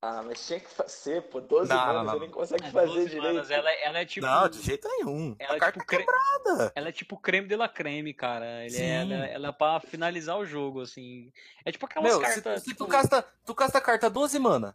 Ah, 0.02 0.24
mas 0.24 0.48
tinha 0.48 0.62
que 0.62 0.70
fazer, 0.70 1.24
pô, 1.24 1.42
12 1.42 1.70
não, 1.70 1.76
manas, 1.78 2.06
não, 2.06 2.14
não. 2.14 2.20
nem 2.20 2.32
consegue 2.32 2.66
é, 2.66 2.72
fazer 2.72 3.10
direito. 3.10 3.34
Manas, 3.34 3.52
ela, 3.52 3.70
ela, 3.70 4.00
é 4.00 4.06
tipo. 4.06 4.26
Não, 4.26 4.48
de 4.48 4.62
jeito 4.62 4.88
nenhum. 4.88 5.36
Ela 5.38 5.54
a 5.54 5.56
é 5.58 5.60
carta 5.60 5.80
tipo 5.80 5.90
quebrada. 5.90 6.72
Ela 6.74 6.88
é 6.88 6.92
tipo 6.94 7.18
creme 7.18 7.50
de 7.50 7.56
la 7.58 7.68
creme, 7.68 8.14
cara. 8.14 8.66
Ele 8.66 8.78
é, 8.78 9.02
ela, 9.02 9.14
ela, 9.26 9.48
é 9.50 9.52
pra 9.52 9.82
finalizar 9.82 10.38
o 10.38 10.46
jogo, 10.46 10.82
assim. 10.82 11.34
É 11.66 11.72
tipo 11.72 11.86
aquelas 11.86 12.10
Meu, 12.10 12.22
cartas. 12.22 12.64
Se, 12.64 12.70
se 12.70 12.76
tu, 12.76 12.88
casta, 12.88 13.26
tu 13.46 13.54
casta 13.54 13.78
a 13.78 13.82
carta 13.82 14.10
12 14.10 14.40
mana, 14.40 14.74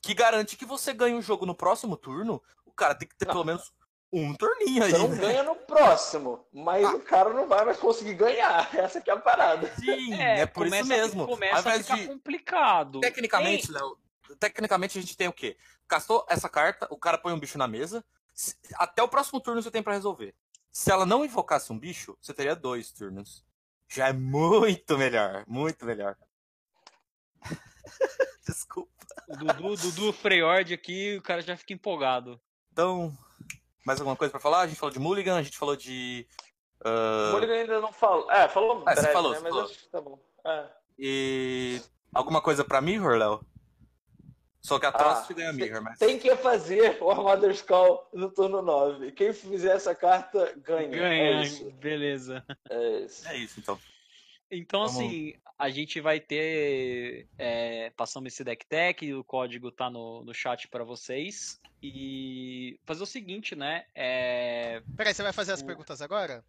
que 0.00 0.14
garante 0.14 0.56
que 0.56 0.64
você 0.64 0.92
ganhe 0.94 1.16
o 1.16 1.22
jogo 1.22 1.44
no 1.44 1.54
próximo 1.54 1.96
turno, 1.96 2.40
o 2.64 2.70
cara 2.70 2.94
tem 2.94 3.08
que 3.08 3.16
ter 3.16 3.26
pelo 3.26 3.44
menos 3.44 3.72
um 4.12 4.34
turninho 4.34 4.84
aí. 4.84 4.90
Você 4.90 4.98
não 4.98 5.08
né? 5.08 5.18
ganha 5.18 5.42
no 5.42 5.54
próximo, 5.56 6.46
mas 6.52 6.84
ah. 6.84 6.94
o 6.94 7.00
cara 7.00 7.32
não 7.32 7.46
vai 7.46 7.64
mais 7.64 7.78
conseguir 7.78 8.14
ganhar. 8.14 8.68
Essa 8.74 9.00
que 9.00 9.10
é 9.10 9.12
a 9.12 9.18
parada. 9.18 9.70
Sim, 9.76 10.14
é, 10.14 10.40
é 10.40 10.46
por 10.46 10.64
começa, 10.64 10.82
isso 10.82 10.88
mesmo. 10.88 11.26
Começa 11.26 11.68
a 11.68 11.78
ficar 11.78 11.96
de... 11.96 12.06
complicado. 12.06 13.00
Tecnicamente, 13.00 13.70
Léo, 13.70 13.98
tecnicamente 14.38 14.98
a 14.98 15.00
gente 15.00 15.16
tem 15.16 15.28
o 15.28 15.32
quê? 15.32 15.56
Castou 15.88 16.24
essa 16.28 16.48
carta, 16.48 16.86
o 16.90 16.98
cara 16.98 17.18
põe 17.18 17.32
um 17.32 17.38
bicho 17.38 17.58
na 17.58 17.68
mesa, 17.68 18.04
até 18.74 19.02
o 19.02 19.08
próximo 19.08 19.40
turno 19.40 19.62
você 19.62 19.70
tem 19.70 19.82
para 19.82 19.94
resolver. 19.94 20.34
Se 20.70 20.90
ela 20.90 21.06
não 21.06 21.24
invocasse 21.24 21.72
um 21.72 21.78
bicho, 21.78 22.16
você 22.20 22.34
teria 22.34 22.54
dois 22.54 22.90
turnos. 22.92 23.44
Já 23.88 24.08
é 24.08 24.12
muito 24.12 24.98
melhor, 24.98 25.44
muito 25.46 25.86
melhor. 25.86 26.16
Desculpa. 28.46 28.90
O 29.28 29.36
Dudu, 29.36 29.76
Dudu 29.76 30.12
Freyord 30.12 30.74
aqui, 30.74 31.16
o 31.16 31.22
cara 31.22 31.40
já 31.40 31.56
fica 31.56 31.72
empolgado. 31.72 32.40
Então, 32.72 33.16
mais 33.86 34.00
alguma 34.00 34.16
coisa 34.16 34.32
para 34.32 34.40
falar? 34.40 34.62
A 34.62 34.66
gente 34.66 34.78
falou 34.78 34.92
de 34.92 34.98
Mulligan, 34.98 35.36
a 35.36 35.42
gente 35.42 35.56
falou 35.56 35.76
de. 35.76 36.26
Uh... 36.84 37.32
Mulligan 37.32 37.54
ainda 37.54 37.80
não 37.80 37.92
falou. 37.92 38.30
É, 38.30 38.48
falou. 38.48 38.80
É, 38.80 38.94
breve, 38.94 39.12
falou, 39.12 39.32
né? 39.32 39.38
Mas 39.40 39.52
falou. 39.52 39.64
acho 39.64 39.78
que 39.78 39.88
tá 39.88 40.00
bom. 40.00 40.18
É. 40.44 40.64
E. 40.98 41.80
Alguma 42.12 42.40
coisa 42.42 42.64
pra 42.64 42.80
Mirror, 42.80 43.16
Léo? 43.16 43.40
Só 44.60 44.80
que 44.80 44.86
a 44.86 44.90
Trost 44.90 45.30
ah, 45.30 45.34
ganha 45.34 45.52
Mirror, 45.52 45.80
mas. 45.80 45.98
Tem 45.98 46.18
que 46.18 46.34
fazer 46.34 46.98
o 47.00 47.08
Armader's 47.08 47.62
Call 47.62 48.08
no 48.12 48.28
turno 48.28 48.60
9. 48.60 49.12
Quem 49.12 49.32
fizer 49.32 49.76
essa 49.76 49.94
carta 49.94 50.52
ganha. 50.56 50.88
Ganha, 50.88 51.44
é 51.44 51.70
beleza. 51.70 52.44
É 52.68 53.00
isso. 53.00 53.28
É 53.28 53.36
isso, 53.36 53.60
então. 53.60 53.78
Então, 54.50 54.86
Vamos... 54.86 54.96
assim, 54.96 55.34
a 55.58 55.70
gente 55.70 56.00
vai 56.00 56.20
ter. 56.20 57.26
É, 57.38 57.90
passamos 57.96 58.32
esse 58.32 58.44
deck 58.44 58.64
tech, 58.66 59.12
o 59.12 59.24
código 59.24 59.70
tá 59.70 59.90
no, 59.90 60.22
no 60.24 60.34
chat 60.34 60.68
para 60.68 60.84
vocês. 60.84 61.60
E 61.82 62.78
fazer 62.84 63.02
o 63.02 63.06
seguinte, 63.06 63.54
né? 63.54 63.84
É... 63.94 64.82
Peraí, 64.96 65.14
você 65.14 65.22
vai 65.22 65.32
fazer 65.32 65.52
as 65.52 65.60
o... 65.60 65.66
perguntas 65.66 66.00
agora? 66.00 66.44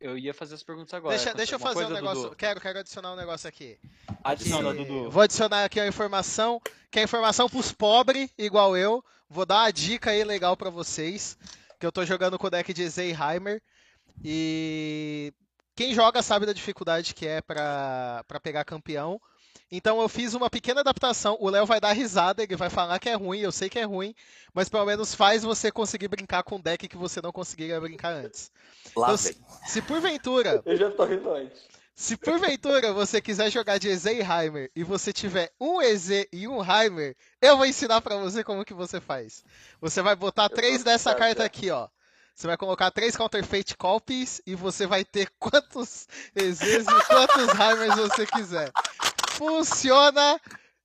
Eu 0.00 0.18
ia 0.18 0.34
fazer 0.34 0.56
as 0.56 0.62
perguntas 0.62 0.92
agora. 0.94 1.16
Deixa, 1.16 1.32
deixa 1.32 1.54
eu 1.54 1.60
fazer 1.60 1.74
coisa, 1.74 1.90
um 1.90 1.94
negócio. 1.94 2.22
Dudu? 2.24 2.36
Quero, 2.36 2.60
quero 2.60 2.78
adicionar 2.80 3.12
um 3.12 3.16
negócio 3.16 3.48
aqui. 3.48 3.78
Adiciona, 4.24 4.74
Dudu. 4.74 5.10
Vou 5.10 5.22
adicionar 5.22 5.64
aqui 5.64 5.78
a 5.78 5.86
informação, 5.86 6.60
que 6.90 6.98
é 6.98 7.04
informação 7.04 7.48
pros 7.48 7.70
pobres, 7.70 8.28
igual 8.36 8.76
eu. 8.76 9.04
Vou 9.28 9.46
dar 9.46 9.62
uma 9.62 9.70
dica 9.70 10.10
aí 10.10 10.24
legal 10.24 10.56
para 10.56 10.70
vocês. 10.70 11.38
Que 11.78 11.86
eu 11.86 11.92
tô 11.92 12.04
jogando 12.04 12.36
com 12.36 12.48
o 12.48 12.50
deck 12.50 12.74
de 12.74 12.88
Zeyheimer. 12.88 13.62
E 14.24 15.32
quem 15.74 15.94
joga 15.94 16.22
sabe 16.22 16.46
da 16.46 16.52
dificuldade 16.52 17.14
que 17.14 17.26
é 17.26 17.40
para 17.40 18.24
pegar 18.42 18.64
campeão. 18.64 19.20
Então 19.70 20.00
eu 20.02 20.08
fiz 20.08 20.34
uma 20.34 20.50
pequena 20.50 20.80
adaptação. 20.80 21.36
O 21.40 21.48
Léo 21.48 21.64
vai 21.64 21.80
dar 21.80 21.92
risada, 21.92 22.42
ele 22.42 22.56
vai 22.56 22.68
falar 22.68 22.98
que 22.98 23.08
é 23.08 23.14
ruim, 23.14 23.40
eu 23.40 23.50
sei 23.50 23.70
que 23.70 23.78
é 23.78 23.84
ruim, 23.84 24.14
mas 24.52 24.68
pelo 24.68 24.84
menos 24.84 25.14
faz 25.14 25.42
você 25.42 25.70
conseguir 25.72 26.08
brincar 26.08 26.42
com 26.42 26.56
um 26.56 26.60
deck 26.60 26.86
que 26.86 26.96
você 26.96 27.22
não 27.22 27.32
conseguiria 27.32 27.80
brincar 27.80 28.12
antes. 28.12 28.52
Lá 28.94 29.06
então, 29.06 29.16
se, 29.16 29.36
se 29.66 29.80
porventura. 29.80 30.62
Eu 30.66 30.76
já 30.76 30.90
tô 30.90 31.04
rindo 31.04 31.32
antes. 31.32 31.58
Se 31.94 32.16
porventura 32.16 32.92
você 32.92 33.20
quiser 33.20 33.50
jogar 33.50 33.78
de 33.78 33.88
EZ 33.88 34.06
e 34.06 34.20
Heimer 34.20 34.70
e 34.74 34.82
você 34.82 35.12
tiver 35.12 35.52
um 35.60 35.80
EZ 35.80 36.26
e 36.32 36.48
um 36.48 36.58
Heimer, 36.60 37.14
eu 37.40 37.56
vou 37.56 37.66
ensinar 37.66 38.00
para 38.00 38.16
você 38.16 38.42
como 38.42 38.64
que 38.64 38.72
você 38.72 38.98
faz. 38.98 39.44
Você 39.80 40.00
vai 40.00 40.16
botar 40.16 40.44
eu 40.44 40.50
três 40.50 40.82
dessa 40.82 41.14
carta 41.14 41.44
aqui, 41.44 41.70
ó. 41.70 41.88
Você 42.34 42.46
vai 42.46 42.56
colocar 42.56 42.90
três 42.90 43.16
Counterfeit 43.16 43.76
Copies 43.76 44.40
e 44.46 44.54
você 44.54 44.86
vai 44.86 45.04
ter 45.04 45.28
quantos 45.38 46.06
EZs 46.34 46.86
e 46.86 47.06
quantos 47.06 47.48
Heimers 47.58 47.94
você 47.96 48.26
quiser 48.26 48.72
funciona 49.42 50.40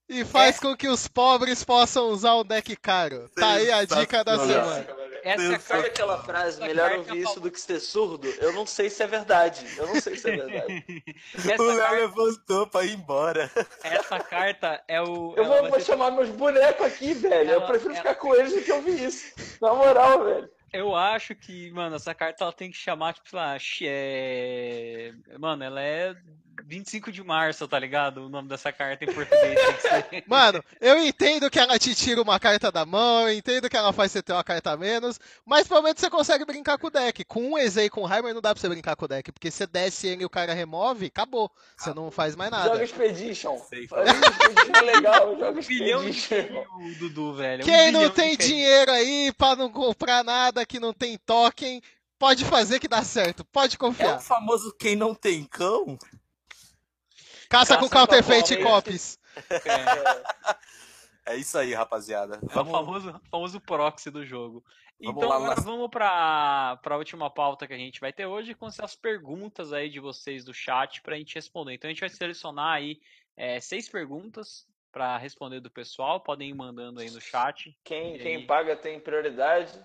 e 0.10 0.24
faz 0.24 0.58
é. 0.58 0.62
com 0.62 0.76
que 0.76 0.88
os 0.88 1.08
pobres 1.08 1.64
possam 1.64 2.10
usar 2.10 2.34
o 2.36 2.44
deck 2.44 2.76
caro. 2.78 3.30
Tá 3.36 3.54
aí 3.54 3.72
a 3.72 3.84
dica 3.84 4.24
da 4.24 4.40
semana. 4.40 4.88
Essa 5.24 5.60
Sabe 5.60 5.88
aquela 5.88 6.24
frase, 6.24 6.62
melhor 6.62 7.00
ouvir 7.00 7.18
isso 7.18 7.40
do 7.42 7.52
que 7.52 7.60
ser 7.60 7.82
surdo? 7.82 8.30
Eu 8.40 8.54
não 8.54 8.66
sei 8.66 8.90
se 8.90 9.04
é 9.04 9.08
verdade. 9.08 9.66
Eu 9.76 9.88
não 9.88 10.00
sei 10.00 10.16
se 10.16 10.30
é 10.30 10.38
verdade. 10.38 10.86
o 11.60 11.64
Léo 11.64 11.78
carta... 11.78 11.96
levantou 11.96 12.68
pra 12.68 12.86
ir 12.86 12.94
embora. 12.94 13.52
Essa 13.84 14.20
carta 14.20 14.82
é 14.88 15.02
o. 15.02 15.34
Eu 15.36 15.44
vou, 15.44 15.70
vou 15.70 15.82
chamar 15.82 16.12
meus 16.12 16.30
bonecos 16.30 16.86
aqui, 16.86 17.14
velho. 17.14 17.52
Ela, 17.52 17.64
eu 17.64 17.68
prefiro 17.68 17.92
ela... 17.92 17.98
ficar 17.98 18.16
com 18.16 18.34
eles 18.36 18.54
do 18.54 18.62
que 18.62 18.72
ouvir 18.72 19.04
isso. 19.04 19.34
Na 19.60 19.74
moral, 19.74 20.24
velho. 20.24 20.50
Eu 20.78 20.96
acho 20.96 21.36
que, 21.36 21.72
mano, 21.72 21.96
essa 21.96 22.14
carta 22.14 22.44
ela 22.44 22.54
tem 22.54 22.70
que 22.70 22.78
chamar, 22.78 23.14
tipo, 23.14 23.30
sei 23.30 23.40
lá, 23.40 23.58
é... 23.84 25.14
Mano, 25.40 25.64
ela 25.64 25.82
é 25.82 26.16
25 26.66 27.12
de 27.12 27.24
março, 27.24 27.68
tá 27.68 27.78
ligado? 27.80 28.26
O 28.26 28.30
nome 28.30 28.50
dessa 28.50 28.72
carta 28.72 29.04
em 29.04 29.14
português 29.14 29.60
tem 29.60 29.74
que 29.74 29.82
ser. 29.82 30.24
Mano, 30.28 30.64
eu 30.80 30.98
entendo 31.00 31.50
que 31.50 31.60
ela 31.60 31.78
te 31.78 31.94
tira 31.96 32.22
uma 32.22 32.40
carta 32.40 32.72
da 32.72 32.86
mão, 32.86 33.28
eu 33.28 33.38
entendo 33.38 33.70
que 33.70 33.78
ela 33.78 33.94
faz 33.94 34.12
você 34.12 34.22
ter 34.22 34.34
uma 34.34 34.44
carta 34.44 34.72
a 34.72 34.78
menos, 34.78 35.20
mas 35.46 35.68
pelo 35.68 35.82
menos 35.82 36.00
você 36.00 36.10
consegue 36.10 36.46
brincar 36.46 36.78
com 36.78 36.88
o 36.88 36.90
deck. 36.92 37.24
Com 37.26 37.52
um 37.52 37.58
Ezei 37.58 37.86
e 37.86 37.90
com 37.90 38.02
o 38.02 38.14
Heimer 38.14 38.34
não 38.34 38.42
dá 38.42 38.54
pra 38.54 38.62
você 38.62 38.70
brincar 38.70 38.96
com 38.96 39.06
o 39.06 39.08
deck, 39.08 39.32
porque 39.32 39.52
você 39.52 39.66
desce 39.68 40.08
ele 40.08 40.24
e 40.24 40.26
o 40.26 40.30
cara 40.30 40.54
remove, 40.54 41.08
acabou. 41.08 41.52
Você 41.78 41.94
não 41.94 42.12
faz 42.12 42.36
mais 42.36 42.52
nada. 42.52 42.70
Joga 42.70 42.84
Expedition. 42.84 43.58
Joga 43.58 44.12
Expedition 44.12 44.86
legal, 44.86 45.38
joga 45.38 45.60
Expedition. 45.60 46.66
Um 46.80 46.94
Dudu, 46.94 47.34
velho. 47.34 47.64
Quem 47.64 47.90
um 47.90 47.92
não 47.92 48.10
tem 48.10 48.38
dinheiro 48.38 48.92
aí 48.92 49.32
pra 49.38 49.56
não 49.56 49.70
comprar 49.70 50.24
nada, 50.24 50.66
que 50.66 50.80
não 50.80 50.94
tem 50.94 51.18
token, 51.18 51.82
pode 52.18 52.46
fazer 52.46 52.80
que 52.80 52.88
dá 52.88 53.04
certo. 53.04 53.46
Pode 53.46 53.78
confiar. 53.78 54.14
É 54.14 54.18
o 54.18 54.20
famoso 54.20 54.74
quem 54.78 54.96
não 54.96 55.14
tem 55.14 55.44
cão. 55.44 55.98
Caça, 57.50 57.76
Caça 57.76 57.78
com 57.78 57.90
Counterfeit 57.90 58.58
Copies. 58.62 59.20
É. 61.26 61.34
é 61.34 61.38
isso 61.38 61.58
aí, 61.58 61.74
rapaziada. 61.74 62.40
Vamos... 62.44 62.56
É 62.56 62.60
o 62.60 62.66
famoso, 62.66 63.22
famoso 63.30 63.62
proxy 63.62 64.10
do 64.10 64.26
jogo. 64.26 64.64
Vamos 65.00 65.24
então, 65.24 65.32
agora 65.32 65.62
vamos 65.62 65.90
para 65.90 66.80
a 66.84 66.98
última 66.98 67.30
pauta 67.30 67.68
que 67.68 67.74
a 67.74 67.78
gente 67.78 68.02
vai 68.02 68.12
ter 68.12 68.26
hoje, 68.26 68.56
com 68.56 68.66
as 68.66 68.96
perguntas 68.96 69.72
aí 69.72 69.90
de 69.90 70.00
vocês 70.00 70.44
do 70.44 70.54
chat 70.54 71.02
para 71.04 71.16
a 71.16 71.18
gente 71.18 71.36
responder. 71.36 71.74
Então, 71.74 71.88
a 71.88 71.94
gente 71.94 72.00
vai 72.00 72.10
selecionar 72.10 72.74
aí 72.74 73.00
é, 73.36 73.60
seis 73.60 73.88
perguntas 73.88 74.66
para 74.92 75.18
responder 75.18 75.60
do 75.60 75.70
pessoal. 75.70 76.20
Podem 76.20 76.50
ir 76.50 76.56
mandando 76.56 77.00
aí 77.00 77.12
no 77.12 77.22
chat. 77.22 77.78
Quem, 77.84 78.18
quem 78.18 78.48
paga 78.48 78.76
tem 78.76 79.00
prioridade. 79.00 79.80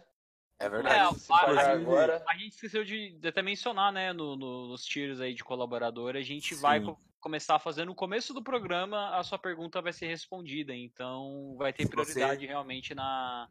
É 0.58 0.68
verdade. 0.68 0.94
É, 0.94 1.34
a, 1.34 1.72
agora... 1.72 2.24
a, 2.26 2.34
gente 2.34 2.52
esqueceu 2.52 2.82
de, 2.82 3.10
de 3.10 3.28
até 3.28 3.42
mencionar, 3.42 3.92
né, 3.92 4.12
no, 4.12 4.36
no, 4.36 4.68
nos 4.68 4.84
tiros 4.84 5.20
aí 5.20 5.34
de 5.34 5.44
colaborador, 5.44 6.16
a 6.16 6.22
gente 6.22 6.54
Sim. 6.54 6.60
vai 6.62 6.80
começar 7.22 7.54
a 7.54 7.60
fazer 7.60 7.86
no 7.86 7.94
começo 7.94 8.34
do 8.34 8.42
programa, 8.42 9.16
a 9.16 9.22
sua 9.22 9.38
pergunta 9.38 9.80
vai 9.80 9.92
ser 9.92 10.08
respondida. 10.08 10.74
Então 10.74 11.54
vai 11.56 11.72
ter 11.72 11.88
prioridade 11.88 12.40
você... 12.40 12.46
realmente 12.46 12.94
na. 12.94 13.48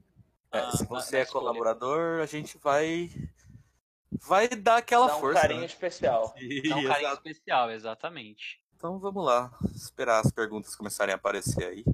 É, 0.52 0.70
se 0.72 0.86
você 0.86 1.16
na, 1.16 1.22
é 1.24 1.26
colaborador, 1.26 2.22
a 2.22 2.26
gente 2.26 2.58
vai. 2.60 3.10
Vai 4.12 4.50
dar 4.50 4.78
aquela 4.78 5.08
Dá 5.08 5.18
um 5.18 5.20
força. 5.22 5.42
carinho 5.42 5.62
né? 5.62 5.66
especial. 5.66 6.36
Dá 6.70 6.76
um 6.76 6.84
carinho 6.84 7.14
especial, 7.14 7.72
exatamente. 7.72 8.62
Então 8.76 9.00
vamos 9.00 9.24
lá, 9.24 9.52
esperar 9.74 10.20
as 10.20 10.32
perguntas 10.32 10.76
começarem 10.76 11.14
a 11.14 11.16
aparecer 11.16 11.66
aí. 11.66 11.86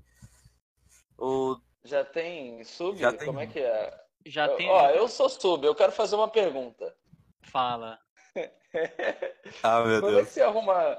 O... 1.18 1.58
Já 1.84 2.04
tem 2.04 2.64
sub? 2.64 2.98
Já 2.98 3.14
tem... 3.14 3.28
Como 3.28 3.40
é 3.40 3.46
que 3.46 3.60
é? 3.60 4.04
Já 4.26 4.48
eu, 4.48 4.56
tem. 4.56 4.70
Ó, 4.70 4.90
eu 4.90 5.08
sou 5.08 5.30
sub, 5.30 5.66
eu 5.66 5.76
quero 5.76 5.92
fazer 5.92 6.16
uma 6.16 6.28
pergunta. 6.28 6.96
Fala. 7.42 8.00
ah, 9.64 9.84
meu 9.84 10.02
Como 10.02 10.12
Deus. 10.14 10.24
é 10.24 10.26
que 10.26 10.32
você 10.32 10.42
arruma 10.42 10.98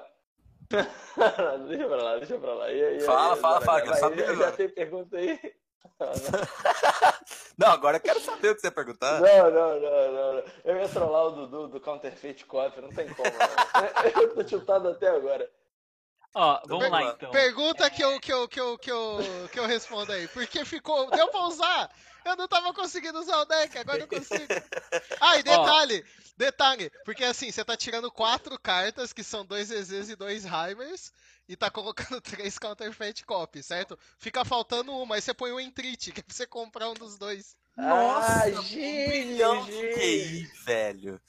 deixa 0.71 1.89
pra 1.89 1.97
lá, 1.97 2.17
deixa 2.17 2.39
pra 2.39 2.55
lá. 2.55 2.73
E, 2.73 2.97
e, 2.97 3.01
fala, 3.01 3.37
e, 3.37 3.41
fala, 3.41 3.61
fala, 3.61 3.81
quero 3.83 3.97
saber. 3.97 4.27
Já, 4.27 4.35
já 4.35 4.53
tem 4.53 4.69
pergunta 4.69 5.17
aí? 5.17 5.39
não, 7.59 7.69
agora 7.69 7.97
eu 7.97 8.01
quero 8.01 8.21
saber 8.21 8.51
o 8.51 8.55
que 8.55 8.61
você 8.61 8.67
ia 8.67 8.73
perguntar. 8.73 9.21
Não, 9.21 9.51
não, 9.51 9.81
não, 9.81 10.13
não. 10.13 10.43
Eu 10.65 10.77
ia 10.77 10.89
trollar 10.89 11.27
o 11.27 11.31
Dudu 11.31 11.69
do 11.69 11.81
Counterfeit 11.81 12.45
Coffee, 12.45 12.83
não 12.83 12.91
tem 12.91 13.09
como. 13.09 13.29
Não. 13.31 14.23
Eu 14.23 14.35
tô 14.35 14.47
chutado 14.47 14.89
até 14.89 15.09
agora. 15.09 15.49
Ó, 16.41 16.61
vamos 16.67 16.85
per 16.85 16.93
lá 16.93 17.03
então. 17.03 17.31
Pergunta 17.33 17.91
que 17.91 18.01
eu, 18.01 18.21
que, 18.21 18.33
eu, 18.33 18.47
que, 18.47 18.61
eu, 18.61 18.79
que, 18.79 18.93
eu, 18.93 19.19
que 19.53 19.59
eu 19.59 19.67
respondo 19.67 20.13
aí. 20.13 20.29
Porque 20.29 20.65
ficou. 20.65 21.11
Deu 21.11 21.27
pra 21.29 21.41
usar? 21.49 21.91
Eu 22.25 22.37
não 22.37 22.47
tava 22.47 22.73
conseguindo 22.73 23.19
usar 23.19 23.39
o 23.39 23.45
deck, 23.45 23.77
agora 23.77 24.01
eu 24.01 24.07
consigo. 24.07 24.47
Ah, 25.21 25.37
e 25.37 25.43
detalhe, 25.43 26.05
Ó. 26.07 26.23
detalhe, 26.37 26.93
porque 27.05 27.25
assim, 27.25 27.51
você 27.51 27.65
tá 27.65 27.77
tirando 27.77 28.11
quatro 28.13 28.57
cartas, 28.59 29.13
que 29.13 29.25
são 29.25 29.45
dois 29.45 29.71
EZs 29.71 30.11
e 30.11 30.17
dois 30.17 30.45
Heimers, 30.45 31.13
e 31.49 31.57
tá 31.57 31.71
colocando 31.71 32.21
três 32.23 32.57
Counterfeit 32.57 33.25
Copy, 33.25 33.63
certo? 33.63 33.99
Fica 34.19 34.45
faltando 34.45 34.93
uma, 34.93 35.17
aí 35.17 35.23
você 35.23 35.35
põe 35.35 35.51
o 35.51 35.59
Entreat, 35.59 36.13
que 36.13 36.21
é 36.21 36.23
pra 36.23 36.35
você 36.35 36.47
comprar 36.47 36.91
um 36.91 36.95
dos 36.95 37.19
dois. 37.19 37.57
Nossa, 37.77 38.45
ah, 38.45 38.63
gênio, 38.63 39.65
gênio. 39.65 40.51
velho. 40.65 41.21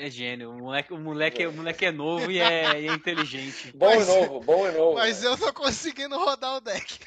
É 0.00 0.08
gênio, 0.08 0.52
o 0.52 0.58
moleque, 0.58 0.94
o 0.94 0.98
moleque, 0.98 1.44
o 1.44 1.52
moleque 1.52 1.84
é 1.84 1.90
novo 1.90 2.30
e 2.30 2.38
é, 2.38 2.80
e 2.80 2.86
é 2.86 2.92
inteligente. 2.92 3.72
Bom 3.76 3.86
mas, 3.86 4.08
e 4.08 4.20
novo, 4.20 4.40
bom 4.40 4.68
e 4.68 4.70
novo. 4.70 4.94
Mas 4.94 5.24
eu 5.24 5.36
tô 5.36 5.52
conseguindo 5.52 6.16
rodar 6.16 6.54
o 6.54 6.60
deck. 6.60 7.00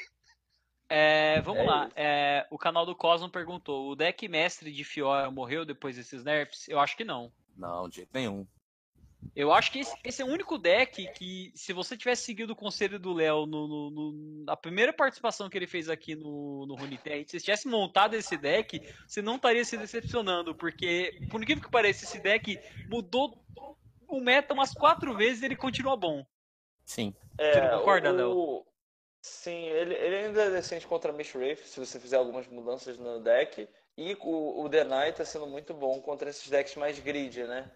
É, 0.90 1.40
vamos 1.40 1.62
é 1.62 1.66
lá. 1.66 1.90
É, 1.96 2.46
o 2.52 2.58
canal 2.58 2.86
do 2.86 2.94
Cosmo 2.94 3.30
perguntou: 3.30 3.90
o 3.90 3.96
deck 3.96 4.28
mestre 4.28 4.74
de 4.74 4.84
Fiora 4.84 5.32
morreu 5.32 5.64
depois 5.64 5.96
desses 5.96 6.22
nerfs? 6.26 6.68
Eu 6.68 6.82
acho 6.82 6.98
que 6.98 7.06
não. 7.06 7.32
Não, 7.56 7.88
de 7.88 7.96
jeito 7.96 8.10
nenhum. 8.14 8.46
Eu 9.36 9.54
acho 9.54 9.72
que 9.72 9.80
esse, 9.80 9.96
esse, 10.04 10.22
é 10.22 10.26
o 10.26 10.28
único 10.28 10.58
deck 10.58 11.08
que, 11.14 11.52
se 11.56 11.72
você 11.72 11.96
tivesse 11.96 12.24
seguido 12.24 12.54
o 12.54 12.56
conselho 12.56 13.00
do 13.00 13.14
Léo 13.14 13.46
no, 13.46 13.68
no, 13.68 13.90
no, 13.90 14.44
na 14.46 14.58
primeira 14.58 14.92
participação 14.92 15.50
que 15.50 15.58
ele 15.58 15.68
fez 15.68 15.90
aqui 15.90 16.16
no, 16.16 16.66
no 16.66 16.76
Runeterra, 16.76 17.24
se 17.26 17.32
você 17.32 17.46
tivesse 17.46 17.68
montado 17.68 18.14
esse 18.14 18.36
deck, 18.36 18.82
você 19.08 19.22
não 19.22 19.38
estaria 19.38 19.64
se 19.64 19.78
decepcionando, 19.78 20.54
porque, 20.54 21.28
por 21.30 21.42
incrível 21.42 21.64
que 21.64 21.72
pareça, 21.72 22.04
esse 22.04 22.20
deck 22.20 22.60
mudou 22.90 23.42
o 24.08 24.20
meta 24.20 24.54
umas 24.54 24.74
quatro 24.74 25.16
vezes 25.16 25.42
e 25.42 25.46
ele 25.46 25.56
continua 25.56 25.96
bom. 25.96 26.26
Sim. 26.84 27.16
É, 27.38 27.54
você 27.54 27.62
não 27.62 27.80
concorda, 27.80 28.12
Léo? 28.12 28.66
Sim, 29.22 29.66
ele, 29.66 29.94
ele 29.94 30.16
ainda 30.16 30.42
é 30.44 30.50
decente 30.50 30.88
contra 30.88 31.14
Mish 31.14 31.36
Wraith, 31.36 31.60
se 31.60 31.80
você 31.80 32.00
fizer 32.00 32.18
algumas 32.18 32.48
mudanças 32.48 32.98
no 32.98 33.20
deck. 33.22 33.70
E 33.98 34.18
o, 34.20 34.64
o 34.64 34.70
The 34.70 34.84
Knight 34.84 35.18
tá 35.18 35.26
sendo 35.26 35.46
muito 35.46 35.74
bom 35.74 36.02
contra 36.02 36.30
esses 36.30 36.50
decks 36.50 36.76
mais 36.76 36.98
grid, 37.00 37.44
né? 37.44 37.70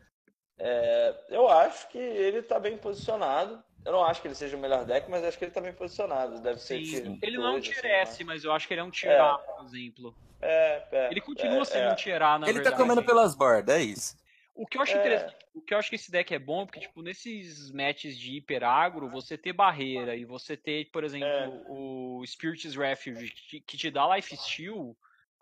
É, 0.57 1.15
eu 1.29 1.49
acho 1.49 1.87
que 1.89 1.97
ele 1.97 2.41
tá 2.41 2.59
bem 2.59 2.77
posicionado. 2.77 3.61
Eu 3.85 3.91
não 3.91 4.03
acho 4.03 4.21
que 4.21 4.27
ele 4.27 4.35
seja 4.35 4.57
o 4.57 4.59
melhor 4.59 4.83
deck, 4.83 5.09
mas 5.09 5.23
acho 5.23 5.37
que 5.37 5.45
ele 5.45 5.51
tá 5.51 5.61
bem 5.61 5.73
posicionado. 5.73 6.39
Deve 6.39 6.59
ser 6.59 6.83
Sim, 6.83 7.19
Ele 7.21 7.37
não 7.37 7.47
é 7.47 7.51
um 7.51 7.59
tier 7.59 7.85
S, 7.85 8.13
assim, 8.13 8.23
mas 8.23 8.43
eu 8.43 8.51
acho 8.51 8.67
que 8.67 8.73
ele 8.73 8.81
é 8.81 8.83
um 8.83 8.89
tier 8.89 9.21
A, 9.21 9.37
por 9.37 9.65
exemplo. 9.65 10.15
É, 10.41 10.83
é, 10.91 11.11
ele 11.11 11.21
continua 11.21 11.61
é, 11.61 11.65
sendo 11.65 11.89
é. 11.89 11.91
um 11.91 11.95
tier 11.95 12.21
A, 12.21 12.39
na 12.39 12.47
ele 12.47 12.53
verdade. 12.53 12.67
Ele 12.67 12.71
tá 12.71 12.77
comendo 12.77 13.05
pelas 13.05 13.35
bordas, 13.35 13.75
é 13.75 13.81
isso. 13.81 14.17
O 14.55 14.65
que 14.65 14.77
eu 14.77 14.81
acho 14.81 14.95
é. 14.95 14.99
interessante, 14.99 15.35
o 15.53 15.61
que 15.61 15.73
eu 15.73 15.77
acho 15.77 15.89
que 15.89 15.97
esse 15.97 16.09
deck 16.09 16.33
é 16.33 16.39
bom, 16.39 16.65
porque 16.65 16.79
tipo, 16.79 17.01
nesses 17.01 17.69
matches 17.71 18.17
de 18.17 18.37
hiper 18.37 18.63
agro, 18.63 19.09
você 19.09 19.37
ter 19.37 19.51
barreira 19.51 20.15
e 20.15 20.23
você 20.23 20.55
ter, 20.55 20.85
por 20.91 21.03
exemplo, 21.03 21.27
é. 21.27 21.65
o 21.67 22.23
Spirit's 22.25 22.75
Refuge 22.75 23.33
que 23.67 23.77
te 23.77 23.91
dá 23.91 24.15
life 24.15 24.35
steal, 24.37 24.95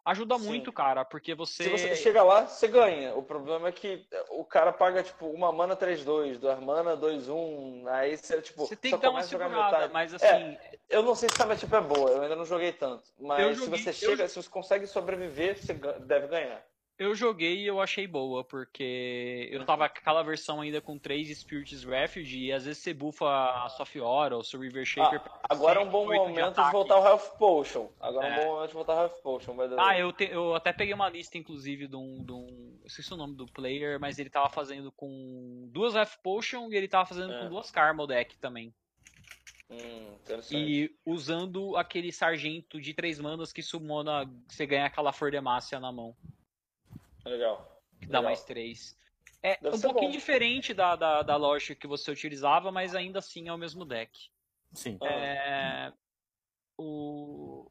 ajuda 0.05 0.37
Sim. 0.37 0.45
muito, 0.45 0.71
cara, 0.71 1.05
porque 1.05 1.33
você 1.33 1.63
Se 1.63 1.69
você 1.69 1.95
chega 1.95 2.23
lá, 2.23 2.45
você 2.45 2.67
ganha. 2.67 3.15
O 3.15 3.23
problema 3.23 3.69
é 3.69 3.71
que 3.71 4.05
o 4.29 4.43
cara 4.43 4.73
paga 4.73 5.01
tipo 5.03 5.27
uma 5.27 5.51
mana 5.51 5.75
3-2, 5.75 6.37
duas 6.37 6.59
mana 6.59 6.97
2-1, 6.97 7.87
aí 7.87 8.17
você 8.17 8.41
tipo, 8.41 8.65
você 8.65 8.75
tem 8.75 8.91
que 8.91 8.97
dar 8.97 9.11
uma 9.11 9.23
segurada, 9.23 9.89
mas 9.89 10.13
é, 10.13 10.15
assim, 10.15 10.57
é, 10.61 10.79
eu 10.89 11.03
não 11.03 11.15
sei 11.15 11.29
se 11.29 11.35
essa 11.35 11.45
matchup 11.45 11.75
é 11.75 11.81
boa, 11.81 12.09
eu 12.09 12.21
ainda 12.21 12.35
não 12.35 12.45
joguei 12.45 12.71
tanto, 12.71 13.03
mas 13.19 13.57
joguei, 13.57 13.79
se 13.79 13.83
você 13.85 13.93
chega, 13.93 14.23
eu... 14.23 14.29
se 14.29 14.35
você 14.35 14.49
consegue 14.49 14.87
sobreviver, 14.87 15.57
você 15.57 15.73
deve 15.73 16.27
ganhar. 16.27 16.63
Eu 17.03 17.13
joguei 17.13 17.57
e 17.57 17.67
eu 17.67 17.81
achei 17.81 18.07
boa, 18.07 18.45
porque 18.45 19.49
eu 19.51 19.65
tava 19.65 19.89
com 19.89 19.97
aquela 19.97 20.23
versão 20.23 20.61
ainda 20.61 20.79
com 20.79 20.97
três 20.97 21.37
Spirits 21.37 21.83
Refuge 21.83 22.45
e 22.45 22.53
às 22.53 22.63
vezes 22.63 22.81
você 22.81 22.93
bufa 22.93 23.25
a 23.25 23.67
sua 23.67 23.85
Fiora 23.85 24.37
ou 24.37 24.41
seu 24.41 24.61
River 24.61 24.85
Shaper. 24.85 25.21
Ah, 25.25 25.41
agora 25.49 25.81
é 25.81 25.83
um 25.83 25.89
bom 25.89 26.05
momento 26.05 26.55
de, 26.55 26.63
de, 26.63 26.71
voltar 26.71 26.99
o 26.99 27.05
Health 27.05 27.37
Potion. 27.37 27.89
Agora 27.99 28.25
é, 28.25 28.29
é 28.29 28.33
um 28.33 28.45
bom 28.45 28.53
momento 28.53 28.69
de 28.69 28.73
voltar 28.73 28.93
o 28.93 28.99
Health 28.99 29.21
Potion. 29.21 29.53
Mas... 29.53 29.73
Ah, 29.73 29.99
eu, 29.99 30.13
te, 30.13 30.29
eu 30.31 30.55
até 30.55 30.71
peguei 30.71 30.93
uma 30.93 31.09
lista, 31.09 31.37
inclusive, 31.37 31.87
de 31.87 31.95
um, 31.97 32.23
de 32.23 32.31
um. 32.31 32.77
Eu 32.79 32.87
esqueci 32.87 33.13
o 33.13 33.17
nome 33.17 33.35
do 33.35 33.47
player, 33.47 33.99
mas 33.99 34.17
ele 34.17 34.29
tava 34.29 34.47
fazendo 34.47 34.89
com 34.89 35.67
duas 35.73 35.95
Health 35.95 36.21
Potion 36.23 36.69
e 36.71 36.77
ele 36.77 36.87
tava 36.87 37.05
fazendo 37.05 37.33
é. 37.33 37.41
com 37.41 37.49
duas 37.49 37.69
Karma 37.69 38.03
o 38.03 38.07
deck 38.07 38.37
também. 38.37 38.73
Hum, 39.69 40.17
e 40.51 40.89
usando 41.05 41.75
aquele 41.75 42.13
sargento 42.13 42.79
de 42.79 42.93
três 42.93 43.19
manas 43.19 43.51
que 43.51 43.61
sumona, 43.61 44.23
você 44.47 44.65
ganha 44.65 44.85
aquela 44.85 45.11
Fordemácia 45.11 45.81
na 45.81 45.91
mão. 45.91 46.15
Legal. 47.25 47.81
Que 47.99 48.07
dá 48.07 48.19
Legal. 48.19 48.23
mais 48.23 48.43
três. 48.43 48.97
É 49.41 49.57
Deve 49.61 49.75
um 49.75 49.81
pouquinho 49.81 50.11
bom. 50.11 50.17
diferente 50.17 50.73
da, 50.73 50.95
da, 50.95 51.21
da 51.21 51.35
lógica 51.35 51.75
que 51.75 51.87
você 51.87 52.09
utilizava, 52.11 52.71
mas 52.71 52.95
ainda 52.95 53.19
assim 53.19 53.49
é 53.49 53.53
o 53.53 53.57
mesmo 53.57 53.85
deck. 53.85 54.29
Sim. 54.73 54.97
É... 55.01 55.91
O. 56.77 57.69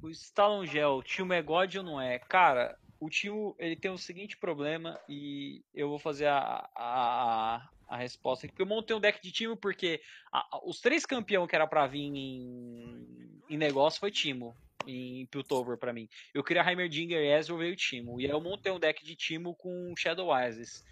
O 0.00 0.10
Stalongel, 0.10 1.02
tio 1.02 1.32
é 1.32 1.42
God 1.42 1.74
ou 1.76 1.82
não 1.82 2.00
é? 2.00 2.20
Cara, 2.20 2.78
o 3.00 3.10
tio 3.10 3.56
ele 3.58 3.74
tem 3.74 3.90
o 3.90 3.98
seguinte 3.98 4.36
problema 4.36 4.98
e 5.08 5.64
eu 5.74 5.88
vou 5.88 5.98
fazer 5.98 6.26
a, 6.26 6.70
a, 6.74 7.68
a 7.88 7.96
resposta 7.96 8.46
aqui. 8.46 8.52
Porque 8.52 8.62
eu 8.62 8.74
montei 8.76 8.94
um 8.94 9.00
deck 9.00 9.20
de 9.20 9.32
time 9.32 9.56
porque 9.56 10.00
a, 10.32 10.60
os 10.64 10.80
três 10.80 11.04
campeões 11.04 11.48
que 11.48 11.56
era 11.56 11.66
pra 11.66 11.86
vir 11.88 12.00
em, 12.00 13.40
em 13.50 13.56
negócio 13.56 13.98
foi 13.98 14.12
Timo 14.12 14.56
em 14.88 15.26
Piltover 15.26 15.76
para 15.76 15.92
mim. 15.92 16.08
Eu 16.32 16.42
queria 16.42 16.68
Heimerdinger 16.68 17.20
e 17.20 17.32
Ezreal 17.32 17.58
veio 17.58 17.72
o 17.72 17.76
Timo. 17.76 18.20
E 18.20 18.24
aí 18.24 18.30
eu 18.30 18.40
montei 18.40 18.72
um 18.72 18.78
deck 18.78 19.04
de 19.04 19.14
Timo 19.14 19.54
com 19.54 19.94
Shadow 19.96 20.30
Isis. 20.46 20.84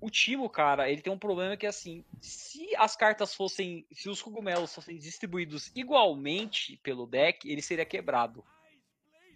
O 0.00 0.10
Timo, 0.10 0.48
cara, 0.48 0.88
ele 0.88 1.02
tem 1.02 1.12
um 1.12 1.18
problema 1.18 1.56
que 1.56 1.66
assim, 1.66 2.04
se 2.20 2.74
as 2.76 2.94
cartas 2.94 3.34
fossem, 3.34 3.84
se 3.92 4.08
os 4.08 4.22
cogumelos 4.22 4.72
fossem 4.72 4.96
distribuídos 4.96 5.72
igualmente 5.74 6.76
pelo 6.82 7.06
deck, 7.06 7.50
ele 7.50 7.60
seria 7.60 7.84
quebrado. 7.84 8.44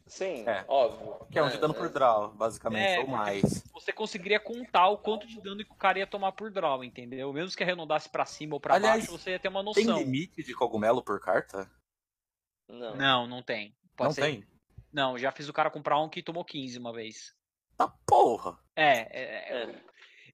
Sim, 0.07 0.45
é. 0.47 0.65
óbvio. 0.69 1.27
Que 1.31 1.39
é 1.39 1.43
um 1.43 1.49
de 1.49 1.59
dano 1.59 1.75
é, 1.75 1.77
por 1.77 1.89
draw, 1.89 2.29
basicamente, 2.33 2.87
é, 2.87 3.01
ou 3.01 3.07
mais. 3.07 3.65
Você 3.73 3.93
conseguiria 3.93 4.39
contar 4.39 4.89
o 4.89 4.99
quanto 4.99 5.27
de 5.27 5.41
dano 5.41 5.65
que 5.65 5.73
o 5.73 5.77
cara 5.77 5.99
ia 5.99 6.07
tomar 6.07 6.33
por 6.33 6.51
draw, 6.51 6.85
entendeu? 6.85 7.33
Mesmo 7.33 7.57
que 7.57 7.63
arredondasse 7.63 8.09
pra 8.09 8.27
cima 8.27 8.55
ou 8.55 8.61
pra 8.61 8.75
Aliás, 8.75 9.07
baixo, 9.07 9.19
você 9.19 9.31
ia 9.31 9.39
ter 9.39 9.49
uma 9.49 9.63
noção. 9.63 9.83
Tem 9.83 10.05
limite 10.05 10.43
de 10.43 10.55
cogumelo 10.55 11.03
por 11.03 11.19
carta? 11.19 11.69
Não. 12.69 12.97
Não, 12.97 13.27
não 13.27 13.43
tem. 13.43 13.75
Pode 13.97 14.09
não 14.09 14.15
ser... 14.15 14.23
tem? 14.23 14.47
Não, 14.93 15.19
já 15.19 15.31
fiz 15.31 15.49
o 15.49 15.53
cara 15.53 15.71
comprar 15.71 16.01
um 16.01 16.09
que 16.09 16.23
tomou 16.23 16.45
15 16.45 16.79
uma 16.79 16.93
vez. 16.93 17.35
Tá 17.77 17.89
porra! 18.07 18.59
É, 18.77 19.09
é, 19.11 19.63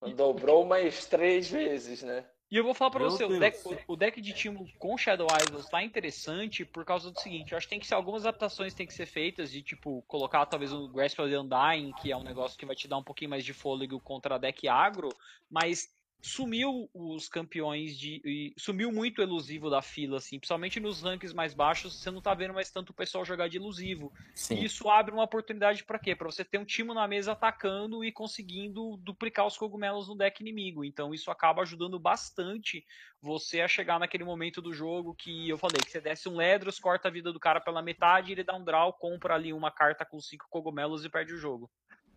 é. 0.01 0.13
Dobrou 0.13 0.65
mais 0.65 1.05
três 1.05 1.49
vezes, 1.49 2.03
né? 2.03 2.25
E 2.51 2.57
eu 2.57 2.63
vou 2.63 2.73
falar 2.73 2.89
pra 2.89 3.01
Meu 3.01 3.11
você, 3.11 3.25
o 3.25 3.39
deck, 3.39 3.59
o, 3.87 3.95
deck, 3.95 4.19
de 4.19 4.33
Timo 4.33 4.67
com 4.79 4.97
Shadow 4.97 5.27
Isles 5.39 5.69
tá 5.69 5.83
interessante 5.83 6.65
por 6.65 6.83
causa 6.83 7.11
do 7.11 7.19
seguinte, 7.19 7.51
eu 7.51 7.57
acho 7.57 7.67
que 7.67 7.69
tem 7.69 7.79
que 7.79 7.85
ser 7.85 7.93
algumas 7.93 8.25
adaptações 8.25 8.73
tem 8.73 8.87
que 8.87 8.93
ser 8.93 9.05
feitas 9.05 9.51
de 9.51 9.61
tipo 9.61 10.03
colocar 10.07 10.47
talvez 10.47 10.73
um 10.73 10.91
Grasp 10.91 11.19
of 11.19 11.29
the 11.29 11.39
Undying, 11.39 11.91
que 12.01 12.11
é 12.11 12.17
um 12.17 12.23
negócio 12.23 12.57
que 12.57 12.65
vai 12.65 12.75
te 12.75 12.87
dar 12.87 12.97
um 12.97 13.03
pouquinho 13.03 13.29
mais 13.29 13.45
de 13.45 13.53
fôlego 13.53 13.99
contra 13.99 14.39
deck 14.39 14.67
agro, 14.67 15.09
mas 15.47 15.89
sumiu 16.21 16.89
os 16.93 17.29
campeões 17.29 17.97
de. 17.97 18.53
sumiu 18.57 18.91
muito 18.91 19.19
o 19.19 19.21
elusivo 19.21 19.69
da 19.69 19.81
fila, 19.81 20.17
assim. 20.17 20.37
Principalmente 20.37 20.79
nos 20.79 21.01
rankings 21.01 21.33
mais 21.33 21.53
baixos, 21.53 21.99
você 21.99 22.11
não 22.11 22.21
tá 22.21 22.33
vendo 22.33 22.53
mais 22.53 22.69
tanto 22.69 22.89
o 22.89 22.93
pessoal 22.93 23.23
jogar 23.23 23.47
de 23.47 23.57
elusivo. 23.57 24.11
Sim. 24.35 24.55
E 24.55 24.65
isso 24.65 24.89
abre 24.89 25.13
uma 25.13 25.23
oportunidade 25.23 25.83
para 25.83 25.99
quê? 25.99 26.15
Para 26.15 26.29
você 26.29 26.43
ter 26.43 26.57
um 26.57 26.65
time 26.65 26.93
na 26.93 27.07
mesa 27.07 27.31
atacando 27.31 28.03
e 28.03 28.11
conseguindo 28.11 28.97
duplicar 28.97 29.45
os 29.45 29.57
cogumelos 29.57 30.07
no 30.07 30.15
deck 30.15 30.41
inimigo. 30.41 30.83
Então 30.83 31.13
isso 31.13 31.31
acaba 31.31 31.61
ajudando 31.61 31.99
bastante 31.99 32.85
você 33.21 33.61
a 33.61 33.67
chegar 33.67 33.99
naquele 33.99 34.23
momento 34.23 34.61
do 34.61 34.73
jogo 34.73 35.13
que 35.13 35.49
eu 35.49 35.57
falei, 35.57 35.81
que 35.81 35.91
você 35.91 36.01
desce 36.01 36.29
um 36.29 36.37
Ledros, 36.37 36.79
corta 36.79 37.07
a 37.07 37.11
vida 37.11 37.33
do 37.33 37.39
cara 37.39 37.59
pela 37.59 37.81
metade, 37.81 38.31
ele 38.31 38.43
dá 38.43 38.55
um 38.55 38.63
draw, 38.63 38.93
compra 38.93 39.35
ali 39.35 39.51
uma 39.51 39.71
carta 39.71 40.05
com 40.05 40.19
cinco 40.19 40.45
cogumelos 40.49 41.03
e 41.03 41.09
perde 41.09 41.33
o 41.33 41.37
jogo. 41.37 41.69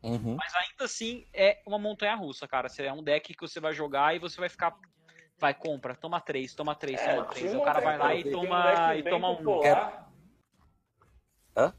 Uhum. 0.02 0.36
Mas 0.36 0.54
ainda 0.54 0.84
assim 0.84 1.26
é 1.32 1.62
uma 1.66 1.78
montanha 1.78 2.14
russa, 2.14 2.48
cara. 2.48 2.68
Você 2.68 2.84
é 2.84 2.92
um 2.92 3.02
deck 3.02 3.34
que 3.34 3.40
você 3.40 3.60
vai 3.60 3.72
jogar 3.72 4.14
e 4.14 4.18
você 4.18 4.40
vai 4.40 4.48
ficar. 4.48 4.76
Vai, 5.38 5.54
compra, 5.54 5.94
toma 5.94 6.20
três, 6.20 6.54
toma 6.54 6.74
três, 6.74 7.00
é, 7.00 7.14
toma 7.14 7.26
três. 7.26 7.54
O 7.54 7.62
cara 7.62 7.80
vai 7.80 7.98
lá 7.98 8.14
e 8.14 8.30
toma, 8.30 8.90
um 8.90 8.94
e 8.94 9.02
toma 9.02 9.30
um. 9.30 9.36
Popular. 9.36 10.12
Hã? 11.56 11.74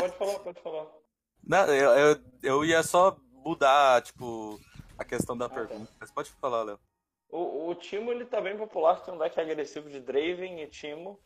pode 0.00 0.16
falar, 0.16 0.38
pode 0.40 0.60
falar. 0.60 0.86
Não, 1.44 1.66
eu, 1.66 1.90
eu, 1.90 2.22
eu 2.42 2.64
ia 2.64 2.82
só 2.82 3.16
mudar, 3.44 4.02
tipo, 4.02 4.60
a 4.96 5.04
questão 5.04 5.36
da 5.36 5.46
ah, 5.46 5.48
tá. 5.48 5.54
pergunta. 5.54 5.86
Tá. 5.86 5.96
Mas 6.00 6.10
pode 6.10 6.30
falar, 6.30 6.62
Léo. 6.62 6.78
O, 7.28 7.70
o 7.70 7.74
Timo 7.74 8.12
ele 8.12 8.26
tá 8.26 8.40
bem 8.40 8.56
popular, 8.56 9.00
tem 9.00 9.14
um 9.14 9.18
deck 9.18 9.40
agressivo 9.40 9.88
de 9.88 10.00
Draven 10.00 10.62
e 10.62 10.66
Timo, 10.68 11.18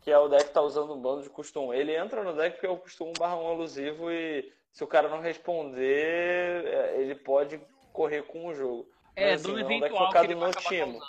que 0.00 0.10
é 0.10 0.18
o 0.18 0.28
deck 0.28 0.44
que 0.44 0.54
tá 0.54 0.62
usando 0.62 0.94
um 0.94 1.00
bando 1.00 1.22
de 1.22 1.30
custom. 1.30 1.74
Ele 1.74 1.96
entra 1.96 2.22
no 2.22 2.34
deck 2.34 2.52
porque 2.54 2.66
é 2.66 2.70
o 2.70 2.78
custom 2.78 3.10
1 3.10 3.12
barra 3.18 3.36
1 3.36 3.46
alusivo 3.48 4.10
e 4.10 4.52
se 4.72 4.84
o 4.84 4.86
cara 4.86 5.08
não 5.08 5.20
responder, 5.20 6.64
é, 6.66 7.00
ele 7.00 7.14
pode 7.14 7.60
correr 7.92 8.22
com 8.22 8.46
o 8.46 8.54
jogo. 8.54 8.88
É, 9.16 9.32
mas, 9.32 9.44
assim, 9.44 9.52
do 9.52 9.58
eventual 9.58 9.90
é 9.90 9.92
um 9.92 10.06
focado 10.06 10.26
que 10.26 10.32
ele 10.32 10.40
no 10.40 10.50
timo. 10.52 11.00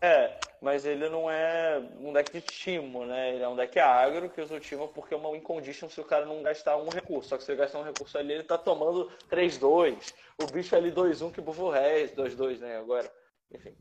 é. 0.00 0.06
é, 0.08 0.40
mas 0.62 0.86
ele 0.86 1.08
não 1.08 1.30
é 1.30 1.78
um 2.00 2.12
deck 2.12 2.32
de 2.32 2.40
timo, 2.40 3.04
né? 3.04 3.34
Ele 3.34 3.42
é 3.42 3.48
um 3.48 3.56
deck 3.56 3.78
agro 3.78 4.30
que 4.30 4.40
usa 4.40 4.54
o 4.54 4.60
timo 4.60 4.88
porque 4.88 5.12
é 5.12 5.16
uma 5.16 5.30
win 5.30 5.40
condition 5.40 5.88
se 5.88 6.00
o 6.00 6.04
cara 6.04 6.24
não 6.24 6.42
gastar 6.42 6.76
um 6.76 6.88
recurso. 6.88 7.28
Só 7.28 7.36
que 7.36 7.44
se 7.44 7.52
ele 7.52 7.58
gastar 7.58 7.80
um 7.80 7.84
recurso 7.84 8.16
ali, 8.16 8.32
ele 8.32 8.42
tá 8.42 8.56
tomando 8.56 9.10
3-2. 9.30 10.14
O 10.42 10.46
bicho 10.46 10.74
é 10.74 10.78
ali 10.78 10.90
2-1 10.90 11.32
que 11.32 11.42
bufa 11.42 11.62
o 11.62 11.70
resto, 11.70 12.22
2-2, 12.22 12.58
né? 12.58 12.78
Agora, 12.78 13.10
enfim. 13.52 13.76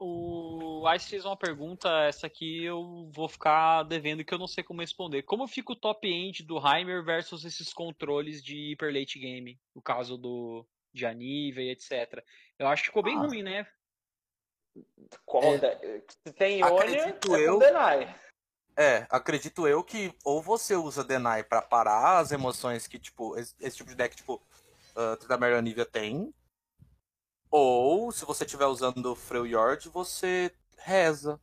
O 0.00 0.84
Ice 0.94 1.08
fez 1.08 1.24
uma 1.24 1.36
pergunta, 1.36 1.88
essa 2.04 2.28
aqui 2.28 2.64
eu 2.64 3.10
vou 3.12 3.28
ficar 3.28 3.82
devendo 3.82 4.24
que 4.24 4.32
eu 4.32 4.38
não 4.38 4.46
sei 4.46 4.62
como 4.62 4.80
responder. 4.80 5.22
Como 5.22 5.46
fica 5.48 5.72
o 5.72 5.76
top 5.76 6.08
end 6.08 6.44
do 6.44 6.56
Heimer 6.56 7.04
versus 7.04 7.44
esses 7.44 7.72
controles 7.72 8.42
de 8.42 8.70
Hyper 8.70 8.94
Late 8.94 9.18
Game? 9.18 9.58
No 9.74 9.82
caso 9.82 10.16
do 10.16 10.64
de 10.92 11.04
Anive 11.04 11.62
e 11.62 11.70
etc. 11.70 12.22
Eu 12.58 12.68
acho 12.68 12.82
que 12.82 12.88
ficou 12.88 13.02
bem 13.02 13.16
ah. 13.16 13.22
ruim, 13.22 13.42
né? 13.42 13.66
Qual 15.24 15.42
é, 15.42 16.02
Se 16.26 16.32
tem 16.32 16.60
Ionia, 16.60 17.06
é 17.06 17.40
eu, 17.40 17.58
Deny. 17.58 18.14
É, 18.76 19.06
acredito 19.10 19.66
eu 19.66 19.82
que 19.82 20.14
ou 20.24 20.40
você 20.40 20.76
usa 20.76 21.02
Deny 21.02 21.42
para 21.42 21.60
parar 21.60 22.18
as 22.18 22.30
emoções 22.30 22.86
que, 22.86 22.98
tipo, 22.98 23.36
esse, 23.36 23.54
esse 23.60 23.76
tipo 23.76 23.90
de 23.90 23.96
deck, 23.96 24.14
tipo, 24.14 24.40
uh, 24.94 25.16
Tryndamere 25.16 25.56
Anivia 25.56 25.84
tem, 25.84 26.32
ou, 27.50 28.12
se 28.12 28.24
você 28.24 28.44
estiver 28.44 28.66
usando 28.66 29.06
o 29.06 29.16
Freljord, 29.16 29.88
você 29.88 30.52
reza. 30.76 31.40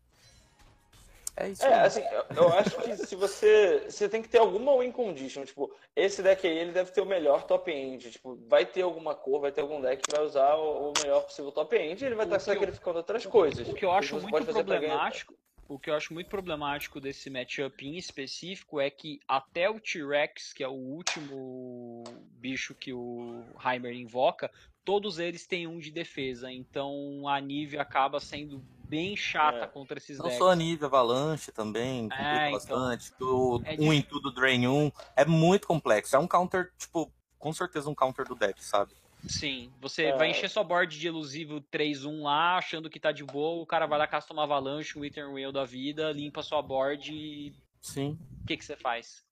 É 1.37 1.49
isso. 1.49 1.65
É, 1.65 1.81
assim, 1.81 2.01
eu, 2.01 2.43
eu, 2.43 2.53
acho 2.53 2.77
que 2.81 2.95
se 2.95 3.15
você. 3.15 3.83
Você 3.89 4.07
tem 4.07 4.21
que 4.21 4.29
ter 4.29 4.37
alguma 4.37 4.77
win 4.79 4.91
condition. 4.91 5.43
Tipo, 5.43 5.69
esse 5.93 6.23
deck 6.23 6.47
aí 6.47 6.57
ele 6.57 6.71
deve 6.71 6.91
ter 6.91 7.01
o 7.01 7.05
melhor 7.05 7.43
top 7.43 7.69
end. 7.69 8.09
Tipo, 8.09 8.35
vai 8.47 8.65
ter 8.65 8.83
alguma 8.83 9.13
cor, 9.13 9.41
vai 9.41 9.51
ter 9.51 9.61
algum 9.61 9.81
deck 9.81 10.01
que 10.01 10.15
vai 10.15 10.25
usar 10.25 10.55
o, 10.55 10.91
o 10.91 10.93
melhor 11.01 11.21
possível 11.23 11.51
top 11.51 11.75
end 11.75 12.01
e 12.01 12.05
ele 12.05 12.15
vai 12.15 12.25
estar 12.25 12.39
sacrificando 12.39 12.99
outras 12.99 13.25
coisas. 13.25 13.67
O 13.67 13.73
que 13.73 13.83
eu 13.83 13.91
acho 13.91 14.17
muito 14.21 14.45
problemático. 14.45 15.35
O 15.67 15.79
que 15.79 15.89
eu 15.89 15.95
acho 15.95 16.13
muito 16.13 16.29
problemático 16.29 17.01
desse 17.01 17.27
matchup 17.27 17.85
em 17.85 17.97
específico 17.97 18.79
é 18.79 18.89
que 18.89 19.19
até 19.27 19.67
o 19.67 19.79
T-Rex, 19.79 20.53
que 20.53 20.63
é 20.63 20.67
o 20.67 20.73
último 20.73 22.03
bicho 22.33 22.75
que 22.75 22.93
o 22.93 23.43
Heimer 23.65 23.93
invoca, 23.93 24.51
todos 24.85 25.19
eles 25.19 25.47
têm 25.47 25.65
um 25.65 25.79
de 25.79 25.91
defesa, 25.91 26.51
então 26.51 27.27
a 27.27 27.41
Nivea 27.41 27.81
acaba 27.81 28.19
sendo 28.19 28.63
bem 28.87 29.17
chata 29.17 29.65
é. 29.65 29.67
contra 29.67 29.97
esses 29.97 30.19
Não 30.19 30.25
decks. 30.25 30.37
só 30.37 30.51
a 30.51 30.55
Nivea, 30.55 30.85
Avalanche 30.85 31.51
também, 31.51 32.07
é, 32.11 32.49
então, 32.49 32.51
bastante. 32.51 33.11
O, 33.19 33.59
é 33.65 33.75
um 33.79 33.91
em 33.91 34.01
tudo, 34.01 34.31
Drain 34.31 34.67
1. 34.67 34.91
É 35.15 35.25
muito 35.25 35.67
complexo. 35.67 36.15
É 36.15 36.19
um 36.19 36.27
counter, 36.27 36.71
tipo, 36.77 37.11
com 37.37 37.51
certeza 37.51 37.89
um 37.89 37.95
counter 37.95 38.25
do 38.25 38.35
deck, 38.35 38.63
sabe? 38.63 38.93
Sim, 39.27 39.71
você 39.81 40.05
é. 40.05 40.17
vai 40.17 40.29
encher 40.29 40.49
sua 40.49 40.63
board 40.63 40.97
de 40.97 41.07
elusivo 41.07 41.59
3-1 41.73 42.21
lá, 42.21 42.57
achando 42.57 42.89
que 42.89 42.99
tá 42.99 43.11
de 43.11 43.23
boa, 43.23 43.61
o 43.61 43.65
cara 43.65 43.87
vai 43.87 43.97
lá, 43.97 44.05
casta 44.05 44.31
uma 44.31 44.43
avalanche, 44.43 44.97
um 44.97 45.01
Wither 45.01 45.27
Whale 45.27 45.51
da 45.51 45.65
vida, 45.65 46.11
limpa 46.11 46.43
sua 46.43 46.61
board 46.61 47.11
e. 47.11 47.55
Sim. 47.81 48.19
O 48.43 48.45
que, 48.45 48.55
que 48.55 48.63
você 48.65 48.75
faz? 48.75 49.24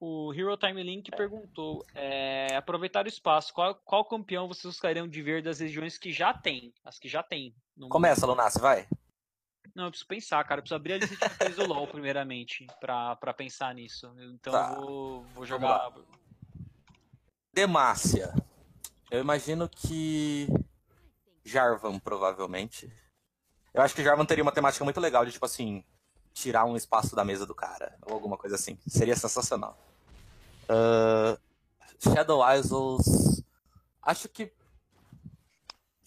O 0.00 0.32
Hero 0.34 0.56
Time 0.56 0.82
Link 0.82 1.10
perguntou: 1.10 1.84
é, 1.94 2.54
aproveitar 2.56 3.04
o 3.04 3.08
espaço, 3.08 3.52
qual, 3.52 3.74
qual 3.74 4.04
campeão 4.04 4.48
vocês 4.48 4.74
gostariam 4.74 5.08
de 5.08 5.22
ver 5.22 5.42
das 5.42 5.60
regiões 5.60 5.96
que 5.96 6.12
já 6.12 6.34
tem? 6.34 6.72
As 6.84 6.98
que 6.98 7.08
já 7.08 7.22
tem. 7.22 7.54
Começa, 7.88 8.26
Lunassi, 8.26 8.60
vai. 8.60 8.86
Não, 9.74 9.84
eu 9.84 9.90
preciso 9.90 10.06
pensar, 10.06 10.44
cara. 10.44 10.58
Eu 10.58 10.62
preciso 10.62 10.76
abrir 10.76 10.94
a 10.94 10.98
lista 10.98 11.14
de 11.14 11.20
campeões 11.20 11.56
do 11.56 11.66
LoL, 11.66 11.86
primeiramente, 11.88 12.66
pra, 12.80 13.16
pra 13.16 13.34
pensar 13.34 13.74
nisso. 13.74 14.14
Então 14.34 14.52
tá. 14.52 14.74
eu 14.76 14.80
vou, 14.80 15.24
vou 15.34 15.46
jogar. 15.46 15.92
Demácia. 17.52 18.32
Eu 19.10 19.20
imagino 19.20 19.68
que. 19.68 20.48
Jarvan, 21.44 21.98
provavelmente. 21.98 22.90
Eu 23.72 23.82
acho 23.82 23.94
que 23.94 24.04
Jarvan 24.04 24.24
teria 24.24 24.42
uma 24.42 24.52
temática 24.52 24.84
muito 24.84 25.00
legal 25.00 25.26
de, 25.26 25.32
tipo 25.32 25.44
assim, 25.44 25.84
tirar 26.34 26.64
um 26.64 26.76
espaço 26.76 27.14
da 27.14 27.24
mesa 27.24 27.46
do 27.46 27.54
cara, 27.54 27.96
ou 28.02 28.12
alguma 28.12 28.36
coisa 28.36 28.56
assim. 28.56 28.76
Seria 28.86 29.16
sensacional. 29.16 29.78
Uh, 30.64 31.38
Shadow 31.98 32.42
Isles. 32.52 33.42
Acho 34.02 34.28
que. 34.28 34.52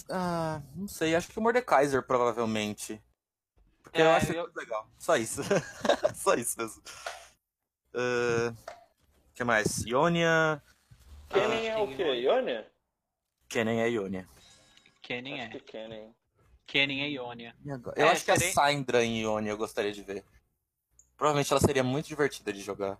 Ah, 0.10 0.62
não 0.76 0.88
sei, 0.88 1.16
acho 1.16 1.30
que 1.30 1.40
o 1.40 1.42
Mordekaiser 1.42 2.04
provavelmente. 2.04 3.02
Porque 3.82 4.02
é, 4.02 4.06
eu 4.06 4.12
acho 4.12 4.32
eu... 4.34 4.52
legal. 4.56 4.88
Só 5.00 5.16
isso. 5.16 5.42
Só 6.14 6.36
isso 6.36 6.60
mesmo. 6.60 6.84
O 7.94 8.52
uh, 8.52 8.58
que 9.34 9.44
mais? 9.44 9.86
Ionia. 9.86 10.62
Kennen 11.30 11.70
ah, 11.70 11.74
é 11.74 11.78
o 11.78 11.88
quê? 11.96 12.04
Ionia? 12.04 12.72
Kennen 13.50 13.82
é 13.82 13.90
Ionia. 13.90 14.28
Kennen 15.02 15.42
é. 15.42 15.50
Que 15.50 15.60
Kennen. 15.60 16.14
Kennen 16.68 17.02
é 17.02 17.10
Ionia. 17.10 17.56
Eu 17.96 18.06
é, 18.06 18.10
acho 18.10 18.26
que 18.26 18.32
a 18.32 18.36
Syndra 18.38 19.04
em 19.04 19.22
Ionia 19.22 19.52
eu 19.52 19.58
gostaria 19.58 19.92
de 19.92 20.04
ver. 20.04 20.24
Provavelmente 21.16 21.52
ela 21.52 21.62
seria 21.62 21.84
muito 21.84 22.08
divertida 22.08 22.52
de 22.52 22.62
jogar. 22.62 22.98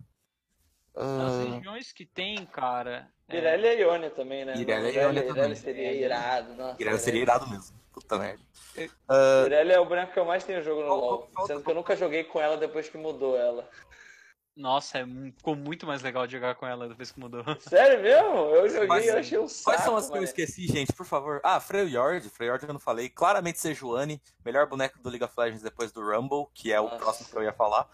As 0.96 1.06
uh... 1.06 1.56
regiões 1.56 1.92
que 1.92 2.06
tem, 2.06 2.44
cara. 2.46 3.12
Irelia 3.30 3.74
é... 3.74 3.76
e 3.76 3.82
Ionia 3.82 4.10
também, 4.10 4.46
né? 4.46 4.56
Irelia 4.58 4.90
e 4.90 4.96
Ionia 4.96 5.22
também. 5.22 5.44
Irelia 5.44 5.56
seria 5.56 5.92
irado. 5.92 6.56
Nossa, 6.56 6.82
Irelia 6.82 7.00
seria 7.00 7.22
irado 7.22 7.48
mesmo. 7.50 7.78
Puta 7.92 8.18
merda. 8.18 8.44
Uh... 8.78 9.46
Irelia 9.46 9.76
é 9.76 9.80
o 9.80 9.86
branco 9.86 10.14
que 10.14 10.20
eu 10.20 10.26
mais 10.26 10.44
tenho 10.44 10.64
jogo 10.64 10.82
no 10.82 10.96
LoL. 10.96 11.30
Sendo 11.46 11.62
que 11.62 11.70
eu 11.70 11.76
nunca 11.76 11.96
joguei 11.96 12.24
com 12.24 12.40
ela 12.40 12.58
depois 12.58 12.90
que 12.90 12.98
mudou 12.98 13.38
ela. 13.38 13.70
Nossa, 14.58 14.98
é, 14.98 15.06
ficou 15.38 15.56
muito 15.56 15.86
mais 15.86 16.02
legal 16.02 16.26
de 16.26 16.34
jogar 16.34 16.56
com 16.56 16.66
ela 16.66 16.90
depois 16.90 17.12
que 17.12 17.20
mudou. 17.20 17.44
Sério 17.62 18.02
mesmo? 18.02 18.56
Eu 18.56 18.68
joguei 18.68 19.06
e 19.06 19.10
achei 19.12 19.38
um 19.38 19.48
saco. 19.48 19.66
Quais 19.66 19.84
são 19.84 19.96
as 19.96 20.10
que 20.10 20.18
eu 20.18 20.24
esqueci, 20.24 20.66
gente? 20.66 20.92
Por 20.94 21.06
favor. 21.06 21.40
Ah, 21.44 21.60
Freljord. 21.60 22.28
Freljord 22.32 22.66
eu 22.66 22.74
não 22.74 22.80
falei. 22.80 23.08
Claramente 23.08 23.60
Sejuani. 23.60 24.20
Melhor 24.44 24.66
boneco 24.66 24.98
do 25.00 25.10
League 25.10 25.24
of 25.24 25.34
Legends 25.38 25.62
depois 25.62 25.92
do 25.92 26.02
Rumble, 26.02 26.48
que 26.56 26.74
é 26.74 26.82
Nossa. 26.82 26.96
o 26.96 26.98
próximo 26.98 27.30
que 27.30 27.38
eu 27.38 27.44
ia 27.44 27.54
falar. 27.54 27.88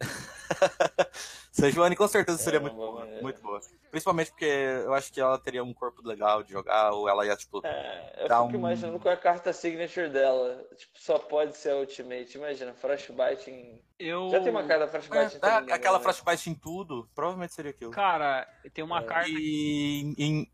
Sejuani 1.52 1.96
com 1.96 2.06
certeza 2.06 2.38
seria 2.38 2.58
é, 2.58 2.60
muito 2.60 2.76
boa, 2.76 3.04
é. 3.04 3.20
muito 3.20 3.42
boa. 3.42 3.60
Principalmente 3.90 4.30
porque 4.30 4.44
eu 4.44 4.94
acho 4.94 5.12
que 5.12 5.20
ela 5.20 5.38
teria 5.38 5.64
um 5.64 5.74
corpo 5.74 6.06
legal 6.06 6.42
de 6.42 6.52
jogar, 6.52 6.92
ou 6.92 7.08
ela 7.08 7.26
ia, 7.26 7.36
tipo. 7.36 7.60
É, 7.66 8.14
eu 8.18 8.28
fico 8.28 8.44
um... 8.44 8.54
imaginando 8.54 9.00
qual 9.00 9.12
é 9.12 9.16
a 9.16 9.20
carta 9.20 9.52
signature 9.52 10.08
dela. 10.08 10.64
Tipo, 10.76 10.92
só 10.94 11.18
pode 11.18 11.56
ser 11.56 11.70
a 11.70 11.76
Ultimate. 11.76 12.36
Imagina, 12.36 12.72
Frostbite 12.74 13.50
em. 13.50 13.82
Eu... 13.98 14.28
Já 14.30 14.40
tem 14.40 14.50
uma 14.50 14.64
carta 14.64 14.86
Frostbite 14.86 15.38
é, 15.42 15.48
em 15.48 15.70
é, 15.70 15.72
Aquela 15.72 15.98
né? 15.98 16.04
Frostbite 16.04 16.50
em 16.50 16.54
tudo, 16.54 17.08
provavelmente 17.14 17.54
seria 17.54 17.72
aquilo. 17.72 17.90
Cara, 17.90 18.46
tem 18.72 18.84
uma 18.84 19.00
é. 19.00 19.04
carta. 19.04 19.28
E. 19.28 20.14
Em... 20.16 20.50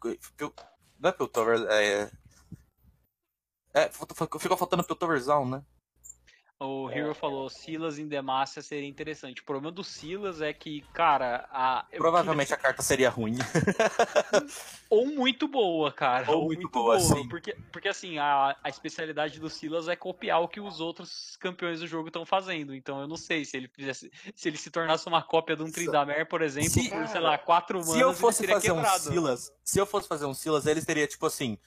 Não 0.99 1.11
é 1.11 1.13
Piltover, 1.13 1.67
é. 1.69 2.11
É, 3.75 3.91
ficou 3.91 4.57
faltando 4.57 4.85
Piltoverzão, 4.85 5.45
né? 5.45 5.63
O 6.61 6.89
Hero 6.89 7.11
é. 7.11 7.15
falou, 7.15 7.51
Silas 7.51 7.99
em 7.99 8.07
Demacia 8.07 8.63
seria 8.63 8.89
interessante. 8.89 9.43
O 9.43 9.45
problema 9.45 9.73
do 9.73 9.83
Silas 9.83 10.41
é 10.41 10.53
que, 10.53 10.83
cara, 10.93 11.49
a... 11.51 11.85
Provavelmente 11.97 12.55
a 12.55 12.57
carta 12.57 12.81
seria 12.81 13.11
ruim. 13.11 13.37
Ou 14.89 15.07
muito 15.07 15.49
boa, 15.49 15.93
cara. 15.93 16.31
Ou, 16.31 16.37
Ou 16.39 16.45
muito, 16.47 16.61
muito, 16.61 16.73
boa, 16.73 16.97
boa. 16.97 17.01
Sim. 17.01 17.29
Porque, 17.29 17.57
porque 17.73 17.89
assim, 17.89 18.19
a, 18.19 18.57
a 18.63 18.69
especialidade 18.69 19.41
do 19.41 19.51
Silas 19.51 19.89
é 19.89 19.97
copiar 19.97 20.41
o 20.43 20.49
que 20.49 20.61
os 20.61 20.81
outros 20.81 21.37
campeões 21.37 21.81
do 21.81 21.89
jogo 21.89 22.07
estão 22.07 22.25
fazendo. 22.25 22.73
Então 22.73 23.01
eu 23.01 23.09
não 23.09 23.17
sei 23.17 23.45
se 23.45 23.57
ele 23.57 23.69
fizesse, 23.69 24.11
se 24.35 24.49
ele 24.49 24.57
se 24.57 24.71
tornasse 24.71 25.07
uma 25.09 25.23
cópia 25.23 25.57
de 25.57 25.63
um 25.65 25.71
Tryndamere, 25.71 26.25
por 26.25 26.41
exemplo, 26.41 26.71
se, 26.71 26.89
por, 26.89 27.09
sei 27.09 27.21
lá, 27.21 27.37
quatro 27.37 27.79
manas, 27.81 27.95
se 27.95 28.01
eu 28.01 28.15
fosse 28.15 28.47
fazer 28.47 28.69
quebrado. 28.69 29.09
um 29.09 29.13
Silas, 29.13 29.53
Se 29.65 29.81
eu 29.81 29.87
fosse 29.87 30.07
fazer 30.07 30.27
um 30.27 30.35
Silas, 30.35 30.67
ele 30.67 30.85
teria, 30.85 31.07
tipo 31.07 31.27
assim, 31.27 31.59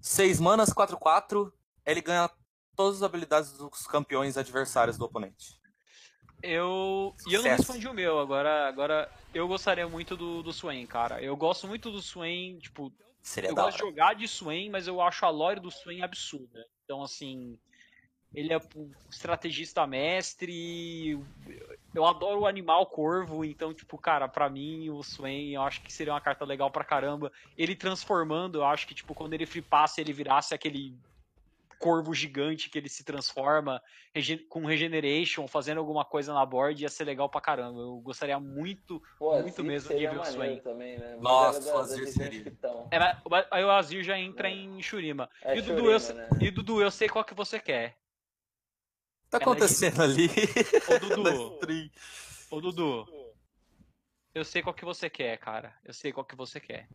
seis 0.00 0.38
manas, 0.38 0.70
4-4, 0.70 1.50
ele 1.86 2.02
ganha 2.02 2.28
todas 2.76 2.96
as 2.96 3.02
habilidades 3.02 3.52
dos 3.52 3.86
campeões 3.86 4.36
adversários 4.36 4.98
do 4.98 5.04
oponente. 5.04 5.60
Eu. 6.42 7.14
E 7.26 7.34
eu 7.34 7.42
não 7.42 7.50
respondi 7.50 7.86
o 7.86 7.94
meu, 7.94 8.18
agora, 8.18 8.66
agora 8.66 9.10
eu 9.32 9.46
gostaria 9.46 9.88
muito 9.88 10.16
do, 10.16 10.42
do 10.42 10.52
Swain, 10.52 10.84
cara. 10.86 11.22
Eu 11.22 11.36
gosto 11.36 11.68
muito 11.68 11.90
do 11.90 12.02
Swain, 12.02 12.58
tipo. 12.58 12.92
Seria 13.22 13.50
eu 13.50 13.54
gosto 13.54 13.76
de 13.76 13.84
jogar 13.84 14.14
de 14.14 14.26
Swain, 14.26 14.68
mas 14.68 14.88
eu 14.88 15.00
acho 15.00 15.24
a 15.24 15.30
lore 15.30 15.60
do 15.60 15.70
Swain 15.70 16.02
absurda. 16.02 16.66
Então, 16.84 17.02
assim. 17.02 17.58
Ele 18.34 18.52
é 18.52 18.58
estrategista 19.10 19.86
mestre. 19.86 21.20
Eu 21.94 22.06
adoro 22.06 22.40
o 22.40 22.46
animal 22.46 22.86
corvo, 22.86 23.44
então, 23.44 23.74
tipo, 23.74 23.98
cara, 23.98 24.26
para 24.26 24.48
mim, 24.48 24.88
o 24.88 25.02
Swain, 25.02 25.50
eu 25.50 25.60
acho 25.60 25.82
que 25.82 25.92
seria 25.92 26.14
uma 26.14 26.20
carta 26.20 26.42
legal 26.42 26.70
pra 26.70 26.82
caramba. 26.82 27.30
Ele 27.58 27.76
transformando, 27.76 28.60
eu 28.60 28.64
acho 28.64 28.86
que, 28.86 28.94
tipo, 28.94 29.14
quando 29.14 29.34
ele 29.34 29.44
flipasse, 29.44 30.00
ele 30.00 30.14
virasse 30.14 30.54
aquele 30.54 30.96
corvo 31.82 32.14
gigante 32.14 32.70
que 32.70 32.78
ele 32.78 32.88
se 32.88 33.02
transforma 33.02 33.82
com 34.48 34.64
regeneration, 34.64 35.48
fazendo 35.48 35.78
alguma 35.78 36.04
coisa 36.04 36.32
na 36.32 36.46
board, 36.46 36.80
ia 36.80 36.88
ser 36.88 37.02
legal 37.02 37.28
pra 37.28 37.40
caramba. 37.40 37.80
Eu 37.80 37.96
gostaria 37.96 38.38
muito, 38.38 39.02
Pô, 39.18 39.36
muito 39.40 39.64
mesmo 39.64 39.88
de 39.88 40.06
ver 40.06 40.20
isso 40.22 40.40
aí. 40.40 40.60
Também, 40.60 40.96
né? 40.96 41.16
Nossa, 41.20 41.74
o 41.74 41.78
Azir 41.78 42.06
seria. 42.06 42.56
Aí 43.50 43.64
o 43.64 43.70
Azir 43.72 44.04
já 44.04 44.16
entra 44.16 44.48
é. 44.48 44.52
em 44.52 44.80
Shurima. 44.80 45.28
É 45.42 45.58
e, 45.58 45.60
Dudu, 45.60 45.80
Shurima, 45.80 45.92
eu, 45.92 46.14
né? 46.14 46.28
e 46.40 46.50
Dudu, 46.52 46.80
eu 46.80 46.90
sei 46.90 47.08
qual 47.08 47.24
que 47.24 47.34
você 47.34 47.58
quer. 47.58 47.98
Tá 49.28 49.38
acontecendo 49.38 49.96
de... 49.96 50.02
ali? 50.02 50.28
Ô 50.88 51.16
Dudu. 51.16 51.58
Ô 52.48 52.60
Dudu. 52.60 53.32
Eu 54.32 54.44
sei 54.44 54.62
qual 54.62 54.74
que 54.74 54.84
você 54.84 55.10
quer, 55.10 55.36
cara. 55.38 55.74
Eu 55.84 55.92
sei 55.92 56.12
qual 56.12 56.24
que 56.24 56.36
você 56.36 56.60
quer. 56.60 56.88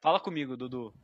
Fala 0.00 0.18
comigo, 0.18 0.56
Dudu. 0.56 0.94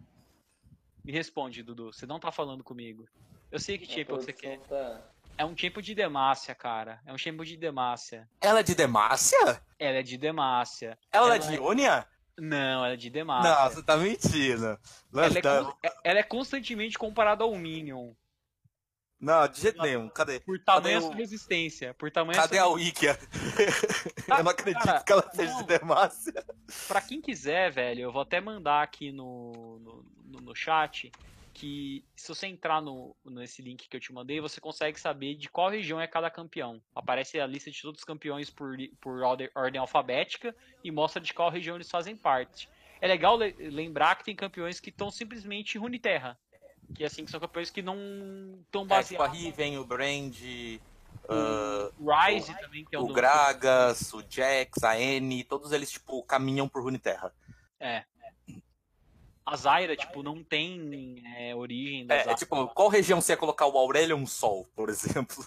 Me 1.05 1.13
responde, 1.13 1.63
Dudu. 1.63 1.93
Você 1.93 2.07
não 2.07 2.21
tá 2.21 2.31
falando 2.31 2.63
comigo. 2.63 3.09
Eu 3.51 3.59
sei 3.59 3.77
que 3.77 3.87
champion 3.87 4.17
você 4.17 4.33
quer. 4.33 4.59
Tá... 4.61 5.01
É 5.37 5.45
um 5.45 5.57
champion 5.57 5.83
de 5.83 5.95
Demácia, 5.95 6.55
cara. 6.55 7.01
É 7.05 7.13
um 7.13 7.19
champion 7.19 7.45
de 7.45 7.57
Demácia. 7.57 8.29
Ela 8.41 8.61
é 8.61 8.63
de 8.63 8.75
Demácia? 8.75 9.63
Ela 9.79 9.99
é 9.99 10.03
de 10.03 10.17
Demácia. 10.17 10.99
Ela, 11.11 11.27
ela 11.27 11.37
é 11.37 11.39
de 11.39 11.55
Ionia? 11.55 12.07
Não, 12.39 12.85
ela 12.85 12.95
é 12.95 12.97
de 12.97 13.11
Demácia. 13.11 13.51
Não, 13.51 13.71
você 13.71 13.83
tá 13.83 13.97
mentindo. 13.97 14.79
Ela, 15.13 15.27
é, 15.27 15.41
tá... 15.41 15.77
ela 16.05 16.19
é 16.19 16.23
constantemente 16.23 16.99
comparada 16.99 17.45
ao 17.45 17.55
Minion. 17.55 18.13
Não, 19.23 19.47
de 19.47 19.61
jeito 19.61 19.81
nenhum. 19.81 20.09
Cadê? 20.09 20.41
Por 20.41 20.59
tamanho 20.59 21.01
Cadê 21.01 21.15
o... 21.15 21.17
resistência. 21.17 21.95
Por 21.95 22.11
tamanho 22.11 22.37
Cadê 22.37 22.59
a 22.59 22.67
Wikia? 22.67 23.17
Ah, 24.29 24.39
eu 24.39 24.45
não 24.45 24.51
acredito 24.51 24.83
cara, 24.83 25.01
que 25.01 25.13
ela 25.13 25.31
seja 25.33 25.55
de 25.59 25.65
Demacia. 25.65 26.45
Pra 26.89 27.01
quem 27.01 27.21
quiser, 27.21 27.71
velho, 27.71 28.01
eu 28.01 28.13
vou 28.13 28.23
até 28.23 28.41
mandar 28.41 28.83
aqui 28.83 29.13
no, 29.13 29.79
no, 29.79 30.05
no, 30.25 30.41
no 30.41 30.55
chat 30.57 31.13
que 31.53 32.05
se 32.17 32.29
você 32.29 32.47
entrar 32.47 32.81
no, 32.81 33.15
nesse 33.25 33.63
link 33.63 33.89
que 33.89 33.97
eu 33.97 34.01
te 34.01 34.13
mandei, 34.13 34.41
você 34.41 34.61
consegue 34.61 34.99
saber 34.99 35.35
de 35.35 35.49
qual 35.49 35.71
região 35.71 36.01
é 36.01 36.07
cada 36.07 36.31
campeão. 36.31 36.81
Aparece 36.95 37.39
a 37.39 37.47
lista 37.47 37.71
de 37.71 37.81
todos 37.81 38.01
os 38.01 38.05
campeões 38.05 38.51
por, 38.51 38.77
por 39.01 39.23
ordem, 39.23 39.51
ordem 39.55 39.81
alfabética 39.81 40.55
e 40.83 40.91
mostra 40.91 41.21
de 41.21 41.33
qual 41.33 41.51
região 41.51 41.77
eles 41.77 41.91
fazem 41.91 42.17
parte. 42.17 42.69
É 43.01 43.07
legal 43.07 43.37
lembrar 43.37 44.17
que 44.17 44.25
tem 44.25 44.35
campeões 44.35 44.81
que 44.81 44.91
estão 44.91 45.11
simplesmente 45.11 45.79
Runeterra. 45.79 46.39
Que 46.95 47.05
assim, 47.05 47.25
que 47.25 47.31
são 47.31 47.41
campeões 47.41 47.71
que 47.71 47.83
não 47.83 47.97
estão 48.65 48.87
baseados. 48.87 49.11
É, 49.11 49.13
tipo 49.13 49.23
a 49.23 49.29
Riven, 49.29 49.79
o 49.79 49.85
Brand, 49.85 50.37
uh, 51.29 51.93
Rise 51.99 52.53
o, 52.53 52.59
também, 52.59 52.85
que 52.85 52.97
é 52.97 52.99
o, 52.99 53.05
o 53.05 53.13
Gragas, 53.13 54.13
o 54.13 54.23
Jax, 54.29 54.83
a 54.85 54.99
N, 54.99 55.45
todos 55.45 55.73
eles, 55.73 55.91
tipo, 55.91 56.23
caminham 56.23 56.69
por 56.69 56.83
Runeterra. 56.83 57.35
É. 57.81 58.05
A 59.45 59.57
Zyra, 59.57 59.97
tipo, 59.97 60.23
não 60.23 60.43
tem 60.45 61.23
é, 61.37 61.55
origem 61.55 62.07
da 62.07 62.15
é, 62.15 62.29
é, 62.29 62.35
tipo, 62.35 62.69
qual 62.69 62.89
região 62.89 63.21
você 63.21 63.33
ia 63.33 63.37
colocar 63.37 63.67
o 63.67 63.77
Aurelion 63.77 64.25
Sol, 64.25 64.69
por 64.75 64.89
exemplo? 64.89 65.45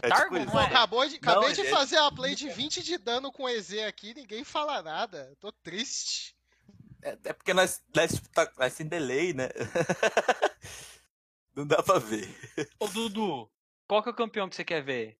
É, 0.00 0.08
é 0.08 0.10
tipo 0.10 0.38
não 0.38 0.60
é? 0.60 0.66
Acabou 0.66 1.06
de, 1.06 1.16
acabei 1.16 1.48
não, 1.48 1.54
de 1.54 1.60
é 1.60 1.70
fazer 1.70 1.96
a 1.96 2.10
play 2.10 2.34
de 2.34 2.48
20 2.48 2.82
de 2.82 2.96
dano 2.98 3.32
com 3.32 3.48
EZ 3.48 3.78
aqui, 3.80 4.14
ninguém 4.14 4.44
fala 4.44 4.80
nada. 4.80 5.36
Tô 5.40 5.50
triste. 5.52 6.36
É, 7.02 7.18
é 7.24 7.32
porque 7.32 7.52
nós, 7.52 7.82
nós, 7.94 8.14
tipo, 8.14 8.28
tá, 8.28 8.50
nós 8.56 8.72
sem 8.72 8.86
delay, 8.86 9.34
né? 9.34 9.48
Não 11.54 11.66
dá 11.66 11.82
pra 11.82 11.98
ver. 11.98 12.34
Ô, 12.78 12.86
Dudu, 12.86 13.50
qual 13.86 14.02
que 14.02 14.08
é 14.08 14.12
o 14.12 14.16
campeão 14.16 14.48
que 14.48 14.56
você 14.56 14.64
quer 14.64 14.82
ver? 14.82 15.18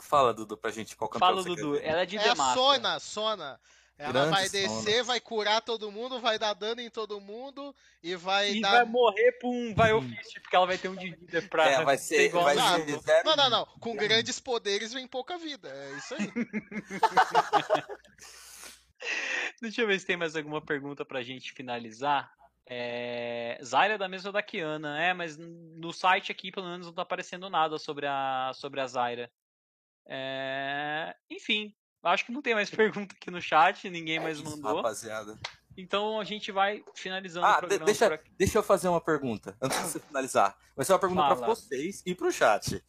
Fala, 0.00 0.34
Dudu, 0.34 0.58
pra 0.58 0.70
gente 0.70 0.96
qual 0.96 1.08
campeão 1.08 1.28
Fala, 1.28 1.42
você 1.42 1.48
Dudu. 1.48 1.74
quer 1.74 1.80
ver. 1.80 1.88
Ela 1.88 2.02
é 2.02 2.06
de 2.06 2.18
É 2.18 2.28
a 2.28 2.36
Sona, 2.36 2.98
Sona. 2.98 3.60
Ela 3.98 4.12
Grande 4.12 4.30
vai 4.30 4.48
descer, 4.50 5.02
vai 5.04 5.18
curar 5.20 5.62
todo 5.62 5.90
mundo, 5.90 6.20
vai 6.20 6.38
dar 6.38 6.52
dano 6.52 6.82
em 6.82 6.90
todo 6.90 7.18
mundo 7.18 7.74
e 8.02 8.14
vai 8.14 8.52
e 8.52 8.60
dar... 8.60 8.72
vai 8.72 8.84
morrer 8.84 9.32
por 9.40 9.48
um 9.48 9.74
vai 9.74 9.94
ofício, 9.94 10.38
porque 10.42 10.54
ela 10.54 10.66
vai 10.66 10.76
ter 10.76 10.90
um 10.90 10.96
de 10.96 11.12
vida 11.12 11.40
pra 11.48 11.66
é, 11.66 11.82
vai 11.82 11.96
ser, 11.96 12.16
ser 12.16 12.26
igual 12.26 12.44
vai 12.44 12.56
ser 12.56 12.98
zero... 12.98 13.26
Não, 13.26 13.36
não, 13.36 13.48
não. 13.48 13.64
Com 13.80 13.96
grandes 13.96 14.38
poderes 14.38 14.92
vem 14.92 15.08
pouca 15.08 15.38
vida. 15.38 15.70
É 15.70 15.96
isso 15.96 16.14
aí. 16.14 16.30
Deixa 19.60 19.82
eu 19.82 19.86
ver 19.86 19.98
se 19.98 20.06
tem 20.06 20.16
mais 20.16 20.36
alguma 20.36 20.60
pergunta 20.60 21.04
pra 21.04 21.22
gente 21.22 21.52
finalizar. 21.52 22.30
É... 22.66 23.58
Zyra 23.62 23.94
é 23.94 23.98
da 23.98 24.08
mesma 24.08 24.32
da 24.32 24.42
Kiana, 24.42 25.00
é, 25.00 25.14
mas 25.14 25.36
no 25.38 25.92
site 25.92 26.32
aqui 26.32 26.50
pelo 26.50 26.66
menos 26.66 26.86
não 26.86 26.92
tá 26.92 27.02
aparecendo 27.02 27.48
nada 27.48 27.78
sobre 27.78 28.06
a, 28.06 28.50
sobre 28.54 28.80
a 28.80 28.86
Zyra. 28.86 29.30
É... 30.06 31.14
Enfim, 31.30 31.74
acho 32.02 32.26
que 32.26 32.32
não 32.32 32.42
tem 32.42 32.54
mais 32.54 32.70
pergunta 32.70 33.14
aqui 33.14 33.30
no 33.30 33.40
chat, 33.40 33.88
ninguém 33.88 34.16
é 34.16 34.20
mais 34.20 34.38
isso, 34.38 34.50
mandou. 34.50 34.76
Rapaziada. 34.76 35.38
Então 35.76 36.18
a 36.18 36.24
gente 36.24 36.50
vai 36.50 36.82
finalizando 36.94 37.46
ah, 37.46 37.56
o 37.56 37.58
programa. 37.58 37.84
Deixa, 37.84 38.20
deixa 38.36 38.58
eu 38.58 38.62
fazer 38.62 38.88
uma 38.88 39.00
pergunta 39.00 39.56
antes 39.62 39.76
de 39.78 39.84
você 39.84 40.00
finalizar. 40.00 40.56
Vai 40.74 40.84
ser 40.84 40.92
uma 40.92 40.98
pergunta 40.98 41.36
para 41.36 41.46
vocês 41.46 42.02
e 42.04 42.14
pro 42.14 42.32
chat. 42.32 42.82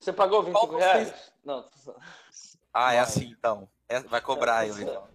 Você 0.00 0.12
pagou 0.12 0.42
25 0.42 0.76
reais? 0.76 1.32
Não. 1.44 1.68
Ah, 2.72 2.94
é 2.94 2.98
assim 2.98 3.26
então. 3.26 3.68
É, 3.88 4.00
vai 4.00 4.20
cobrar 4.20 4.66
eu 4.66 4.76
então. 4.80 5.06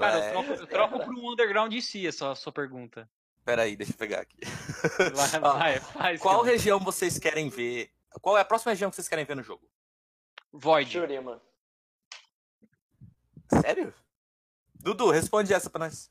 Cara, 0.00 0.18
eu 0.18 0.22
é. 0.22 0.30
troco, 0.30 0.52
eu 0.52 0.66
troco 0.66 0.98
pro 1.00 1.18
um 1.18 1.32
underground 1.32 1.70
de 1.72 1.82
si 1.82 2.06
essa 2.06 2.34
sua 2.34 2.52
pergunta. 2.52 3.08
Pera 3.44 3.62
aí, 3.62 3.76
deixa 3.76 3.92
eu 3.92 3.96
pegar 3.96 4.20
aqui. 4.20 4.38
Vai, 5.14 5.40
vai, 5.40 5.80
faz, 5.80 6.20
Qual 6.20 6.40
cara. 6.40 6.52
região 6.52 6.78
vocês 6.78 7.18
querem 7.18 7.48
ver? 7.48 7.90
Qual 8.20 8.36
é 8.36 8.40
a 8.40 8.44
próxima 8.44 8.72
região 8.72 8.90
que 8.90 8.96
vocês 8.96 9.08
querem 9.08 9.24
ver 9.24 9.36
no 9.36 9.42
jogo? 9.42 9.68
Void. 10.52 10.90
Shurima. 10.90 11.40
Sério? 13.62 13.94
Dudu, 14.74 15.10
responde 15.10 15.52
essa 15.52 15.68
pra 15.68 15.86
nós. 15.86 16.10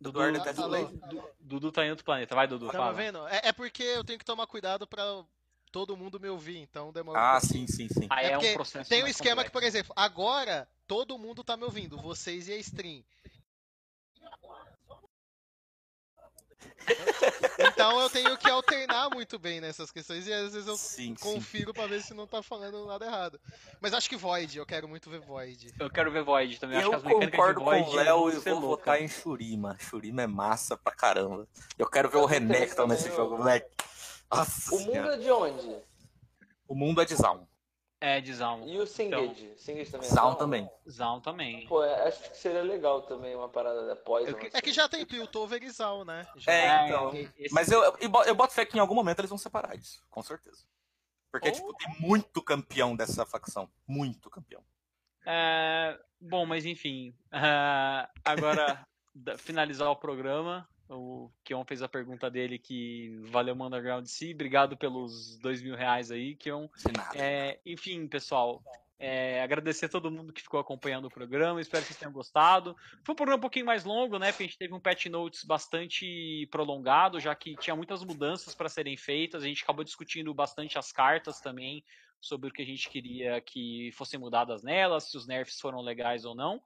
Dudu, 0.00 0.20
Dudu, 0.20 0.44
tá, 0.44 0.52
Dudu 1.38 1.72
tá 1.72 1.86
em 1.86 1.90
outro 1.90 2.04
planeta. 2.04 2.34
Vai, 2.34 2.48
Dudu, 2.48 2.66
tá 2.66 2.72
fala. 2.72 2.92
vendo? 2.92 3.26
É, 3.28 3.40
é, 3.44 3.52
porque 3.52 3.82
eu 3.84 4.02
tenho 4.02 4.18
que 4.18 4.24
tomar 4.24 4.48
cuidado 4.48 4.86
pra 4.86 5.24
todo 5.72 5.96
mundo 5.96 6.20
me 6.20 6.28
ouvir, 6.28 6.58
então 6.58 6.92
demora 6.92 7.18
Ah, 7.18 7.38
um 7.38 7.40
sim, 7.40 7.66
sim, 7.66 7.88
sim. 7.88 8.06
Aí 8.10 8.26
é, 8.26 8.32
é 8.32 8.38
um 8.38 8.54
processo 8.54 8.88
tem 8.88 9.02
um 9.02 9.06
esquema 9.06 9.42
complexo. 9.42 9.46
que, 9.46 9.52
por 9.52 9.62
exemplo, 9.64 9.92
agora 9.96 10.68
todo 10.86 11.18
mundo 11.18 11.42
tá 11.42 11.56
me 11.56 11.64
ouvindo, 11.64 11.96
vocês 11.96 12.46
e 12.46 12.52
a 12.52 12.56
stream. 12.58 13.02
Então 17.58 18.00
eu 18.00 18.10
tenho 18.10 18.36
que 18.36 18.50
alternar 18.50 19.08
muito 19.10 19.38
bem 19.38 19.60
nessas 19.60 19.90
questões 19.90 20.26
e 20.26 20.32
às 20.32 20.52
vezes 20.52 20.66
eu 20.66 20.76
sim, 20.76 21.14
confiro 21.14 21.72
para 21.72 21.86
ver 21.86 22.02
se 22.02 22.12
não 22.12 22.26
tá 22.26 22.42
falando 22.42 22.86
nada 22.86 23.06
errado. 23.06 23.40
Mas 23.80 23.94
acho 23.94 24.08
que 24.08 24.16
Void, 24.16 24.58
eu 24.58 24.66
quero 24.66 24.88
muito 24.88 25.08
ver 25.08 25.20
Void. 25.20 25.72
Eu 25.78 25.90
quero 25.90 26.10
ver 26.10 26.22
Void 26.22 26.58
também. 26.58 26.80
Eu 26.80 26.92
acho 26.92 27.02
que 27.02 27.08
as 27.08 27.30
concordo 27.30 27.60
de 27.60 27.64
Void 27.64 27.84
com 27.84 27.90
o 27.90 27.94
Léo 27.94 28.30
e 28.30 28.38
vou 28.38 28.60
votar 28.60 29.00
em 29.00 29.08
Shurima. 29.08 29.76
Shurima 29.78 30.22
é 30.22 30.26
massa 30.26 30.76
pra 30.76 30.92
caramba. 30.92 31.46
Eu 31.78 31.88
quero 31.88 32.10
ver 32.10 32.18
o 32.18 32.26
Renekton 32.26 32.86
nesse 32.86 33.08
jogo, 33.14 33.38
moleque. 33.38 33.70
Nossa 34.32 34.74
o 34.74 34.80
mundo 34.80 35.10
é 35.10 35.16
de 35.16 35.30
onde? 35.30 35.76
O 36.66 36.74
mundo 36.74 37.02
é 37.02 37.04
de 37.04 37.14
Zaun. 37.14 37.46
É, 38.00 38.20
de 38.20 38.34
Zaun. 38.34 38.66
E 38.66 38.78
o 38.78 38.86
Singed? 38.86 39.44
Então, 39.44 39.56
Singed 39.56 39.90
também 39.92 40.08
é 40.08 40.12
Zaun 40.12 40.34
também. 40.34 40.70
Zaun 40.90 41.20
também. 41.20 41.66
Pô, 41.68 41.84
é, 41.84 42.08
acho 42.08 42.30
que 42.30 42.36
seria 42.36 42.62
legal 42.62 43.02
também 43.02 43.36
uma 43.36 43.48
parada 43.48 43.92
após. 43.92 44.26
É, 44.26 44.50
é 44.54 44.60
que 44.60 44.72
já 44.72 44.88
tem 44.88 45.06
Piltover 45.06 45.62
e 45.62 45.70
Zaun, 45.70 46.04
né? 46.04 46.26
Já. 46.36 46.52
É, 46.52 46.86
então. 46.88 47.12
Mas 47.52 47.70
eu, 47.70 47.80
eu, 47.80 48.10
eu 48.26 48.34
boto 48.34 48.54
fé 48.54 48.64
que 48.64 48.76
em 48.76 48.80
algum 48.80 48.94
momento 48.94 49.20
eles 49.20 49.28
vão 49.28 49.38
separar 49.38 49.76
isso, 49.76 50.02
com 50.10 50.20
certeza. 50.20 50.64
Porque, 51.30 51.48
Ou... 51.48 51.54
tipo, 51.54 51.74
tem 51.74 52.00
muito 52.00 52.42
campeão 52.42 52.96
dessa 52.96 53.24
facção. 53.24 53.70
Muito 53.86 54.28
campeão. 54.28 54.64
É, 55.24 55.96
bom, 56.20 56.44
mas 56.44 56.66
enfim. 56.66 57.14
Uh, 57.32 58.08
agora, 58.24 58.84
finalizar 59.38 59.88
o 59.88 59.96
programa. 59.96 60.68
O 60.88 61.30
Kion 61.44 61.64
fez 61.64 61.82
a 61.82 61.88
pergunta 61.88 62.30
dele 62.30 62.58
que 62.58 63.20
valeu 63.30 63.54
o 63.54 63.66
Underground 63.66 64.06
si. 64.06 64.32
Obrigado 64.32 64.76
pelos 64.76 65.38
dois 65.38 65.62
mil 65.62 65.74
reais 65.74 66.10
aí, 66.10 66.34
Kion. 66.34 66.68
É, 67.14 67.58
enfim, 67.64 68.06
pessoal. 68.06 68.62
É, 68.98 69.42
agradecer 69.42 69.86
a 69.86 69.88
todo 69.88 70.12
mundo 70.12 70.32
que 70.32 70.42
ficou 70.42 70.60
acompanhando 70.60 71.06
o 71.06 71.10
programa, 71.10 71.60
espero 71.60 71.82
que 71.82 71.88
vocês 71.88 71.98
tenham 71.98 72.12
gostado. 72.12 72.76
Foi 73.04 73.14
um 73.14 73.16
programa 73.16 73.38
um 73.38 73.40
pouquinho 73.40 73.66
mais 73.66 73.84
longo, 73.84 74.16
né? 74.16 74.30
Porque 74.30 74.44
a 74.44 74.46
gente 74.46 74.58
teve 74.58 74.72
um 74.72 74.78
patch 74.78 75.06
notes 75.06 75.42
bastante 75.42 76.46
prolongado, 76.52 77.18
já 77.18 77.34
que 77.34 77.56
tinha 77.56 77.74
muitas 77.74 78.04
mudanças 78.04 78.54
para 78.54 78.68
serem 78.68 78.96
feitas. 78.96 79.42
A 79.42 79.46
gente 79.46 79.64
acabou 79.64 79.82
discutindo 79.82 80.32
bastante 80.32 80.78
as 80.78 80.92
cartas 80.92 81.40
também, 81.40 81.82
sobre 82.20 82.48
o 82.48 82.52
que 82.52 82.62
a 82.62 82.66
gente 82.66 82.88
queria 82.88 83.40
que 83.40 83.90
fossem 83.94 84.20
mudadas 84.20 84.62
nelas, 84.62 85.10
se 85.10 85.16
os 85.16 85.26
nerfs 85.26 85.60
foram 85.60 85.80
legais 85.80 86.24
ou 86.24 86.36
não 86.36 86.62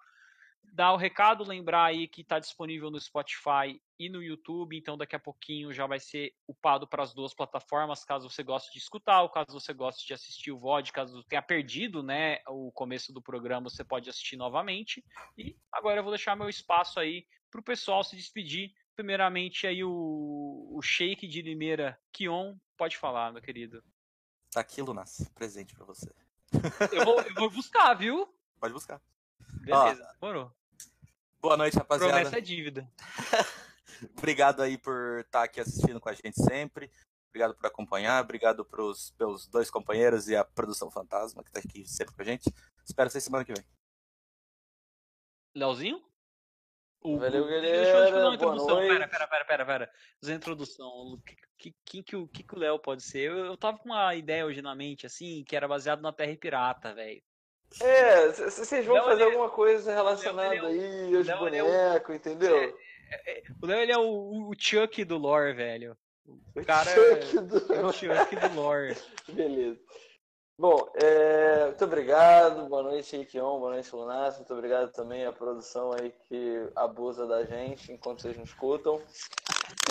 dar 0.73 0.93
o 0.93 0.97
recado, 0.97 1.45
lembrar 1.45 1.85
aí 1.85 2.07
que 2.07 2.21
está 2.21 2.39
disponível 2.39 2.91
no 2.91 3.01
Spotify 3.01 3.81
e 3.99 4.09
no 4.09 4.23
YouTube, 4.23 4.77
então 4.77 4.97
daqui 4.97 5.17
a 5.17 5.21
pouquinho 5.21 5.73
já 5.73 5.87
vai 5.87 5.99
ser 5.99 6.35
upado 6.47 6.87
para 6.87 7.03
as 7.03 7.15
duas 7.15 7.33
plataformas, 7.33 8.05
caso 8.05 8.29
você 8.29 8.43
goste 8.43 8.73
de 8.73 8.79
escutar, 8.79 9.23
ou 9.23 9.31
caso 9.31 9.49
você 9.51 9.73
goste 9.73 10.07
de 10.07 10.13
assistir 10.13 10.53
o 10.53 10.59
VOD, 10.59 10.93
caso 10.93 11.25
tenha 11.25 11.41
perdido 11.41 12.03
né, 12.03 12.41
o 12.47 12.71
começo 12.73 13.13
do 13.13 13.23
programa, 13.23 13.71
você 13.71 13.85
pode 13.85 14.11
assistir 14.11 14.37
novamente. 14.37 15.05
E 15.37 15.57
agora 15.73 16.01
eu 16.01 16.03
vou 16.03 16.13
deixar 16.13 16.37
meu 16.37 16.49
espaço 16.49 17.01
aí 17.01 17.27
para 17.51 17.61
o 17.61 17.65
pessoal 17.65 18.05
se 18.05 18.17
despedir. 18.17 18.73
Primeiramente 18.95 19.67
aí 19.67 19.83
o, 19.85 20.71
o 20.73 20.81
Sheik 20.83 21.27
de 21.27 21.43
Limeira, 21.43 21.99
Kion, 22.13 22.57
pode 22.77 22.97
falar, 22.97 23.33
meu 23.33 23.43
querido. 23.43 23.83
Tá 24.51 24.61
aqui, 24.61 24.81
Lunas, 24.81 25.31
presente 25.35 25.75
para 25.75 25.85
você. 25.85 26.11
Eu 26.93 27.05
vou, 27.05 27.21
eu 27.21 27.35
vou 27.35 27.51
buscar, 27.51 27.95
viu? 27.95 28.27
Pode 28.59 28.73
buscar. 28.73 29.01
Beleza, 29.67 30.09
demorou. 30.21 30.53
Boa 31.41 31.57
noite, 31.57 31.77
rapaziada. 31.77 32.13
Promessa 32.13 32.39
é 32.39 32.41
dívida. 32.41 32.89
obrigado 34.17 34.63
aí 34.63 34.79
por 34.79 35.23
estar 35.23 35.41
tá 35.41 35.45
aqui 35.45 35.61
assistindo 35.61 36.01
com 36.01 36.09
a 36.09 36.15
gente 36.15 36.41
sempre. 36.41 36.89
Obrigado 37.31 37.53
por 37.57 37.67
acompanhar. 37.67 38.23
Obrigado 38.23 38.65
pros 38.65 39.13
meus 39.19 39.49
dois 39.49 39.69
companheiros 39.69 40.29
e 40.29 40.37
a 40.37 40.45
produção 40.45 40.89
fantasma 40.89 41.43
que 41.43 41.51
está 41.51 41.59
aqui 41.59 41.85
sempre 41.85 42.15
com 42.15 42.23
a 42.23 42.25
gente. 42.25 42.45
Espero 42.85 43.11
vocês 43.11 43.25
semana 43.25 43.45
que 43.45 43.53
vem. 43.53 43.65
Leozinho? 45.53 46.01
O, 47.01 47.19
Valeu, 47.19 47.45
galera. 47.45 47.63
Deixa 47.63 47.91
eu 47.91 48.05
fazer 48.05 48.25
uma 48.25 48.35
introdução. 48.37 48.77
Pera, 48.79 49.09
pera, 49.09 49.27
pera, 49.27 49.45
pera, 49.45 49.67
pera. 49.67 49.93
Fazer 50.21 50.33
uma 50.33 50.37
introdução. 50.37 50.89
O 50.89 51.21
que, 51.59 51.75
que, 51.85 52.03
que, 52.05 52.17
o, 52.17 52.29
que, 52.29 52.45
que 52.45 52.55
o 52.55 52.59
Léo 52.59 52.79
pode 52.79 53.03
ser? 53.03 53.31
Eu, 53.33 53.39
eu 53.47 53.57
tava 53.57 53.79
com 53.79 53.89
uma 53.89 54.15
ideia 54.15 54.47
hoje 54.47 54.63
na 54.63 54.77
mente, 54.77 55.07
assim, 55.07 55.43
que 55.43 55.57
era 55.57 55.67
baseado 55.67 56.03
na 56.03 56.13
Terra 56.13 56.37
Pirata, 56.37 56.95
velho. 56.95 57.21
É, 57.81 58.29
vocês 58.29 58.87
vão 58.87 59.03
fazer 59.05 59.25
alguma 59.25 59.51
coisa 59.51 59.93
relacionada 59.93 60.67
aí 60.67 61.17
aos 61.17 61.27
bonecos, 61.39 62.15
entendeu? 62.15 62.57
É, 62.57 62.75
é, 63.11 63.39
é, 63.39 63.43
o 63.61 63.67
Léo 63.67 63.81
ele 63.81 63.93
é 63.93 63.99
o, 63.99 64.49
o, 64.49 64.53
Chuck 64.59 65.05
do 65.05 65.19
lore, 65.19 65.53
velho. 65.53 65.97
O 66.55 66.65
cara 66.65 66.91
Chuck 66.91 67.39
do... 67.41 67.75
é 67.75 67.85
o 67.85 67.93
Chuck 67.93 68.37
do 68.37 68.55
lore. 68.55 68.97
Beleza. 69.29 69.79
Bom, 70.59 70.91
é, 70.95 71.67
muito 71.67 71.85
obrigado, 71.85 72.67
boa 72.67 72.83
noite 72.83 73.15
Riquion, 73.15 73.59
boa 73.59 73.73
noite 73.73 73.95
Lunas, 73.95 74.37
muito 74.37 74.55
obrigado 74.55 74.91
também 74.91 75.27
à 75.27 75.31
produção 75.31 75.93
aí 75.93 76.11
que 76.27 76.71
abusa 76.75 77.27
da 77.27 77.45
gente 77.45 77.93
enquanto 77.93 78.23
vocês 78.23 78.39
nos 78.39 78.49
escutam. 78.49 79.03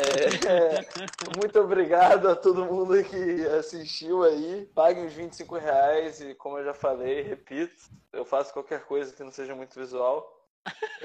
É, 0.01 0.81
muito 1.37 1.59
obrigado 1.59 2.27
a 2.27 2.35
todo 2.35 2.65
mundo 2.65 2.95
que 3.03 3.45
assistiu 3.59 4.23
aí. 4.23 4.65
Paguem 4.73 5.05
os 5.05 5.13
25 5.13 5.55
reais 5.55 6.19
e, 6.21 6.33
como 6.33 6.57
eu 6.57 6.65
já 6.65 6.73
falei, 6.73 7.21
repito, 7.21 7.75
eu 8.11 8.25
faço 8.25 8.51
qualquer 8.51 8.85
coisa 8.85 9.13
que 9.13 9.23
não 9.23 9.31
seja 9.31 9.53
muito 9.53 9.79
visual. 9.79 10.27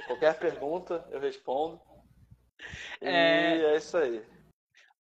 Qualquer 0.07 0.39
pergunta 0.39 1.07
eu 1.11 1.21
respondo. 1.21 1.79
E 3.03 3.07
é, 3.07 3.63
é 3.63 3.77
isso 3.77 3.95
aí. 3.99 4.25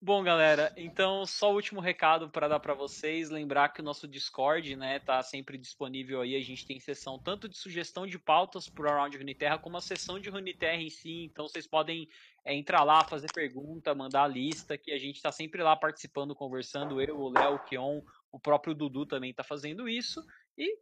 Bom, 0.02 0.22
galera, 0.22 0.72
então 0.78 1.26
só 1.26 1.52
o 1.52 1.54
último 1.54 1.78
recado 1.78 2.30
para 2.30 2.48
dar 2.48 2.58
para 2.58 2.72
vocês, 2.72 3.28
lembrar 3.28 3.68
que 3.68 3.82
o 3.82 3.84
nosso 3.84 4.08
Discord, 4.08 4.74
né, 4.74 4.98
tá 4.98 5.22
sempre 5.22 5.58
disponível 5.58 6.22
aí, 6.22 6.34
a 6.34 6.40
gente 6.40 6.64
tem 6.64 6.80
sessão 6.80 7.18
tanto 7.18 7.46
de 7.46 7.58
sugestão 7.58 8.06
de 8.06 8.18
pautas 8.18 8.66
pro 8.66 8.88
Around 8.88 9.18
Runeterra, 9.18 9.58
como 9.58 9.76
a 9.76 9.80
sessão 9.82 10.18
de 10.18 10.30
Runeterra 10.30 10.80
em 10.80 10.88
si, 10.88 11.24
então 11.24 11.46
vocês 11.46 11.66
podem 11.66 12.08
é, 12.46 12.54
entrar 12.54 12.82
lá, 12.82 13.04
fazer 13.04 13.30
pergunta, 13.30 13.94
mandar 13.94 14.22
a 14.22 14.26
lista, 14.28 14.78
que 14.78 14.90
a 14.90 14.98
gente 14.98 15.20
tá 15.20 15.30
sempre 15.30 15.62
lá 15.62 15.76
participando, 15.76 16.34
conversando, 16.34 17.02
eu, 17.02 17.20
o 17.20 17.28
Léo, 17.28 17.56
o 17.56 17.64
Kion, 17.64 18.00
o 18.32 18.40
próprio 18.40 18.74
Dudu 18.74 19.04
também 19.04 19.34
tá 19.34 19.44
fazendo 19.44 19.86
isso, 19.86 20.24
e 20.56 20.78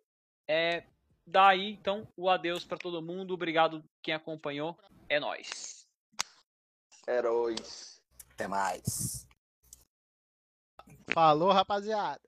é, 0.46 0.84
daí, 1.26 1.72
então, 1.72 2.06
o 2.16 2.30
adeus 2.30 2.64
para 2.64 2.78
todo 2.78 3.02
mundo, 3.02 3.34
obrigado 3.34 3.84
quem 4.00 4.14
acompanhou, 4.14 4.78
é 5.08 5.18
nós. 5.18 5.88
Heróis. 7.08 7.97
Até 8.38 8.46
mais. 8.46 9.26
Falou, 11.12 11.50
rapaziada. 11.50 12.27